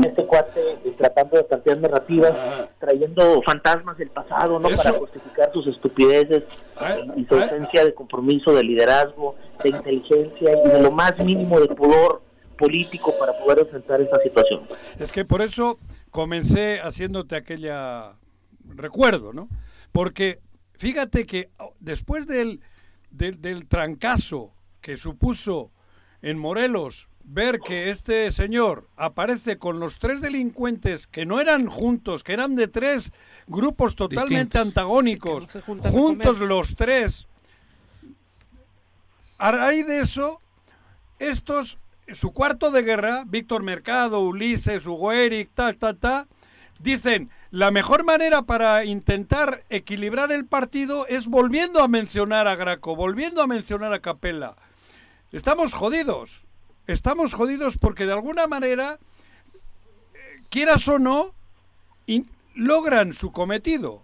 este 0.05 0.25
cuate 0.25 0.61
eh, 0.85 0.95
tratando 0.97 1.35
de 1.35 1.43
plantear 1.43 1.77
narrativas, 1.79 2.33
trayendo 2.79 3.41
fantasmas 3.41 3.97
del 3.97 4.09
pasado, 4.09 4.59
¿no? 4.59 4.69
Para 4.69 4.93
justificar 4.93 5.51
sus 5.51 5.67
estupideces 5.67 6.43
ah, 6.77 6.95
y 7.17 7.25
su 7.25 7.35
ah. 7.35 7.43
ausencia 7.43 7.83
de 7.83 7.93
compromiso, 7.93 8.53
de 8.53 8.63
liderazgo, 8.63 9.35
de 9.61 9.69
inteligencia 9.69 10.51
y 10.63 10.69
de 10.69 10.81
lo 10.81 10.91
más 10.91 11.17
mínimo 11.19 11.59
de 11.59 11.67
pudor 11.67 12.21
político 12.57 13.13
para 13.19 13.37
poder 13.37 13.59
enfrentar 13.59 14.01
esta 14.01 14.21
situación. 14.21 14.67
Es 14.99 15.11
que 15.11 15.23
por 15.25 15.41
eso 15.41 15.77
comencé 16.11 16.79
haciéndote 16.81 17.35
aquella 17.35 18.15
recuerdo, 18.65 19.33
¿no? 19.33 19.47
Porque 19.91 20.39
fíjate 20.73 21.25
que 21.25 21.49
oh, 21.59 21.73
después 21.79 22.27
del 22.27 22.59
del, 23.11 23.41
del 23.41 23.67
trancazo 23.67 24.51
que 24.81 24.97
supuso 24.97 25.71
en 26.21 26.37
Morelos 26.37 27.07
ver 27.23 27.59
que 27.59 27.89
este 27.89 28.31
señor 28.31 28.87
aparece 28.95 29.57
con 29.57 29.79
los 29.79 29.99
tres 29.99 30.21
delincuentes 30.21 31.07
que 31.07 31.25
no 31.25 31.41
eran 31.41 31.67
juntos, 31.67 32.23
que 32.23 32.33
eran 32.33 32.55
de 32.55 32.67
tres 32.69 33.11
grupos 33.47 33.95
totalmente 33.95 34.33
Distintos. 34.59 34.61
antagónicos, 34.67 35.51
Sí, 35.51 35.59
juntos 35.91 36.39
los 36.39 36.75
tres. 36.75 37.27
A 39.37 39.51
raíz 39.51 39.85
de 39.85 39.99
eso, 39.99 40.41
estos, 41.19 41.77
su 42.13 42.31
cuarto 42.31 42.71
de 42.71 42.81
guerra, 42.83 43.23
Víctor 43.27 43.63
Mercado, 43.63 44.19
Ulises, 44.21 44.85
Hugo 44.85 45.11
Eric, 45.11 45.49
ta, 45.53 45.73
ta, 45.73 45.93
ta, 45.93 46.27
dicen, 46.79 47.29
la 47.51 47.71
mejor 47.71 48.03
manera 48.03 48.41
para 48.43 48.85
intentar 48.85 49.63
equilibrar 49.69 50.31
el 50.31 50.45
partido 50.45 51.05
es 51.07 51.27
volviendo 51.27 51.81
a 51.81 51.87
mencionar 51.87 52.47
a 52.47 52.55
Graco, 52.55 52.95
volviendo 52.95 53.41
a 53.41 53.47
mencionar 53.47 53.93
a 53.93 53.99
Capella. 53.99 54.55
Estamos 55.31 55.73
jodidos. 55.73 56.45
Estamos 56.87 57.33
jodidos 57.33 57.77
porque 57.77 58.05
de 58.05 58.13
alguna 58.13 58.47
manera, 58.47 58.97
eh, 60.13 60.17
quieras 60.49 60.87
o 60.87 60.99
no, 60.99 61.33
logran 62.55 63.13
su 63.13 63.31
cometido. 63.31 64.01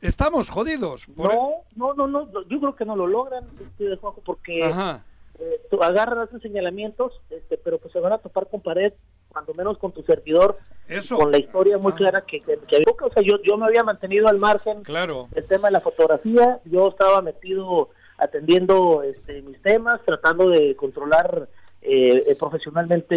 Estamos 0.00 0.50
jodidos. 0.50 1.06
Por- 1.14 1.32
No, 1.34 1.50
no, 1.76 1.94
no, 1.94 2.06
no, 2.08 2.42
yo 2.48 2.58
creo 2.58 2.74
que 2.74 2.84
no 2.84 2.96
lo 2.96 3.06
logran, 3.06 3.44
Juanjo, 3.78 4.22
porque 4.24 4.64
Ajá. 4.64 5.04
Eh, 5.40 5.60
tú 5.70 5.82
agarras 5.82 6.28
esos 6.28 6.42
señalamientos, 6.42 7.20
este, 7.30 7.56
pero 7.56 7.78
pues 7.78 7.92
se 7.92 8.00
van 8.00 8.12
a 8.12 8.18
topar 8.18 8.48
con 8.48 8.60
pared, 8.60 8.92
cuando 9.28 9.54
menos 9.54 9.78
con 9.78 9.92
tu 9.92 10.02
servidor, 10.02 10.58
Eso. 10.88 11.16
con 11.16 11.30
la 11.30 11.38
historia 11.38 11.78
muy 11.78 11.92
Ah. 11.92 11.96
clara 11.96 12.20
que, 12.26 12.40
que, 12.40 12.58
que 12.58 12.76
había. 12.76 12.86
O 13.02 13.12
sea, 13.12 13.22
yo, 13.22 13.40
yo 13.42 13.56
me 13.56 13.66
había 13.66 13.82
mantenido 13.84 14.28
al 14.28 14.38
margen 14.38 14.82
Claro. 14.82 15.28
el 15.34 15.44
tema 15.46 15.68
de 15.68 15.72
la 15.72 15.80
fotografía, 15.80 16.60
yo 16.64 16.88
estaba 16.88 17.22
metido 17.22 17.90
atendiendo 18.18 19.02
este, 19.02 19.40
mis 19.42 19.60
temas, 19.62 20.00
tratando 20.04 20.48
de 20.50 20.76
controlar 20.76 21.48
eh, 21.82 22.24
eh, 22.26 22.36
profesionalmente 22.38 23.16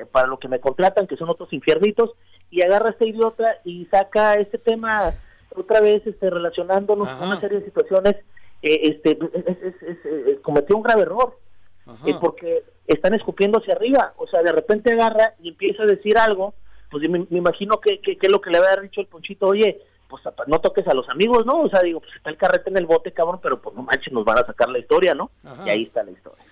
eh, 0.00 0.06
para 0.12 0.26
lo 0.26 0.38
que 0.38 0.48
me 0.48 0.60
contratan, 0.60 1.06
que 1.06 1.16
son 1.16 1.30
otros 1.30 1.50
infiernitos, 1.52 2.10
y 2.50 2.62
agarra 2.62 2.88
a 2.88 2.92
este 2.92 3.08
idiota 3.08 3.56
y 3.64 3.86
saca 3.86 4.34
este 4.34 4.58
tema 4.58 5.14
otra 5.54 5.80
vez 5.80 6.06
este, 6.06 6.28
relacionándonos 6.28 7.08
Ajá. 7.08 7.18
con 7.18 7.28
una 7.28 7.40
serie 7.40 7.60
de 7.60 7.64
situaciones, 7.64 8.16
eh, 8.62 8.80
este, 8.82 9.18
es- 9.32 9.72
es- 9.82 10.04
es- 10.04 10.40
cometió 10.40 10.76
un 10.76 10.82
grave 10.82 11.02
error, 11.02 11.38
Ajá. 11.86 12.20
porque 12.20 12.64
están 12.86 13.14
escupiendo 13.14 13.58
hacia 13.58 13.74
arriba, 13.74 14.12
o 14.16 14.26
sea, 14.26 14.42
de 14.42 14.52
repente 14.52 14.92
agarra 14.92 15.34
y 15.42 15.48
empieza 15.50 15.82
a 15.84 15.86
decir 15.86 16.18
algo, 16.18 16.54
pues 16.90 17.08
me, 17.08 17.20
me 17.30 17.38
imagino 17.38 17.80
que, 17.80 18.00
que, 18.00 18.16
que 18.16 18.26
es 18.26 18.32
lo 18.32 18.40
que 18.40 18.50
le 18.50 18.58
había 18.58 18.76
dicho 18.82 19.00
el 19.00 19.06
Ponchito, 19.06 19.46
oye, 19.48 19.80
pues 20.08 20.22
no 20.46 20.60
toques 20.60 20.86
a 20.86 20.94
los 20.94 21.08
amigos, 21.08 21.44
¿no? 21.46 21.62
O 21.62 21.68
sea, 21.68 21.82
digo, 21.82 22.00
pues 22.00 22.12
está 22.16 22.30
el 22.30 22.36
carrete 22.36 22.70
en 22.70 22.76
el 22.76 22.86
bote, 22.86 23.12
cabrón, 23.12 23.40
pero 23.42 23.60
pues 23.60 23.74
no 23.74 23.82
manches, 23.82 24.12
nos 24.12 24.24
van 24.24 24.38
a 24.38 24.46
sacar 24.46 24.68
la 24.68 24.78
historia, 24.78 25.14
¿no? 25.14 25.30
Ajá. 25.44 25.66
Y 25.66 25.70
ahí 25.70 25.82
está 25.84 26.02
la 26.04 26.12
historia. 26.12 26.44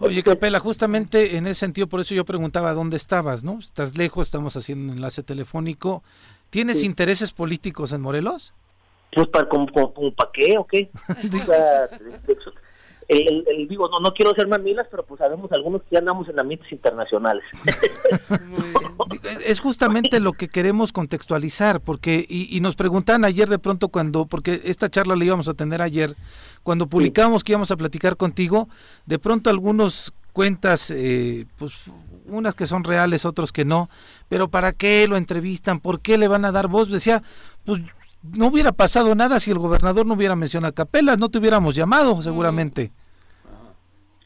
Oye, 0.00 0.22
Capela, 0.22 0.60
justamente 0.60 1.36
en 1.36 1.46
ese 1.46 1.60
sentido, 1.60 1.86
por 1.86 2.00
eso 2.00 2.14
yo 2.14 2.24
preguntaba 2.24 2.72
dónde 2.74 2.96
estabas, 2.98 3.42
¿no? 3.42 3.58
Estás 3.58 3.96
lejos, 3.96 4.28
estamos 4.28 4.56
haciendo 4.56 4.92
un 4.92 4.98
enlace 4.98 5.22
telefónico. 5.22 6.02
¿Tienes 6.50 6.80
Sí. 6.80 6.86
intereses 6.86 7.32
políticos 7.32 7.92
en 7.92 8.02
Morelos? 8.02 8.52
Pues 9.12 9.26
para 9.28 9.48
como, 9.48 9.66
como, 9.72 9.92
como 9.94 10.12
para 10.14 10.30
qué 10.32 10.56
o 10.58 10.66
qué? 10.66 10.90
O 11.42 11.46
sea, 11.46 11.88
el, 13.08 13.44
el- 13.48 13.68
digo, 13.68 13.88
no, 13.88 14.00
no 14.00 14.12
quiero 14.12 14.34
ser 14.34 14.46
mamilas, 14.48 14.86
pero 14.90 15.04
pues 15.04 15.18
sabemos 15.18 15.50
algunos 15.52 15.82
que 15.82 15.88
ya 15.92 15.98
andamos 16.00 16.28
en 16.28 16.38
ambientes 16.38 16.70
internacionales. 16.70 17.42
Es 19.46 19.60
justamente 19.60 20.20
lo 20.20 20.32
que 20.32 20.48
queremos 20.48 20.92
contextualizar, 20.92 21.80
porque, 21.80 22.24
y, 22.28 22.54
y 22.54 22.60
nos 22.60 22.76
preguntan 22.76 23.24
ayer 23.24 23.48
de 23.48 23.58
pronto 23.58 23.88
cuando, 23.88 24.26
porque 24.26 24.60
esta 24.64 24.88
charla 24.90 25.16
la 25.16 25.24
íbamos 25.24 25.48
a 25.48 25.54
tener 25.54 25.80
ayer, 25.80 26.16
cuando 26.62 26.86
publicamos 26.86 27.44
que 27.44 27.52
íbamos 27.52 27.70
a 27.70 27.76
platicar 27.76 28.16
contigo, 28.16 28.68
de 29.06 29.18
pronto 29.18 29.48
algunos 29.50 30.12
cuentas, 30.32 30.90
eh, 30.90 31.46
pues 31.56 31.72
unas 32.26 32.54
que 32.54 32.66
son 32.66 32.84
reales, 32.84 33.24
otros 33.24 33.52
que 33.52 33.64
no, 33.64 33.88
pero 34.28 34.48
¿para 34.48 34.72
qué 34.72 35.06
lo 35.08 35.16
entrevistan? 35.16 35.80
¿Por 35.80 36.00
qué 36.00 36.18
le 36.18 36.28
van 36.28 36.44
a 36.44 36.52
dar 36.52 36.68
voz? 36.68 36.90
Decía, 36.90 37.22
pues 37.64 37.80
no 38.22 38.46
hubiera 38.48 38.72
pasado 38.72 39.14
nada 39.14 39.38
si 39.40 39.50
el 39.50 39.58
gobernador 39.58 40.06
no 40.06 40.14
hubiera 40.14 40.36
mencionado 40.36 40.70
a 40.70 40.74
Capelas, 40.74 41.18
no 41.18 41.28
te 41.28 41.38
hubiéramos 41.38 41.74
llamado 41.74 42.20
seguramente. 42.22 42.90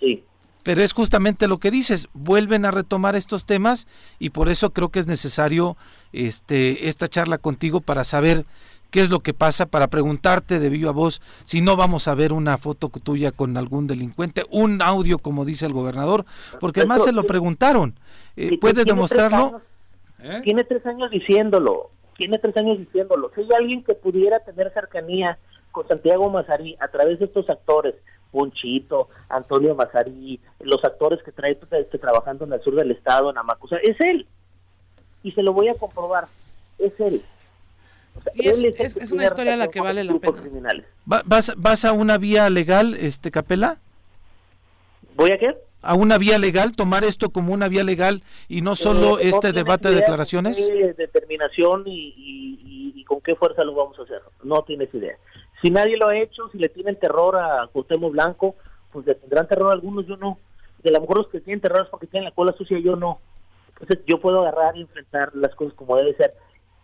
Sí. 0.01 0.25
Pero 0.63 0.83
es 0.83 0.93
justamente 0.93 1.49
lo 1.49 1.59
que 1.59 1.71
dices, 1.71 2.09
vuelven 2.15 2.65
a 2.65 2.71
retomar 2.71 3.17
estos 3.17 3.47
temas 3.47 3.87
y 4.19 4.31
por 4.31 4.49
eso 4.49 4.71
creo 4.73 4.91
que 4.91 5.01
es 5.01 5.07
necesario 5.07 5.77
este 6.13 6.89
esta 6.89 7.09
charla 7.09 7.39
contigo 7.39 7.81
para 7.81 8.05
saber 8.05 8.47
qué 8.91 9.01
es 9.01 9.11
lo 9.11 9.21
que 9.21 9.33
pasa, 9.35 9.67
para 9.67 9.89
preguntarte 9.89 10.59
de 10.61 10.69
viva 10.69 10.93
voz 10.93 11.21
si 11.45 11.63
no 11.63 11.77
vamos 11.77 12.07
a 12.09 12.15
ver 12.15 12.33
una 12.33 12.59
foto 12.59 12.91
tuya 12.91 13.33
con 13.33 13.57
algún 13.57 13.87
delincuente, 13.87 14.45
un 14.51 14.83
audio 14.83 15.19
como 15.19 15.45
dice 15.45 15.67
el 15.67 15.73
gobernador, 15.73 16.27
porque 16.61 16.81
además 16.81 17.03
se 17.05 17.13
lo 17.13 17.25
preguntaron. 17.27 17.99
Eh, 18.37 18.51
Sí, 18.51 18.57
¿Puedes 18.59 18.85
tiene 18.85 18.85
tres 18.85 18.95
demostrarlo? 18.95 19.47
años- 19.47 19.63
¿Eh? 20.25 20.41
Tiene 20.45 20.65
tres 20.65 20.87
años 20.87 21.11
diciéndolo, 21.11 21.91
tiene 22.17 22.39
tres 22.39 22.57
años 22.57 22.79
diciéndolo. 22.79 23.31
Si 23.35 23.41
hay 23.43 23.49
alguien 23.57 23.83
que 23.85 23.95
pudiera 23.95 24.41
tener 24.41 24.73
cercanía 24.73 25.39
con 25.71 25.87
Santiago 25.89 26.29
Mazarí 26.31 26.77
a 26.81 26.89
través 26.89 27.19
de 27.19 27.25
estos 27.27 27.49
actores, 27.51 27.95
Ponchito, 28.31 29.09
Antonio 29.29 29.75
Mazarí, 29.75 30.41
los 30.61 30.83
actores 30.85 31.23
que 31.23 31.33
trae 31.33 31.53
este, 31.71 31.99
trabajando 31.99 32.45
en 32.47 32.53
el 32.55 32.63
sur 32.63 32.75
del 32.75 32.91
estado, 32.91 33.31
en 33.31 33.39
Amacusa, 33.39 33.77
es 33.83 33.97
él. 34.01 34.27
Y 35.23 35.33
se 35.33 35.43
lo 35.43 35.53
voy 35.53 35.69
a 35.69 35.75
comprobar, 35.75 36.27
es 36.79 36.93
él. 36.99 37.23
O 38.19 38.23
sea, 38.23 38.33
Y 38.35 38.49
es- 38.49 38.59
él 38.59 38.65
es- 38.67 38.77
que 38.77 39.05
es 39.05 39.13
una 39.13 39.25
historia 39.25 39.55
a 39.55 39.57
la 39.57 39.69
que 39.69 39.81
vale 39.81 40.05
la 40.05 40.15
pena. 40.19 40.41
criminales. 40.41 40.87
Va- 41.11 41.23
¿Vas, 41.25 41.53
¿Vas 41.57 41.85
a 41.85 41.93
una 41.93 42.19
vía 42.19 42.49
legal, 42.51 42.95
este 42.95 43.31
Capela? 43.31 43.79
¿Voy 45.15 45.31
a 45.31 45.39
qué? 45.39 45.55
¿A 45.83 45.95
una 45.95 46.17
vía 46.17 46.39
legal? 46.39 46.77
¿Tomar 46.77 47.03
esto 47.05 47.31
como 47.31 47.53
una 47.53 47.69
vía 47.69 47.83
legal 47.85 48.23
y 48.49 48.61
no 48.63 48.75
solo 48.75 49.19
Eh, 49.19 49.29
este 49.29 49.53
debate 49.53 49.89
de 49.89 49.97
declaraciones? 49.97 50.71
qué 50.71 50.93
determinación 50.95 51.83
y, 51.87 52.15
y- 52.17 52.61
y- 52.65 52.93
y 53.01 53.05
con 53.05 53.21
qué 53.21 53.35
fuerza 53.35 53.65
lo 53.65 53.75
vamos 53.75 53.99
a 53.99 54.03
hacer. 54.03 54.23
No 54.45 54.63
tienes 54.63 54.95
idea. 54.95 55.17
Si 55.61 55.71
nadie 55.71 55.97
lo 55.97 56.09
ha 56.09 56.17
hecho, 56.17 56.49
si 56.51 56.59
le 56.59 56.69
tienen 56.69 56.97
terror 56.99 57.37
a 57.37 57.69
Cuauhtémoc 57.73 58.13
Blanco, 58.13 58.55
pues 58.93 59.07
le 59.07 59.15
tendrán 59.17 59.49
terror 59.49 59.71
a 59.71 59.75
algunos, 59.75 60.07
yo 60.07 60.17
no. 60.17 60.39
Y 60.85 60.89
a 60.89 60.93
lo 60.93 61.01
mejor 61.01 61.19
los 61.19 61.29
que 61.29 61.41
tienen 61.41 61.61
terror 61.61 61.83
es 61.83 61.89
porque 61.89 62.07
tienen 62.07 62.27
la 62.29 62.35
cola 62.35 62.53
sucia, 62.57 62.79
yo 62.79 62.95
no. 62.97 63.21
Entonces 63.73 64.05
yo 64.07 64.21
puedo 64.21 64.41
agarrar 64.43 64.77
y 64.77 64.83
enfrentar 64.83 65.31
las 65.35 65.55
cosas 65.55 65.75
como 65.75 65.97
debe 65.97 66.15
ser. 66.17 66.35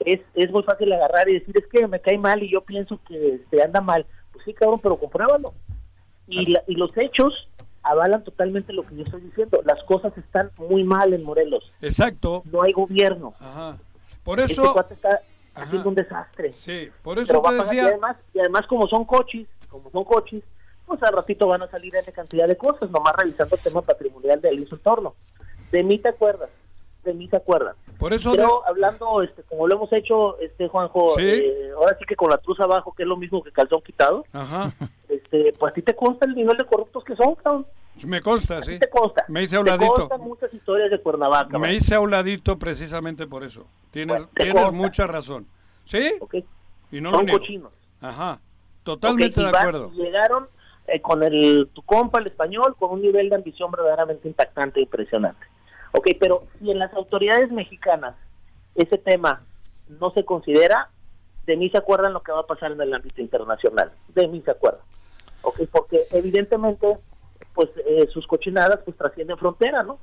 Es, 0.00 0.20
es 0.34 0.50
muy 0.50 0.62
fácil 0.64 0.92
agarrar 0.92 1.28
y 1.28 1.34
decir, 1.34 1.54
es 1.56 1.66
que 1.66 1.86
me 1.86 2.00
cae 2.00 2.18
mal 2.18 2.42
y 2.42 2.50
yo 2.50 2.60
pienso 2.62 3.00
que 3.08 3.40
se 3.50 3.62
anda 3.62 3.80
mal. 3.80 4.06
Pues 4.32 4.44
sí, 4.44 4.54
cabrón, 4.54 4.80
pero 4.82 4.96
compruébalo. 4.96 5.52
Y, 6.28 6.46
la- 6.52 6.62
y 6.66 6.74
los 6.74 6.96
hechos 6.96 7.48
avalan 7.90 8.22
totalmente 8.24 8.72
lo 8.72 8.82
que 8.82 8.96
yo 8.96 9.02
estoy 9.02 9.20
diciendo. 9.22 9.60
Las 9.64 9.82
cosas 9.84 10.16
están 10.16 10.50
muy 10.58 10.84
mal 10.84 11.12
en 11.14 11.22
Morelos. 11.24 11.72
Exacto. 11.80 12.42
No 12.50 12.62
hay 12.62 12.72
gobierno. 12.72 13.32
Ajá. 13.40 13.78
Por 14.22 14.40
Este 14.40 14.52
eso, 14.52 14.72
cuate 14.72 14.94
está 14.94 15.22
Ajá. 15.54 15.64
haciendo 15.64 15.88
un 15.88 15.94
desastre. 15.94 16.52
sí, 16.52 16.88
por 17.02 17.18
eso 17.18 17.28
Pero 17.28 17.42
va 17.42 17.50
a 17.50 17.56
pasar, 17.58 17.74
y 17.74 17.78
además, 17.80 18.16
y 18.34 18.40
además 18.40 18.66
como 18.66 18.86
son 18.86 19.04
coches, 19.04 19.46
como 19.68 19.90
son 19.90 20.04
coches, 20.04 20.42
pues 20.86 21.02
al 21.02 21.12
ratito 21.12 21.46
van 21.46 21.62
a 21.62 21.68
salir 21.70 21.94
N 21.94 22.12
cantidad 22.12 22.46
de 22.48 22.56
cosas, 22.56 22.90
nomás 22.90 23.14
revisando 23.16 23.56
el 23.56 23.62
tema 23.62 23.82
patrimonial 23.82 24.40
del 24.40 24.66
su 24.68 24.74
entorno. 24.76 25.14
De 25.70 25.82
mí 25.82 25.98
te 25.98 26.08
acuerdas, 26.08 26.48
de 27.08 27.14
mí 27.14 27.28
te 27.28 27.36
acuerdas. 27.36 27.76
por 27.98 28.12
eso 28.12 28.30
Pero 28.32 28.66
hablando, 28.66 29.22
este, 29.22 29.42
como 29.42 29.66
lo 29.66 29.74
hemos 29.74 29.92
hecho, 29.92 30.38
este 30.38 30.68
Juanjo, 30.68 31.14
Sí. 31.16 31.22
eh, 31.26 31.70
ahora 31.76 31.96
sí 31.98 32.04
que 32.06 32.14
con 32.16 32.30
la 32.30 32.38
truza 32.38 32.64
abajo, 32.64 32.92
que 32.96 33.02
es 33.02 33.08
lo 33.08 33.16
mismo 33.16 33.42
que 33.42 33.50
calzón 33.52 33.80
quitado, 33.82 34.24
de- 34.32 34.38
ajá, 34.38 34.72
este, 35.08 35.52
pues 35.58 35.72
a 35.72 35.74
ti 35.74 35.82
te 35.82 35.94
consta 35.96 36.26
el 36.26 36.34
nivel 36.34 36.56
de 36.56 36.64
corruptos 36.64 37.02
que 37.04 37.16
son, 37.16 37.34
cabrón. 37.36 37.66
me 38.04 38.20
consta, 38.20 38.62
sí. 38.62 38.78
te 38.78 38.88
consta. 38.88 39.24
Me 39.28 39.42
hice 39.42 39.56
a 39.56 39.60
un 39.60 39.64
Te 39.64 39.72
ladito. 39.72 40.08
muchas 40.20 40.54
historias 40.54 40.90
de 40.90 41.00
Cuernavaca. 41.00 41.58
Me 41.58 41.74
hice 41.74 41.94
a 41.96 42.00
un 42.00 42.10
ladito 42.12 42.56
precisamente 42.58 43.26
por 43.26 43.42
eso. 43.42 43.66
Tienes, 43.90 44.28
te 44.34 44.44
tienes 44.44 44.70
mucha 44.72 45.06
razón. 45.08 45.46
¿Sí? 45.84 46.12
¿ok? 46.20 46.36
Y 46.92 47.00
no 47.00 47.10
lo 47.10 47.16
son 47.16 47.26
niego. 47.26 47.38
cochinos. 47.40 47.72
Ajá. 48.00 48.38
Totalmente 48.84 49.40
de 49.40 49.48
acuerdo. 49.48 49.90
Llegaron 49.92 50.46
eh, 50.86 51.00
con 51.02 51.22
el 51.22 51.68
tu 51.74 51.82
compa, 51.82 52.20
el 52.20 52.26
español, 52.28 52.74
con 52.78 52.92
un 52.92 53.02
nivel 53.02 53.28
de 53.28 53.34
ambición 53.36 53.70
verdaderamente 53.70 54.26
impactante 54.28 54.80
e 54.80 54.84
impresionante. 54.84 55.44
Ok, 55.92 56.08
pero 56.20 56.44
si 56.58 56.70
en 56.70 56.78
las 56.78 56.92
autoridades 56.94 57.50
mexicanas 57.50 58.14
ese 58.74 58.98
tema 58.98 59.42
no 59.88 60.10
se 60.10 60.24
considera, 60.24 60.90
de 61.46 61.56
mí 61.56 61.70
se 61.70 61.78
acuerdan 61.78 62.12
lo 62.12 62.22
que 62.22 62.32
va 62.32 62.40
a 62.40 62.46
pasar 62.46 62.72
en 62.72 62.80
el 62.80 62.92
ámbito 62.92 63.20
internacional. 63.20 63.92
De 64.08 64.28
mí 64.28 64.42
se 64.44 64.50
acuerdan. 64.50 64.82
Ok, 65.42 65.60
porque 65.72 65.98
evidentemente, 66.12 66.98
pues 67.54 67.70
eh, 67.86 68.06
sus 68.12 68.26
cochinadas 68.26 68.80
pues 68.84 68.96
trascienden 68.96 69.38
frontera, 69.38 69.82
¿no? 69.82 69.98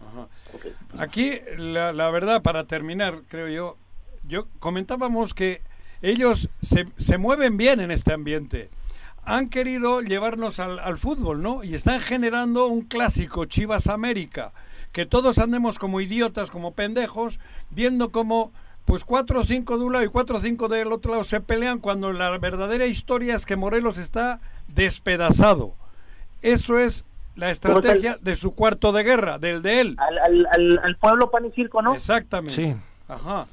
Ajá. 0.00 0.28
Ok. 0.54 0.66
Aquí, 0.98 1.40
la, 1.56 1.92
la 1.92 2.10
verdad, 2.10 2.42
para 2.42 2.64
terminar, 2.64 3.22
creo 3.28 3.48
yo, 3.48 3.76
yo 4.26 4.46
comentábamos 4.58 5.34
que 5.34 5.62
ellos 6.02 6.48
se, 6.60 6.86
se 6.96 7.18
mueven 7.18 7.56
bien 7.56 7.80
en 7.80 7.90
este 7.90 8.12
ambiente. 8.12 8.68
Han 9.24 9.48
querido 9.48 10.02
llevarnos 10.02 10.60
al, 10.60 10.78
al 10.78 10.98
fútbol, 10.98 11.42
¿no? 11.42 11.64
Y 11.64 11.74
están 11.74 12.00
generando 12.00 12.66
un 12.66 12.82
clásico 12.82 13.44
Chivas 13.44 13.86
América, 13.88 14.52
que 14.96 15.04
todos 15.04 15.38
andemos 15.38 15.78
como 15.78 16.00
idiotas, 16.00 16.50
como 16.50 16.72
pendejos, 16.72 17.38
viendo 17.68 18.08
cómo 18.08 18.50
pues 18.86 19.04
cuatro 19.04 19.40
o 19.40 19.44
cinco 19.44 19.76
de 19.76 19.84
un 19.84 19.92
lado 19.92 20.06
y 20.06 20.08
cuatro 20.08 20.38
o 20.38 20.40
cinco 20.40 20.68
del 20.68 20.90
otro 20.90 21.10
lado 21.10 21.24
se 21.24 21.42
pelean 21.42 21.80
cuando 21.80 22.14
la 22.14 22.30
verdadera 22.38 22.86
historia 22.86 23.34
es 23.34 23.44
que 23.44 23.56
Morelos 23.56 23.98
está 23.98 24.40
despedazado. 24.68 25.74
Eso 26.40 26.78
es 26.78 27.04
la 27.34 27.50
estrategia 27.50 28.16
de 28.22 28.36
su 28.36 28.54
cuarto 28.54 28.90
de 28.92 29.02
guerra, 29.02 29.38
del 29.38 29.60
de 29.60 29.82
él. 29.82 29.96
Al, 29.98 30.16
al, 30.16 30.46
al, 30.50 30.80
al 30.82 30.96
pueblo 30.96 31.30
pan 31.30 31.44
y 31.44 31.50
circo, 31.50 31.82
¿no? 31.82 31.92
Exactamente. 31.94 32.54
Sí. 32.54 32.74
Ajá. 33.06 33.46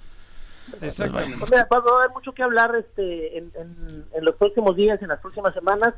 Exactamente. 0.80 1.40
Pues 1.40 1.52
mira, 1.52 1.68
va 1.70 1.78
a 1.78 1.98
haber 1.98 2.12
mucho 2.12 2.32
que 2.32 2.42
hablar 2.42 2.74
este, 2.78 3.38
en, 3.38 3.52
en, 3.56 4.06
en 4.14 4.24
los 4.24 4.36
próximos 4.36 4.78
días, 4.78 5.02
en 5.02 5.10
las 5.10 5.20
próximas 5.20 5.54
semanas. 5.54 5.94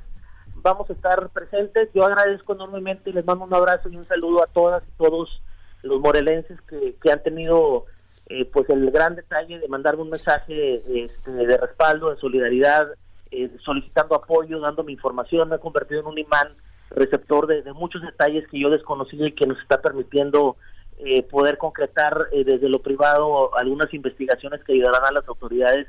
Vamos 0.65 0.89
a 0.89 0.93
estar 0.93 1.29
presentes. 1.29 1.89
Yo 1.93 2.03
agradezco 2.05 2.53
enormemente 2.53 3.11
y 3.11 3.13
les 3.13 3.23
mando 3.23 3.45
un 3.45 3.53
abrazo 3.53 3.87
y 3.87 3.97
un 3.97 4.07
saludo 4.07 4.43
a 4.43 4.47
todas 4.47 4.83
y 4.83 4.97
todos 4.97 5.43
los 5.83 6.01
morelenses 6.01 6.59
que, 6.61 6.95
que 6.99 7.11
han 7.11 7.21
tenido 7.21 7.85
eh, 8.29 8.45
pues 8.45 8.67
el 8.71 8.89
gran 8.89 9.15
detalle 9.15 9.59
de 9.59 9.67
mandarme 9.67 10.01
un 10.01 10.09
mensaje 10.09 10.81
este, 11.03 11.29
de 11.29 11.57
respaldo, 11.57 12.09
de 12.09 12.17
solidaridad, 12.19 12.87
eh, 13.29 13.51
solicitando 13.63 14.15
apoyo, 14.15 14.59
dándome 14.59 14.91
información. 14.91 15.49
Me 15.49 15.55
ha 15.57 15.59
convertido 15.59 15.99
en 15.99 16.07
un 16.07 16.17
imán 16.17 16.55
receptor 16.89 17.45
de, 17.45 17.61
muchos 17.73 18.01
detalles 18.01 18.47
que 18.47 18.59
yo 18.59 18.71
desconocía 18.71 19.27
y 19.27 19.33
que 19.33 19.45
nos 19.45 19.59
está 19.59 19.83
permitiendo 19.83 20.57
eh, 20.97 21.21
poder 21.21 21.59
concretar 21.59 22.29
eh, 22.31 22.43
desde 22.43 22.69
lo 22.69 22.81
privado 22.81 23.55
algunas 23.55 23.93
investigaciones 23.93 24.63
que 24.63 24.73
ayudarán 24.73 25.05
a 25.05 25.11
las 25.11 25.27
autoridades 25.27 25.85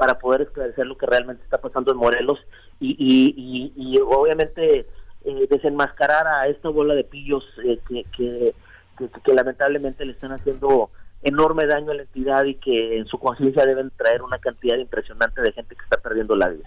para 0.00 0.18
poder 0.18 0.40
esclarecer 0.40 0.86
lo 0.86 0.96
que 0.96 1.04
realmente 1.04 1.44
está 1.44 1.58
pasando 1.58 1.92
en 1.92 1.98
Morelos 1.98 2.38
y, 2.80 2.96
y, 2.98 3.34
y, 3.36 3.72
y 3.76 3.98
obviamente 3.98 4.86
eh, 5.26 5.46
desenmascarar 5.50 6.26
a 6.26 6.48
esta 6.48 6.70
bola 6.70 6.94
de 6.94 7.04
pillos 7.04 7.44
eh, 7.62 7.78
que, 7.86 8.04
que, 8.16 8.54
que, 8.96 9.10
que 9.22 9.34
lamentablemente 9.34 10.06
le 10.06 10.12
están 10.12 10.32
haciendo 10.32 10.88
enorme 11.22 11.66
daño 11.66 11.90
a 11.90 11.94
la 11.96 12.00
entidad 12.04 12.44
y 12.44 12.54
que 12.54 12.96
en 12.96 13.04
su 13.08 13.18
conciencia 13.18 13.66
deben 13.66 13.92
traer 13.94 14.22
una 14.22 14.38
cantidad 14.38 14.78
impresionante 14.78 15.42
de 15.42 15.52
gente 15.52 15.76
que 15.76 15.82
está 15.84 15.98
perdiendo 15.98 16.34
la 16.34 16.48
vida. 16.48 16.64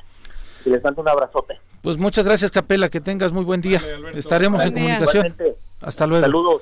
Y 0.64 0.70
les 0.70 0.84
mando 0.84 1.02
un 1.02 1.10
abrazote. 1.10 1.60
Pues 1.82 1.98
muchas 1.98 2.24
gracias, 2.24 2.52
Capela, 2.52 2.90
que 2.90 3.02
tengas 3.02 3.32
muy 3.32 3.44
buen 3.44 3.62
día. 3.62 3.82
Vale. 4.00 4.20
Estaremos 4.20 4.64
en 4.64 4.76
día. 4.76 4.84
comunicación. 5.00 5.26
Igualmente, 5.26 5.60
Hasta 5.82 6.06
luego. 6.06 6.24
saludos. 6.24 6.62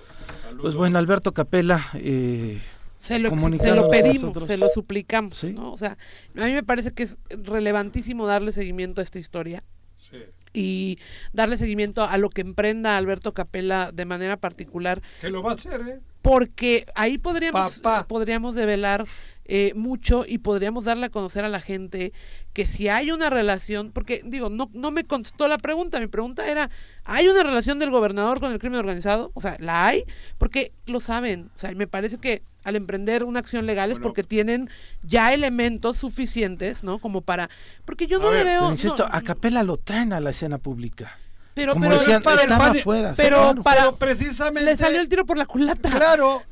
Pues 0.61 0.75
bueno, 0.75 0.97
Alberto 0.99 1.33
Capela, 1.33 1.81
eh, 1.95 2.61
Se 3.01 3.17
lo, 3.19 3.35
se 3.57 3.71
lo 3.75 3.89
pedimos, 3.89 4.37
se 4.47 4.57
lo 4.57 4.69
suplicamos, 4.69 5.35
Sí. 5.37 5.53
¿no? 5.53 5.73
O 5.73 5.77
sea, 5.77 5.97
a 6.37 6.45
mí 6.45 6.53
me 6.53 6.63
parece 6.63 6.91
que 6.91 7.03
es 7.03 7.17
relevantísimo 7.29 8.27
darle 8.27 8.51
seguimiento 8.51 9.01
a 9.01 9.03
esta 9.03 9.17
historia 9.19 9.63
Sí. 9.97 10.17
y 10.53 10.99
darle 11.33 11.57
seguimiento 11.57 12.03
a 12.03 12.17
lo 12.17 12.29
que 12.29 12.41
emprenda 12.41 12.97
Alberto 12.97 13.33
Capella 13.33 13.91
de 13.91 14.05
manera 14.05 14.37
particular, 14.37 15.01
Que 15.19 15.29
lo 15.29 15.41
va 15.41 15.51
a 15.51 15.55
hacer, 15.55 15.81
¿eh? 15.81 15.99
porque 16.21 16.85
ahí 16.95 17.17
podríamos, 17.17 17.79
Papá. 17.79 18.07
podríamos 18.07 18.53
develar 18.55 19.05
eh, 19.53 19.73
mucho 19.75 20.23
y 20.25 20.37
podríamos 20.37 20.85
darle 20.85 21.07
a 21.07 21.09
conocer 21.09 21.43
a 21.43 21.49
la 21.49 21.59
gente 21.59 22.13
que 22.53 22.65
si 22.65 22.87
hay 22.87 23.11
una 23.11 23.29
relación, 23.29 23.91
porque 23.91 24.21
digo, 24.23 24.49
no, 24.49 24.69
no 24.71 24.91
me 24.91 25.03
contestó 25.03 25.49
la 25.49 25.57
pregunta, 25.57 25.99
mi 25.99 26.07
pregunta 26.07 26.49
era, 26.49 26.69
¿hay 27.03 27.27
una 27.27 27.43
relación 27.43 27.77
del 27.77 27.91
gobernador 27.91 28.39
con 28.39 28.53
el 28.53 28.59
crimen 28.59 28.79
organizado? 28.79 29.29
O 29.33 29.41
sea, 29.41 29.57
¿la 29.59 29.85
hay? 29.85 30.05
Porque 30.37 30.71
lo 30.85 31.01
saben, 31.01 31.51
o 31.53 31.59
sea, 31.59 31.73
me 31.73 31.85
parece 31.85 32.17
que 32.17 32.43
al 32.63 32.77
emprender 32.77 33.25
una 33.25 33.39
acción 33.39 33.65
legal 33.65 33.91
es 33.91 33.97
Bueno. 33.97 34.07
porque 34.07 34.23
tienen 34.23 34.69
ya 35.03 35.33
elementos 35.33 35.97
suficientes, 35.97 36.81
¿no? 36.81 36.99
Como 36.99 37.19
para, 37.19 37.49
porque 37.83 38.07
yo 38.07 38.19
no 38.19 38.31
le 38.31 38.45
veo... 38.45 38.71
insisto, 38.71 39.05
no, 39.05 39.13
a 39.13 39.19
Capela 39.19 39.63
lo 39.63 39.75
traen 39.75 40.13
a 40.13 40.21
la 40.21 40.29
escena 40.29 40.59
pública. 40.59 41.19
Pero, 41.53 41.73
Como 41.73 41.85
pero, 41.85 41.99
decían, 41.99 42.23
para 42.23 42.41
el 42.43 42.49
pan- 42.49 42.77
afuera. 42.77 43.13
pero 43.17 43.37
claro. 43.37 43.63
para- 43.63 43.81
Pero 43.81 43.95
precisamente... 43.97 44.69
le 44.69 44.77
salió 44.77 44.99
el 45.01 45.09
tiro 45.09 45.25
por 45.25 45.37
la 45.37 45.45
culata. 45.45 45.89
Claro. 45.89 46.43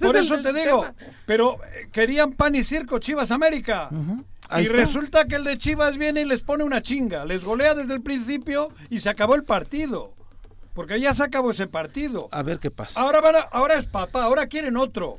Por 0.00 0.14
es 0.16 0.24
eso 0.26 0.36
el- 0.36 0.42
te 0.44 0.50
el 0.50 0.54
digo. 0.54 0.80
tema. 0.82 0.94
Pero 1.26 1.58
eh, 1.64 1.88
querían 1.90 2.32
pan 2.32 2.54
y 2.54 2.62
circo 2.62 2.98
Chivas 3.00 3.32
América. 3.32 3.88
Ahí 4.48 4.62
y 4.62 4.66
está. 4.66 4.76
resulta 4.76 5.24
que 5.26 5.34
el 5.34 5.42
de 5.44 5.58
Chivas 5.58 5.98
viene 5.98 6.20
y 6.20 6.24
les 6.24 6.42
pone 6.42 6.62
una 6.62 6.82
chinga. 6.82 7.24
Les 7.24 7.42
golea 7.44 7.74
desde 7.74 7.92
el 7.94 8.00
principio 8.00 8.68
y 8.90 9.00
se 9.00 9.08
acabó 9.10 9.34
el 9.34 9.42
partido. 9.42 10.14
Porque 10.74 11.00
ya 11.00 11.12
se 11.14 11.24
acabó 11.24 11.50
ese 11.50 11.66
partido. 11.66 12.28
A 12.30 12.42
ver 12.44 12.60
qué 12.60 12.70
pasa. 12.70 13.00
Ahora 13.00 13.20
van 13.20 13.34
a- 13.36 13.40
ahora 13.50 13.74
es 13.74 13.86
papá, 13.86 14.22
ahora 14.22 14.46
quieren 14.46 14.76
otro. 14.76 15.16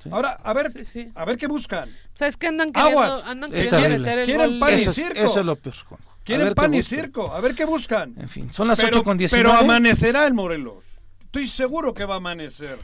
Sí. 0.00 0.08
Ahora, 0.12 0.32
a 0.42 0.52
ver, 0.54 0.72
Sí, 0.72 0.84
sí. 0.84 1.12
a 1.14 1.24
ver 1.24 1.36
qué 1.36 1.46
buscan. 1.46 1.88
¿Sabes 2.14 2.36
qué 2.36 2.48
andan 2.48 2.72
queriendo? 2.72 3.02
Aguas. 3.02 3.22
Andan 3.28 3.50
Es 3.54 3.66
queriendo 3.66 3.76
terrible. 3.80 3.98
meter 4.00 4.18
el 4.18 4.24
Quieren 4.24 4.50
gol. 4.50 4.58
pan 4.58 4.70
y 4.70 4.74
eso, 4.74 4.90
es, 4.90 4.96
circo. 4.96 5.20
eso 5.20 5.40
es 5.40 5.46
lo 5.46 5.54
peor, 5.56 5.76
Juanjo. 5.88 6.09
A 6.30 6.36
Quieren 6.36 6.46
ver 6.46 6.54
pan 6.54 6.70
qué 6.70 6.76
y 6.76 6.80
buscan. 6.80 6.98
circo. 7.00 7.32
A 7.34 7.40
ver 7.40 7.54
qué 7.54 7.64
buscan. 7.64 8.14
En 8.18 8.28
fin, 8.28 8.52
son 8.52 8.68
las 8.68 8.78
Pero- 8.80 8.98
8 8.98 9.02
con 9.04 9.18
19. 9.18 9.48
Pero 9.48 9.58
amanecerá 9.60 10.26
en 10.26 10.34
Morelos. 10.34 10.84
Estoy 11.24 11.48
seguro 11.48 11.92
que 11.94 12.04
va 12.04 12.14
a 12.14 12.16
amanecer. 12.18 12.78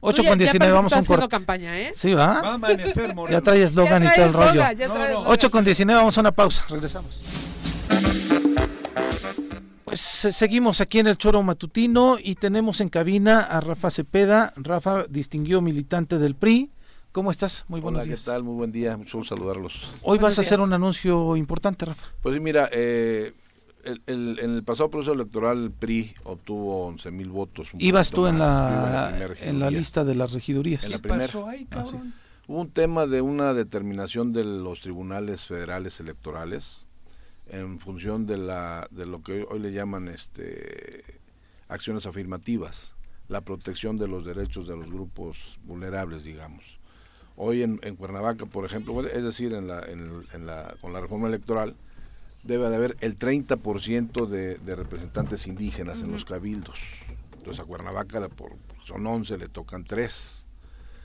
8 0.00 0.16
Tú 0.16 0.22
ya- 0.24 0.28
con 0.30 0.38
ya 0.38 0.42
19, 0.44 0.58
parece 0.58 0.74
vamos 0.74 0.92
a 0.92 0.98
un 0.98 1.04
corte. 1.04 1.28
campaña, 1.28 1.78
¿eh? 1.78 1.92
Sí, 1.94 2.12
Va 2.14 2.38
a 2.38 2.42
¿va? 2.42 2.54
amanecer 2.54 3.14
Morelos. 3.14 3.30
Ya 3.40 3.44
trae 3.44 3.62
eslogan 3.62 4.04
y 4.04 4.08
todo 4.14 4.24
el 4.26 4.32
rollo. 4.32 4.54
ya 4.54 4.72
No, 4.72 4.74
trae 4.74 4.88
no. 4.88 5.04
eslogan. 5.06 5.32
8 5.32 5.50
con 5.50 5.64
19, 5.64 5.98
vamos 6.00 6.18
a 6.18 6.20
una 6.20 6.32
pausa. 6.32 6.64
Regresamos. 6.68 7.22
Pues 9.84 10.24
eh, 10.24 10.32
seguimos 10.32 10.80
aquí 10.80 11.00
en 11.00 11.06
el 11.08 11.18
Choro 11.18 11.42
Matutino 11.42 12.16
y 12.22 12.34
tenemos 12.36 12.80
en 12.80 12.88
cabina 12.88 13.40
a 13.40 13.60
Rafa 13.60 13.90
Cepeda. 13.90 14.52
Rafa, 14.56 15.04
distinguido 15.08 15.60
militante 15.60 16.18
del 16.18 16.34
PRI. 16.34 16.70
¿Cómo 17.12 17.30
estás? 17.30 17.64
Muy 17.68 17.80
buenos 17.80 18.00
Hola, 18.00 18.06
días. 18.06 18.24
¿qué 18.24 18.30
tal? 18.30 18.42
Muy 18.42 18.54
buen 18.54 18.72
día, 18.72 18.96
mucho 18.96 19.18
gusto 19.18 19.36
saludarlos. 19.36 19.82
Hoy 19.96 20.16
Buenos 20.18 20.22
vas 20.22 20.38
a 20.38 20.40
hacer 20.40 20.58
días. 20.58 20.66
un 20.68 20.72
anuncio 20.72 21.36
importante, 21.36 21.84
Rafa. 21.84 22.06
Pues 22.22 22.34
sí, 22.34 22.40
mira, 22.40 22.70
eh, 22.72 23.34
el- 23.84 24.02
el- 24.06 24.38
en 24.38 24.50
el 24.54 24.62
pasado 24.62 24.90
proceso 24.90 25.12
electoral 25.12 25.62
el 25.64 25.70
PRI 25.72 26.14
obtuvo 26.24 26.86
11 26.86 27.10
mil 27.10 27.28
votos. 27.28 27.68
Ibas 27.78 28.10
tú 28.10 28.26
en 28.26 28.38
la, 28.38 29.14
en 29.40 29.48
en 29.48 29.58
la 29.60 29.70
lista 29.70 30.04
de 30.04 30.14
las 30.14 30.32
regidurías. 30.32 30.84
En 30.84 30.90
la 30.92 30.96
¿Qué 30.98 31.02
primera. 31.02 31.26
pasó 31.26 31.46
ahí, 31.48 31.66
Ah, 31.72 31.84
sí. 31.86 31.96
Hubo 32.48 32.60
un 32.60 32.70
tema 32.70 33.06
de 33.06 33.20
una 33.20 33.52
determinación 33.54 34.32
de 34.32 34.44
los 34.44 34.80
tribunales 34.80 35.44
federales 35.46 36.00
electorales 36.00 36.86
en 37.48 37.78
función 37.78 38.26
de 38.26 38.38
la 38.38 38.88
de 38.90 39.04
lo 39.06 39.22
que 39.22 39.44
hoy 39.50 39.58
le 39.60 39.72
llaman 39.72 40.08
este 40.08 41.02
acciones 41.68 42.06
afirmativas, 42.06 42.94
la 43.28 43.42
protección 43.42 43.98
de 43.98 44.08
los 44.08 44.24
derechos 44.24 44.66
de 44.66 44.76
los 44.76 44.90
grupos 44.90 45.58
vulnerables, 45.64 46.24
digamos. 46.24 46.78
Hoy 47.36 47.62
en, 47.62 47.80
en 47.82 47.96
Cuernavaca, 47.96 48.46
por 48.46 48.64
ejemplo, 48.64 49.06
es 49.06 49.22
decir, 49.22 49.52
en 49.52 49.66
la, 49.68 49.80
en, 49.80 50.46
la, 50.46 50.74
con 50.80 50.92
la 50.92 51.00
reforma 51.00 51.28
electoral, 51.28 51.74
debe 52.42 52.68
de 52.68 52.76
haber 52.76 52.96
el 53.00 53.18
30% 53.18 54.26
de, 54.26 54.56
de 54.58 54.74
representantes 54.76 55.46
indígenas 55.46 56.02
en 56.02 56.12
los 56.12 56.24
cabildos. 56.24 56.78
Entonces 57.38 57.60
a 57.60 57.66
Cuernavaca 57.66 58.20
la 58.20 58.28
por, 58.28 58.52
son 58.84 59.06
11, 59.06 59.38
le 59.38 59.48
tocan 59.48 59.84
3 59.84 60.46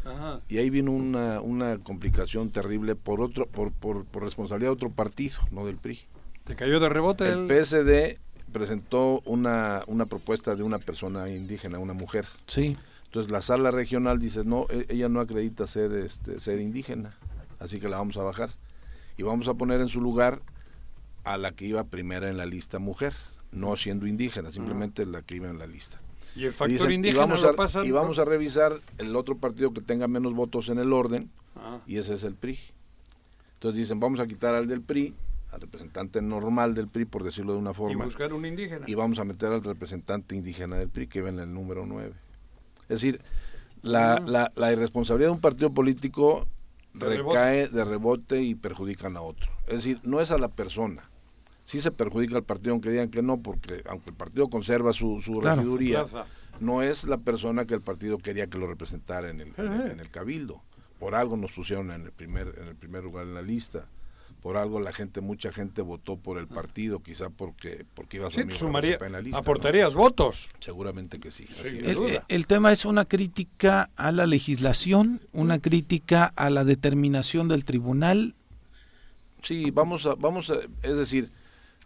Ajá. 0.05 0.41
y 0.47 0.57
ahí 0.57 0.69
vino 0.69 0.91
una, 0.91 1.41
una 1.41 1.77
complicación 1.79 2.51
terrible 2.51 2.95
por 2.95 3.21
otro 3.21 3.47
por, 3.47 3.71
por, 3.71 4.05
por 4.05 4.23
responsabilidad 4.23 4.69
de 4.69 4.73
otro 4.73 4.89
partido, 4.91 5.39
no 5.51 5.65
del 5.65 5.77
PRI. 5.77 5.99
Te 6.43 6.55
cayó 6.55 6.79
de 6.79 6.89
rebote 6.89 7.27
El 7.27 7.49
el... 7.51 7.65
PSD 7.65 8.19
presentó 8.51 9.21
una, 9.25 9.83
una 9.87 10.05
propuesta 10.05 10.55
de 10.55 10.63
una 10.63 10.79
persona 10.79 11.29
indígena, 11.29 11.79
una 11.79 11.93
mujer. 11.93 12.25
Sí. 12.47 12.77
Entonces 13.07 13.31
la 13.31 13.41
sala 13.41 13.71
regional 13.71 14.19
dice, 14.19 14.43
no, 14.43 14.65
e- 14.69 14.85
ella 14.89 15.09
no 15.09 15.19
acredita 15.19 15.65
ser, 15.67 15.91
este, 15.93 16.39
ser 16.39 16.59
indígena, 16.59 17.15
así 17.59 17.79
que 17.79 17.89
la 17.89 17.97
vamos 17.97 18.17
a 18.17 18.23
bajar. 18.23 18.49
Y 19.17 19.23
vamos 19.23 19.47
a 19.47 19.53
poner 19.55 19.81
en 19.81 19.89
su 19.89 19.99
lugar 20.01 20.41
a 21.23 21.37
la 21.37 21.51
que 21.53 21.65
iba 21.65 21.83
primera 21.85 22.29
en 22.29 22.37
la 22.37 22.45
lista 22.45 22.79
mujer, 22.79 23.13
no 23.51 23.75
siendo 23.75 24.05
indígena, 24.07 24.51
simplemente 24.51 25.05
la 25.05 25.21
que 25.21 25.35
iba 25.35 25.49
en 25.49 25.57
la 25.57 25.67
lista. 25.67 25.99
Y 26.35 26.43
el 26.43 26.49
Y 26.49 26.51
factor 26.53 26.67
dicen, 26.69 26.91
y 26.91 26.95
indígena 26.95 27.21
vamos, 27.21 27.43
a, 27.43 27.53
pasan... 27.53 27.85
y 27.85 27.91
vamos 27.91 28.19
a 28.19 28.25
revisar 28.25 28.79
el 28.99 29.15
otro 29.15 29.37
partido 29.37 29.73
que 29.73 29.81
tenga 29.81 30.07
menos 30.07 30.33
votos 30.33 30.69
en 30.69 30.77
el 30.79 30.93
orden, 30.93 31.29
Ah. 31.59 31.79
y 31.87 31.97
ese 31.97 32.13
es 32.13 32.23
el 32.23 32.35
PRI. 32.35 32.59
Entonces 33.55 33.79
dicen, 33.79 33.99
vamos 33.99 34.19
a 34.19 34.27
quitar 34.27 34.53
al 34.53 34.67
del 34.67 34.81
PRI, 34.81 35.15
al 35.51 35.61
representante 35.61 36.21
normal 36.21 36.75
del 36.75 36.87
PRI, 36.87 37.05
por 37.05 37.23
decirlo 37.23 37.53
de 37.53 37.59
una 37.59 37.71
Y 37.71 37.73
forma, 37.73 38.05
buscar 38.05 38.31
un 38.31 38.45
indígena. 38.45 38.85
y 38.87 38.93
vamos 38.93 39.17
a 39.17 39.23
meter 39.23 39.51
al 39.51 39.63
representante 39.63 40.35
indígena 40.35 40.75
del 40.77 40.89
PRI, 40.89 41.07
que 41.07 41.21
va 41.23 41.29
en 41.29 41.39
el 41.39 41.51
número 41.51 41.85
9. 41.87 42.13
Es 42.89 43.01
decir, 43.01 43.21
la, 43.81 44.19
la, 44.25 44.51
la 44.55 44.71
irresponsabilidad 44.71 45.29
de 45.29 45.35
un 45.35 45.41
partido 45.41 45.73
político 45.73 46.47
De 46.93 47.05
rebote. 47.05 47.35
recae 47.37 47.67
de 47.67 47.83
rebote 47.83 48.41
y 48.41 48.55
perjudican 48.55 49.17
a 49.17 49.21
otro. 49.21 49.51
Es 49.67 49.75
decir, 49.77 49.99
no 50.03 50.19
es 50.21 50.31
a 50.31 50.37
la 50.37 50.47
persona. 50.49 51.09
Sí 51.63 51.81
se 51.81 51.91
perjudica 51.91 52.37
al 52.37 52.43
partido, 52.43 52.71
aunque 52.71 52.89
digan 52.89 53.09
que 53.09 53.21
no, 53.21 53.41
porque 53.41 53.83
aunque 53.89 54.09
el 54.11 54.15
partido 54.15 54.49
conserva 54.49 54.93
su, 54.93 55.21
su 55.21 55.33
Claro. 55.33 55.57
regiduría, 55.57 56.05
no 56.61 56.81
es 56.81 57.03
la 57.03 57.17
persona 57.17 57.65
que 57.65 57.73
el 57.73 57.81
partido 57.81 58.17
quería 58.17 58.47
que 58.47 58.57
lo 58.57 58.67
representara 58.67 59.29
en 59.29 59.41
el, 59.41 59.53
en 59.57 59.71
el, 59.73 59.91
en 59.91 59.99
el 59.99 60.09
cabildo. 60.09 60.63
Por 60.97 61.13
algo 61.13 61.35
nos 61.37 61.51
pusieron 61.51 61.91
en 61.91 62.01
el 62.03 62.11
primer 62.11 62.55
en 62.57 62.67
el 62.69 62.75
primer 62.75 63.03
lugar 63.03 63.25
en 63.27 63.35
la 63.35 63.41
lista. 63.41 63.87
Por 64.41 64.55
algo 64.55 64.79
la 64.79 64.93
gente, 64.93 65.19
mucha 65.19 65.51
gente 65.51 65.81
votó 65.81 66.15
por 66.15 66.37
el 66.37 66.47
partido, 66.47 66.99
quizá 67.01 67.29
porque 67.29 67.85
porque 67.95 68.17
iba 68.17 68.27
a 68.27 68.31
Sí, 68.31 68.41
amigo 68.41 68.57
sumaría, 68.57 68.91
Rafa 68.91 68.97
Cepeda 68.99 69.07
en 69.07 69.13
la 69.13 69.21
lista, 69.21 69.37
¿no? 69.37 69.41
aportarías 69.41 69.95
votos. 69.95 70.47
Seguramente 70.59 71.19
que 71.19 71.31
sí. 71.31 71.47
Sí, 71.51 71.79
El, 72.29 72.47
tema 72.47 72.71
es 72.71 72.85
una 72.85 73.05
crítica 73.05 73.89
a 73.97 74.11
la 74.11 74.25
legislación, 74.27 75.21
una 75.33 75.59
crítica 75.59 76.31
a 76.35 76.49
la 76.49 76.63
determinación 76.63 77.47
del 77.47 77.65
tribunal. 77.65 78.35
Sí, 79.41 79.71
vamos 79.71 80.05
a, 80.05 80.15
vamos 80.15 80.49
a, 80.51 80.55
es 80.83 80.97
decir, 80.97 81.31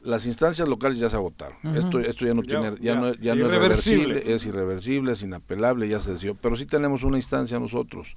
las 0.02 0.26
instancias 0.26 0.68
locales 0.68 0.98
ya 0.99 1.10
se 1.10 1.15
agotaron. 1.15 1.57
Esto, 1.76 1.99
esto 1.99 2.26
ya 2.26 2.34
no 2.34 2.44
Ya- 2.44 2.60
tiene, 2.60 2.78
ya, 2.78 2.94
ya, 2.94 2.95
no, 2.95 3.14
ya 3.15 3.36
no 3.36 3.41
es 3.41 3.48
irreversible. 3.48 4.06
reversible, 4.07 4.34
es 4.36 4.45
irreversible, 4.45 5.11
es 5.14 5.22
inapelable, 5.23 5.88
ya 5.88 5.99
se 5.99 6.11
decidió. 6.14 6.36
Pero 6.36 6.56
sí 6.56 6.65
tenemos 6.65 7.03
una 7.03 7.18
instancia 7.18 7.60
nosotros 7.60 8.15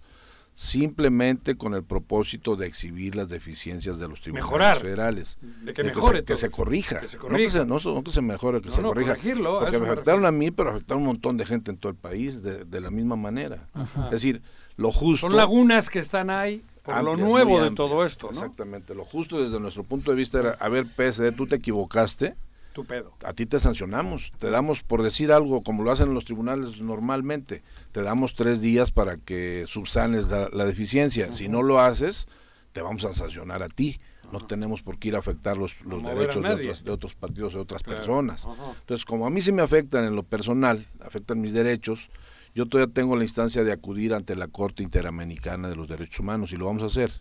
simplemente 0.54 1.56
con 1.56 1.74
el 1.74 1.82
propósito 1.82 2.56
de 2.56 2.66
exhibir 2.66 3.16
las 3.16 3.28
deficiencias 3.28 3.98
de 3.98 4.08
los 4.08 4.20
tribunales 4.20 4.46
Mejorar. 4.46 4.78
federales. 4.80 5.36
De 5.62 5.72
que 5.74 5.82
De 5.82 5.88
mejore 5.88 6.18
se, 6.18 6.24
que 6.24 6.36
se 6.36 6.50
corrija. 6.50 7.00
Que 7.00 7.08
se 7.08 7.16
No 7.18 7.28
que 7.36 7.50
se, 7.50 7.64
no, 7.64 7.78
no 7.78 8.04
que 8.04 8.10
se 8.12 8.22
mejore, 8.22 8.60
que 8.60 8.68
No, 8.68 8.74
se 8.74 8.82
no, 8.82 8.88
corrija. 8.88 9.16
corregirlo, 9.16 9.60
Porque 9.60 9.78
me 9.78 9.88
afectaron 9.88 10.24
a 10.26 10.30
mí, 10.30 10.50
pero 10.50 10.70
afectaron 10.70 10.98
a 11.02 11.06
un 11.06 11.06
montón 11.14 11.36
de 11.36 11.46
gente 11.46 11.70
en 11.70 11.76
todo 11.76 11.90
el 11.90 11.96
país 11.98 12.42
de, 12.42 12.64
de 12.64 12.80
la 12.80 12.90
misma 12.90 13.16
manera. 13.16 13.66
Ajá. 13.74 14.04
Es 14.06 14.10
decir, 14.12 14.42
lo 14.76 14.92
justo... 14.92 15.26
Son 15.28 15.36
lagunas 15.36 15.90
que 15.90 15.98
están 15.98 16.30
ahí 16.30 16.62
por 16.84 17.02
lo 17.02 17.16
nuevo 17.16 17.62
de 17.62 17.70
todo 17.70 18.04
esto, 18.04 18.26
¿no? 18.26 18.32
Exactamente. 18.32 18.94
Lo 18.94 19.04
justo 19.04 19.40
desde 19.42 19.58
nuestro 19.58 19.84
punto 19.84 20.10
de 20.10 20.16
vista 20.18 20.38
era, 20.40 20.50
a 20.60 20.68
ver, 20.68 20.86
PSD, 20.86 21.34
tú 21.34 21.46
te 21.46 21.56
equivocaste, 21.56 22.36
Tu 22.74 22.84
pedo. 22.84 23.14
a 23.24 23.32
ti 23.32 23.46
te 23.46 23.58
sancionamos, 23.58 24.32
te 24.38 24.50
damos 24.50 24.82
por 24.82 25.02
decir 25.02 25.32
algo, 25.32 25.62
como 25.62 25.82
lo 25.84 25.90
hacen 25.92 26.08
en 26.08 26.14
los 26.14 26.24
tribunales 26.24 26.80
normalmente, 26.80 27.62
te 27.92 28.02
damos 28.02 28.34
tres 28.34 28.60
días 28.60 28.90
para 28.90 29.16
que 29.16 29.64
subsanes 29.68 30.28
la, 30.28 30.48
la 30.52 30.64
deficiencia. 30.66 31.32
Si 31.32 31.48
no 31.48 31.62
lo 31.62 31.80
haces, 31.80 32.26
te 32.72 32.82
vamos 32.82 33.04
a 33.04 33.12
sancionar 33.12 33.62
a 33.62 33.68
ti. 33.68 34.00
No 34.32 34.40
tenemos 34.40 34.82
por 34.82 34.98
qué 34.98 35.08
ir 35.08 35.14
a 35.14 35.20
afectar 35.20 35.56
los, 35.56 35.76
derechos 35.84 36.42
de 36.42 36.74
de 36.82 36.90
otros 36.90 37.14
partidos, 37.14 37.52
de 37.54 37.60
otras 37.60 37.82
Claro. 37.84 37.98
personas. 37.98 38.46
Entonces, 38.80 39.04
como 39.04 39.26
a 39.26 39.30
mí 39.30 39.40
se 39.40 39.52
me 39.52 39.62
afectan 39.62 40.04
en 40.04 40.16
lo 40.16 40.24
personal, 40.24 40.88
afectan 41.00 41.40
mis 41.40 41.52
derechos, 41.52 42.10
yo 42.54 42.66
todavía 42.66 42.92
tengo 42.92 43.14
la 43.16 43.22
instancia 43.22 43.62
de 43.62 43.70
acudir 43.72 44.12
ante 44.14 44.34
la 44.34 44.48
Corte 44.48 44.82
Interamericana 44.82 45.68
de 45.68 45.76
los 45.76 45.86
Derechos 45.86 46.18
Humanos 46.20 46.52
y 46.52 46.56
lo 46.56 46.66
vamos 46.66 46.82
a 46.82 46.86
hacer. 46.86 47.12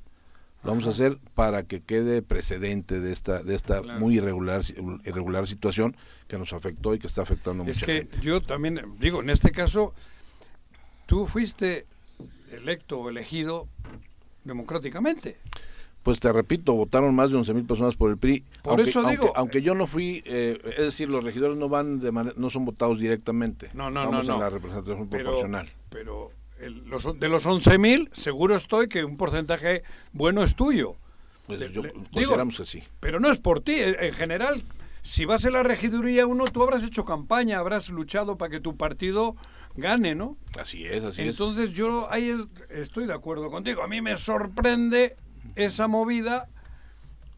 Lo 0.63 0.69
vamos 0.71 0.85
a 0.87 0.89
hacer 0.91 1.17
para 1.35 1.63
que 1.63 1.81
quede 1.81 2.21
precedente 2.21 2.99
de 3.01 3.11
esta 3.11 3.43
de 3.43 3.53
esta 3.55 3.81
Claro. 3.81 3.99
muy 3.99 4.15
irregular 4.17 4.61
irregular 5.03 5.45
situación 5.47 5.95
que 6.27 6.37
nos 6.37 6.53
afectó 6.53 6.93
y 6.93 6.99
que 6.99 7.07
está 7.07 7.21
afectando 7.21 7.63
a 7.63 7.67
Es 7.67 7.77
mucha 7.77 7.85
que 7.85 7.93
gente. 7.99 8.21
yo 8.21 8.41
también 8.41 8.79
digo, 8.99 9.21
en 9.21 9.29
este 9.29 9.51
caso, 9.51 9.93
tú 11.05 11.27
fuiste 11.27 11.85
electo 12.51 12.99
o 12.99 13.09
elegido 13.09 13.67
democráticamente. 14.43 15.37
Pues 16.01 16.19
te 16.19 16.31
repito, 16.33 16.73
votaron 16.73 17.15
más 17.15 17.29
de 17.31 17.37
11 17.37 17.53
mil 17.53 17.63
personas 17.65 17.95
por 17.95 18.11
el 18.11 18.17
PRI. 18.17 18.43
Por 18.61 18.73
aunque, 18.73 18.89
eso 18.89 18.99
aunque- 18.99 19.11
digo- 19.15 19.33
aunque 19.37 19.61
yo 19.61 19.73
no 19.73 19.87
fui, 19.87 20.21
eh, 20.25 20.59
es 20.77 20.83
decir, 20.83 21.07
los 21.09 21.23
regidores 21.23 21.57
no 21.57 21.69
van 21.69 21.99
de 21.99 22.11
manera- 22.11 22.35
no 22.37 22.49
son 22.49 22.65
votados 22.65 22.99
directamente. 22.99 23.69
No, 23.73 23.89
no, 23.89 24.03
no, 24.03 24.11
Vamos 24.11 24.27
no. 24.27 24.37
la 24.39 24.49
representación 24.49 25.07
Pero, 25.07 25.23
proporcional. 25.23 25.69
pero 25.89 26.31
el- 26.65 26.85
los, 26.87 27.19
de 27.19 27.29
los 27.29 27.45
11.000, 27.45 28.09
seguro 28.13 28.55
estoy 28.55 28.87
que 28.87 29.03
un 29.03 29.17
porcentaje 29.17 29.83
bueno 30.11 30.43
es 30.43 30.55
tuyo. 30.55 30.95
Pues 31.47 31.59
Le- 31.59 31.71
yo 31.71 31.81
le- 31.83 31.91
consideramos 31.93 32.57
que 32.57 32.65
sí. 32.65 32.83
Pero 32.99 33.19
no 33.19 33.29
es 33.29 33.39
por 33.39 33.59
ti, 33.61 33.73
en 33.75 33.95
en 34.01 34.13
general. 34.13 34.63
Si 35.01 35.25
vas 35.25 35.43
a 35.43 35.49
la 35.49 35.63
regiduría 35.63 36.25
uno, 36.25 36.45
tú 36.45 36.63
habrás 36.63 36.83
hecho 36.83 37.03
campaña, 37.03 37.59
habrás 37.59 37.89
luchado 37.89 38.37
para 38.37 38.49
que 38.49 38.61
tu 38.61 38.77
partido 38.77 39.35
gane, 39.75 40.15
¿no? 40.15 40.37
Así 40.57 40.85
es, 40.85 41.03
así 41.03 41.23
es. 41.23 41.27
Entonces 41.29 41.71
yo 41.73 42.07
ahí 42.09 42.29
es- 42.29 42.45
estoy 42.69 43.05
de 43.07 43.13
acuerdo 43.13 43.49
contigo. 43.51 43.83
A 43.83 43.87
mí 43.89 43.99
me 44.01 44.15
sorprende 44.17 45.15
esa 45.55 45.87
movida. 45.89 46.47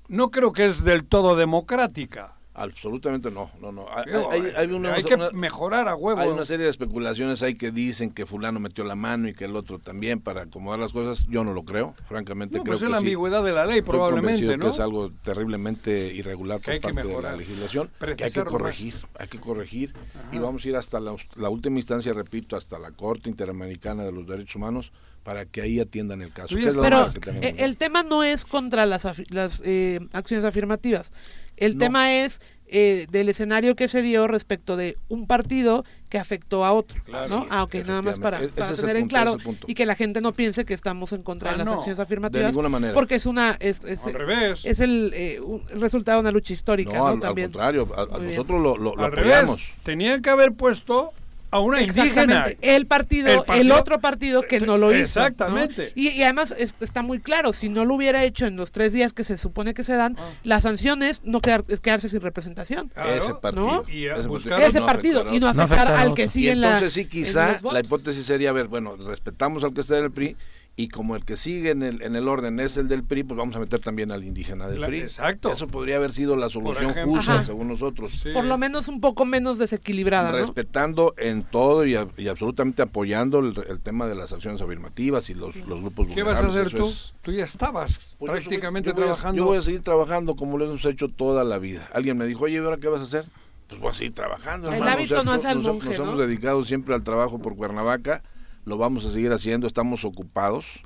No 0.07 0.29
creo 0.29 0.53
que 0.53 0.65
es 0.67 0.83
del 0.83 1.05
todo 1.05 1.35
democrática. 1.35 2.37
Absolutamente 2.57 3.29
no, 3.31 3.51
no, 3.59 3.71
no. 3.73 3.85
Hay, 3.93 4.05
Digo, 4.05 4.31
hay- 4.31 4.53
hay 4.55 4.71
una- 4.71 4.93
hay 4.93 5.03
que 5.03 5.15
una- 5.15 5.29
mejorar 5.31 5.89
a 5.89 5.95
huevo. 5.95 6.21
Hay 6.21 6.29
una 6.29 6.45
serie 6.45 6.63
de 6.63 6.69
especulaciones 6.69 7.43
ahí 7.43 7.55
que 7.55 7.69
dicen 7.71 8.11
que 8.11 8.25
fulano 8.25 8.61
metió 8.61 8.85
la 8.85 8.95
mano 8.95 9.27
y 9.27 9.33
que 9.33 9.43
el 9.43 9.55
otro 9.57 9.77
también 9.79 10.21
para 10.21 10.43
acomodar 10.43 10.79
las 10.79 10.93
cosas. 10.93 11.27
Yo 11.27 11.43
no 11.43 11.51
lo 11.53 11.63
creo, 11.63 11.93
francamente 12.07 12.57
No, 12.57 12.63
creo 12.63 12.71
pues 12.73 12.79
que 12.79 12.85
es 12.85 12.91
la 12.91 12.99
sí. 12.99 13.03
ambigüedad 13.03 13.43
de 13.43 13.51
la 13.51 13.65
ley, 13.65 13.79
Estoy 13.79 13.91
probablemente, 13.91 14.57
que 14.57 14.67
es 14.67 14.79
algo 14.79 15.11
terriblemente 15.23 16.13
irregular 16.13 16.61
Que 16.61 16.79
por 16.79 16.91
que 16.91 16.95
parte 16.95 17.07
de 17.15 17.21
la 17.21 17.35
legislación, 17.35 17.89
que 18.15 18.23
hay 18.23 18.31
que 18.31 18.43
corregir, 18.45 18.95
hay 19.19 19.27
que 19.27 19.39
corregir 19.39 19.93
y 20.31 20.39
vamos 20.39 20.63
a 20.65 20.69
ir 20.69 20.75
hasta 20.77 20.99
la, 21.01 21.13
la 21.35 21.49
última 21.49 21.77
instancia, 21.77 22.13
repito, 22.13 22.55
hasta 22.55 22.79
la 22.79 22.91
Corte 22.91 23.29
Interamericana 23.29 24.03
de 24.03 24.11
los 24.13 24.25
Derechos 24.25 24.55
Humanos 24.55 24.91
para 25.23 25.45
que 25.45 25.61
ahí 25.61 25.79
atiendan 25.79 26.21
el 26.21 26.31
caso. 26.31 26.55
Pero 26.55 26.69
única 26.81 27.13
que 27.13 27.19
tenemos, 27.19 27.45
eh, 27.47 27.53
¿no? 27.57 27.65
el 27.65 27.77
tema 27.77 28.03
no 28.03 28.23
es 28.23 28.45
contra 28.45 28.85
las, 28.85 29.05
afi- 29.05 29.29
las 29.31 29.61
eh, 29.65 29.99
acciones 30.13 30.45
afirmativas. 30.45 31.11
El 31.57 31.73
No. 31.77 31.79
tema 31.85 32.13
es 32.13 32.41
eh, 32.67 33.05
del 33.11 33.29
escenario 33.29 33.75
que 33.75 33.87
se 33.87 34.01
dio 34.01 34.27
respecto 34.27 34.75
de 34.75 34.97
un 35.07 35.27
partido 35.27 35.85
que 36.09 36.17
afectó 36.17 36.65
a 36.65 36.71
otro. 36.73 36.99
Claro. 37.05 37.27
¿no? 37.29 37.47
Ah, 37.51 37.61
ok, 37.63 37.75
nada 37.85 38.01
más 38.01 38.19
para. 38.19 38.41
E- 38.43 38.47
tener 38.47 38.97
en 38.97 39.07
claro 39.07 39.37
y 39.67 39.75
que 39.75 39.85
la 39.85 39.95
gente 39.95 40.19
no 40.19 40.33
piense 40.33 40.65
que 40.65 40.73
estamos 40.73 41.13
en 41.13 41.21
contra 41.21 41.49
Ah, 41.49 41.53
de 41.53 41.57
las 41.59 41.67
no, 41.67 41.73
acciones 41.73 41.97
de 41.97 42.03
afirmativas. 42.03 42.47
ninguna 42.47 42.69
manera. 42.69 42.93
Porque 42.95 43.15
es 43.15 43.27
una 43.27 43.55
es, 43.59 43.85
es- 43.85 44.03
Al 44.07 44.13
revés. 44.13 44.65
es 44.65 44.79
el, 44.79 45.11
eh, 45.13 45.39
un- 45.41 45.63
el 45.69 45.79
resultado 45.79 46.17
de 46.17 46.21
una 46.21 46.31
lucha 46.31 46.53
histórica. 46.53 46.93
no, 46.93 46.97
No, 46.97 47.05
al, 47.07 47.13
al 47.13 47.19
También. 47.19 47.51
contrario, 47.51 47.87
a, 47.95 48.01
a 48.01 48.05
Muy 48.07 48.19
bien. 48.25 48.29
nosotros 48.37 48.61
lo, 48.61 48.77
lo- 48.77 48.95
lo 48.95 49.05
Al 49.05 49.11
apoyamos. 49.13 49.61
revés. 49.61 49.75
Tenían 49.83 50.21
que 50.23 50.29
haber 50.31 50.53
puesto 50.53 51.13
a 51.51 51.59
una 51.59 51.81
indígena. 51.81 52.05
Exactamente. 52.09 52.57
El 52.75 52.85
partido, 52.87 53.45
El 53.53 53.71
otro 53.71 53.99
partido 53.99 54.41
que 54.41 54.59
no 54.59 54.77
lo 54.77 54.87
hizo. 54.91 55.19
¿no? 55.19 55.25
Exactamente. 55.27 55.91
Y, 55.95 56.09
y 56.09 56.23
además 56.23 56.53
es- 56.57 56.75
está 56.81 57.01
muy 57.01 57.19
claro, 57.19 57.53
si 57.53 57.69
no 57.69 57.85
lo 57.85 57.93
hubiera 57.95 58.23
hecho 58.23 58.45
en 58.45 58.57
los 58.57 58.71
tres 58.71 58.91
días 58.93 59.13
que 59.13 59.23
se 59.23 59.37
supone 59.37 59.73
que 59.73 59.83
se 59.83 59.93
dan, 59.93 60.15
Ah. 60.19 60.29
las 60.43 60.63
sanciones 60.63 61.21
no 61.23 61.39
quedar, 61.41 61.63
es 61.67 61.79
quedarse 61.79 62.09
sin 62.09 62.21
representación. 62.21 62.89
Claro. 62.89 63.13
Ese 63.13 63.33
partido. 63.35 63.65
¿no? 63.65 63.83
Y 63.89 64.07
a 64.07 64.17
ese 64.17 64.27
buscar- 64.27 64.51
partido 64.59 64.69
Ese 64.69 64.79
no 64.79 64.85
partido 64.85 65.19
afectará 65.19 65.35
y 65.35 65.39
no 65.39 65.47
afectar 65.47 65.87
afectar 65.87 65.97
al 66.07 66.13
que 66.15 66.23
Y 66.23 66.27
sigue 66.29 66.51
en 66.51 66.61
la. 66.61 66.67
entonces 66.67 66.93
sí, 66.93 67.05
quizá 67.05 67.59
la 67.71 67.79
hipótesis 67.79 68.25
sería, 68.25 68.49
a 68.49 68.53
ver, 68.53 68.67
bueno, 68.67 68.95
respetamos 68.97 69.63
al 69.63 69.73
que 69.73 69.81
está 69.81 69.97
en 69.97 70.05
el 70.05 70.11
PRI 70.11 70.35
y 70.77 70.89
como 70.89 71.15
el 71.15 71.23
que 71.23 71.37
sigue 71.37 71.69
en 71.71 71.83
el, 71.83 72.01
en 72.01 72.17
el 72.17 72.27
orden 72.27 72.59
es 72.59 72.75
el 72.75 72.89
del 72.89 73.01
PRI, 73.03 73.23
pues 73.23 73.37
vamos 73.37 73.55
a 73.55 73.59
meter 73.59 73.79
también 73.79 74.11
al 74.11 74.25
indígena 74.25 74.67
del 74.67 74.83
PRI. 74.85 74.99
exacto. 74.99 75.49
Eso 75.49 75.67
podría 75.67 75.95
haber 75.95 76.11
sido 76.11 76.35
la 76.35 76.49
solución 76.49 76.89
ejemplo. 76.91 77.15
justa, 77.15 77.35
Ajá. 77.35 77.43
según 77.45 77.69
nosotros. 77.69 78.11
Sí. 78.21 78.31
Por 78.33 78.43
lo 78.43 78.57
menos 78.57 78.89
un 78.89 78.99
poco 78.99 79.23
menos 79.23 79.57
desequilibrada, 79.57 80.31
¿no? 80.33 80.37
Respetando 80.37 81.13
en 81.17 81.43
todo 81.43 81.85
y, 81.85 81.95
a- 81.95 82.09
y 82.17 82.27
absolutamente 82.27 82.81
apoyando 82.81 83.39
el, 83.39 83.53
el 83.69 83.79
tema 83.79 84.05
de 84.07 84.15
las 84.15 84.33
acciones 84.33 84.61
afirmativas 84.61 85.29
y 85.29 85.33
los, 85.33 85.55
los 85.55 85.79
grupos 85.79 86.07
¿Qué 86.13 86.23
vas 86.23 86.41
a 86.41 86.47
hacer 86.47 86.67
eso 86.67 86.77
tú? 86.77 86.85
es- 86.87 87.13
Tú 87.21 87.31
ya 87.31 87.45
estabas 87.45 88.15
Pues 88.19 88.29
yo 88.29 88.33
prácticamente 88.33 88.91
voy 88.91 89.03
a- 89.03 89.05
trabajando. 89.05 89.37
Yo 89.37 89.45
voy 89.45 89.57
a 89.57 89.61
seguir 89.61 89.81
trabajando 89.81 90.35
como 90.35 90.57
lo 90.57 90.65
hemos 90.65 90.83
hecho 90.83 91.07
toda 91.07 91.45
la 91.45 91.57
vida. 91.57 91.87
Alguien 91.93 92.17
me 92.17 92.25
dijo, 92.25 92.43
oye, 92.43 92.55
¿y 92.55 92.57
ahora 92.57 92.77
qué 92.77 92.89
vas 92.89 92.99
a 92.99 93.03
hacer? 93.03 93.25
Pues 93.69 93.79
voy 93.79 93.91
a 93.91 93.93
seguir 93.93 94.13
trabajando. 94.13 94.67
El 94.67 94.73
hermano. 94.73 94.91
hábito 94.91 95.23
no 95.23 95.31
hace 95.31 95.47
al 95.47 95.55
nos, 95.63 95.65
monje, 95.67 95.87
nos 95.89 95.97
¿no? 95.99 96.03
hemos 96.05 96.19
dedicado 96.19 96.65
siempre 96.65 96.93
al 96.93 97.03
trabajo 97.05 97.39
por 97.39 97.55
Cuernavaca, 97.55 98.21
lo 98.65 98.77
vamos 98.77 99.05
a 99.05 99.11
seguir 99.11 99.31
haciendo, 99.31 99.67
estamos 99.67 100.05
ocupados 100.05 100.81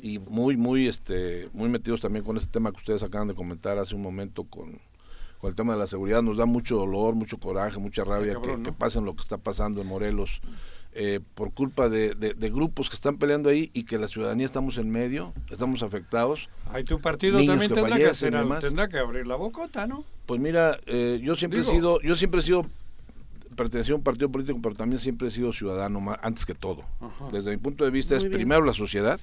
y 0.00 0.18
muy, 0.18 0.56
muy, 0.56 0.88
este, 0.88 1.48
muy 1.52 1.68
metidos 1.68 2.00
también 2.00 2.24
con 2.24 2.36
este 2.36 2.50
tema 2.50 2.70
que 2.70 2.78
ustedes 2.78 3.02
acaban 3.02 3.28
de 3.28 3.34
comentar 3.34 3.78
hace 3.78 3.94
un 3.94 4.02
momento 4.02 4.44
con, 4.44 4.78
con 5.38 5.48
el 5.50 5.54
tema 5.54 5.72
de 5.74 5.78
la 5.80 5.86
seguridad. 5.86 6.22
Nos 6.22 6.36
da 6.36 6.46
mucho 6.46 6.76
dolor, 6.76 7.14
mucho 7.14 7.38
coraje, 7.38 7.78
mucha 7.78 8.04
rabia 8.04 8.34
cabrón, 8.34 8.50
que, 8.50 8.56
¿no? 8.58 8.62
que 8.64 8.72
pasen 8.72 9.04
lo 9.04 9.14
que 9.14 9.22
está 9.22 9.38
pasando 9.38 9.80
en 9.82 9.88
Morelos. 9.88 10.40
eh, 10.94 11.20
por 11.34 11.52
culpa 11.52 11.88
de, 11.88 12.14
de- 12.14 12.34
de 12.34 12.50
grupos 12.50 12.88
que 12.88 12.96
están 12.96 13.18
peleando 13.18 13.50
ahí 13.50 13.70
y 13.74 13.84
que 13.84 13.98
la 13.98 14.08
ciudadanía 14.08 14.46
estamos 14.46 14.78
en 14.78 14.90
medio, 14.90 15.32
estamos 15.50 15.82
afectados. 15.82 16.48
Ahí 16.72 16.82
tu 16.82 16.98
partido 17.00 17.38
Niños 17.38 17.52
también 17.52 17.68
que 17.70 17.74
tendrá 17.76 17.96
que, 17.98 18.06
hacer 18.06 18.32
tendrá 18.60 18.88
que 18.88 18.98
abrir 18.98 19.26
la 19.26 19.36
bocota, 19.36 19.86
¿no? 19.86 20.04
Pues 20.26 20.40
mira, 20.40 20.78
eh, 20.86 21.20
yo 21.22 21.36
siempre 21.36 21.60
Digo. 21.60 21.70
he 21.70 21.74
sido, 21.74 22.00
yo 22.00 22.16
siempre 22.16 22.40
he 22.40 22.42
sido 22.42 22.64
pertenecido 23.58 23.96
a 23.96 23.98
un 23.98 24.04
partido 24.04 24.30
político, 24.30 24.58
pero 24.62 24.74
también 24.74 24.98
siempre 25.00 25.28
he 25.28 25.30
sido 25.30 25.52
ciudadano 25.52 26.00
más, 26.00 26.18
antes 26.22 26.46
que 26.46 26.54
todo. 26.54 26.84
Desde 27.32 27.50
mi 27.50 27.56
punto 27.58 27.84
de 27.84 27.90
vista 27.90 28.14
Muy 28.14 28.16
es 28.18 28.22
bien. 28.22 28.32
primero 28.38 28.64
la 28.64 28.72
sociedad, 28.72 29.20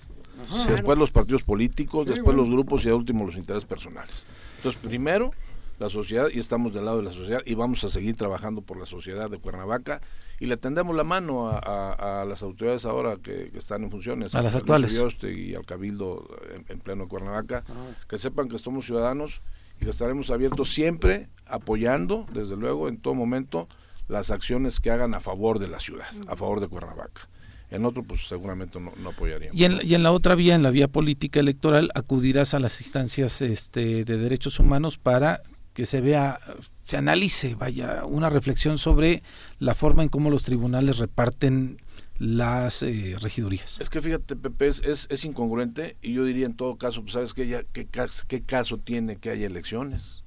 Ajá. 0.51 0.71
después 0.71 0.97
los 0.99 1.09
partidos 1.11 1.41
políticos, 1.43 2.03
Sí, 2.03 2.09
después 2.09 2.35
bueno. 2.35 2.41
los 2.43 2.49
grupos 2.51 2.85
y 2.85 2.89
al 2.89 2.95
último 2.95 3.25
los 3.25 3.35
intereses 3.37 3.65
personales. 3.65 4.25
Entonces, 4.57 4.79
primero 4.81 5.31
la 5.79 5.89
sociedad 5.89 6.27
y 6.31 6.39
estamos 6.39 6.73
del 6.73 6.85
lado 6.85 6.97
de 6.97 7.03
la 7.03 7.11
sociedad 7.11 7.41
y 7.45 7.55
vamos 7.55 7.83
a 7.83 7.89
seguir 7.89 8.15
trabajando 8.15 8.61
por 8.61 8.77
la 8.77 8.85
sociedad 8.85 9.29
de 9.29 9.39
Cuernavaca 9.39 9.99
y 10.39 10.45
le 10.47 10.57
tendemos 10.57 10.95
la 10.95 11.03
mano 11.05 11.47
a, 11.49 11.59
a- 11.59 12.21
a 12.21 12.25
las 12.25 12.43
autoridades 12.43 12.85
ahora 12.85 13.15
que, 13.17 13.49
que 13.51 13.57
están 13.57 13.83
en 13.83 13.89
funciones, 13.91 14.35
A 14.35 14.41
las 14.41 14.53
al 14.55 14.61
actuales. 14.61 14.93
Y 15.23 15.55
al 15.55 15.65
Cabildo 15.65 16.27
en, 16.53 16.65
en 16.69 16.79
pleno 16.79 17.07
Cuernavaca, 17.07 17.63
Ah. 17.69 17.73
que 18.09 18.17
sepan 18.17 18.49
que 18.49 18.57
somos 18.57 18.85
ciudadanos 18.85 19.41
y 19.81 19.85
que 19.85 19.89
estaremos 19.91 20.29
abiertos 20.31 20.69
siempre 20.73 21.27
apoyando, 21.45 22.25
desde 22.33 22.55
luego, 22.57 22.87
en 22.89 22.97
todo 22.97 23.13
momento, 23.13 23.67
las 24.07 24.31
acciones 24.31 24.79
que 24.79 24.91
hagan 24.91 25.13
a 25.13 25.19
favor 25.19 25.59
de 25.59 25.67
la 25.67 25.79
ciudad, 25.79 26.07
a 26.27 26.35
favor 26.35 26.59
de 26.59 26.67
Cuernavaca. 26.67 27.29
En 27.69 27.83
otro, 27.85 28.03
pues 28.03 28.27
seguramente 28.27 28.79
no, 28.79 28.93
no 28.97 29.09
apoyaríamos. 29.09 29.59
Y 29.59 29.65
en, 29.65 29.79
y 29.83 29.95
en 29.95 30.03
la 30.03 30.11
otra 30.11 30.35
vía, 30.35 30.55
en 30.55 30.63
la 30.63 30.69
vía 30.69 30.87
política 30.87 31.39
electoral, 31.39 31.89
acudirás 31.95 32.53
a 32.53 32.59
las 32.59 32.79
instancias 32.79 33.41
este, 33.41 34.05
de 34.05 34.17
derechos 34.17 34.59
humanos 34.59 34.97
para 34.97 35.41
que 35.73 35.85
se 35.85 35.99
vea, 35.99 36.39
se 36.85 36.97
analice, 36.97 37.55
vaya, 37.55 38.05
una 38.05 38.29
reflexión 38.29 38.77
sobre 38.77 39.23
la 39.59 39.73
forma 39.73 40.03
en 40.03 40.09
cómo 40.09 40.29
los 40.29 40.43
tribunales 40.43 40.99
reparten 40.99 41.81
las 42.17 42.81
eh, 42.81 43.17
regidurías. 43.19 43.79
Es 43.81 43.89
que 43.89 43.99
fíjate, 43.99 44.35
Pepe, 44.37 44.67
es, 44.67 44.81
es, 44.85 45.07
es 45.09 45.25
incongruente 45.25 45.97
y 46.01 46.13
yo 46.13 46.23
diría 46.23 46.45
en 46.45 46.55
todo 46.55 46.77
caso, 46.77 47.01
pues 47.01 47.13
sabes 47.13 47.33
qué, 47.33 47.47
ya, 47.47 47.63
qué, 47.63 47.87
qué 48.27 48.41
caso 48.43 48.77
tiene 48.77 49.17
que 49.17 49.31
haya 49.31 49.47
elecciones. 49.47 50.23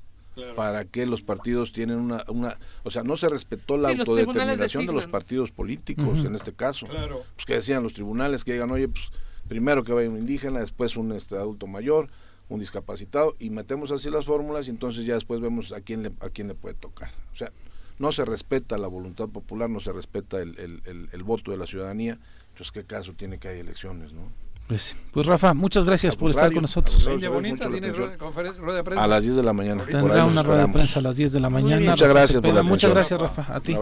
¿Para 0.54 0.84
qué 0.84 1.06
los 1.06 1.22
partidos 1.22 1.72
tienen 1.72 1.98
una, 1.98 2.24
una... 2.28 2.56
O 2.84 2.90
sea, 2.90 3.02
no 3.02 3.16
se 3.16 3.28
respetó 3.28 3.76
la 3.76 3.90
Sí, 3.90 3.96
los 3.96 4.04
tribunales 4.06 4.28
autodeterminación 4.28 4.86
de 4.86 4.92
los 4.92 5.06
partidos 5.06 5.50
políticos 5.50 6.24
en 6.24 6.34
este 6.34 6.52
caso. 6.52 6.86
Claro. 6.86 7.22
Pues 7.34 7.46
que 7.46 7.54
decían 7.54 7.82
los 7.82 7.92
tribunales 7.92 8.44
que 8.44 8.52
digan, 8.52 8.70
oye, 8.70 8.88
pues 8.88 9.10
primero 9.48 9.84
que 9.84 9.92
vaya 9.92 10.08
un 10.10 10.18
indígena, 10.18 10.60
después 10.60 10.96
un 10.96 11.12
este, 11.12 11.36
adulto 11.36 11.66
mayor, 11.66 12.08
un 12.48 12.60
discapacitado, 12.60 13.36
y 13.38 13.50
metemos 13.50 13.90
así 13.92 14.10
las 14.10 14.24
fórmulas 14.24 14.66
y 14.68 14.70
entonces 14.70 15.04
ya 15.06 15.14
después 15.14 15.40
vemos 15.40 15.72
a 15.72 15.80
quién 15.80 16.02
le, 16.02 16.12
a 16.20 16.30
quién 16.30 16.48
le 16.48 16.54
puede 16.54 16.74
tocar. 16.74 17.10
O 17.32 17.36
sea, 17.36 17.52
no 17.98 18.12
se 18.12 18.24
respeta 18.24 18.78
la 18.78 18.86
voluntad 18.86 19.28
popular, 19.28 19.68
no 19.68 19.80
se 19.80 19.92
respeta 19.92 20.40
el, 20.40 20.58
el, 20.58 20.82
el- 20.86 21.08
el 21.12 21.22
voto 21.24 21.50
de 21.50 21.56
la 21.56 21.66
ciudadanía, 21.66 22.18
entonces 22.50 22.72
qué 22.72 22.84
caso 22.84 23.12
tiene 23.12 23.38
que 23.38 23.48
hay 23.48 23.58
elecciones, 23.60 24.12
¿no? 24.12 24.22
Pues, 24.68 24.94
pues 25.12 25.24
Rafa, 25.24 25.54
muchas 25.54 25.86
gracias 25.86 26.14
por 26.14 26.30
estar 26.30 26.52
con 26.52 26.60
nosotros. 26.60 27.02
bonita, 27.30 27.70
tiene 27.70 27.90
rueda, 27.90 28.12
de 28.12 28.84
prensa. 28.84 29.02
A 29.02 29.06
las 29.08 29.24
10 29.24 29.36
de 29.36 29.42
la 29.42 29.54
mañana. 29.54 29.86
Tendrá 29.86 30.26
una 30.26 30.42
rueda 30.42 30.66
de 30.66 30.72
prensa 30.72 30.98
a 31.00 31.02
las 31.02 31.16
10 31.16 31.32
de 31.32 31.40
la 31.40 31.48
mañana. 31.48 31.90
Muchas 31.90 32.08
gracias 32.08 32.42
por 32.42 32.52
la 32.52 32.62
Muchas 32.62 32.90
gracias, 32.90 33.18
Rafa. 33.18 33.46
A 33.48 33.60
ti. 33.60 33.74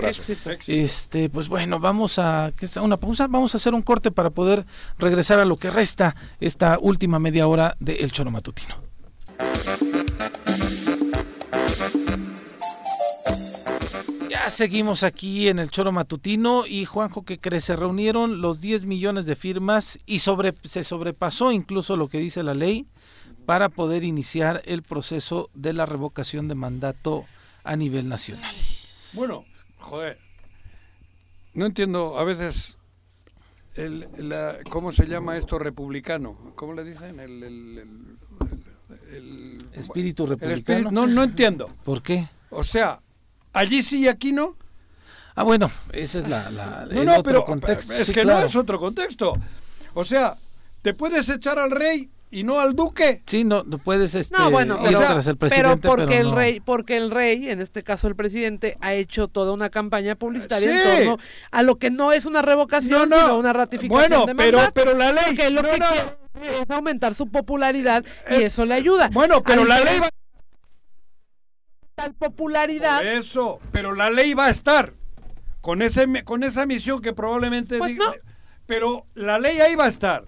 Este, 0.68 1.28
pues 1.28 1.48
bueno, 1.48 1.80
vamos 1.80 2.20
a 2.20 2.52
una 2.80 2.96
pausa, 2.98 3.26
vamos 3.26 3.52
a 3.54 3.56
hacer 3.56 3.74
un 3.74 3.82
corte 3.82 4.12
para 4.12 4.30
poder 4.30 4.64
regresar 4.96 5.40
a 5.40 5.44
lo 5.44 5.56
que 5.56 5.70
resta 5.70 6.14
esta 6.38 6.78
última 6.80 7.18
media 7.18 7.48
hora 7.48 7.76
de 7.80 7.96
El 7.96 8.12
Choro 8.12 8.30
Matutino. 8.30 8.76
Ya 14.46 14.50
seguimos 14.50 15.02
aquí 15.02 15.48
en 15.48 15.58
el 15.58 15.72
Choro 15.72 15.90
Matutino 15.90 16.66
y 16.68 16.84
Juanjo 16.84 17.24
que 17.24 17.40
cree, 17.40 17.60
se 17.60 17.74
reunieron 17.74 18.40
los 18.40 18.60
10 18.60 18.84
millones 18.86 19.26
de 19.26 19.34
firmas 19.34 19.98
y 20.06 20.20
sobre, 20.20 20.54
se 20.62 20.84
sobrepasó 20.84 21.50
incluso 21.50 21.96
lo 21.96 22.06
que 22.08 22.18
dice 22.18 22.44
la 22.44 22.54
ley 22.54 22.86
para 23.44 23.68
poder 23.70 24.04
iniciar 24.04 24.62
el 24.64 24.84
proceso 24.84 25.50
de 25.54 25.72
la 25.72 25.84
revocación 25.84 26.46
de 26.46 26.54
mandato 26.54 27.24
a 27.64 27.74
nivel 27.74 28.08
nacional. 28.08 28.54
Bueno, 29.14 29.44
joder. 29.78 30.16
No 31.52 31.66
entiendo 31.66 32.16
a 32.16 32.22
veces 32.22 32.78
el, 33.74 34.06
la- 34.16 34.58
cómo 34.70 34.92
se 34.92 35.06
llama 35.08 35.36
esto 35.38 35.58
republicano. 35.58 36.38
¿Cómo 36.54 36.72
le 36.74 36.84
dicen? 36.84 37.18
El, 37.18 37.42
el- 37.42 37.78
el- 37.78 39.12
el- 39.12 39.68
Espíritu 39.72 40.22
el 40.22 40.28
republicano. 40.30 40.78
espíritu- 40.90 40.92
no, 40.92 41.06
no 41.08 41.24
entiendo. 41.24 41.68
¿Por 41.84 42.00
qué? 42.00 42.28
O 42.50 42.62
sea, 42.62 43.00
allí 43.56 43.82
sí 43.82 44.00
y 44.02 44.08
aquí 44.08 44.32
no. 44.32 44.56
Ah, 45.34 45.42
bueno, 45.42 45.70
ese 45.92 46.20
es 46.20 46.28
la, 46.28 46.50
la- 46.50 46.86
No, 46.90 47.00
el 47.00 47.06
no, 47.06 47.12
otro 47.12 47.22
pero 47.24 47.44
contexto. 47.44 47.92
es 47.92 48.06
Sí, 48.06 48.12
que 48.12 48.22
claro. 48.22 48.40
no 48.40 48.46
es 48.46 48.56
otro 48.56 48.78
contexto. 48.78 49.34
O 49.94 50.04
sea, 50.04 50.36
te 50.82 50.94
puedes 50.94 51.28
echar 51.28 51.58
al 51.58 51.70
rey 51.70 52.08
y 52.30 52.42
no 52.42 52.58
al 52.58 52.74
duque. 52.74 53.22
Sí, 53.26 53.44
no, 53.44 53.62
no 53.64 53.78
puedes 53.78 54.14
este, 54.14 54.36
No, 54.36 54.50
bueno, 54.50 54.76
ir 54.80 54.86
pero, 54.86 54.98
tras 55.00 55.26
el 55.26 55.36
pero 55.36 55.50
presidente, 55.50 55.88
porque 55.88 56.06
pero 56.06 56.20
el 56.20 56.26
no. 56.30 56.34
rey, 56.36 56.60
porque 56.60 56.96
el 56.96 57.10
rey, 57.10 57.50
en 57.50 57.60
este 57.60 57.82
caso 57.82 58.08
el 58.08 58.16
presidente, 58.16 58.76
ha 58.80 58.94
hecho 58.94 59.28
toda 59.28 59.52
una 59.52 59.68
campaña 59.68 60.14
publicitaria 60.16 60.70
Sí. 60.72 60.76
en 60.76 60.96
torno 61.06 61.18
a 61.50 61.62
lo 61.62 61.76
que 61.76 61.90
no 61.90 62.12
es 62.12 62.24
una 62.24 62.40
revocación, 62.42 63.08
No, 63.10 63.16
no. 63.16 63.22
sino 63.22 63.38
una 63.38 63.52
ratificación 63.52 64.08
Bueno, 64.08 64.26
de 64.26 64.34
pero, 64.34 64.56
mandato. 64.58 64.74
pero 64.74 64.94
la 64.96 65.12
ley. 65.12 65.24
Porque 65.26 65.50
lo 65.50 65.62
no, 65.62 65.68
que 65.70 65.78
no. 65.78 65.86
quiere 66.40 66.60
es 66.62 66.70
aumentar 66.70 67.14
su 67.14 67.28
popularidad 67.28 68.04
y 68.30 68.34
Eh, 68.34 68.46
eso 68.46 68.64
le 68.64 68.74
ayuda. 68.74 69.08
Bueno, 69.12 69.42
pero 69.42 69.64
la 69.66 69.80
ley 69.80 69.98
va 70.00 70.08
tal 71.96 72.14
popularidad. 72.14 72.98
Por 72.98 73.06
eso, 73.06 73.58
pero 73.72 73.92
la 73.94 74.10
ley 74.10 74.34
va 74.34 74.46
a 74.46 74.50
estar 74.50 74.92
con 75.60 75.82
ese 75.82 76.06
con 76.24 76.44
esa 76.44 76.64
misión 76.66 77.00
que 77.02 77.12
probablemente 77.12 77.78
Pues 77.78 77.94
diga- 77.96 78.04
no. 78.04 78.12
pero 78.66 79.06
la 79.14 79.38
ley 79.40 79.58
ahí 79.58 79.74
va 79.74 79.86
a 79.86 79.88
estar. 79.88 80.24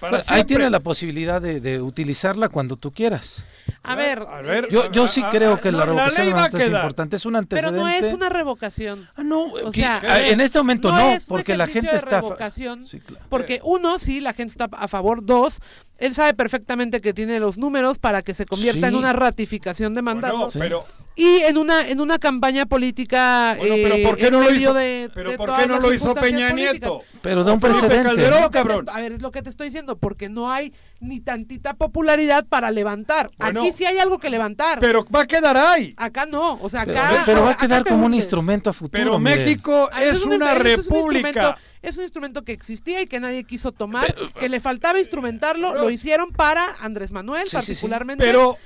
Bueno, 0.00 0.18
ahí 0.26 0.42
tienes 0.42 0.68
la 0.72 0.80
posibilidad 0.80 1.40
de, 1.40 1.60
de 1.60 1.80
utilizarla 1.80 2.48
cuando 2.48 2.76
tú 2.76 2.90
quieras. 2.90 3.44
A 3.84 3.94
ver, 3.94 4.20
A 4.28 4.40
ver, 4.42 4.68
Yo, 4.68 4.90
yo 4.90 5.06
sí 5.06 5.22
a- 5.22 5.28
a- 5.28 5.30
creo 5.30 5.60
que 5.60 5.70
no, 5.70 5.78
la 5.78 5.84
la 5.86 5.92
revocación 5.92 6.16
ley 6.18 6.26
de 6.26 6.32
va 6.32 6.38
a 6.38 6.42
mandato 6.42 6.56
es 6.58 6.64
quedar. 6.64 6.80
importante. 6.80 7.16
Es 7.16 7.24
un 7.26 7.32
pero 7.32 7.38
antecedente. 7.68 7.78
no 7.80 7.88
es 7.88 8.12
una 8.12 8.28
revocación. 8.28 9.08
Ah, 9.14 9.22
no, 9.22 9.44
O 9.52 9.72
sea, 9.72 10.02
ah, 10.04 10.20
en 10.22 10.40
este 10.40 10.58
momento 10.58 10.90
no, 10.90 11.10
es 11.10 11.24
porque 11.26 11.56
la 11.56 11.68
gente 11.68 11.92
de 11.92 11.98
está... 11.98 12.20
revocación, 12.20 12.84
Sí, 12.84 12.98
claro. 12.98 13.24
Porque 13.28 13.60
uno, 13.62 14.00
sí, 14.00 14.18
la 14.20 14.32
gente 14.32 14.50
está 14.50 14.68
a 14.72 14.88
favor. 14.88 15.24
Dos, 15.24 15.60
él 16.02 16.14
sabe 16.14 16.34
perfectamente 16.34 17.00
que 17.00 17.12
tiene 17.14 17.40
los 17.40 17.58
números 17.58 17.98
para 17.98 18.22
que 18.22 18.34
se 18.34 18.44
convierta 18.46 18.88
en 18.88 18.94
una 18.94 19.12
ratificación 19.12 19.94
de 19.94 20.02
Bueno, 20.02 20.20
mandato. 20.20 20.48
pero 20.58 20.84
Y 21.14 21.26
en 21.42 21.58
una 21.58 21.86
en 21.88 22.00
una 22.00 22.18
campaña 22.18 22.64
política 22.66 23.54
Bueno, 23.58 23.74
pero 23.82 23.94
eh, 23.96 24.02
¿por 24.04 24.16
qué 24.16 24.26
en 24.26 24.32
no 24.32 24.40
lo 24.40 24.46
medio 24.46 24.60
hizo? 24.60 24.74
de, 24.74 25.10
pero 25.14 25.30
de 25.30 25.36
¿por 25.36 25.56
qué 25.56 25.66
no 25.66 25.78
lo 25.80 25.92
hizo 25.92 26.14
Peña 26.14 26.50
políticas. 26.50 26.54
Nieto? 26.80 27.00
Pero 27.22 27.44
da 27.44 27.52
un 27.52 27.60
precedente. 27.60 28.02
Calderón, 28.02 28.50
cabrón. 28.50 28.86
A 28.90 28.98
ver, 29.00 29.12
es 29.12 29.22
lo 29.22 29.30
que 29.30 29.42
te 29.42 29.48
estoy 29.50 29.68
diciendo, 29.68 29.96
porque 29.96 30.28
no 30.28 30.50
hay 30.50 30.72
ni 31.00 31.20
tantita 31.20 31.74
popularidad 31.74 32.46
para 32.46 32.70
levantar. 32.70 33.30
Bueno, 33.38 33.60
Aquí 33.62 33.72
sí 33.72 33.84
hay 33.84 33.98
algo 33.98 34.18
que 34.18 34.28
levantar. 34.30 34.80
pero 34.80 35.04
va 35.14 35.22
a 35.22 35.26
quedar 35.26 35.56
ahí. 35.56 35.94
acá 35.96 36.26
no, 36.26 36.58
o 36.60 36.68
sea, 36.70 36.84
Pero, 36.84 36.98
acá 36.98 37.22
pero 37.26 37.44
va 37.44 37.50
a 37.52 37.56
quedar 37.56 37.84
como 37.84 38.06
un 38.06 38.14
instrumento 38.14 38.70
a 38.70 38.72
futuro. 38.72 38.90
Pero. 39.04 39.18
México 39.18 39.88
es 40.00 40.24
un- 40.24 40.32
una 40.34 40.52
ese 40.52 40.72
es 40.74 40.78
un 40.78 40.84
república. 40.94 41.56
Es 41.82 41.96
un 41.96 42.04
instrumento 42.04 42.42
que 42.44 42.52
existía 42.52 43.00
y 43.02 43.06
que 43.06 43.18
nadie 43.20 43.44
quiso 43.44 43.72
tomar, 43.72 44.14
que 44.38 44.48
le 44.48 44.60
faltaba 44.60 44.98
instrumentarlo, 45.00 45.74
lo 45.74 45.90
hicieron 45.90 46.30
para 46.30 46.76
Andrés 46.80 47.10
Manuel 47.12 47.48
Sí, 47.48 47.56
sí, 47.58 47.62
sí. 47.62 47.72
particularmente. 47.72 48.22
Pero 48.24 48.56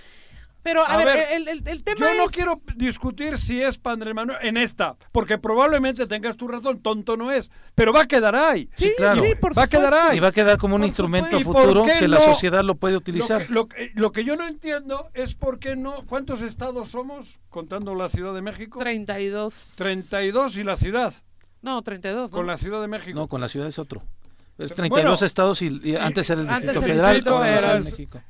Pero, 0.63 0.83
a, 0.83 0.87
a 0.95 0.97
ver, 0.97 1.07
ver, 1.07 1.27
el, 1.35 1.47
el- 1.49 1.63
el 1.69 1.83
tema 1.85 2.01
yo 2.13 2.25
no 2.25 2.27
quiero 2.27 2.61
discutir 2.75 3.39
si 3.39 3.63
es 3.63 3.79
para 3.79 3.95
Andrés 3.95 4.15
Manuel 4.17 4.39
en 4.43 4.57
esta, 4.57 4.97
porque 5.13 5.39
probablemente 5.39 6.09
tengas 6.09 6.37
tu 6.37 6.49
razón, 6.49 6.81
tonto 6.83 7.17
no 7.17 7.31
es, 7.31 7.53
pero 7.77 7.93
va 7.93 8.01
a 8.03 8.07
quedar 8.09 8.35
ahí. 8.35 8.69
Sí, 8.75 8.93
claro. 8.97 9.23
sí, 9.23 9.37
por 9.41 9.57
Va 9.57 9.63
a 9.63 9.69
quedar 9.69 9.95
ahí. 9.95 10.17
Y 10.17 10.21
va 10.21 10.27
a 10.29 10.33
quedar 10.33 10.59
como 10.59 10.75
un 10.75 10.81
Por 10.81 10.89
instrumento 10.89 11.39
supuesto. 11.39 11.51
¿Y 11.51 11.53
por 11.55 11.63
futuro 11.85 11.85
que 12.01 12.09
la 12.09 12.19
sociedad 12.21 12.65
lo 12.65 12.75
puede 12.75 12.95
Lo 12.95 12.99
utilizar. 12.99 13.47
que, 13.47 13.53
lo 13.53 13.69
que- 13.69 13.93
lo 13.95 14.11
que 14.11 14.25
yo 14.25 14.35
no 14.35 14.45
entiendo 14.47 15.09
es 15.15 15.37
por 15.37 15.61
qué 15.61 15.77
no, 15.77 16.05
¿cuántos 16.05 16.43
estados 16.43 16.91
somos 16.91 17.39
contando 17.49 17.95
la 17.95 18.09
Ciudad 18.09 18.35
de 18.35 18.43
México? 18.43 18.81
32. 18.81 19.69
32 19.77 20.57
y 20.57 20.65
la 20.65 20.77
ciudad, 20.77 21.15
No, 21.63 21.83
32. 21.83 22.31
¿no? 22.31 22.37
con 22.37 22.47
la 22.47 22.57
Ciudad 22.57 22.81
de 22.81 22.89
México. 22.89 23.19
No, 23.19 23.29
con 23.29 23.41
la 23.41 23.49
ciudad 23.49 23.69
es 23.69 23.79
otro. 23.79 24.03
Es 24.59 24.69
Pero, 24.71 24.77
32 24.77 25.03
bueno, 25.05 25.27
estados 25.27 25.63
y, 25.63 25.81
y 25.83 25.97
antes 25.97 26.31
era 26.31 26.41
el 26.41 26.49
antes 26.49 26.63
Distrito 26.63 26.81
el 26.87 26.93
Federal, 26.93 27.15
Distrito 27.15 27.39
Federal. 27.41 27.85
México. 27.85 28.23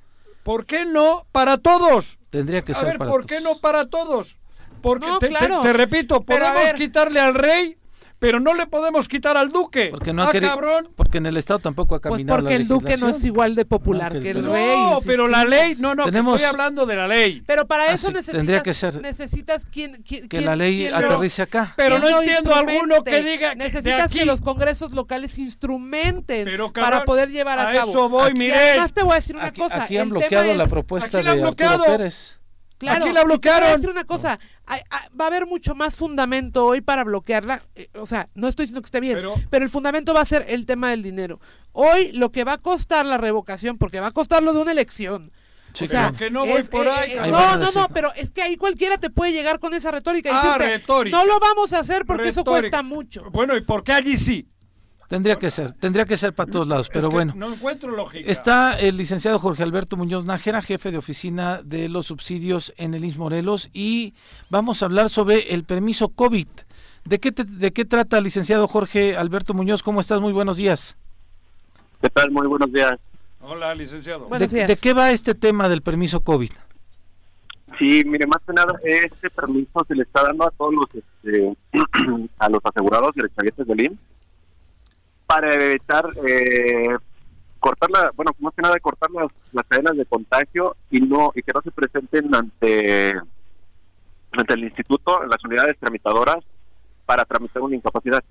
¿Por 0.43 0.65
qué 0.67 0.85
no 0.85 1.27
para 1.33 1.59
todos? 1.59 2.19
Tendría 2.31 2.63
que 2.63 2.73
A 2.73 2.75
ser 2.75 2.89
ver, 2.89 2.99
para 2.99 3.11
¿por 3.11 3.27
qué 3.27 3.41
no 3.41 3.59
para 3.59 3.87
todos? 3.87 4.39
Porque 4.81 5.07
No, 5.07 5.19
te, 5.19 5.27
te- 5.29 5.35
claro. 5.35 5.63
te 5.63 5.73
repito, 5.73 6.21
Pero 6.23 6.47
a 6.47 6.53
podemos 6.53 6.75
quitarle 6.75 7.21
al 7.21 7.35
rey, 7.35 7.77
pero 8.19 8.41
no 8.41 8.55
le 8.55 8.67
podemos 8.67 9.09
quitar 9.09 9.37
al 9.37 9.51
duque. 9.53 9.89
Porque 9.91 10.13
no 10.13 10.23
ah, 10.23 10.29
ha 10.29 10.33
querido- 10.33 10.51
cabrón. 10.53 10.89
porque 10.97 11.19
en 11.19 11.27
el 11.27 11.37
estado 11.37 11.59
tampoco 11.59 11.95
ha 11.95 12.01
Pues 12.01 12.13
caminado 12.13 12.39
porque 12.39 12.55
la 12.55 12.61
el 12.63 12.69
duque 12.69 12.97
no 12.97 13.09
es 13.11 13.23
igual 13.25 13.55
de 13.55 13.65
popular 13.67 14.15
No, 14.15 14.21
que 14.21 14.31
el- 14.31 14.45
rey. 14.45 14.77
No, 14.77 14.99
pero 15.05 15.29
la 15.29 15.43
insistimos. 15.45 15.67
ley, 15.69 15.77
no, 15.79 15.95
no, 15.95 16.05
que 16.05 16.11
Tenemos- 16.13 16.37
estoy 16.41 16.51
hablando 16.51 16.87
de 16.87 16.97
la 16.97 17.07
ley. 17.09 17.43
Pero 17.47 17.67
para 17.67 17.85
Ah, 17.85 17.93
eso 17.93 18.09
sí, 18.09 18.13
necesitas, 18.15 18.37
tendría 18.37 18.63
que 18.63 18.75
ser- 18.75 19.01
necesitas 19.03 19.67
quien, 19.67 20.03
quien- 20.03 20.23
Que 20.23 20.29
quien- 20.39 20.45
la 20.47 20.57
ley 20.57 20.77
quien 20.79 20.93
lo- 20.93 20.97
aterrice 20.99 21.43
acá. 21.43 21.75
Pero 21.77 21.99
no 21.99 22.09
entiendo 22.21 22.55
alguno 22.55 23.03
que 23.05 23.23
diga 23.23 23.51
que 23.51 23.57
necesitas 23.57 24.07
aquí- 24.07 24.21
que 24.21 24.25
los 24.25 24.41
congresos 24.41 24.93
locales 24.93 25.39
instrumenten 25.39 26.45
Pero, 26.45 26.73
para 26.73 26.87
cabrón, 26.89 27.05
poder 27.05 27.31
llevar 27.31 27.59
a, 27.59 27.69
a 27.71 27.73
cabo. 27.75 27.91
eso 27.91 28.09
voy, 28.09 28.33
Miguel. 28.35 28.55
además 28.55 28.93
te 28.93 29.03
voy 29.03 29.13
a 29.13 29.17
decir 29.17 29.37
una 29.37 29.47
Aquí, 29.47 29.61
cosa. 29.61 29.85
aquí 29.85 29.97
han 29.99 30.09
bloqueado 30.09 30.55
la 30.55 30.65
es- 30.65 30.71
propuesta 30.71 31.23
de 31.23 31.29
Arturo. 31.29 31.85
Pérez. 31.85 32.36
Claro, 32.79 33.05
Aquí 33.07 33.15
la 33.15 33.21
te 33.21 33.25
voy 33.27 33.33
a 33.33 33.35
bloquearon. 33.37 33.73
decir 33.73 33.89
una 33.91 34.05
cosa, 34.05 34.39
hay- 34.67 34.83
hay- 34.91 35.09
va 35.19 35.25
a 35.25 35.29
haber 35.29 35.47
mucho 35.47 35.75
más 35.75 35.97
fundamento 35.97 36.65
hoy 36.67 36.81
para 36.83 37.05
bloquearla. 37.05 37.63
eh, 37.75 37.89
o 37.95 38.05
sea, 38.07 38.29
no 38.35 38.49
estoy 38.49 38.65
diciendo 38.65 38.83
que 38.83 38.87
esté 38.87 39.01
bien, 39.01 39.15
Pero- 39.15 39.35
pero, 39.51 39.65
el 39.65 39.71
fundamento 39.71 40.13
va 40.13 40.21
a 40.21 40.25
ser 40.27 40.45
el 40.49 40.67
tema 40.67 40.91
del 40.91 41.03
dinero. 41.03 41.41
Hoy 41.73 42.13
lo 42.13 42.31
que 42.33 42.45
va 42.45 42.55
a 42.55 42.59
costar 42.59 43.07
la 43.07 43.17
revocación, 43.19 43.79
porque 43.79 44.01
va 44.01 44.09
a 44.09 44.13
costar 44.13 44.43
lo 44.43 44.53
de 44.53 44.59
una 44.61 44.73
elección. 44.73 45.33
O 45.83 45.87
sea, 45.87 46.07
Pero 46.07 46.17
que 46.19 46.31
no 46.31 46.47
voy 46.47 46.63
por 46.63 46.89
ahí, 46.89 47.13
Ahí 47.19 47.31
no, 47.31 47.37
a 47.39 47.57
no, 47.57 47.67
decir. 47.67 47.75
no, 47.83 47.89
pero 47.89 48.11
es 48.15 48.33
que 48.33 48.41
ahí 48.41 48.57
cualquiera 48.57 48.97
te 48.97 49.11
puede 49.11 49.33
llegar 49.33 49.59
con 49.59 49.75
esa 49.75 49.91
retórica 49.91 50.31
y 50.31 50.33
Ah, 50.35 50.43
decirte, 50.59 50.69
retórica. 50.79 51.17
no 51.17 51.27
lo 51.27 51.39
vamos 51.39 51.75
a 51.75 51.81
hacer 51.81 52.07
porque 52.07 52.29
eso 52.29 52.45
cuesta 52.45 52.83
mucho. 52.83 53.31
Bueno, 53.31 53.55
¿y 53.57 53.61
por 53.61 53.85
qué 53.85 53.93
allí 53.93 54.17
sí? 54.17 54.49
Tendría 55.09 55.37
que 55.37 55.51
ser, 55.53 55.73
tendría 55.73 56.05
que 56.05 56.17
ser 56.17 56.35
para 56.35 56.51
todos 56.51 56.67
lados, 56.67 56.89
pero 56.89 57.07
Es 57.07 57.09
que 57.11 57.15
bueno. 57.15 57.33
No 57.37 57.53
encuentro 57.53 57.91
lógica. 57.93 58.29
Está 58.29 58.79
el 58.79 58.97
licenciado 58.97 59.39
Jorge 59.39 59.63
Alberto 59.63 59.97
Muñoz 59.97 60.25
Nájera, 60.25 60.63
jefe 60.63 60.91
de 60.91 60.99
oficina 60.99 61.63
de 61.63 61.89
los 61.89 62.07
subsidios 62.07 62.75
en 62.77 62.95
el 62.95 63.05
IMSS 63.05 63.19
Morelos, 63.19 63.71
y 63.73 64.15
vamos 64.51 64.83
a 64.83 64.87
hablar 64.87 65.09
sobre 65.09 65.55
el 65.55 65.63
permiso 65.65 66.09
COVID. 66.09 66.49
¿De 67.05 67.21
qué, 67.21 67.31
te- 67.31 67.45
¿De 67.45 67.73
qué 67.73 67.85
trata, 67.85 68.21
licenciado 68.21 68.67
Jorge 68.67 69.17
Alberto 69.17 69.55
Muñoz? 69.55 69.83
¿Cómo 69.85 70.01
estás? 70.01 70.21
Muy 70.21 70.33
buenos 70.33 70.57
días. 70.57 70.97
¿Qué 72.03 72.11
tal? 72.11 72.33
Muy 72.33 72.49
buenos 72.49 72.73
días. 72.73 72.93
Hola, 73.41 73.75
licenciado. 73.77 74.27
¿De, 74.29 74.49
días. 74.49 74.67
de 74.67 74.77
qué 74.77 74.93
va 74.93 75.13
este 75.13 75.35
tema 75.37 75.69
del 75.69 75.83
permiso 75.83 76.21
COVID? 76.21 76.51
Sí, 77.79 78.03
mire, 78.05 78.27
más 78.27 78.41
que 78.45 78.53
nada, 78.53 78.75
este 78.83 79.31
permiso 79.31 79.85
se 79.87 79.95
le 79.95 80.03
está 80.03 80.23
dando 80.25 80.47
a 80.47 80.51
todos 80.51 80.75
los, 80.75 80.87
este, 80.95 81.57
a 82.39 82.49
los 82.49 82.61
asegurados 82.65 83.11
y 83.17 83.21
expedientes 83.21 83.67
del 83.69 83.81
IMSS 83.87 83.99
para 85.27 85.53
evitar, 85.55 86.09
eh, 86.27 86.97
cortar 87.59 87.91
la, 87.91 88.13
bueno, 88.15 88.33
más 88.39 88.55
que 88.55 88.63
nada 88.63 88.79
cortar 88.81 89.11
las, 89.11 89.29
las 89.53 89.65
cadenas 89.67 89.97
de 89.97 90.07
contagio 90.07 90.77
y 90.91 91.01
no 91.01 91.33
y 91.35 91.43
que 91.43 91.53
no 91.55 91.63
se 91.63 91.71
presenten 91.71 92.35
ante 92.35 93.15
ante 94.33 94.55
el 94.55 94.65
instituto, 94.65 95.23
en 95.23 95.31
las 95.31 95.43
unidades 95.45 95.77
tramitadoras, 95.79 96.45
para 97.07 97.25
tramitar 97.25 97.63
una 97.63 97.77
incapacidad. 97.77 98.23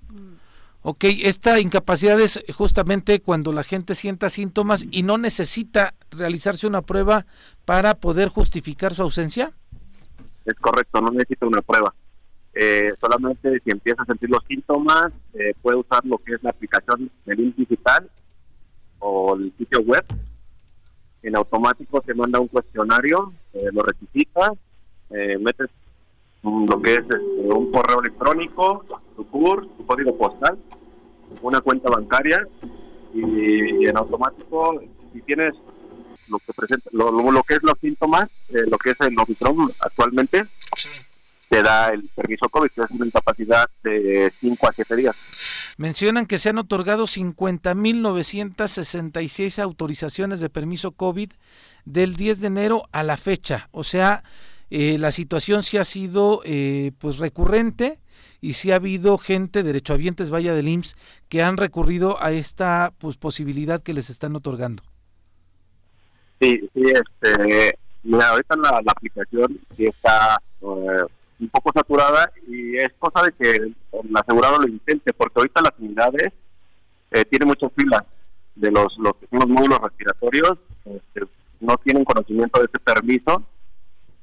Ok, 0.82 1.04
esta 1.24 1.58
incapacidad 1.58 2.20
es 2.20 2.44
justamente 2.54 3.20
cuando 3.20 3.52
la 3.52 3.64
gente 3.64 3.96
sienta 3.96 4.30
síntomas 4.30 4.86
y 4.90 5.02
no 5.02 5.18
necesita 5.18 5.94
realizarse 6.10 6.66
una 6.66 6.82
prueba 6.82 7.26
para 7.64 7.94
poder 7.94 8.28
justificar 8.28 8.94
su 8.94 9.02
ausencia. 9.02 9.52
Es 10.44 10.54
correcto, 10.54 11.00
no 11.00 11.10
necesita 11.10 11.46
una 11.46 11.62
prueba. 11.62 11.92
Eh, 12.58 12.94
solamente 12.98 13.60
si 13.62 13.70
empieza 13.70 14.02
a 14.02 14.06
sentir 14.06 14.30
los 14.30 14.42
síntomas, 14.48 15.12
eh, 15.34 15.52
puede 15.60 15.76
usar 15.76 16.02
lo 16.06 16.16
que 16.16 16.32
es 16.32 16.42
la 16.42 16.50
aplicación 16.50 17.10
del 17.26 17.40
IMSS 17.40 17.56
Digital 17.56 18.10
o 18.98 19.36
el 19.36 19.52
sitio 19.58 19.80
web. 19.82 20.06
En 21.22 21.36
automático 21.36 22.02
se 22.06 22.14
manda 22.14 22.40
un 22.40 22.48
cuestionario, 22.48 23.30
eh, 23.52 23.68
lo 23.72 23.82
requisitas, 23.82 24.52
eh, 25.10 25.36
metes 25.38 25.68
lo 26.42 26.80
que 26.80 26.94
es 26.94 27.00
este, 27.00 27.16
un 27.16 27.70
correo 27.70 28.00
electrónico, 28.00 28.84
tu 29.16 29.26
CUR, 29.28 29.66
tu 29.76 29.84
código 29.84 30.16
postal, 30.16 30.56
una 31.42 31.60
cuenta 31.60 31.90
bancaria 31.90 32.46
y, 33.12 33.86
en 33.86 33.96
automático, 33.98 34.80
si 35.12 35.20
tienes 35.22 35.54
lo 36.28 36.38
que 36.38 36.54
presenta, 36.54 36.88
lo, 36.92 37.10
lo, 37.10 37.42
que 37.42 37.54
es 37.54 37.62
los 37.62 37.78
síntomas, 37.80 38.30
eh, 38.48 38.64
lo 38.66 38.78
que 38.78 38.90
es 38.90 38.96
el 39.00 39.18
Omicron 39.18 39.72
actualmente, 39.80 40.42
te 41.48 41.62
da 41.62 41.90
el 41.90 42.08
permiso 42.14 42.48
COVID, 42.48 42.70
que 42.70 42.80
es 42.80 42.90
una 42.90 43.06
incapacidad 43.06 43.68
de 43.82 44.32
5 44.40 44.68
a 44.68 44.72
7 44.74 44.96
días. 44.96 45.14
Mencionan 45.76 46.26
que 46.26 46.38
se 46.38 46.48
han 46.48 46.58
otorgado 46.58 47.04
50.966 47.04 49.60
autorizaciones 49.60 50.40
de 50.40 50.50
permiso 50.50 50.92
COVID 50.92 51.30
del 51.84 52.16
10 52.16 52.40
de 52.40 52.46
enero 52.46 52.84
a 52.92 53.02
la 53.02 53.16
fecha. 53.16 53.68
O 53.70 53.84
sea, 53.84 54.22
eh, 54.70 54.98
la 54.98 55.12
situación 55.12 55.62
sí 55.62 55.78
ha 55.78 55.84
sido 55.84 56.42
eh, 56.44 56.92
pues 56.98 57.18
recurrente 57.18 58.00
y 58.40 58.54
sí 58.54 58.72
ha 58.72 58.76
habido 58.76 59.18
gente, 59.18 59.62
derechohabientes, 59.62 60.30
vaya 60.30 60.54
del 60.54 60.68
IMSS, 60.68 60.96
que 61.28 61.42
han 61.42 61.56
recurrido 61.56 62.22
a 62.22 62.32
esta 62.32 62.92
pues, 62.98 63.16
posibilidad 63.16 63.82
que 63.82 63.92
les 63.92 64.10
están 64.10 64.36
otorgando. 64.36 64.82
Sí, 66.40 66.68
sí, 66.74 66.82
este, 66.84 67.78
mira, 68.02 68.28
ahorita 68.28 68.56
la, 68.56 68.82
aplicación 68.86 69.58
sí 69.76 69.84
está 69.84 70.40
eh, 70.60 71.06
un 71.38 71.48
poco 71.48 71.70
saturada 71.74 72.32
y 72.46 72.76
es 72.76 72.90
cosa 72.98 73.22
de 73.24 73.32
que 73.32 73.50
el 73.56 73.76
asegurado 74.14 74.58
lo 74.58 74.68
intente, 74.68 75.12
porque 75.12 75.40
ahorita 75.40 75.62
las 75.62 75.72
unidades 75.78 76.32
eh, 77.10 77.24
tienen 77.24 77.48
muchas 77.48 77.70
filas 77.76 78.02
de 78.54 78.70
los, 78.70 78.96
los, 78.98 79.12
los 79.30 79.48
módulos 79.48 79.78
respiratorios, 79.80 80.58
este, 80.84 81.22
no 81.60 81.76
tienen 81.78 82.04
conocimiento 82.04 82.58
de 82.60 82.66
ese 82.66 82.78
permiso, 82.78 83.42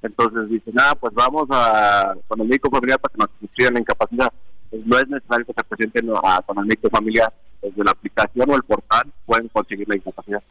entonces 0.02 0.50
dicen, 0.50 0.74
ah, 0.80 0.96
pues 1.00 1.14
vamos 1.14 1.48
a, 1.50 2.16
con 2.28 2.42
el 2.42 2.48
médico 2.48 2.70
familiar 2.70 3.00
para 3.00 3.14
que 3.14 3.20
nos 3.20 3.30
inscriban 3.42 3.76
la 3.76 3.80
incapacidad. 3.80 4.34
Pues 4.70 4.86
no 4.86 5.00
es 5.00 5.08
necesario 5.08 5.46
que 5.46 5.54
se 5.54 5.64
presenten 5.64 6.10
a, 6.24 6.42
con 6.42 6.58
el 6.58 6.66
médico 6.66 6.90
familiar, 6.90 7.34
desde 7.62 7.84
la 7.84 7.92
aplicación 7.92 8.50
o 8.50 8.56
el 8.56 8.64
portal 8.64 9.14
pueden 9.26 9.48
conseguir 9.48 9.88
la 9.88 9.96
incapacidad. 9.96 10.44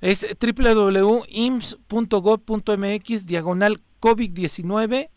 Es 0.00 0.26
www.ims.gov.mx 0.40 1.26
diagonal 3.26 3.80
COVID-19 4.00 5.10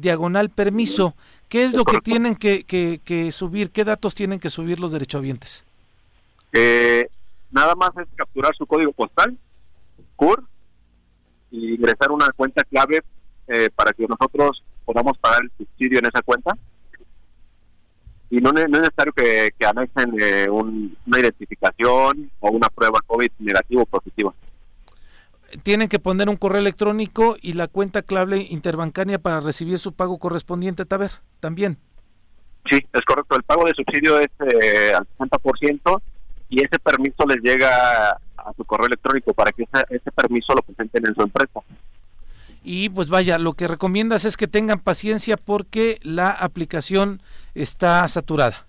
diagonal 0.00 0.50
permiso. 0.50 1.14
¿Qué 1.48 1.64
es 1.64 1.74
lo 1.74 1.84
que 1.84 2.00
tienen 2.00 2.36
que, 2.36 2.64
que, 2.64 3.32
subir? 3.32 3.70
¿Qué 3.70 3.84
datos 3.84 4.14
tienen 4.14 4.38
que 4.38 4.50
subir 4.50 4.80
los 4.80 4.92
derechohabientes? 4.92 5.64
Eh, 6.52 7.08
nada 7.50 7.74
más 7.74 7.90
es 7.96 8.06
capturar 8.14 8.54
su 8.54 8.66
código 8.66 8.92
postal, 8.92 9.36
CUR, 10.16 10.44
y 11.50 11.74
ingresar 11.74 12.10
una 12.10 12.28
cuenta 12.36 12.64
clave 12.64 13.02
eh, 13.46 13.70
para 13.74 13.92
que 13.92 14.06
nosotros 14.06 14.62
podamos 14.84 15.16
pagar 15.18 15.42
el 15.42 15.50
subsidio 15.56 15.98
en 15.98 16.06
esa 16.06 16.22
cuenta. 16.22 16.56
Y 18.30 18.40
no, 18.42 18.50
es 18.50 18.68
necesario 18.68 19.12
que, 19.14 19.52
que 19.58 19.66
anexen 19.66 20.14
eh, 20.20 20.48
una 20.50 21.18
identificación 21.18 22.30
o 22.40 22.50
una 22.50 22.68
prueba 22.68 23.00
COVID 23.06 23.30
negativo 23.38 23.82
o 23.82 23.86
positiva 23.86 24.34
tienen 25.68 25.90
que 25.90 25.98
poner 25.98 26.30
un 26.30 26.38
correo 26.38 26.62
electrónico 26.62 27.36
y 27.42 27.52
la 27.52 27.68
cuenta 27.68 28.00
clave 28.00 28.38
interbancaria 28.38 29.18
para 29.18 29.40
recibir 29.40 29.76
su 29.76 29.92
pago 29.92 30.18
correspondiente, 30.18 30.86
Taber, 30.86 31.10
también. 31.40 31.76
Sí, 32.70 32.78
es 32.90 33.02
correcto. 33.04 33.36
El 33.36 33.42
pago 33.42 33.66
de 33.66 33.74
subsidio 33.74 34.18
es 34.18 34.30
eh, 34.40 34.94
al 34.94 35.06
60% 35.18 36.00
y 36.48 36.60
ese 36.62 36.78
permiso 36.82 37.26
les 37.26 37.42
llega 37.42 38.12
a 38.12 38.52
su 38.56 38.64
correo 38.64 38.86
electrónico 38.86 39.34
para 39.34 39.52
que 39.52 39.64
ese, 39.90 40.10
permiso 40.10 40.54
lo 40.54 40.62
presenten 40.62 41.06
en 41.06 41.14
su 41.14 41.20
empresa. 41.20 41.60
Y 42.64 42.88
pues 42.88 43.10
vaya, 43.10 43.36
lo 43.36 43.52
que 43.52 43.68
recomiendas 43.68 44.24
es 44.24 44.38
que 44.38 44.48
tengan 44.48 44.80
paciencia 44.80 45.36
porque 45.36 45.98
la 46.00 46.30
aplicación 46.30 47.20
está 47.54 48.08
saturada. 48.08 48.66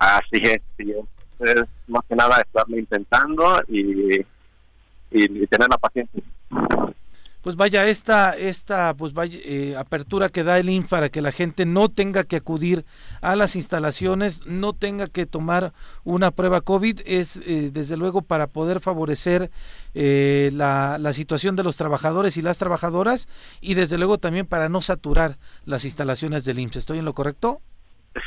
Así 0.00 0.42
es, 0.42 0.60
sí 0.76 0.92
es. 1.38 1.64
más 1.86 2.02
que 2.08 2.16
nada 2.16 2.40
estarlo 2.40 2.76
intentando 2.76 3.62
y 3.68 4.26
y, 5.12 5.46
tener 5.46 5.68
la 5.68 5.78
paciencia. 5.78 6.22
Pues 7.42 7.56
vaya, 7.56 7.88
esta, 7.88 8.36
esta 8.36 8.94
pues 8.94 9.14
vaya, 9.14 9.36
eh, 9.42 9.74
apertura 9.76 10.28
que 10.28 10.44
da 10.44 10.60
el 10.60 10.70
INF 10.70 10.88
para 10.88 11.08
que 11.08 11.20
la 11.20 11.32
gente 11.32 11.66
no 11.66 11.88
tenga 11.88 12.22
que 12.22 12.36
acudir 12.36 12.84
a 13.20 13.34
las 13.34 13.56
instalaciones, 13.56 14.46
no 14.46 14.74
tenga 14.74 15.08
que 15.08 15.26
tomar 15.26 15.72
una 16.04 16.30
prueba 16.30 16.60
COVID, 16.60 17.00
es 17.04 17.38
eh, 17.38 17.70
desde 17.72 17.96
luego 17.96 18.22
para 18.22 18.46
poder 18.46 18.78
favorecer 18.78 19.50
eh, 19.94 20.50
la, 20.54 20.98
la, 21.00 21.12
situación 21.12 21.56
de 21.56 21.64
los 21.64 21.76
trabajadores 21.76 22.36
y 22.36 22.42
las 22.42 22.58
trabajadoras 22.58 23.26
y 23.60 23.74
desde 23.74 23.98
luego 23.98 24.18
también 24.18 24.46
para 24.46 24.68
no 24.68 24.80
saturar 24.80 25.36
las 25.64 25.84
instalaciones 25.84 26.44
del 26.44 26.60
IMSS. 26.60 26.76
¿Estoy 26.76 27.00
en 27.00 27.04
lo 27.04 27.14
correcto? 27.14 27.60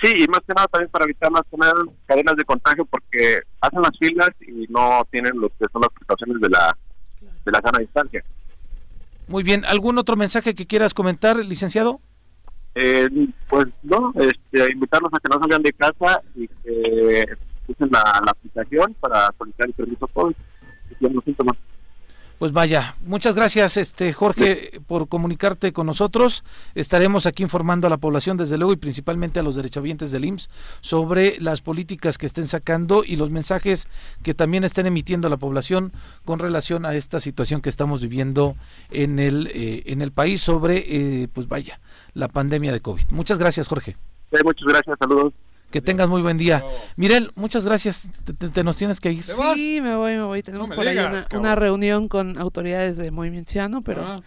Sí, 0.01 0.13
y 0.17 0.27
más 0.27 0.39
que 0.47 0.53
nada 0.55 0.67
también 0.67 0.89
para 0.89 1.05
evitar 1.05 1.31
las 1.31 1.43
cadenas 2.05 2.35
de 2.35 2.45
contagio 2.45 2.85
porque 2.85 3.41
hacen 3.61 3.81
las 3.81 3.97
filas 3.97 4.29
y 4.41 4.65
no 4.69 5.05
tienen 5.11 5.39
lo 5.39 5.49
que 5.49 5.65
son 5.71 5.81
las 5.81 5.91
precauciones 5.91 6.41
de 6.41 6.49
la, 6.49 6.75
de 7.21 7.51
la 7.51 7.61
sana 7.61 7.79
distancia. 7.79 8.23
Muy 9.27 9.43
bien, 9.43 9.63
¿algún 9.65 9.97
otro 9.97 10.15
mensaje 10.15 10.55
que 10.55 10.67
quieras 10.67 10.93
comentar, 10.93 11.37
licenciado? 11.37 11.99
Eh, 12.75 13.09
pues 13.47 13.67
no, 13.83 14.13
este, 14.15 14.71
invitarlos 14.71 15.11
a 15.13 15.19
que 15.19 15.29
no 15.29 15.39
salgan 15.39 15.63
de 15.63 15.73
casa 15.73 16.21
y 16.35 16.47
que 16.47 17.25
usen 17.67 17.89
la, 17.91 18.01
aplicación 18.27 18.93
para 18.99 19.33
solicitar 19.37 19.67
el 19.67 19.73
permiso 19.73 20.07
COVID 20.07 20.35
y 20.91 20.95
tienen 20.95 21.15
los 21.15 21.23
síntomas. 21.23 21.57
Pues 22.37 22.51
vaya, 22.51 22.97
muchas 23.05 23.33
gracias 23.33 23.77
este 23.77 24.11
Jorge 24.11 24.81
por 24.87 25.07
comunicarte 25.07 25.71
con 25.71 25.87
nosotros. 25.87 26.43
Estaremos 26.73 27.27
aquí 27.27 27.43
informando 27.43 27.87
a 27.87 27.89
la 27.89 27.95
población 27.95 28.35
desde 28.35 28.57
luego 28.57 28.73
y 28.73 28.75
principalmente 28.75 29.39
a 29.39 29.43
los 29.43 29.55
derechohabientes 29.55 30.11
del 30.11 30.25
IMSS 30.25 30.49
sobre 30.81 31.39
las 31.39 31.61
políticas 31.61 32.17
que 32.17 32.25
estén 32.25 32.47
sacando 32.47 33.05
y 33.05 33.15
los 33.15 33.29
mensajes 33.29 33.87
que 34.21 34.33
también 34.33 34.65
estén 34.65 34.85
emitiendo 34.85 35.27
a 35.27 35.31
la 35.31 35.37
población 35.37 35.93
con 36.25 36.39
relación 36.39 36.85
a 36.85 36.93
esta 36.95 37.21
situación 37.21 37.61
que 37.61 37.69
estamos 37.69 38.01
viviendo 38.01 38.57
en 38.91 39.19
el 39.19 39.47
eh, 39.53 39.83
en 39.85 40.01
el 40.01 40.11
país 40.11 40.41
sobre 40.41 40.83
eh, 40.87 41.29
pues 41.31 41.47
vaya, 41.47 41.79
la 42.13 42.27
pandemia 42.27 42.73
de 42.73 42.81
COVID. 42.81 43.03
Muchas 43.11 43.37
gracias, 43.37 43.69
Jorge. 43.69 43.95
muchas 44.43 44.67
gracias, 44.67 44.97
saludos. 44.99 45.33
Que 45.75 45.81
tengas 45.81 46.07
muy 46.07 46.21
buen 46.21 46.37
día. 46.37 46.63
Mirel, 46.95 47.33
muchas 47.35 47.65
gracias. 47.65 48.07
Te, 48.53 48.63
nos 48.63 48.77
tienes 48.77 49.01
que 49.01 49.11
ir. 49.11 49.21
Sí, 49.21 49.81
me 49.83 49.93
voy, 49.97 50.13
me 50.13 50.23
voy. 50.23 50.41
Tenemos 50.41 50.71
por 50.71 50.87
ahí 50.87 50.97
una, 51.33 51.55
reunión 51.55 52.07
con 52.07 52.37
autoridades 52.37 52.95
de 52.95 53.11
Movimiento 53.11 53.51
Ciano, 53.51 53.81
pero 53.81 54.05
ah. 54.05 54.21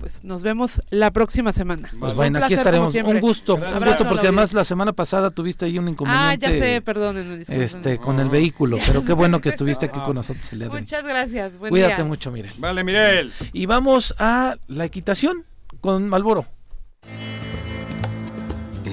pues 0.00 0.24
nos 0.24 0.42
vemos 0.42 0.80
la 0.88 1.10
próxima 1.10 1.52
semana. 1.52 1.90
Pues 2.00 2.14
bueno, 2.14 2.38
aquí 2.42 2.54
estaremos. 2.54 2.94
Un 2.94 3.20
gusto, 3.20 3.56
un 3.56 3.84
gusto 3.84 4.08
porque 4.08 4.28
además 4.28 4.54
la 4.54 4.64
semana 4.64 4.94
pasada 4.94 5.30
tuviste 5.30 5.66
ahí 5.66 5.78
un 5.78 5.90
inconveniente. 5.90 6.46
Ah, 6.46 6.50
ya 6.50 6.58
sé, 6.58 6.80
perdónenme. 6.80 7.44
Este, 7.46 7.98
con 7.98 8.18
el 8.18 8.30
vehículo, 8.30 8.78
pero 8.86 9.04
qué 9.04 9.12
bueno 9.12 9.42
que 9.42 9.50
estuviste 9.50 9.84
aquí 9.84 10.00
con 10.06 10.14
nosotros 10.14 10.50
el 10.52 10.60
día 10.60 10.68
de 10.70 10.80
Muchas 10.80 11.04
gracias. 11.04 11.52
Cuídate 11.58 12.04
mucho, 12.04 12.30
Mirel. 12.30 12.54
Vale, 12.56 12.82
Mirel. 12.84 13.34
Y 13.52 13.66
vamos 13.66 14.14
a 14.18 14.56
la 14.66 14.86
equitación 14.86 15.44
con 15.82 16.08
Malboro. 16.08 16.46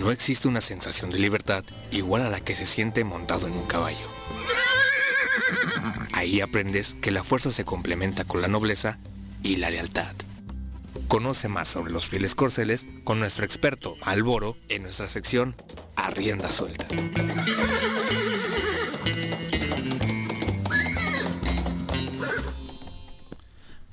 No 0.03 0.11
existe 0.11 0.49
una 0.49 0.59
sensación 0.59 1.11
de 1.11 1.17
libertad 1.17 1.63
igual 1.89 2.23
a 2.23 2.29
la 2.29 2.41
que 2.41 2.57
se 2.57 2.65
siente 2.65 3.05
montado 3.05 3.47
en 3.47 3.53
un 3.53 3.65
caballo. 3.65 4.05
Ahí 6.11 6.41
aprendes 6.41 6.97
que 7.01 7.09
la 7.09 7.23
fuerza 7.23 7.51
se 7.51 7.63
complementa 7.63 8.25
con 8.25 8.41
la 8.41 8.49
nobleza 8.49 8.99
y 9.43 9.55
la 9.55 9.69
lealtad. 9.69 10.13
Conoce 11.07 11.47
más 11.47 11.69
sobre 11.69 11.93
los 11.93 12.09
fieles 12.09 12.35
corceles 12.35 12.85
con 13.05 13.21
nuestro 13.21 13.45
experto 13.45 13.95
Alboro 14.01 14.57
en 14.67 14.83
nuestra 14.83 15.07
sección 15.07 15.55
Arrienda 15.95 16.51
Suelta. 16.51 16.85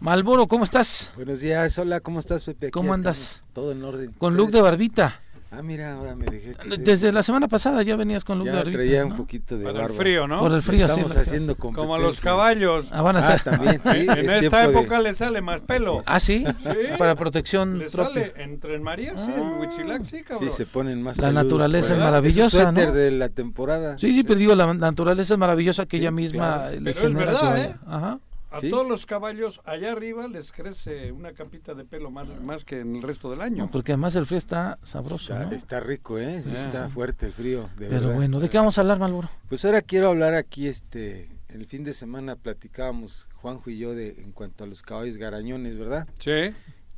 Malboro, 0.01 0.49
¿cómo 0.49 0.65
estás? 0.65 1.13
Buenos 1.15 1.39
días, 1.39 1.79
hola, 1.79 2.01
¿cómo 2.01 2.19
estás, 2.19 2.43
Pepe? 2.43 2.73
¿Cómo 2.73 2.95
andas? 2.95 3.45
Todo 3.53 3.71
en 3.71 3.85
orden. 3.85 4.13
Con 4.19 4.37
look 4.37 4.51
de 4.51 4.61
barbita. 4.61 5.21
Ah, 5.53 5.63
mira, 5.63 5.95
ahora 5.95 6.15
me 6.15 6.27
dejé. 6.27 6.55
Desde 6.79 7.11
la 7.11 7.25
semana 7.25 7.49
pasada 7.49 7.83
ya 7.83 7.97
venías 7.97 8.25
con 8.25 8.39
look 8.39 8.47
ya 8.47 8.53
de 8.53 8.59
barbita. 8.59 8.79
traía 8.79 9.05
un 9.05 9.17
poquito 9.17 9.59
de 9.59 9.65
Para 9.65 9.87
el 9.87 9.93
frío, 9.93 10.29
¿no? 10.29 10.39
Por 10.39 10.53
el 10.53 10.63
frío, 10.63 10.87
Estamos 10.87 11.17
haciendo 11.17 11.57
Como 11.57 11.95
a 11.97 11.99
los 11.99 12.21
caballos. 12.21 12.87
Ah, 12.93 13.03
van 13.03 13.17
a 13.17 13.23
ser. 13.23 13.41
Ah, 13.41 13.51
también, 13.51 13.81
sí. 13.83 14.07
en 14.09 14.31
esta 14.31 14.67
época 14.67 15.01
le 15.01 15.13
sale 15.13 15.41
más 15.41 15.61
pelo. 15.61 16.03
Ah, 16.07 16.21
¿sí? 16.21 16.45
sí. 16.63 16.69
Para 16.99 17.17
protección 17.17 17.79
le 17.79 17.91
Sale 17.91 18.33
entre 18.37 18.77
en 18.77 18.83
María, 18.85 19.19
sí, 19.19 19.31
en 19.37 19.61
Huichilac, 19.61 20.05
sí, 20.05 20.23
cabrón. 20.23 20.49
Sí, 20.49 20.55
se 20.57 20.67
ponen 20.67 21.03
más 21.03 21.19
La 21.19 21.33
naturaleza 21.33 21.95
es 21.95 21.99
maravillosa, 21.99 22.71
¿no? 22.71 22.93
de 22.93 23.11
la 23.11 23.29
temporada. 23.29 23.99
Sí, 23.99 24.15
sí, 24.15 24.23
pero 24.23 24.39
digo, 24.39 24.55
la 24.55 24.73
naturaleza 24.73 25.35
es 25.35 25.39
maravillosa 25.39 25.87
que 25.87 25.97
ella 25.97 26.13
misma 26.13 26.71
le 26.71 26.93
pero 26.95 27.09
genera. 27.09 27.33
Es 27.33 27.41
verdad, 27.41 27.59
¿eh? 27.59 27.75
Ajá. 27.87 28.21
A 28.51 28.61
todos 28.61 28.87
los 28.87 29.07
caballos 29.07 29.61
allá 29.65 29.93
arriba 29.93 30.27
les 30.27 30.51
crece 30.53 31.13
una 31.13 31.33
capita 31.33 31.75
de 31.75 31.85
pelo 31.85 32.11
más, 32.11 32.29
más 32.43 32.65
que 32.65 32.81
en 32.81 32.97
el 32.97 33.03
resto 33.03 33.31
del 33.31 33.41
año. 33.41 33.71
porque 33.71 33.93
además 33.93 34.17
el 34.17 34.27
frío 34.27 34.39
está 34.39 34.79
sabroso. 34.83 35.39
Está, 35.51 35.81
rico, 35.81 36.19
¿eh? 36.19 36.39
está 36.39 36.89
fuerte 36.89 37.27
el 37.27 37.33
frío. 37.33 37.69
De 37.79 37.89
Pero 37.89 38.13
bueno, 38.13 38.41
¿de 38.41 38.51
qué 38.51 38.59
vamos 38.59 38.77
a 38.79 38.81
hablar, 38.81 38.99
Malboro? 38.99 39.31
Pues 39.49 39.65
ahora 39.65 39.83
quiero 39.83 40.09
hablar 40.09 40.35
aquí, 40.35 40.67
este, 40.67 41.29
el 41.49 41.67
fin 41.67 41.85
de 41.85 41.93
semana 41.93 42.37
platicábamos 42.37 43.29
Juanjo 43.37 43.71
y 43.71 43.79
yo 43.79 43.95
de 43.95 44.17
en 44.19 44.33
cuanto 44.33 44.65
a 44.65 44.67
los 44.67 44.83
caballos 44.83 45.17
garañones, 45.17 45.79
¿verdad? 45.79 46.09
Sí. 46.19 46.53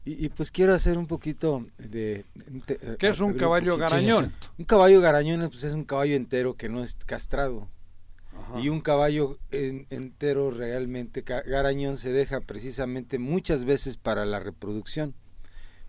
Y, 0.05 0.31
pues 0.31 0.51
quiero 0.51 0.75
hacer 0.75 0.99
un 0.99 1.07
poquito 1.07 1.65
de... 1.79 2.25
¿Qué 2.99 3.07
es 3.07 3.21
un 3.21 3.35
caballo 3.35 3.77
garañón? 3.77 4.33
un 4.59 4.65
caballo 4.65 5.01
garañón 5.01 5.49
pues 5.49 5.63
es 5.63 5.75
un 5.75 5.85
caballo 5.85 6.17
entero 6.17 6.55
que 6.55 6.69
no 6.69 6.83
es 6.83 6.97
castrado. 7.07 7.69
Y 8.61 8.69
un 8.69 8.81
caballo 8.81 9.39
entero 9.51 10.51
realmente 10.51 11.23
garañón 11.23 11.97
se 11.97 12.13
deja 12.13 12.41
precisamente 12.41 13.19
muchas 13.19 13.65
veces 13.65 13.97
para 13.97 14.25
la 14.25 14.41
reproducción. 14.41 15.15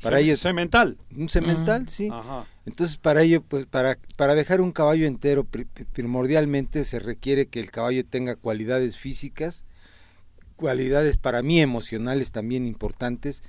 Para 0.01 0.19
ellos 0.19 0.41
semental. 0.41 0.97
Un 1.15 1.29
semental, 1.29 1.87
sí. 1.87 2.09
Entonces 2.65 2.97
para 2.97 3.21
ello 3.21 3.41
pues 3.41 3.65
para 3.65 3.97
para 4.15 4.35
dejar 4.35 4.61
un 4.61 4.71
caballo 4.71 5.05
entero 5.07 5.45
primordialmente 5.93 6.83
se 6.83 6.99
requiere 6.99 7.47
que 7.47 7.59
el 7.59 7.71
caballo 7.71 8.05
tenga 8.05 8.35
cualidades 8.35 8.97
físicas, 8.97 9.63
cualidades 10.55 11.17
para 11.17 11.41
mí 11.41 11.61
emocionales 11.61 12.31
también 12.31 12.67
importantes 12.67 13.43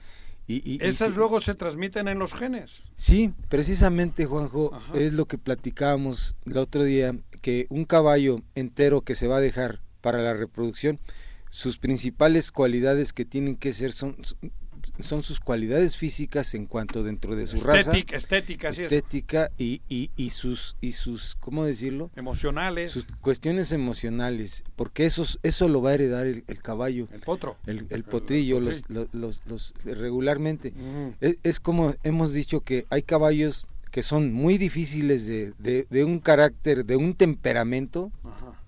y, 0.46 0.78
¿Esas 0.84 1.14
luego 1.14 1.40
se 1.40 1.54
transmiten 1.54 2.06
en 2.06 2.18
los 2.18 2.34
genes? 2.34 2.82
Sí, 2.96 3.32
precisamente, 3.48 4.26
Juanjo, 4.26 4.78
es 4.92 5.14
lo 5.14 5.24
que 5.24 5.38
platicábamos 5.38 6.36
el 6.44 6.58
otro 6.58 6.84
día, 6.84 7.16
que 7.44 7.66
un 7.68 7.84
caballo 7.84 8.40
entero 8.54 9.02
que 9.02 9.14
se 9.14 9.28
va 9.28 9.36
a 9.36 9.40
dejar 9.42 9.82
para 10.00 10.22
la 10.22 10.32
reproducción, 10.32 10.98
sus 11.50 11.76
principales 11.76 12.50
cualidades 12.50 13.12
que 13.12 13.26
tienen 13.26 13.56
que 13.56 13.74
ser 13.74 13.92
son, 13.92 14.16
son 14.98 15.22
sus 15.22 15.40
cualidades 15.40 15.98
físicas 15.98 16.54
en 16.54 16.64
cuanto 16.64 17.02
dentro 17.02 17.36
de 17.36 17.46
su 17.46 17.58
raza. 17.58 17.92
Estética 17.98 18.70
estética 18.70 19.50
y, 19.58 19.82
y, 19.90 20.10
y, 20.16 20.30
sus 20.30 20.76
y 20.80 20.92
sus 20.92 21.34
cómo 21.34 21.66
decirlo 21.66 22.10
emocionales. 22.16 22.92
Sus 22.92 23.04
cuestiones 23.20 23.72
emocionales 23.72 24.64
porque 24.74 25.04
eso 25.04 25.26
eso 25.42 25.68
lo 25.68 25.82
va 25.82 25.90
a 25.90 25.94
heredar 25.96 26.26
el, 26.26 26.44
caballo. 26.62 27.08
El 27.12 27.20
potro. 27.20 27.58
El, 27.66 27.86
el 27.90 28.04
potrillo 28.04 28.58
Los, 28.58 28.84
los, 28.88 29.42
los, 29.44 29.74
regularmente. 29.84 30.72
Es, 31.20 31.60
como 31.60 31.94
hemos 32.04 32.32
dicho 32.32 32.62
que 32.62 32.86
hay 32.88 33.02
caballos 33.02 33.66
que 33.94 34.02
son 34.02 34.32
muy 34.32 34.58
difíciles 34.58 35.24
de, 35.24 35.54
de, 35.88 36.04
un 36.04 36.18
carácter 36.18 36.84
de 36.84 36.96
un 36.96 37.14
temperamento 37.14 38.10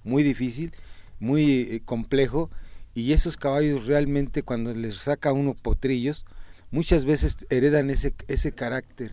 muy 0.05 0.23
difícil 0.23 0.71
muy 1.19 1.63
eh, 1.63 1.83
complejo 1.85 2.49
y 2.95 3.13
esos 3.13 3.37
caballos 3.37 3.87
realmente 3.87 4.45
cuando 4.45 4.73
les 4.73 4.95
saca 4.95 5.33
uno 5.33 5.55
potrillos, 5.55 6.27
muchas 6.71 7.05
veces 7.05 7.45
heredan 7.51 7.91
ese 7.91 8.15
ese 8.29 8.53
carácter, 8.53 9.11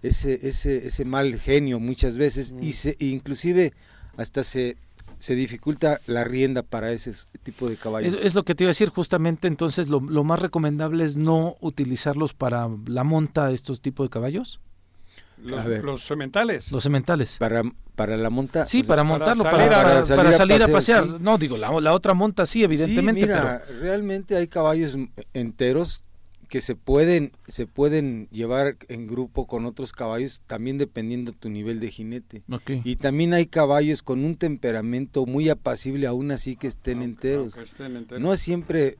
ese 0.00 0.38
ese 0.46 0.86
ese 0.86 1.04
mal 1.04 1.40
genio 1.40 1.80
muchas 1.80 2.18
veces 2.18 2.54
y 2.60 2.68
mm. 2.68 2.72
se 2.72 2.96
inclusive 3.00 3.72
hasta 4.16 4.44
se 4.44 4.76
se 5.18 5.34
dificulta 5.34 6.00
la 6.06 6.22
rienda 6.22 6.62
para 6.62 6.92
ese 6.92 7.10
tipo 7.42 7.68
de 7.68 7.76
caballos. 7.76 8.16
Es, 8.22 8.36
lo 8.36 8.44
que 8.44 8.54
te 8.54 8.62
iba 8.62 8.68
a 8.68 8.76
decir, 8.76 8.90
justamente 8.90 9.48
entonces 9.48 9.88
lo, 9.88 9.98
lo, 9.98 10.22
más 10.22 10.38
recomendable 10.38 11.02
es 11.02 11.16
no 11.16 11.56
utilizarlos 11.60 12.32
para 12.32 12.68
la 12.86 13.02
monta, 13.02 13.50
estos 13.50 13.80
tipos 13.80 14.06
de 14.06 14.10
caballos. 14.10 14.60
Los, 15.42 16.02
sementales. 16.02 16.72
Los 16.72 16.82
sementales. 16.82 17.36
Para, 17.38 17.62
para 17.94 18.16
la 18.16 18.30
monta. 18.30 18.66
Sí, 18.66 18.82
para 18.82 19.04
montarlo, 19.04 19.44
para, 19.44 20.04
salir, 20.04 20.62
a, 20.62 20.68
pasear. 20.68 21.20
No, 21.20 21.38
digo, 21.38 21.56
la, 21.56 21.70
la, 21.80 21.92
otra 21.92 22.14
monta 22.14 22.46
sí, 22.46 22.64
evidentemente. 22.64 23.20
mira, 23.20 23.62
realmente 23.80 24.36
hay 24.36 24.48
caballos 24.48 24.96
enteros 25.34 26.04
que 26.48 26.60
se 26.62 26.74
pueden, 26.74 27.32
se 27.46 27.66
pueden 27.66 28.26
llevar 28.30 28.76
en 28.88 29.06
grupo 29.06 29.46
con 29.46 29.66
otros 29.66 29.92
caballos, 29.92 30.42
también 30.46 30.78
dependiendo 30.78 31.32
tu 31.32 31.50
nivel 31.50 31.78
de 31.78 31.90
jinete. 31.90 32.42
Y 32.84 32.96
también 32.96 33.34
hay 33.34 33.46
caballos 33.46 34.02
con 34.02 34.24
un 34.24 34.34
temperamento 34.34 35.26
muy 35.26 35.50
apacible, 35.50 36.06
aún 36.06 36.30
así 36.30 36.56
que 36.56 36.66
estén, 36.66 37.02
enteros. 37.02 37.54
No 38.18 38.32
es 38.32 38.40
siempre, 38.40 38.96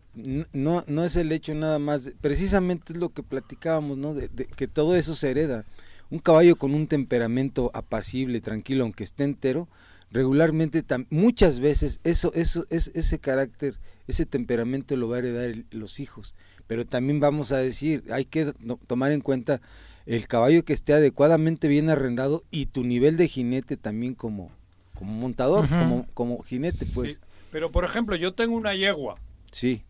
no, 0.53 0.85
no 0.87 1.05
es 1.05 1.17
el 1.17 1.33
hecho 1.33 1.55
nada 1.55 1.79
más, 1.79 2.13
precisamente 2.21 2.93
es 2.93 2.99
lo 2.99 3.09
que 3.09 3.23
platicábamos, 3.23 3.97
¿no? 3.97 4.13
de, 4.13 4.29
que 4.29 4.69
todo 4.69 4.95
eso 4.95 5.15
se 5.15 5.31
hereda. 5.31 5.65
Un 6.11 6.19
caballo 6.19 6.57
con 6.57 6.75
un 6.75 6.87
temperamento 6.87 7.71
apacible, 7.75 8.41
tranquilo, 8.41 8.85
aunque 8.85 9.05
esté 9.05 9.25
entero, 9.25 9.69
regularmente 10.11 10.83
muchas 11.11 11.61
veces 11.61 12.01
eso 12.05 12.33
eso 12.35 12.65
es 12.71 12.91
ese 12.95 13.19
carácter 13.19 13.79
ese 14.07 14.25
temperamento 14.25 14.97
lo 14.97 15.09
va 15.09 15.17
a 15.17 15.19
heredar 15.21 15.55
los 15.71 16.01
hijos. 16.01 16.35
Pero 16.67 16.87
también 16.87 17.21
vamos 17.21 17.53
a 17.53 17.59
decir 17.59 18.05
hay 18.11 18.25
que 18.25 18.53
tomar 18.87 19.13
en 19.13 19.21
cuenta 19.21 19.61
el 20.07 20.27
caballo 20.27 20.65
que 20.65 20.73
esté 20.73 20.95
adecuadamente 20.95 21.69
bien 21.69 21.91
arrendado 21.91 22.43
y 22.51 22.67
tu 22.67 22.85
nivel 22.85 23.17
de 23.17 23.29
jinete 23.29 23.77
también 23.77 24.15
como 24.15 24.51
como 24.95 25.13
montador 25.13 25.69
como 25.69 26.07
como 26.15 26.43
jinete 26.43 26.87
pues. 26.95 27.21
pero 27.51 27.71
por 27.71 27.85
ejemplo 27.85 28.17
yo 28.17 28.33
tengo 28.33 28.57
una 28.57 28.75
yegua. 28.75 29.17
Sí. 29.53 29.85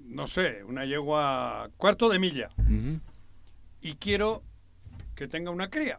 No 0.00 0.26
sé 0.26 0.64
una 0.64 0.84
yegua 0.84 1.70
cuarto 1.76 2.08
de 2.08 2.18
milla. 2.18 2.50
Y 3.80 3.94
quiero 3.94 4.42
que 5.16 5.26
tenga 5.26 5.50
una 5.50 5.68
cría. 5.68 5.98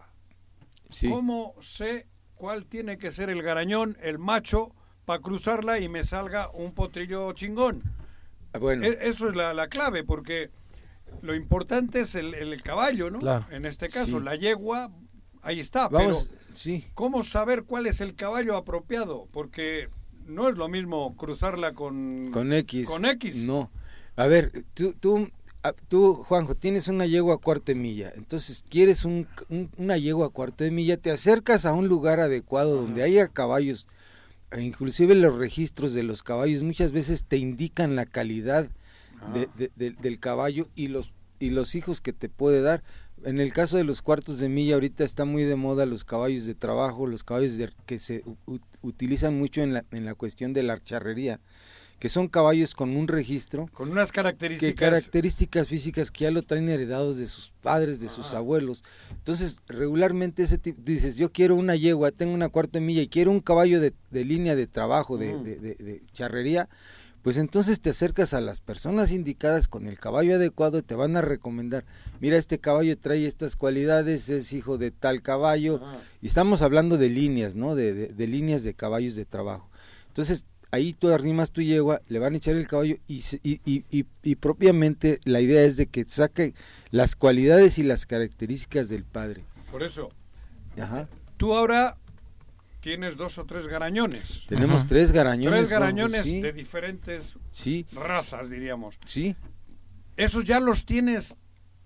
¿Cómo 1.09 1.55
sé 1.59 2.07
cuál 2.35 2.65
tiene 2.65 2.97
que 2.97 3.11
ser 3.11 3.29
el 3.29 3.41
garañón, 3.41 3.97
el 4.01 4.19
macho, 4.19 4.73
para 5.03 5.21
cruzarla 5.21 5.79
y 5.79 5.89
me 5.89 6.05
salga 6.05 6.49
un 6.51 6.73
potrillo 6.73 7.33
chingón? 7.33 7.83
Ah, 8.53 8.59
bueno. 8.59 8.85
E, 8.85 8.97
eso 9.01 9.27
es 9.27 9.35
la, 9.35 9.67
clave, 9.67 10.05
porque 10.05 10.51
lo 11.21 11.35
importante 11.35 12.01
es 12.01 12.15
el, 12.15 12.61
caballo, 12.61 13.09
¿no? 13.09 13.19
En 13.49 13.65
este 13.65 13.89
caso, 13.89 14.21
la 14.21 14.35
yegua, 14.35 14.91
ahí 15.41 15.59
está. 15.59 15.89
Vamos, 15.89 16.29
sí. 16.53 16.85
¿cómo 16.93 17.23
saber 17.23 17.63
cuál 17.63 17.87
es 17.87 17.99
el 17.99 18.15
caballo 18.15 18.55
apropiado? 18.55 19.27
Porque 19.33 19.89
no 20.25 20.47
es 20.47 20.55
lo 20.55 20.69
mismo 20.69 21.15
cruzarla 21.17 21.73
con, 21.73 22.29
con 22.31 22.53
X. 22.53 22.87
Con 22.87 23.05
X. 23.05 23.43
No. 23.43 23.71
A 24.15 24.27
ver, 24.27 24.51
tú, 24.73 24.93
tú 24.93 25.29
tú, 25.73 26.15
Juanjo, 26.15 26.55
tienes 26.55 26.87
una 26.87 27.05
yegua 27.05 27.35
a 27.35 27.37
cuarto 27.37 27.71
de 27.71 27.75
milla, 27.75 28.11
entonces 28.15 28.63
quieres 28.69 29.05
un, 29.05 29.27
una 29.77 29.97
yegua 29.97 30.27
a 30.27 30.29
cuarto 30.29 30.63
de 30.63 30.71
milla, 30.71 30.97
te 30.97 31.11
acercas 31.11 31.65
a 31.65 31.73
un 31.73 31.87
lugar 31.87 32.19
adecuado 32.19 32.75
donde 32.75 33.03
haya 33.03 33.27
caballos, 33.27 33.87
e 34.51 34.61
inclusive 34.61 35.15
los 35.15 35.35
registros 35.35 35.93
de 35.93 36.03
los 36.03 36.23
caballos 36.23 36.63
muchas 36.63 36.91
veces 36.91 37.25
te 37.25 37.37
indican 37.37 37.95
la 37.95 38.05
calidad 38.05 38.69
del 39.75 40.19
caballo 40.19 40.67
y 40.75 40.87
los, 40.87 41.11
y 41.39 41.49
los 41.49 41.75
hijos 41.75 42.01
que 42.01 42.13
te 42.13 42.29
puede 42.29 42.61
dar. 42.61 42.83
En 43.23 43.39
el 43.39 43.51
caso 43.51 43.77
de 43.77 43.83
los 43.83 44.03
cuartos 44.03 44.37
de 44.39 44.47
milla, 44.47 44.75
ahorita 44.75 45.03
está 45.03 45.25
muy 45.25 45.43
de 45.43 45.55
moda 45.55 45.87
los 45.87 46.03
caballos 46.03 46.45
de 46.45 46.53
trabajo, 46.53 47.07
los 47.07 47.23
caballos 47.23 47.57
que 47.87 47.97
se 47.97 48.23
utilizan 48.81 49.37
mucho 49.37 49.61
en 49.61 49.73
la, 49.73 49.85
en 49.91 50.05
la 50.05 50.13
cuestión 50.13 50.53
de 50.53 50.63
la 50.63 50.81
charrería 50.83 51.39
que 51.99 52.09
son 52.09 52.27
caballos 52.27 52.75
con 52.75 52.95
un 52.95 53.07
registro. 53.07 53.67
Con 53.73 53.89
unas 53.91 54.11
características. 54.11 54.75
características 54.75 55.67
físicas 55.67 56.11
que 56.11 56.25
ya 56.25 56.31
lo 56.31 56.43
traen 56.43 56.69
heredados 56.69 57.17
de 57.17 57.25
sus 57.25 57.51
padres, 57.61 57.99
de 57.99 58.07
sus 58.07 58.33
abuelos. 58.33 58.83
Entonces, 59.11 59.57
regularmente 59.67 60.43
ese 60.43 60.59
tipo, 60.59 60.79
dices, 60.83 61.17
yo 61.17 61.31
quiero 61.31 61.55
una 61.55 61.75
yegua, 61.75 62.11
tengo 62.11 62.33
una 62.33 62.49
cuarta 62.49 62.79
milla 62.79 63.01
y 63.01 63.07
quiero 63.07 63.31
un 63.31 63.39
caballo 63.39 63.81
de, 63.81 63.93
línea 64.11 64.55
de 64.55 64.67
trabajo, 64.67 65.17
de, 65.17 65.37
de, 65.39 66.01
charrería, 66.13 66.69
pues 67.23 67.37
entonces 67.37 67.81
te 67.81 67.89
acercas 67.89 68.33
a 68.33 68.41
las 68.41 68.59
personas 68.61 69.11
indicadas 69.11 69.67
con 69.67 69.87
el 69.87 69.99
caballo 69.99 70.35
adecuado 70.35 70.77
y 70.77 70.83
te 70.83 70.95
van 70.95 71.17
a 71.17 71.21
recomendar, 71.21 71.83
mira, 72.21 72.37
este 72.37 72.59
caballo 72.59 72.97
trae 72.97 73.25
estas 73.25 73.55
cualidades, 73.55 74.29
es 74.29 74.53
hijo 74.53 74.77
de 74.77 74.91
tal 74.91 75.23
caballo, 75.23 75.81
y 76.21 76.27
estamos 76.27 76.61
hablando 76.61 76.97
de 76.97 77.09
líneas, 77.09 77.55
¿no? 77.55 77.75
De, 77.75 77.93
de 77.93 78.27
líneas 78.27 78.63
de 78.63 78.75
caballos 78.75 79.15
de 79.15 79.25
trabajo. 79.25 79.69
Entonces, 80.07 80.45
ahí 80.77 80.93
tú 80.93 81.09
arrimas 81.09 81.51
tu 81.51 81.61
yegua, 81.61 82.01
le 82.07 82.19
van 82.19 82.33
a 82.33 82.37
echar 82.37 82.55
el 82.55 82.67
caballo 82.67 82.97
y, 83.07 83.23
y, 83.43 83.61
y, 83.65 84.05
y, 84.23 84.35
propiamente 84.35 85.19
la 85.25 85.41
idea 85.41 85.63
es 85.63 85.77
de 85.77 85.87
que 85.87 86.05
saque 86.07 86.53
las 86.91 87.15
cualidades 87.15 87.77
y 87.77 87.83
las 87.83 88.05
características 88.05 88.89
del 88.89 89.03
padre. 89.03 89.43
Por 89.71 89.83
eso, 89.83 90.09
Ajá. 90.79 91.07
tú 91.37 91.53
ahora 91.53 91.97
tienes 92.81 93.17
dos 93.17 93.37
o 93.37 93.45
tres 93.45 93.67
garañones. 93.67 94.43
Tenemos 94.47 94.85
tres 94.85 95.11
garañones. 95.11 95.59
Tres 95.59 95.69
garañones 95.69 96.23
de 96.23 96.53
diferentes 96.53 97.35
razas, 97.93 98.49
diríamos. 98.49 98.95
Sí. 99.05 99.35
Esos 100.15 100.45
ya 100.45 100.59
los 100.59 100.85
tienes, 100.85 101.35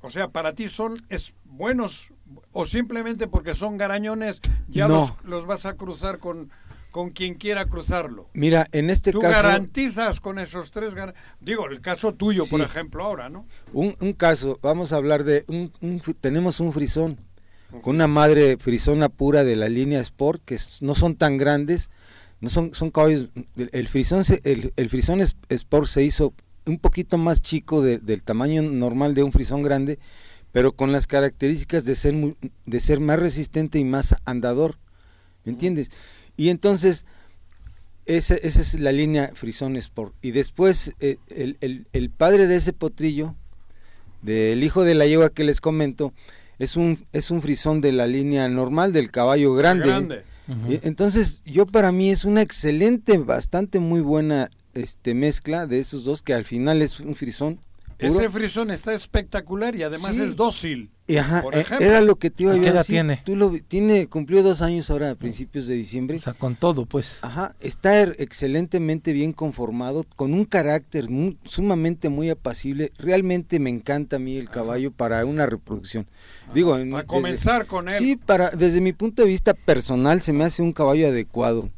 o 0.02 0.10
sea, 0.10 0.30
para 0.30 0.54
ti 0.54 0.70
son 0.70 0.96
es 1.10 1.34
buenos 1.46 2.14
o 2.52 2.66
simplemente 2.66 3.28
porque 3.28 3.54
son 3.54 3.78
garañones 3.78 4.42
ya 4.70 4.88
los, 4.88 5.14
los 5.24 5.46
vas 5.46 5.66
a 5.66 5.74
cruzar 5.74 6.20
con 6.20 6.50
con 6.92 7.10
quien 7.12 7.36
quiera 7.36 7.66
cruzarlo. 7.66 8.30
Mira, 8.34 8.68
en 8.72 8.90
este 8.90 9.12
Tú 9.12 9.20
caso... 9.20 9.42
garantizas 9.42 10.20
con 10.20 10.38
esos 10.38 10.72
tres... 10.72 10.94
Digo, 11.40 11.68
el 11.68 11.82
caso 11.82 12.14
tuyo, 12.14 12.46
por 12.46 12.62
ejemplo, 12.62 13.04
ahora, 13.04 13.30
¿no? 13.30 13.48
Un, 13.74 13.96
un, 14.02 14.14
caso, 14.14 14.60
vamos 14.62 14.94
a 14.94 14.98
hablar 14.98 15.24
de... 15.24 15.46
Un, 15.48 15.72
tenemos 16.20 16.60
un 16.60 16.74
frisón, 16.74 17.18
con 17.82 17.96
una 17.96 18.08
madre 18.08 18.58
frisona 18.58 19.10
pura 19.10 19.44
de 19.44 19.56
la 19.56 19.70
línea 19.70 20.02
Sport, 20.02 20.44
que 20.46 20.58
no 20.82 20.94
son 20.94 21.16
tan 21.16 21.38
grandes, 21.38 21.90
no 22.42 22.50
son, 22.50 22.74
son 22.74 22.92
caballos... 22.92 23.30
El 23.56 23.88
frisón, 23.88 24.24
el, 24.44 24.74
el 24.76 24.90
frisón 24.90 25.22
Sport 25.22 25.88
se 25.88 26.04
hizo 26.04 26.34
un 26.66 26.78
poquito 26.78 27.18
más 27.18 27.42
chico 27.42 27.82
del 27.82 28.24
tamaño 28.24 28.62
normal 28.62 29.16
de 29.16 29.24
un 29.24 29.32
frisón 29.32 29.62
grande, 29.62 29.98
pero 30.52 30.74
con 30.74 30.92
las 30.92 31.08
características 31.08 31.86
de 31.86 31.96
ser, 31.96 32.36
de 32.66 32.80
ser 32.80 33.00
más 33.00 33.20
resistente 33.20 33.80
y 33.80 33.84
más 33.84 34.16
andador. 34.26 34.78
¿Me 35.44 35.54
entiendes? 35.54 35.90
Y 36.42 36.50
entonces, 36.50 37.06
esa, 38.08 38.34
esa 38.34 38.62
es 38.62 38.80
la 38.80 38.92
línea 38.92 39.30
Frison 39.36 39.76
Sport. 39.76 40.16
Y 40.24 40.32
después, 40.32 40.96
eh, 41.00 41.18
el, 41.30 41.86
el, 41.94 42.10
padre 42.10 42.48
de 42.48 42.56
ese 42.56 42.74
potrillo, 42.74 43.36
del 44.24 44.64
hijo 44.64 44.84
de 44.84 44.96
la 44.96 45.06
yegua 45.06 45.30
que 45.30 45.44
les 45.44 45.62
comento, 45.62 46.14
es 46.58 46.78
un, 46.78 47.06
es 47.14 47.30
un 47.30 47.44
frisón 47.44 47.80
de 47.80 47.92
la 47.92 48.08
línea 48.08 48.50
normal 48.50 48.92
del 48.92 49.12
caballo 49.12 49.54
grande. 49.54 50.24
Entonces, 50.82 51.42
yo 51.46 51.68
para 51.68 51.92
mí 51.92 52.10
es 52.10 52.26
una 52.26 52.42
excelente, 52.42 53.20
bastante 53.20 53.78
muy 53.78 54.02
buena 54.02 54.50
este 54.74 55.14
mezcla 55.14 55.68
de 55.68 55.80
esos 55.80 56.06
dos 56.06 56.24
que 56.24 56.34
al 56.34 56.44
final 56.44 56.82
es 56.82 57.00
un 57.02 57.14
frisón. 57.14 57.60
Ese 58.00 58.32
frisón 58.32 58.72
está 58.72 58.96
espectacular 58.96 59.76
y 59.76 59.84
además 59.84 60.18
es 60.18 60.36
dócil. 60.36 60.90
Ajá, 61.18 61.44
eh, 61.52 61.66
era 61.80 62.02
lo 62.02 62.16
que 62.16 62.30
te 62.30 62.44
iba 62.44 62.52
a 62.52 62.56
decir. 62.56 62.72
¿Qué 62.72 62.76
edad 62.76 62.86
tiene? 62.86 63.22
Tú 63.26 63.36
lo, 63.36 63.52
tiene, 63.68 64.08
cumplió 64.08 64.44
dos 64.44 64.62
años 64.62 64.90
ahora 64.90 65.12
a 65.12 65.16
principios 65.16 65.68
de 65.68 65.76
diciembre. 65.76 66.18
O 66.18 66.20
sea, 66.20 66.34
con 66.34 66.56
todo, 66.56 66.86
pues. 66.86 67.20
Ajá, 67.22 67.56
está 67.60 68.00
er, 68.00 68.16
excelentemente 68.20 69.14
bien 69.14 69.34
conformado, 69.34 70.06
con 70.16 70.34
un 70.34 70.46
carácter 70.46 71.06
sumamente 71.46 72.10
muy 72.10 72.30
apacible. 72.30 72.92
Realmente 72.98 73.60
me 73.60 73.70
encanta 73.70 74.18
a 74.18 74.20
mí 74.20 74.38
el 74.38 74.50
caballo 74.50 74.92
para 74.92 75.26
una 75.26 75.46
reproducción. 75.46 76.08
Digo, 76.54 76.74
a 76.74 77.04
comenzar 77.04 77.66
con 77.66 77.90
él. 77.90 77.96
Sí, 77.98 78.16
para, 78.16 78.50
desde 78.52 78.82
mi 78.82 78.94
punto 78.94 79.22
de 79.22 79.28
vista 79.28 79.54
personal 79.54 80.22
se 80.22 80.34
me 80.34 80.44
hace 80.44 80.62
un 80.62 80.74
caballo 80.74 81.08
adecuado. 81.08 81.70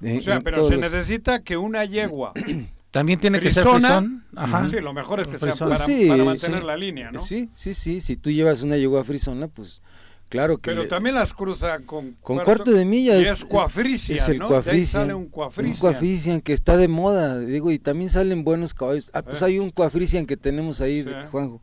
o 0.00 0.20
sea, 0.20 0.40
pero 0.40 0.66
se 0.68 0.76
necesita 0.76 1.42
que 1.42 1.56
una 1.56 1.84
yegua 1.84 2.32
También 2.92 3.18
tiene 3.18 3.40
que 3.40 3.50
ser 3.50 3.64
frisón. 3.66 4.22
Ajá. 4.36 4.68
Sí, 4.68 4.78
lo 4.78 4.92
mejor 4.92 5.20
es 5.20 5.26
que 5.26 5.38
sea 5.38 5.54
para, 5.54 6.24
mantener 6.24 6.62
la 6.62 6.76
línea, 6.76 7.10
¿no? 7.10 7.18
Sí, 7.18 7.48
sí, 7.52 7.72
sí. 7.72 8.02
Si 8.02 8.16
tú 8.16 8.30
llevas 8.30 8.62
una 8.62 8.76
yegua 8.76 9.02
frisona, 9.02 9.48
pues 9.48 9.80
claro 10.28 10.58
que. 10.58 10.70
Pero 10.70 10.86
también 10.86 11.14
las 11.14 11.32
cruza 11.32 11.78
con. 11.86 12.18
Con 12.20 12.40
cuarto, 12.40 12.70
de 12.70 12.84
milla. 12.84 13.18
Y 13.18 13.22
es, 13.22 13.46
cuafrician, 13.46 14.18
es 14.18 14.28
el 14.28 14.38
¿no? 14.38 14.62
sale 14.84 15.14
un 15.14 15.26
cuafrician. 15.28 16.34
Un 16.36 16.40
que 16.42 16.52
está 16.52 16.76
de 16.76 16.88
moda, 16.88 17.38
digo, 17.38 17.70
y 17.70 17.78
también 17.78 18.10
salen 18.10 18.44
buenos 18.44 18.74
caballos. 18.74 19.10
Ah, 19.14 19.22
pues 19.22 19.40
eh. 19.40 19.46
hay 19.46 19.58
un 19.58 19.70
cuafrician 19.70 20.26
que 20.26 20.36
tenemos 20.36 20.82
ahí, 20.82 21.02
de 21.02 21.14
Juanjo, 21.28 21.62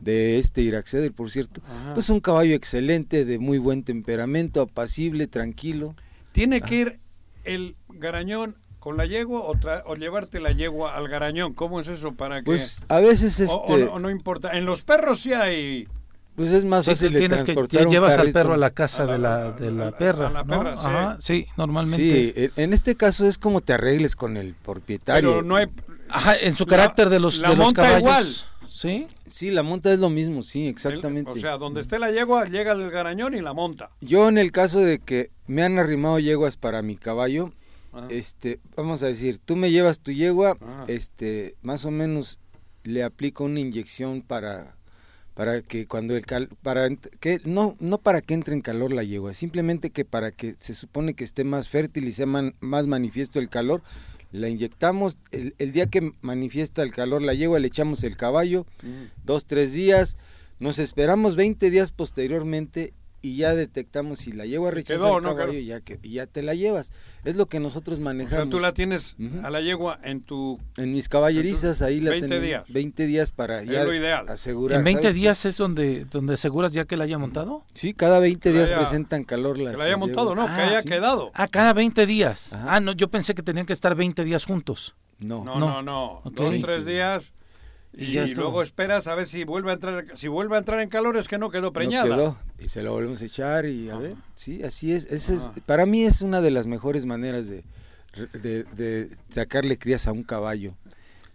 de 0.00 0.38
este 0.38 0.62
Iraxeder, 0.62 1.12
por 1.12 1.32
cierto. 1.32 1.62
Pues 1.94 2.08
un 2.10 2.20
caballo 2.20 2.54
excelente, 2.54 3.24
de 3.24 3.40
muy 3.40 3.58
buen 3.58 3.82
temperamento, 3.82 4.62
apacible, 4.62 5.26
tranquilo. 5.26 5.96
Tiene 6.30 6.60
que 6.60 6.74
ir 6.76 7.00
el 7.42 7.74
garañón 7.88 8.54
con 8.80 8.96
la 8.96 9.06
yegua 9.06 9.40
o, 9.40 9.54
o, 9.84 9.94
llevarte 9.94 10.40
la 10.40 10.52
yegua 10.52 10.96
al 10.96 11.06
garañón? 11.06 11.52
¿Cómo 11.54 11.80
es 11.80 11.88
eso 11.88 12.12
para 12.12 12.40
que...? 12.40 12.46
Pues 12.46 12.84
a 12.88 12.98
veces 12.98 13.38
este... 13.38 13.84
O, 13.84 13.98
no, 14.00 14.10
importa. 14.10 14.50
En 14.56 14.64
los 14.64 14.82
perros 14.82 15.20
sí 15.20 15.32
hay... 15.32 15.86
Pues 16.34 16.52
es 16.52 16.64
más 16.64 16.86
fácil 16.86 17.12
de 17.12 17.28
transportar 17.28 17.84
que 17.84 17.90
llevas 17.90 18.16
al 18.16 18.32
perro 18.32 18.54
a 18.54 18.56
la 18.56 18.70
casa 18.70 19.04
de 19.04 19.18
la, 19.18 19.52
de 19.52 19.70
la, 19.70 19.90
perra. 19.90 20.28
A 20.28 20.30
la 20.30 20.44
perra, 20.44 20.78
sí. 20.78 20.86
Ajá, 20.86 21.16
sí, 21.20 21.46
normalmente. 21.58 22.24
Sí, 22.24 22.50
en 22.56 22.72
este 22.72 22.94
caso 22.94 23.26
es 23.26 23.36
como 23.36 23.60
te 23.60 23.74
arregles 23.74 24.16
con 24.16 24.38
el 24.38 24.54
propietario. 24.54 25.30
Pero 25.30 25.42
no 25.42 25.56
hay... 25.56 25.66
Ajá, 26.08 26.36
en 26.36 26.54
su 26.54 26.66
carácter 26.66 27.10
de 27.10 27.20
los, 27.20 27.42
de 27.42 27.54
los 27.54 27.72
caballos. 27.74 27.98
igual. 27.98 28.26
¿Sí? 28.70 29.06
Sí, 29.26 29.50
la 29.50 29.62
monta 29.62 29.92
es 29.92 29.98
lo 29.98 30.08
mismo, 30.08 30.42
sí, 30.42 30.68
exactamente. 30.68 31.32
o 31.32 31.36
sea, 31.36 31.58
donde 31.58 31.80
esté 31.80 31.98
la 31.98 32.12
yegua, 32.12 32.46
llega 32.46 32.72
el 32.72 32.90
garañón 32.90 33.34
y 33.34 33.40
la 33.42 33.52
monta. 33.52 33.90
Yo 34.00 34.28
en 34.28 34.38
el 34.38 34.52
caso 34.52 34.80
de 34.80 35.00
que 35.00 35.30
me 35.46 35.62
han 35.62 35.78
arrimado 35.78 36.18
yeguas 36.20 36.56
para 36.56 36.80
mi 36.80 36.96
caballo, 36.96 37.52
este, 38.08 38.60
vamos 38.76 39.02
a 39.02 39.06
decir, 39.06 39.38
tú 39.38 39.56
me 39.56 39.70
llevas 39.70 39.98
tu 39.98 40.12
yegua, 40.12 40.56
este, 40.86 41.56
más 41.62 41.84
o 41.84 41.90
menos 41.90 42.38
le 42.84 43.02
aplico 43.02 43.44
una 43.44 43.60
inyección 43.60 44.22
para 44.22 44.76
para 45.34 45.62
que 45.62 45.86
cuando 45.86 46.16
el 46.16 46.26
cal, 46.26 46.48
para 46.62 46.88
que 47.20 47.40
no 47.44 47.76
no 47.78 47.98
para 47.98 48.20
que 48.20 48.34
entre 48.34 48.52
en 48.54 48.60
calor 48.60 48.92
la 48.92 49.04
yegua, 49.04 49.32
simplemente 49.32 49.90
que 49.90 50.04
para 50.04 50.32
que 50.32 50.54
se 50.58 50.74
supone 50.74 51.14
que 51.14 51.24
esté 51.24 51.44
más 51.44 51.68
fértil 51.68 52.08
y 52.08 52.12
sea 52.12 52.26
más 52.26 52.86
manifiesto 52.86 53.38
el 53.38 53.48
calor, 53.48 53.82
la 54.32 54.48
inyectamos 54.48 55.16
el, 55.30 55.54
el, 55.58 55.72
día 55.72 55.86
que 55.86 56.12
manifiesta 56.20 56.82
el 56.82 56.92
calor 56.92 57.22
la 57.22 57.34
yegua 57.34 57.58
le 57.58 57.68
echamos 57.68 58.04
el 58.04 58.16
caballo, 58.16 58.66
mm. 58.82 59.24
dos 59.24 59.46
tres 59.46 59.72
días, 59.72 60.16
nos 60.58 60.78
esperamos 60.78 61.36
20 61.36 61.70
días 61.70 61.90
posteriormente 61.90 62.92
y 63.22 63.36
ya 63.36 63.54
detectamos 63.54 64.20
si 64.20 64.32
la 64.32 64.46
yegua 64.46 64.70
rechaza 64.70 65.16
el 65.16 65.22
caballo 65.22 65.52
y 65.52 65.66
ya, 65.66 65.80
que, 65.80 65.98
y 66.02 66.14
ya 66.14 66.26
te 66.26 66.42
la 66.42 66.54
llevas. 66.54 66.92
Es 67.24 67.36
lo 67.36 67.46
que 67.46 67.60
nosotros 67.60 68.00
manejamos. 68.00 68.32
O 68.32 68.42
sea, 68.44 68.50
tú 68.50 68.58
la 68.60 68.72
tienes 68.72 69.16
a 69.42 69.50
la 69.50 69.60
yegua 69.60 69.98
en 70.02 70.22
tu... 70.22 70.58
En 70.78 70.92
mis 70.92 71.08
caballerizas, 71.08 71.82
ahí 71.82 72.00
la 72.00 72.12
20 72.12 72.40
días. 72.40 72.64
20 72.68 73.06
días 73.06 73.32
para 73.32 73.62
ya 73.62 73.84
asegurar. 74.28 74.78
¿En 74.78 74.84
20 74.84 75.12
días 75.12 75.44
es 75.44 75.56
donde, 75.58 76.06
donde 76.06 76.34
aseguras 76.34 76.72
ya 76.72 76.86
que 76.86 76.96
la 76.96 77.04
haya 77.04 77.18
montado? 77.18 77.64
Sí, 77.74 77.92
cada 77.92 78.18
20 78.20 78.52
días 78.52 78.70
presentan 78.70 79.24
calor 79.24 79.58
las 79.58 79.72
Que 79.72 79.78
la 79.78 79.84
haya 79.84 79.96
montado, 79.96 80.34
no, 80.34 80.46
que 80.46 80.52
haya 80.52 80.78
ah, 80.78 80.82
quedado. 80.82 81.30
Ah, 81.34 81.48
cada 81.48 81.72
20 81.74 82.06
días. 82.06 82.52
Ah, 82.52 82.80
no, 82.80 82.92
yo 82.92 83.08
pensé 83.08 83.34
que 83.34 83.42
tenían 83.42 83.66
que 83.66 83.72
estar 83.72 83.94
20 83.94 84.24
días 84.24 84.44
juntos. 84.44 84.94
No, 85.18 85.44
no, 85.44 85.58
no. 85.58 85.82
no, 85.82 86.22
Dos, 86.24 86.56
tres 86.62 86.86
días 86.86 87.32
y, 87.92 88.34
luego 88.34 88.62
esperas 88.62 89.08
a 89.08 89.14
ver 89.16 89.26
si 89.26 89.44
vuelve 89.44 89.72
a 89.72 89.74
entrar 89.74 90.04
si 90.16 90.28
vuelve 90.28 90.54
a 90.54 90.60
entrar 90.60 90.80
en 90.80 90.88
calor 90.88 91.16
es 91.16 91.26
que 91.26 91.38
no 91.38 91.50
quedó 91.50 91.72
preñada. 91.72 92.36
Y 92.58 92.68
se 92.68 92.82
lo 92.82 92.92
volvemos 92.92 93.20
a 93.22 93.24
echar 93.24 93.66
y 93.66 93.90
a 93.90 93.96
ver. 93.96 94.14
Sí, 94.34 94.62
así 94.62 94.92
es. 94.92 95.10
es 95.10 95.50
para 95.66 95.86
mí 95.86 96.04
es 96.04 96.22
una 96.22 96.40
de 96.40 96.52
las 96.52 96.66
mejores 96.66 97.04
maneras 97.04 97.48
de, 97.48 97.64
de, 98.32 99.10
sacarle 99.28 99.76
crías 99.76 100.06
a 100.06 100.12
un 100.12 100.22
caballo. 100.22 100.76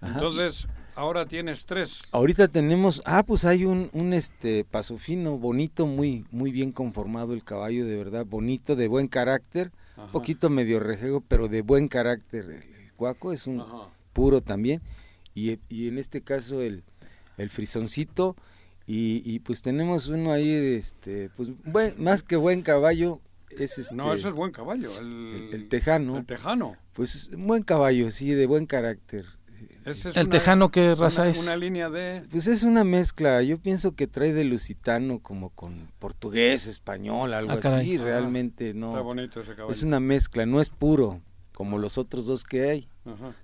Entonces, 0.02 0.68
ahora 0.95 1.26
tienes 1.26 1.65
tres. 1.65 2.03
Ahorita 2.11 2.48
tenemos, 2.48 3.02
ah, 3.06 3.23
pues 3.23 3.44
hay 3.44 3.65
un, 3.65 3.90
un 3.94 4.14
este 4.14 4.64
paso 4.64 4.98
fino, 4.98 5.38
bonito, 5.38 5.88
muy, 5.88 6.26
muy 6.32 6.52
bien 6.52 6.72
conformado 6.72 7.34
el 7.34 7.44
caballo, 7.44 7.86
de 7.86 7.98
verdad, 7.98 8.26
bonito, 8.26 8.76
de 8.76 8.88
buen 8.88 9.07
carácter, 9.07 9.72
un 9.98 10.10
poquito 10.10 10.49
medio 10.49 10.80
rejego, 10.80 11.22
pero 11.22 11.48
de 11.48 11.61
buen 11.61 11.88
carácter. 11.88 12.45
El, 12.49 12.76
cuaco 12.95 13.34
es 13.34 13.45
un 13.45 13.61
puro 14.14 14.40
también 14.40 14.82
y, 15.36 15.60
y 15.70 15.90
en 15.90 15.99
este 15.99 16.22
caso 16.22 16.62
el, 16.62 16.84
el 17.38 17.49
frisoncito 17.49 18.36
y, 18.88 19.22
y, 19.26 19.40
pues 19.40 19.62
tenemos 19.62 20.07
uno 20.07 20.32
ahí 20.32 20.49
este 20.49 21.30
pues 21.36 21.49
buen, 21.66 22.02
más 22.02 22.24
que 22.24 22.36
buen 22.36 22.62
caballo 22.62 23.20
es 23.49 23.78
este, 23.78 23.95
no 23.95 24.14
ese 24.14 24.30
es 24.30 24.34
buen 24.34 24.52
caballo 24.52 24.90
el, 24.99 25.68
tejano. 25.70 26.18
el 26.18 26.26
tejano. 26.26 26.78
Pues 26.94 27.30
un 27.34 27.48
buen 27.48 27.64
caballo 27.64 28.10
sí 28.10 28.32
de 28.32 28.45
buen 28.45 28.66
carácter. 28.66 29.26
El 29.86 30.30
tejano 30.30 30.72
qué 30.72 30.95
raza 30.95 31.28
es 31.28 31.44
una 31.44 31.56
línea 31.56 31.90
de 31.90 32.24
pues 32.30 32.48
es 32.48 32.64
una 32.64 32.84
mezcla 32.84 33.41
yo 33.44 33.57
pienso 33.60 33.94
que 33.94 34.07
trae 34.07 34.34
de 34.34 34.44
lusitano 34.44 35.20
como 35.20 35.49
con 35.52 35.90
portugués 35.99 36.66
español 36.68 37.34
algo 37.34 37.53
ah, 37.53 37.60
así 37.62 37.98
realmente 37.98 38.74
no. 38.74 38.90
está 38.90 39.02
bonito 39.02 39.41
ese 39.41 39.56
caballo. 39.56 39.72
es 39.72 39.84
una 39.84 39.99
mezcla 39.99 40.45
no 40.45 40.60
es 40.60 40.70
puro 40.70 41.22
como 41.56 41.80
los 41.80 41.98
otros 41.98 42.28
dos 42.28 42.44
que 42.44 42.70
hay. 42.70 42.90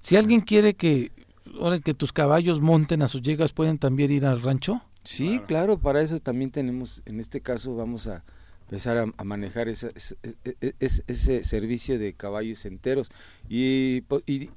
Si 0.01 0.17
alguien 0.17 0.41
quiere 0.41 0.75
que 0.75 1.11
ahora 1.59 1.79
que 1.79 1.93
tus 1.93 2.13
caballos 2.13 2.61
monten 2.61 3.01
a 3.01 3.07
sus 3.07 3.21
llegas, 3.21 3.51
¿pueden 3.51 3.77
también 3.77 4.11
ir 4.11 4.25
al 4.25 4.41
rancho? 4.41 4.81
Sí, 5.03 5.39
claro. 5.47 5.79
para 5.79 6.01
eso 6.01 6.19
también 6.19 6.51
tenemos, 6.51 7.01
en 7.05 7.19
este 7.19 7.41
caso 7.41 7.75
vamos 7.75 8.07
a 8.07 8.23
empezar 8.71 8.97
a, 8.97 9.23
manejar 9.25 9.67
ese, 9.67 9.91
ese, 10.79 11.43
servicio 11.43 11.99
de 11.99 12.13
caballos 12.13 12.65
enteros. 12.65 13.11
Y, 13.49 14.01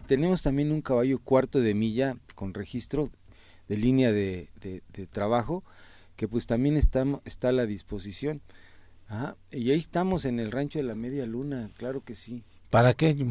tenemos 0.07 0.43
también 0.43 0.71
un 0.71 0.83
caballo 0.83 1.19
cuarto 1.19 1.61
de 1.61 1.75
milla 1.75 2.17
con 2.37 2.55
registro 2.55 3.11
de 3.69 3.77
línea 3.77 4.13
de, 4.13 4.51
trabajo, 5.11 5.65
que 6.15 6.29
pues 6.29 6.47
también 6.47 6.77
está, 6.77 7.05
está 7.25 7.49
a 7.49 7.53
la 7.53 7.67
disposición. 7.67 8.41
Y 9.51 9.73
ahí 9.73 9.79
estamos 9.79 10.27
en 10.27 10.39
el 10.39 10.53
rancho 10.53 10.79
de 10.79 10.85
la 10.85 10.95
media 10.95 11.27
luna, 11.27 11.71
claro 11.77 12.05
que 12.05 12.15
sí. 12.15 12.45
¿Para 12.75 12.93
qué? 12.93 13.25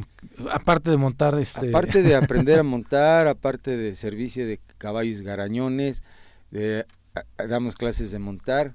Aparte 0.54 0.90
de 0.90 0.96
montar 0.96 1.38
este... 1.38 1.68
Aparte 1.68 2.02
de 2.02 2.16
aprender 2.16 2.60
a 2.60 2.64
montar, 2.64 3.28
aparte 3.28 3.76
de 3.76 3.94
servicio 3.98 4.48
de 4.48 4.62
caballos 4.78 5.22
garañones, 5.22 6.02
damos 7.50 7.76
clases 7.76 8.12
de 8.12 8.20
montar 8.20 8.74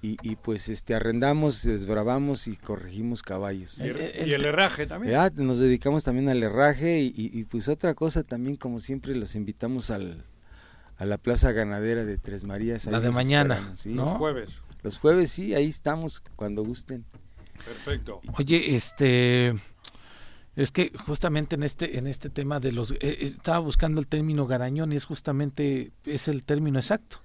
y, 0.00 0.16
y, 0.22 0.36
pues 0.36 0.68
este 0.68 0.94
arrendamos, 0.94 1.64
desbravamos 1.64 2.46
y 2.46 2.54
corregimos 2.54 3.24
caballos. 3.24 3.80
Y 3.80 3.82
el, 3.82 4.46
herraje 4.46 4.86
también. 4.86 5.18
nos 5.34 5.58
dedicamos 5.58 6.04
también 6.04 6.28
al 6.28 6.40
herraje 6.40 7.00
y, 7.00 7.12
y, 7.16 7.42
pues 7.42 7.66
otra 7.66 7.94
cosa 7.94 8.22
también, 8.22 8.54
como 8.54 8.78
siempre, 8.78 9.16
los 9.16 9.34
invitamos 9.34 9.90
al, 9.90 10.24
a 10.98 11.04
la 11.04 11.18
Plaza 11.18 11.50
Ganadera 11.50 12.04
de 12.04 12.16
Tres 12.16 12.44
Marías. 12.44 12.84
La 12.84 13.00
de 13.00 13.10
mañana, 13.10 13.74
Los 13.86 14.10
jueves. 14.10 14.50
Los 14.84 14.98
jueves, 15.00 15.32
sí, 15.32 15.52
ahí 15.56 15.66
estamos 15.66 16.22
cuando 16.36 16.62
gusten. 16.62 17.04
Perfecto. 17.64 18.20
Oye, 18.38 18.76
este... 18.76 19.58
Es 20.56 20.70
que 20.70 20.92
justamente 21.06 21.54
en 21.54 21.62
este 21.62 21.98
en 21.98 22.06
este 22.06 22.28
tema 22.28 22.60
de 22.60 22.72
los 22.72 22.92
eh, 22.92 22.98
eh, 23.00 23.18
estaba 23.20 23.60
buscando 23.60 24.00
el 24.00 24.06
término 24.06 24.46
garañón 24.46 24.92
y 24.92 24.96
es 24.96 25.04
justamente 25.04 25.92
es 26.04 26.28
el 26.28 26.44
término 26.44 26.78
exacto. 26.78 27.18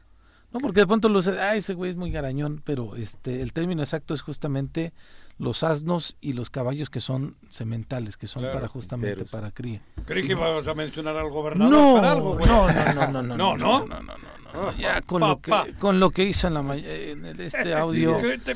No, 0.52 0.60
porque 0.62 0.82
de 0.82 0.88
pronto 0.88 1.10
los 1.10 1.28
ah, 1.28 1.56
ese 1.56 1.74
güey 1.74 1.92
es 1.92 1.98
muy 1.98 2.12
garañón, 2.12 2.62
pero 2.64 2.96
este 2.96 3.42
el 3.42 3.52
término 3.52 3.82
exacto 3.82 4.14
es 4.14 4.22
justamente 4.22 4.94
los 5.38 5.64
asnos 5.64 6.16
y 6.22 6.34
los 6.34 6.50
caballos 6.50 6.90
que 6.90 7.02
son 7.02 7.36
sementales, 7.50 8.16
que 8.16 8.28
son 8.28 8.44
para 8.44 8.68
justamente 8.68 9.26
para 9.26 9.52
cría. 9.52 9.82
Creí 10.06 10.26
que 10.26 10.32
ibas 10.32 10.68
a 10.68 10.74
mencionar 10.74 11.18
al 11.18 11.30
gobernador 11.30 11.74
no, 11.74 11.96
para 11.96 12.12
algo, 12.12 12.40
No, 12.46 12.68
no, 12.72 12.94
no, 12.94 13.22
no, 13.22 13.36
no, 13.36 13.58
no, 13.58 13.58
no, 13.58 14.00
no, 14.02 14.14
no, 14.54 14.78
ya 14.78 15.02
con 15.02 15.20
lo 15.22 15.42
que 15.42 15.52
con 15.80 16.00
lo 16.00 16.12
que 16.12 16.24
hizo 16.24 16.48
en 16.48 16.54
la 16.54 16.76
en 16.76 17.26
este 17.42 17.74
audio 17.76 18.18
te, 18.46 18.54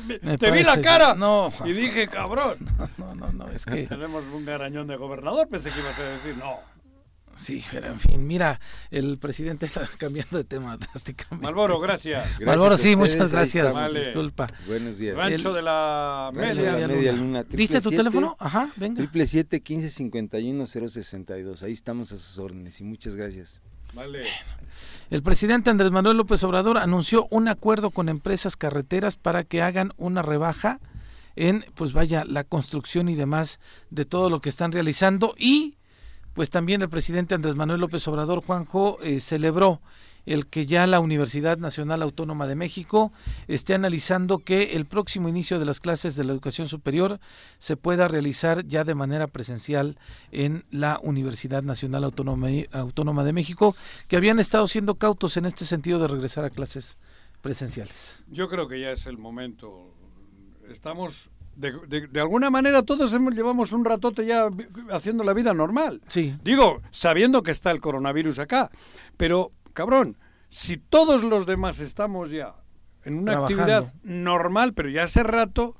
vi 0.50 0.62
la 0.62 0.80
cara. 0.80 1.14
no, 1.14 1.52
y 1.66 1.72
dije 1.72 2.08
cabrón. 2.08 2.56
no 2.78 2.88
no 2.88 2.88
no, 2.96 2.99
es 3.50 3.66
que 3.66 3.86
tenemos 3.86 4.24
un 4.32 4.44
garañón 4.44 4.86
de 4.86 4.96
gobernador 4.96 5.48
pensé 5.48 5.70
que 5.70 5.80
ibas 5.80 5.98
a 5.98 6.02
decir 6.02 6.36
no 6.36 6.58
Sí, 7.34 7.64
pero 7.70 7.86
en 7.86 7.98
fin, 7.98 8.26
mira, 8.26 8.60
el 8.90 9.18
presidente 9.18 9.66
está 9.66 9.88
cambiando 9.98 10.36
de 10.36 10.44
tema 10.44 10.76
drásticamente. 10.76 11.46
Malboro, 11.46 11.80
gracias. 11.80 12.24
gracias 12.24 12.46
Malboro, 12.46 12.76
sí, 12.76 12.96
muchas 12.96 13.32
gracias. 13.32 13.74
Vale. 13.74 14.00
Disculpa. 14.00 14.48
Buenos 14.66 14.98
días. 14.98 15.16
Rancho 15.16 15.52
de 15.52 15.62
la 15.62 16.30
media, 16.34 16.72
media, 16.72 16.88
media 16.88 17.12
luna. 17.12 17.44
¿Viste 17.48 17.80
tu 17.80 17.90
teléfono? 17.90 18.36
Ajá, 18.38 18.68
venga. 18.76 18.98
Triple 18.98 19.26
siete 19.26 19.60
quince 19.60 19.88
cincuenta 19.88 20.38
y 20.38 20.50
uno 20.50 20.66
cero 20.66 20.88
sesenta 20.88 21.38
y 21.38 21.42
dos. 21.42 21.62
Ahí 21.62 21.72
estamos 21.72 22.12
a 22.12 22.16
sus 22.16 22.38
órdenes 22.38 22.80
y 22.80 22.84
muchas 22.84 23.16
gracias. 23.16 23.62
Vale. 23.94 24.24
El 25.10 25.22
presidente 25.22 25.70
Andrés 25.70 25.90
Manuel 25.90 26.16
López 26.16 26.44
Obrador 26.44 26.78
anunció 26.78 27.26
un 27.30 27.48
acuerdo 27.48 27.90
con 27.90 28.08
empresas 28.08 28.56
carreteras 28.56 29.16
para 29.16 29.44
que 29.44 29.62
hagan 29.62 29.92
una 29.96 30.22
rebaja 30.22 30.78
en, 31.40 31.64
pues 31.74 31.94
vaya, 31.94 32.24
la 32.26 32.44
construcción 32.44 33.08
y 33.08 33.14
demás 33.14 33.60
de 33.88 34.04
todo 34.04 34.28
lo 34.28 34.42
que 34.42 34.50
están 34.50 34.72
realizando 34.72 35.34
y 35.38 35.78
pues 36.34 36.50
también 36.50 36.82
el 36.82 36.90
presidente 36.90 37.34
Andrés 37.34 37.56
Manuel 37.56 37.80
López 37.80 38.06
Obrador, 38.08 38.44
Juanjo, 38.44 38.98
eh, 39.02 39.20
celebró 39.20 39.80
el 40.26 40.46
que 40.46 40.66
ya 40.66 40.86
la 40.86 41.00
Universidad 41.00 41.56
Nacional 41.56 42.02
Autónoma 42.02 42.46
de 42.46 42.56
México 42.56 43.10
esté 43.48 43.72
analizando 43.72 44.40
que 44.40 44.74
el 44.74 44.84
próximo 44.84 45.30
inicio 45.30 45.58
de 45.58 45.64
las 45.64 45.80
clases 45.80 46.14
de 46.14 46.24
la 46.24 46.32
educación 46.32 46.68
superior 46.68 47.20
se 47.58 47.78
pueda 47.78 48.06
realizar 48.06 48.66
ya 48.66 48.84
de 48.84 48.94
manera 48.94 49.26
presencial 49.26 49.96
en 50.32 50.66
la 50.70 51.00
Universidad 51.02 51.62
Nacional 51.62 52.04
Autónoma, 52.04 52.48
Autónoma 52.72 53.24
de 53.24 53.32
México, 53.32 53.74
que 54.08 54.16
habían 54.16 54.40
estado 54.40 54.66
siendo 54.66 54.96
cautos 54.96 55.38
en 55.38 55.46
este 55.46 55.64
sentido 55.64 55.98
de 55.98 56.08
regresar 56.08 56.44
a 56.44 56.50
clases 56.50 56.98
presenciales. 57.40 58.22
Yo 58.28 58.50
creo 58.50 58.68
que 58.68 58.78
ya 58.78 58.90
es 58.90 59.06
el 59.06 59.16
momento. 59.16 59.94
Estamos 60.70 61.30
de, 61.56 62.06
de, 62.06 62.20
alguna 62.20 62.48
manera 62.48 62.82
todos 62.82 63.12
hemos, 63.12 63.34
llevamos 63.34 63.72
un 63.72 63.84
ratote 63.84 64.24
ya 64.24 64.48
haciendo 64.90 65.24
la 65.24 65.34
vida 65.34 65.52
normal. 65.52 66.00
Sí. 66.08 66.34
Digo, 66.42 66.80
sabiendo 66.90 67.42
que 67.42 67.50
está 67.50 67.70
el 67.70 67.80
coronavirus 67.80 68.38
acá. 68.38 68.70
Pero, 69.16 69.52
cabrón, 69.74 70.16
si 70.48 70.78
todos 70.78 71.22
los 71.22 71.46
demás 71.46 71.80
estamos 71.80 72.30
ya 72.30 72.54
en 73.04 73.18
una 73.18 73.38
actividad 73.38 73.92
normal, 74.02 74.72
pero 74.74 74.88
ya 74.88 75.04
hace 75.04 75.22
rato, 75.22 75.76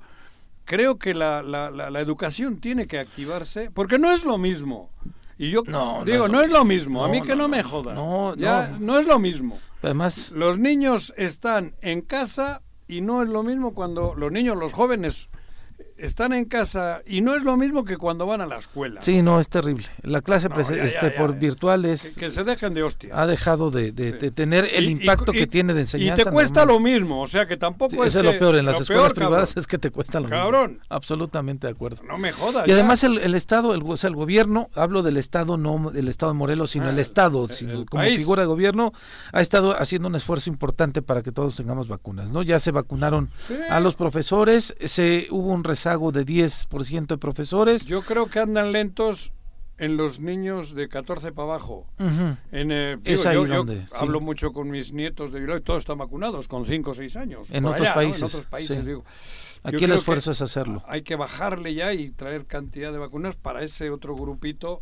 creo 0.65 0.97
que 0.99 1.13
la, 1.13 1.41
la, 1.41 1.71
la, 1.71 1.99
educación 1.99 2.59
tiene 2.59 2.87
que 2.87 2.99
activarse, 2.99 3.71
porque 3.71 3.97
no 3.97 4.11
es 4.11 4.23
lo 4.23 4.37
mismo. 4.37 4.91
Y 5.37 5.49
yo 5.49 5.63
no, 5.65 6.03
digo, 6.05 6.27
no 6.27 6.41
es, 6.41 6.51
lo, 6.51 6.63
mismo. 6.63 7.03
A 7.03 7.07
mí 7.07 7.23
que 7.23 7.35
no, 7.35 7.47
me 7.47 7.63
jodan. 7.63 7.95
No, 7.95 8.35
ya, 8.35 8.77
no. 8.79 8.99
es 8.99 9.07
lo 9.07 9.17
mismo. 9.17 9.57
Además, 9.81 10.31
los 10.33 10.59
niños 10.59 11.13
están 11.17 11.75
en 11.81 12.01
casa 12.01 12.61
y 12.91 12.99
no 12.99 13.23
es 13.23 13.29
lo 13.29 13.41
mismo 13.41 13.73
cuando 13.73 14.15
los 14.15 14.33
niños, 14.33 14.57
los 14.57 14.73
jóvenes 14.73 15.29
están 16.01 16.33
en 16.33 16.45
casa 16.45 17.01
y 17.05 17.21
no 17.21 17.35
es 17.35 17.43
lo 17.43 17.55
mismo 17.57 17.85
que 17.85 17.97
cuando 17.97 18.25
van 18.25 18.41
a 18.41 18.47
la 18.47 18.57
escuela. 18.57 19.01
Sí, 19.01 19.21
no, 19.21 19.39
es 19.39 19.49
terrible. 19.49 19.85
La 20.01 20.21
clase 20.21 20.49
este, 20.81 21.11
por 21.11 21.37
virtual 21.37 21.85
es... 21.85 22.17
Que, 22.17 22.31
se 22.31 22.43
dejen 22.43 22.73
de 22.73 22.83
hostia. 22.83 23.19
Ha 23.19 23.27
dejado 23.27 23.69
de, 23.71 23.91
tener 24.33 24.69
el 24.73 24.89
impacto 24.89 25.31
que 25.31 25.47
tiene 25.47 25.73
de 25.73 25.81
enseñanza. 25.81 26.21
Y 26.21 26.25
te 26.25 26.31
cuesta 26.31 26.65
lo 26.65 26.79
mismo, 26.79 27.21
o 27.21 27.27
sea 27.27 27.45
que 27.45 27.57
tampoco 27.57 28.03
es... 28.03 28.15
es 28.15 28.23
lo 28.23 28.37
peor, 28.37 28.55
en 28.55 28.65
las 28.65 28.81
escuelas 28.81 29.13
privadas 29.13 29.55
es 29.55 29.67
que 29.67 29.77
te 29.77 29.91
cuesta 29.91 30.19
lo 30.19 30.29
cabrón. 30.29 30.71
mismo. 30.71 30.85
Absolutamente 30.89 31.67
de 31.67 31.73
acuerdo. 31.73 32.03
No 32.03 32.17
me 32.17 32.31
jodas. 32.31 32.67
Y 32.67 32.71
además 32.71 33.03
el, 33.03 33.35
Estado, 33.35 33.73
el, 33.73 33.83
o 33.85 33.97
sea, 33.97 34.09
el 34.09 34.15
gobierno, 34.15 34.69
hablo 34.73 35.03
del 35.03 35.17
Estado, 35.17 35.57
no 35.57 35.91
del 35.91 36.07
Estado 36.07 36.31
de 36.31 36.37
Morelos, 36.37 36.71
sino 36.71 36.89
el 36.89 36.97
ah, 36.97 37.01
Estado, 37.01 37.47
sino 37.49 37.85
como 37.85 38.03
figura 38.03 38.41
de 38.41 38.47
gobierno, 38.47 38.91
ha 39.31 39.41
estado 39.41 39.79
haciendo 39.79 40.07
un 40.07 40.15
esfuerzo 40.15 40.49
importante 40.49 41.01
para 41.01 41.21
que 41.21 41.31
todos 41.31 41.55
tengamos 41.55 41.87
vacunas, 41.87 42.31
¿no? 42.31 42.41
Ya 42.41 42.59
se 42.59 42.71
vacunaron 42.71 43.29
a 43.69 43.79
los 43.79 43.95
profesores, 43.95 44.75
se 44.83 45.27
hubo 45.29 45.51
un 45.51 45.63
rezago 45.63 45.90
de 46.11 46.25
10 46.25 46.67
de 47.07 47.17
profesores. 47.17 47.85
Yo 47.85 48.01
creo 48.01 48.27
que 48.27 48.39
andan 48.39 48.71
lentos 48.71 49.31
en 49.77 49.97
los 49.97 50.19
niños 50.19 50.75
de 50.75 50.87
14 50.87 51.31
para 51.31 51.49
abajo. 51.49 51.87
en, 52.51 52.71
eh, 52.71 52.97
yo, 53.03 53.65
hablo 53.99 54.21
mucho 54.21 54.53
con 54.53 54.69
mis 54.69 54.93
nietos 54.93 55.31
de 55.31 55.39
Bilbao 55.39 55.57
y 55.57 55.61
todos 55.61 55.79
están 55.79 55.97
vacunados 55.97 56.47
con 56.47 56.65
5 56.65 56.91
o 56.91 56.93
6 56.93 57.15
años. 57.15 57.47
En, 57.49 57.65
otros, 57.65 57.89
países, 57.89 58.43
Aquí 59.63 59.83
el 59.85 59.91
esfuerzo 59.91 60.31
es 60.31 60.41
hacerlo. 60.41 60.83
Hay 60.87 61.01
que 61.01 61.15
bajarle 61.15 61.73
ya 61.73 61.93
y 61.93 62.11
traer 62.11 62.45
cantidad 62.45 62.91
de 62.91 62.99
vacunas 62.99 63.35
para 63.35 63.63
ese 63.63 63.89
otro 63.89 64.15
grupito 64.15 64.81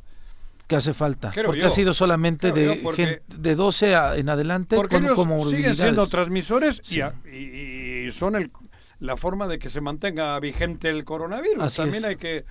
que 0.68 0.76
hace 0.76 0.94
falta. 0.94 1.32
porque 1.46 1.66
ha 1.66 1.70
sido 1.70 1.94
solamente 1.94 2.52
de, 2.52 3.22
de 3.26 3.56
12 3.56 3.94
en 4.18 4.30
adelante 4.30 4.76
porque 4.76 4.98
ellos 4.98 5.18
siguen 5.50 5.76
siendo 5.76 6.08
transmisores 6.08 6.82
y, 6.92 7.02
y, 7.36 8.12
son 8.12 8.36
el, 8.36 8.52
la 9.00 9.18
forma 9.18 9.48
de 9.48 9.60
que 9.60 9.70
se 9.70 9.82
mantenga 9.82 10.40
vigente 10.40 10.90
el 10.90 11.06
coronavirus. 11.06 11.74
También 11.76 12.06
hay 12.06 12.18
que 12.18 12.46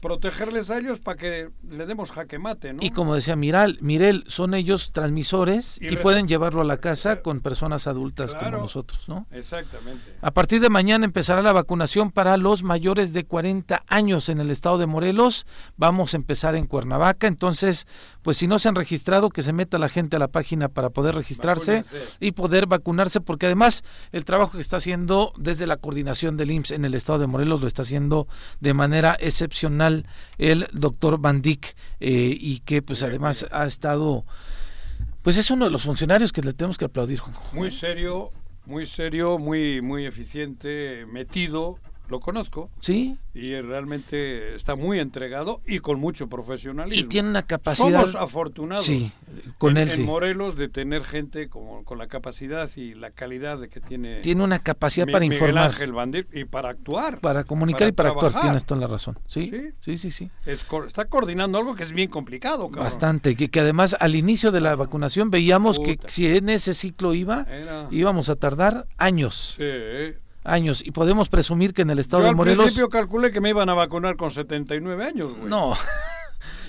protegerles 0.00 0.70
a 0.70 0.78
ellos 0.78 1.00
para 1.00 1.16
que 1.16 1.50
le 1.68 1.86
demos 1.86 2.10
jaque 2.10 2.38
mate, 2.38 2.72
¿no? 2.72 2.82
Y 2.82 2.90
como 2.90 3.14
decía 3.14 3.34
Miral, 3.34 3.78
Mirel, 3.80 4.24
son 4.26 4.54
ellos 4.54 4.92
transmisores 4.92 5.78
y, 5.80 5.96
pueden 5.96 6.28
llevarlo 6.28 6.60
a 6.60 6.64
la 6.64 6.76
casa 6.76 7.22
con 7.22 7.40
personas 7.40 7.86
adultas 7.86 8.34
como 8.34 8.50
nosotros, 8.50 9.08
¿no? 9.08 9.26
Exactamente. 9.30 10.16
A 10.20 10.30
partir 10.30 10.60
de 10.60 10.68
mañana 10.68 11.04
empezará 11.04 11.40
la 11.42 11.52
vacunación 11.52 12.10
para 12.10 12.36
los 12.36 12.62
mayores 12.62 13.12
de 13.14 13.24
40 13.24 13.84
años 13.88 14.28
en 14.28 14.40
el 14.40 14.50
estado 14.50 14.78
de 14.78 14.86
Morelos. 14.86 15.46
Vamos 15.76 16.12
a 16.12 16.18
empezar 16.18 16.54
en 16.54 16.66
Cuernavaca, 16.66 17.26
entonces, 17.26 17.86
pues 18.22 18.36
si 18.36 18.46
no 18.46 18.58
se 18.58 18.68
han 18.68 18.74
registrado, 18.74 19.30
que 19.30 19.42
se 19.42 19.52
meta 19.52 19.78
la 19.78 19.88
gente 19.88 20.16
a 20.16 20.18
la 20.18 20.28
página 20.28 20.68
para 20.68 20.90
poder 20.90 21.14
registrarse 21.14 21.82
y 22.20 22.32
poder 22.32 22.66
vacunarse, 22.66 23.20
porque 23.20 23.46
además 23.46 23.82
el 24.12 24.24
trabajo 24.24 24.52
que 24.52 24.60
está 24.60 24.76
haciendo 24.76 25.32
desde 25.38 25.66
la 25.66 25.78
coordinación 25.78 26.36
del 26.36 26.50
IMSS 26.50 26.72
en 26.72 26.84
el 26.84 26.94
estado 26.94 27.18
de 27.18 27.26
Morelos 27.26 27.60
lo 27.62 27.66
está 27.66 27.82
haciendo 27.82 28.28
de 28.60 28.74
manera 28.74 29.16
excepcional 29.18 29.95
el 30.38 30.68
doctor 30.72 31.18
Van 31.18 31.42
Dyck 31.42 31.76
eh, 32.00 32.36
y 32.38 32.60
que 32.60 32.82
pues 32.82 33.02
además 33.02 33.46
ha 33.50 33.66
estado 33.66 34.24
pues 35.22 35.36
es 35.36 35.50
uno 35.50 35.64
de 35.64 35.70
los 35.70 35.82
funcionarios 35.82 36.32
que 36.32 36.42
le 36.42 36.52
tenemos 36.52 36.78
que 36.78 36.84
aplaudir 36.84 37.20
muy 37.52 37.70
serio 37.70 38.30
muy 38.64 38.86
serio 38.86 39.38
muy 39.38 39.80
muy 39.80 40.06
eficiente 40.06 41.06
metido 41.06 41.78
lo 42.08 42.20
conozco. 42.20 42.70
Sí. 42.80 43.18
Y 43.34 43.54
realmente 43.60 44.54
está 44.54 44.76
muy 44.76 44.98
entregado 44.98 45.60
y 45.66 45.80
con 45.80 46.00
mucho 46.00 46.28
profesionalismo. 46.28 47.06
Y 47.06 47.08
tiene 47.08 47.28
una 47.28 47.42
capacidad. 47.42 48.00
Somos 48.00 48.14
afortunados. 48.14 48.86
Sí, 48.86 49.12
con 49.58 49.76
en, 49.76 49.88
él. 49.88 50.04
Morelos 50.04 50.56
de 50.56 50.68
tener 50.68 51.04
gente 51.04 51.48
como, 51.48 51.84
con 51.84 51.98
la 51.98 52.06
capacidad 52.06 52.68
y 52.76 52.94
la 52.94 53.10
calidad 53.10 53.58
de 53.58 53.68
que 53.68 53.80
tiene. 53.80 54.20
Tiene 54.20 54.42
una 54.42 54.60
capacidad 54.60 55.06
para 55.10 55.24
informar. 55.24 55.66
Ángel 55.66 55.92
Bandir 55.92 56.28
y 56.32 56.44
para 56.44 56.70
actuar. 56.70 57.20
Para 57.20 57.44
comunicar 57.44 57.88
y 57.88 57.92
para 57.92 58.10
actuar. 58.10 58.40
Tienes 58.40 58.64
toda 58.64 58.80
la 58.80 58.86
razón. 58.86 59.18
Sí, 59.26 59.52
sí, 59.80 59.96
sí, 59.96 60.10
sí. 60.10 60.30
está 60.46 61.06
coordinando 61.06 61.58
algo 61.58 61.74
que 61.74 61.82
es 61.82 61.92
bien 61.92 62.08
complicado. 62.08 62.68
Bastante. 62.68 63.36
Que, 63.36 63.50
que 63.50 63.60
además 63.60 63.96
al 63.98 64.14
inicio 64.14 64.52
de 64.52 64.60
la 64.60 64.76
vacunación 64.76 65.30
veíamos 65.30 65.78
que 65.78 65.98
si 66.06 66.26
en 66.26 66.48
ese 66.48 66.74
ciclo 66.74 67.14
iba, 67.14 67.46
íbamos 67.90 68.30
a 68.30 68.36
tardar 68.36 68.86
años. 68.96 69.56
Sí 69.56 70.16
años 70.46 70.82
y 70.84 70.90
podemos 70.90 71.28
presumir 71.28 71.74
que 71.74 71.82
en 71.82 71.90
el 71.90 71.98
estado 71.98 72.24
de 72.24 72.34
Morelos... 72.34 72.58
al 72.58 72.64
principio 72.66 72.88
calculé 72.88 73.32
que 73.32 73.40
me 73.40 73.50
iban 73.50 73.68
a 73.68 73.74
vacunar 73.74 74.16
con 74.16 74.30
79 74.30 75.04
años, 75.04 75.34
güey. 75.34 75.48
No. 75.48 75.74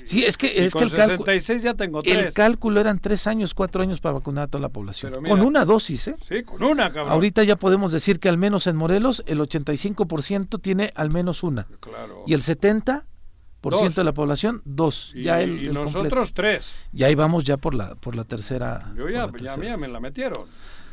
Sí, 0.07 0.23
es 0.23 0.37
que, 0.37 0.65
es 0.65 0.71
con 0.71 0.83
el 0.83 0.89
66 0.89 1.63
ya 1.63 1.73
tengo 1.73 2.01
tres. 2.01 2.27
El 2.27 2.33
cálculo 2.33 2.79
eran 2.79 2.99
tres 2.99 3.27
años, 3.27 3.53
cuatro 3.53 3.83
años 3.83 3.99
para 3.99 4.13
vacunar 4.13 4.45
a 4.45 4.47
toda 4.47 4.61
la 4.61 4.69
población. 4.69 5.21
con 5.27 5.41
una 5.41 5.65
dosis, 5.65 6.07
¿eh? 6.07 6.15
Sí, 6.25 6.43
con 6.43 6.63
una, 6.63 6.93
cabrón. 6.93 7.11
Ahorita 7.11 7.43
ya 7.43 7.57
podemos 7.57 7.91
decir 7.91 8.21
que 8.21 8.29
al 8.29 8.37
menos 8.37 8.67
en 8.67 8.77
Morelos 8.77 9.21
el 9.25 9.39
85% 9.39 10.61
tiene 10.61 10.93
al 10.95 11.09
menos 11.09 11.43
una. 11.43 11.67
Claro. 11.81 12.23
Y 12.25 12.33
el 12.33 12.41
70% 12.41 13.03
de 13.93 14.03
la 14.05 14.13
población, 14.13 14.61
dos. 14.63 15.11
Y, 15.13 15.23
ya 15.23 15.41
el, 15.41 15.73
nosotros 15.73 16.33
tres. 16.33 16.71
Ya 16.93 17.09
íbamos 17.09 17.43
ya 17.43 17.57
por 17.57 17.75
la 17.75 17.95
por 17.95 18.15
la 18.15 18.23
tercera. 18.23 18.93
Yo 18.95 19.09
ya, 19.09 19.29
ya 19.41 19.57
mía 19.57 19.75
me 19.75 19.89
la 19.89 19.99
metieron 19.99 20.45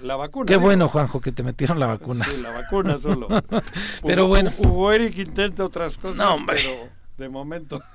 la 0.05 0.17
vacuna. 0.17 0.47
Qué 0.47 0.57
bueno, 0.57 0.89
Juanjo, 0.89 1.21
que 1.21 1.33
te 1.33 1.43
metieron 1.43 1.81
la 1.81 1.87
vacuna. 1.87 2.25
Sí, 2.25 2.41
la 2.41 2.51
vacuna 2.51 2.99
solo. 2.99 3.29
pero 4.07 4.27
bueno. 4.27 4.51
Hugo 4.59 4.93
Eric 4.93 5.19
intenta 5.19 5.65
otras 5.65 5.99
cosas, 5.99 6.19
no, 6.19 6.35
hombre. 6.35 6.57
pero 6.63 6.89
de 7.19 7.29
momento. 7.29 7.83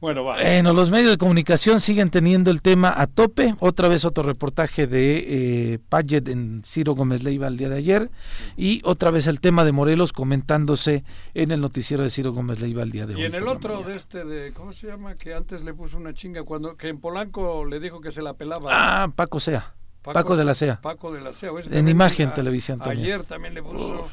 Bueno, 0.00 0.24
va. 0.24 0.34
Bueno, 0.34 0.74
los 0.74 0.90
medios 0.90 1.10
de 1.10 1.16
comunicación 1.16 1.80
siguen 1.80 2.10
teniendo 2.10 2.50
el 2.50 2.60
tema 2.60 2.92
a 2.94 3.06
tope. 3.06 3.54
Otra 3.60 3.88
vez 3.88 4.04
otro 4.04 4.22
reportaje 4.22 4.86
de 4.86 5.72
eh, 5.72 5.78
Paget 5.88 6.28
en 6.28 6.60
Ciro 6.66 6.94
Gómez 6.94 7.22
Leiva 7.22 7.48
el 7.48 7.56
día 7.56 7.70
de 7.70 7.78
ayer. 7.78 8.10
Y 8.58 8.82
otra 8.84 9.10
vez 9.10 9.26
el 9.26 9.40
tema 9.40 9.64
de 9.64 9.72
Morelos 9.72 10.12
comentándose 10.12 11.02
en 11.32 11.50
el 11.50 11.62
noticiero 11.62 12.02
de 12.02 12.10
Ciro 12.10 12.32
Gómez 12.32 12.60
Leiva 12.60 12.82
el 12.82 12.90
día 12.90 13.06
de 13.06 13.14
hoy. 13.14 13.22
Y 13.22 13.24
en 13.24 13.34
el 13.34 13.48
otro 13.48 13.82
de 13.82 13.96
este, 13.96 14.26
de 14.26 14.52
¿cómo 14.52 14.74
se 14.74 14.88
llama? 14.88 15.14
Que 15.14 15.32
antes 15.32 15.64
le 15.64 15.72
puso 15.72 15.96
una 15.96 16.12
chinga 16.12 16.42
cuando 16.42 16.76
que 16.76 16.88
en 16.88 17.00
Polanco 17.00 17.64
le 17.64 17.80
dijo 17.80 18.02
que 18.02 18.10
se 18.10 18.20
la 18.20 18.34
pelaba. 18.34 18.70
Ah, 18.70 19.10
Paco 19.16 19.40
Sea. 19.40 19.72
Paco, 20.02 20.36
de 20.36 20.44
la 20.44 20.54
Sea. 20.54 20.80
Paco 20.80 21.12
de 21.12 21.20
la 21.20 21.32
Sea. 21.34 21.50
En 21.70 21.88
imagen, 21.88 22.32
televisión 22.34 22.78
también. 22.78 23.04
Ayer 23.04 23.24
también 23.24 23.54
le 23.54 23.62
puso 23.62 24.08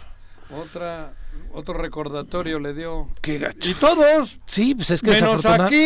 otra 0.49 1.13
otro 1.53 1.73
recordatorio 1.73 2.59
le 2.59 2.73
dio. 2.73 3.09
Qué 3.21 3.39
gacho. 3.39 3.69
Y 3.69 3.73
todos. 3.73 4.39
Sí, 4.45 4.75
pues 4.75 4.91
es 4.91 5.01
que 5.01 5.11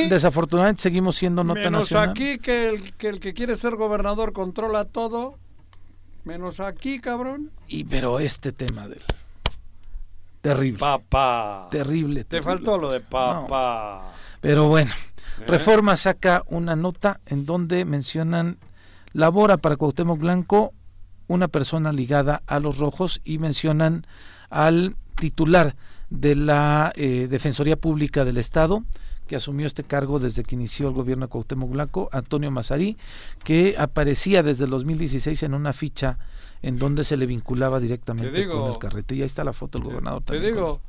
desafortunadamente 0.09 0.81
seguimos 0.81 1.15
siendo 1.15 1.43
nota 1.43 1.61
menos 1.61 1.91
aquí 1.93 2.39
que 2.39 2.69
el, 2.69 2.93
que 2.93 3.09
el 3.09 3.19
que 3.19 3.33
quiere 3.33 3.55
ser 3.55 3.75
gobernador 3.75 4.33
controla 4.33 4.85
todo. 4.85 5.37
Menos 6.23 6.59
aquí, 6.59 6.99
cabrón. 6.99 7.51
Y 7.67 7.85
pero 7.85 8.19
este 8.19 8.51
tema 8.51 8.87
del 8.87 9.01
terrible. 10.41 10.79
Papá. 10.79 11.67
Terrible, 11.71 12.23
Te 12.25 12.41
faltó 12.41 12.77
lo 12.77 12.91
de 12.91 12.99
papá. 12.99 14.13
pero 14.39 14.67
bueno, 14.67 14.91
Reforma 15.47 15.95
saca 15.95 16.43
una 16.47 16.75
nota 16.75 17.19
en 17.25 17.45
donde 17.45 17.85
mencionan 17.85 18.57
labora 19.13 19.57
para 19.57 19.75
Cuauhtémoc 19.75 20.19
Blanco 20.19 20.73
una 21.27 21.47
persona 21.47 21.93
ligada 21.93 22.43
a 22.45 22.59
los 22.59 22.77
rojos 22.77 23.21
y 23.23 23.37
mencionan 23.37 24.05
al 24.49 24.95
titular 25.15 25.75
de 26.09 26.35
la 26.35 26.91
eh, 26.95 27.27
Defensoría 27.29 27.77
Pública 27.77 28.25
del 28.25 28.37
Estado, 28.37 28.83
que 29.27 29.37
asumió 29.37 29.65
este 29.65 29.85
cargo 29.85 30.19
desde 30.19 30.43
que 30.43 30.55
inició 30.55 30.89
el 30.89 30.93
gobierno 30.93 31.27
de 31.27 31.29
Cuauhtémoc 31.29 31.69
Blanco, 31.71 32.09
Antonio 32.11 32.51
Mazarí, 32.51 32.97
que 33.45 33.75
aparecía 33.77 34.43
desde 34.43 34.65
el 34.65 34.71
2016 34.71 35.43
en 35.43 35.53
una 35.53 35.71
ficha 35.71 36.17
en 36.61 36.77
donde 36.77 37.05
se 37.05 37.15
le 37.15 37.25
vinculaba 37.25 37.79
directamente 37.79 38.47
con 38.47 38.73
el 38.73 38.77
carrete. 38.77 39.15
Y 39.15 39.21
ahí 39.21 39.25
está 39.25 39.45
la 39.45 39.53
foto 39.53 39.79
del 39.79 39.87
gobernador. 39.87 40.23
Te 40.23 40.39
digo, 40.41 40.81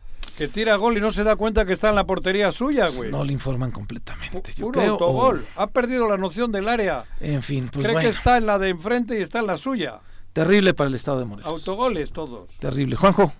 que 0.42 0.48
tira 0.48 0.74
gol 0.74 0.96
y 0.96 1.00
no 1.00 1.12
se 1.12 1.22
da 1.22 1.36
cuenta 1.36 1.64
que 1.64 1.72
está 1.72 1.90
en 1.90 1.94
la 1.94 2.04
portería 2.04 2.50
suya, 2.50 2.88
güey. 2.88 3.12
No 3.12 3.24
le 3.24 3.32
informan 3.32 3.70
completamente. 3.70 4.52
Yo 4.56 4.66
un 4.66 4.76
autogol. 4.76 5.46
Ha 5.54 5.68
perdido 5.68 6.08
la 6.08 6.16
noción 6.16 6.50
del 6.50 6.68
área. 6.68 7.04
En 7.20 7.44
fin, 7.44 7.70
pues 7.72 7.86
Cree 7.86 8.00
que 8.00 8.08
está 8.08 8.38
en 8.38 8.46
la 8.46 8.58
de 8.58 8.70
enfrente 8.70 9.16
y 9.16 9.22
está 9.22 9.38
en 9.38 9.46
la 9.46 9.56
suya. 9.56 10.00
Terrible 10.32 10.74
para 10.74 10.88
el 10.88 10.96
estado 10.96 11.20
de 11.20 11.26
Morelos. 11.26 11.48
Autogoles 11.48 12.12
todos. 12.12 12.58
Terrible. 12.58 12.96
Juanjo, 12.96 13.32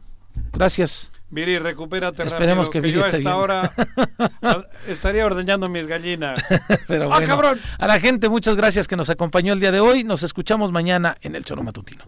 gracias. 0.53 1.11
Viri, 1.29 1.59
recupérate 1.59 2.23
Esperemos 2.23 2.71
que, 2.71 2.81
Viri 2.81 3.01
esté 3.01 3.27
ahora 3.27 3.73
estaría 4.87 5.27
ordeñando 5.27 5.69
mis 5.69 5.89
gallinas. 5.89 6.41
Pero 6.87 7.13
¡Ah, 7.13 7.21
cabrón! 7.25 7.59
A 7.79 7.87
la 7.89 7.99
gente, 7.99 8.29
muchas 8.29 8.55
gracias 8.55 8.87
que 8.87 8.95
nos 8.95 9.11
acompañó 9.11 9.55
el 9.55 9.59
día 9.59 9.73
de 9.73 9.81
hoy. 9.81 10.05
Nos 10.05 10.23
escuchamos 10.23 10.71
mañana 10.71 11.17
en 11.21 11.35
el 11.35 11.45
Choro 11.45 11.65
Matutino. 11.65 12.05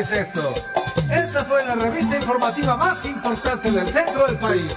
Es 0.00 0.12
esto. 0.12 0.54
Esta 1.10 1.44
fue 1.44 1.62
la 1.66 1.74
revista 1.74 2.16
informativa 2.16 2.74
más 2.74 3.04
importante 3.04 3.70
del 3.70 3.86
centro 3.86 4.26
del 4.26 4.38
país. 4.38 4.74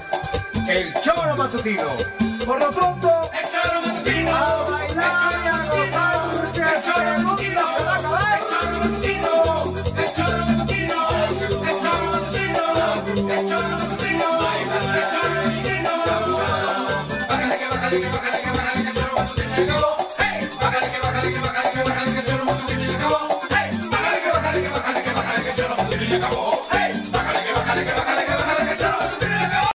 El 0.68 0.94
Choro 0.96 1.38
Matutino. 1.38 1.84
Por 2.46 2.60
lo 2.60 2.70
pronto, 2.72 3.32
el 3.32 3.50
Choro 3.50 3.82
Matutino. 3.82 4.36
A 4.36 4.70
bailar 4.70 5.34
y 5.44 5.48
a 5.48 5.66
gozar. 5.76 6.26
El 6.56 6.84
Choro 6.84 7.24
Matutino. 7.24 7.62
Se 7.78 7.84
va 7.84 7.94
a 7.94 8.00
acabar. 8.00 8.40
El 8.40 8.46
Choro 8.50 8.80
Matutino. 8.80 9.32
El 9.98 10.14
Choro. 10.14 10.44
Bájale 17.30 17.58
que 17.58 17.68
bájale 17.70 18.02
que 18.02 18.10
bájale. 18.10 18.33
acabó. 26.16 26.43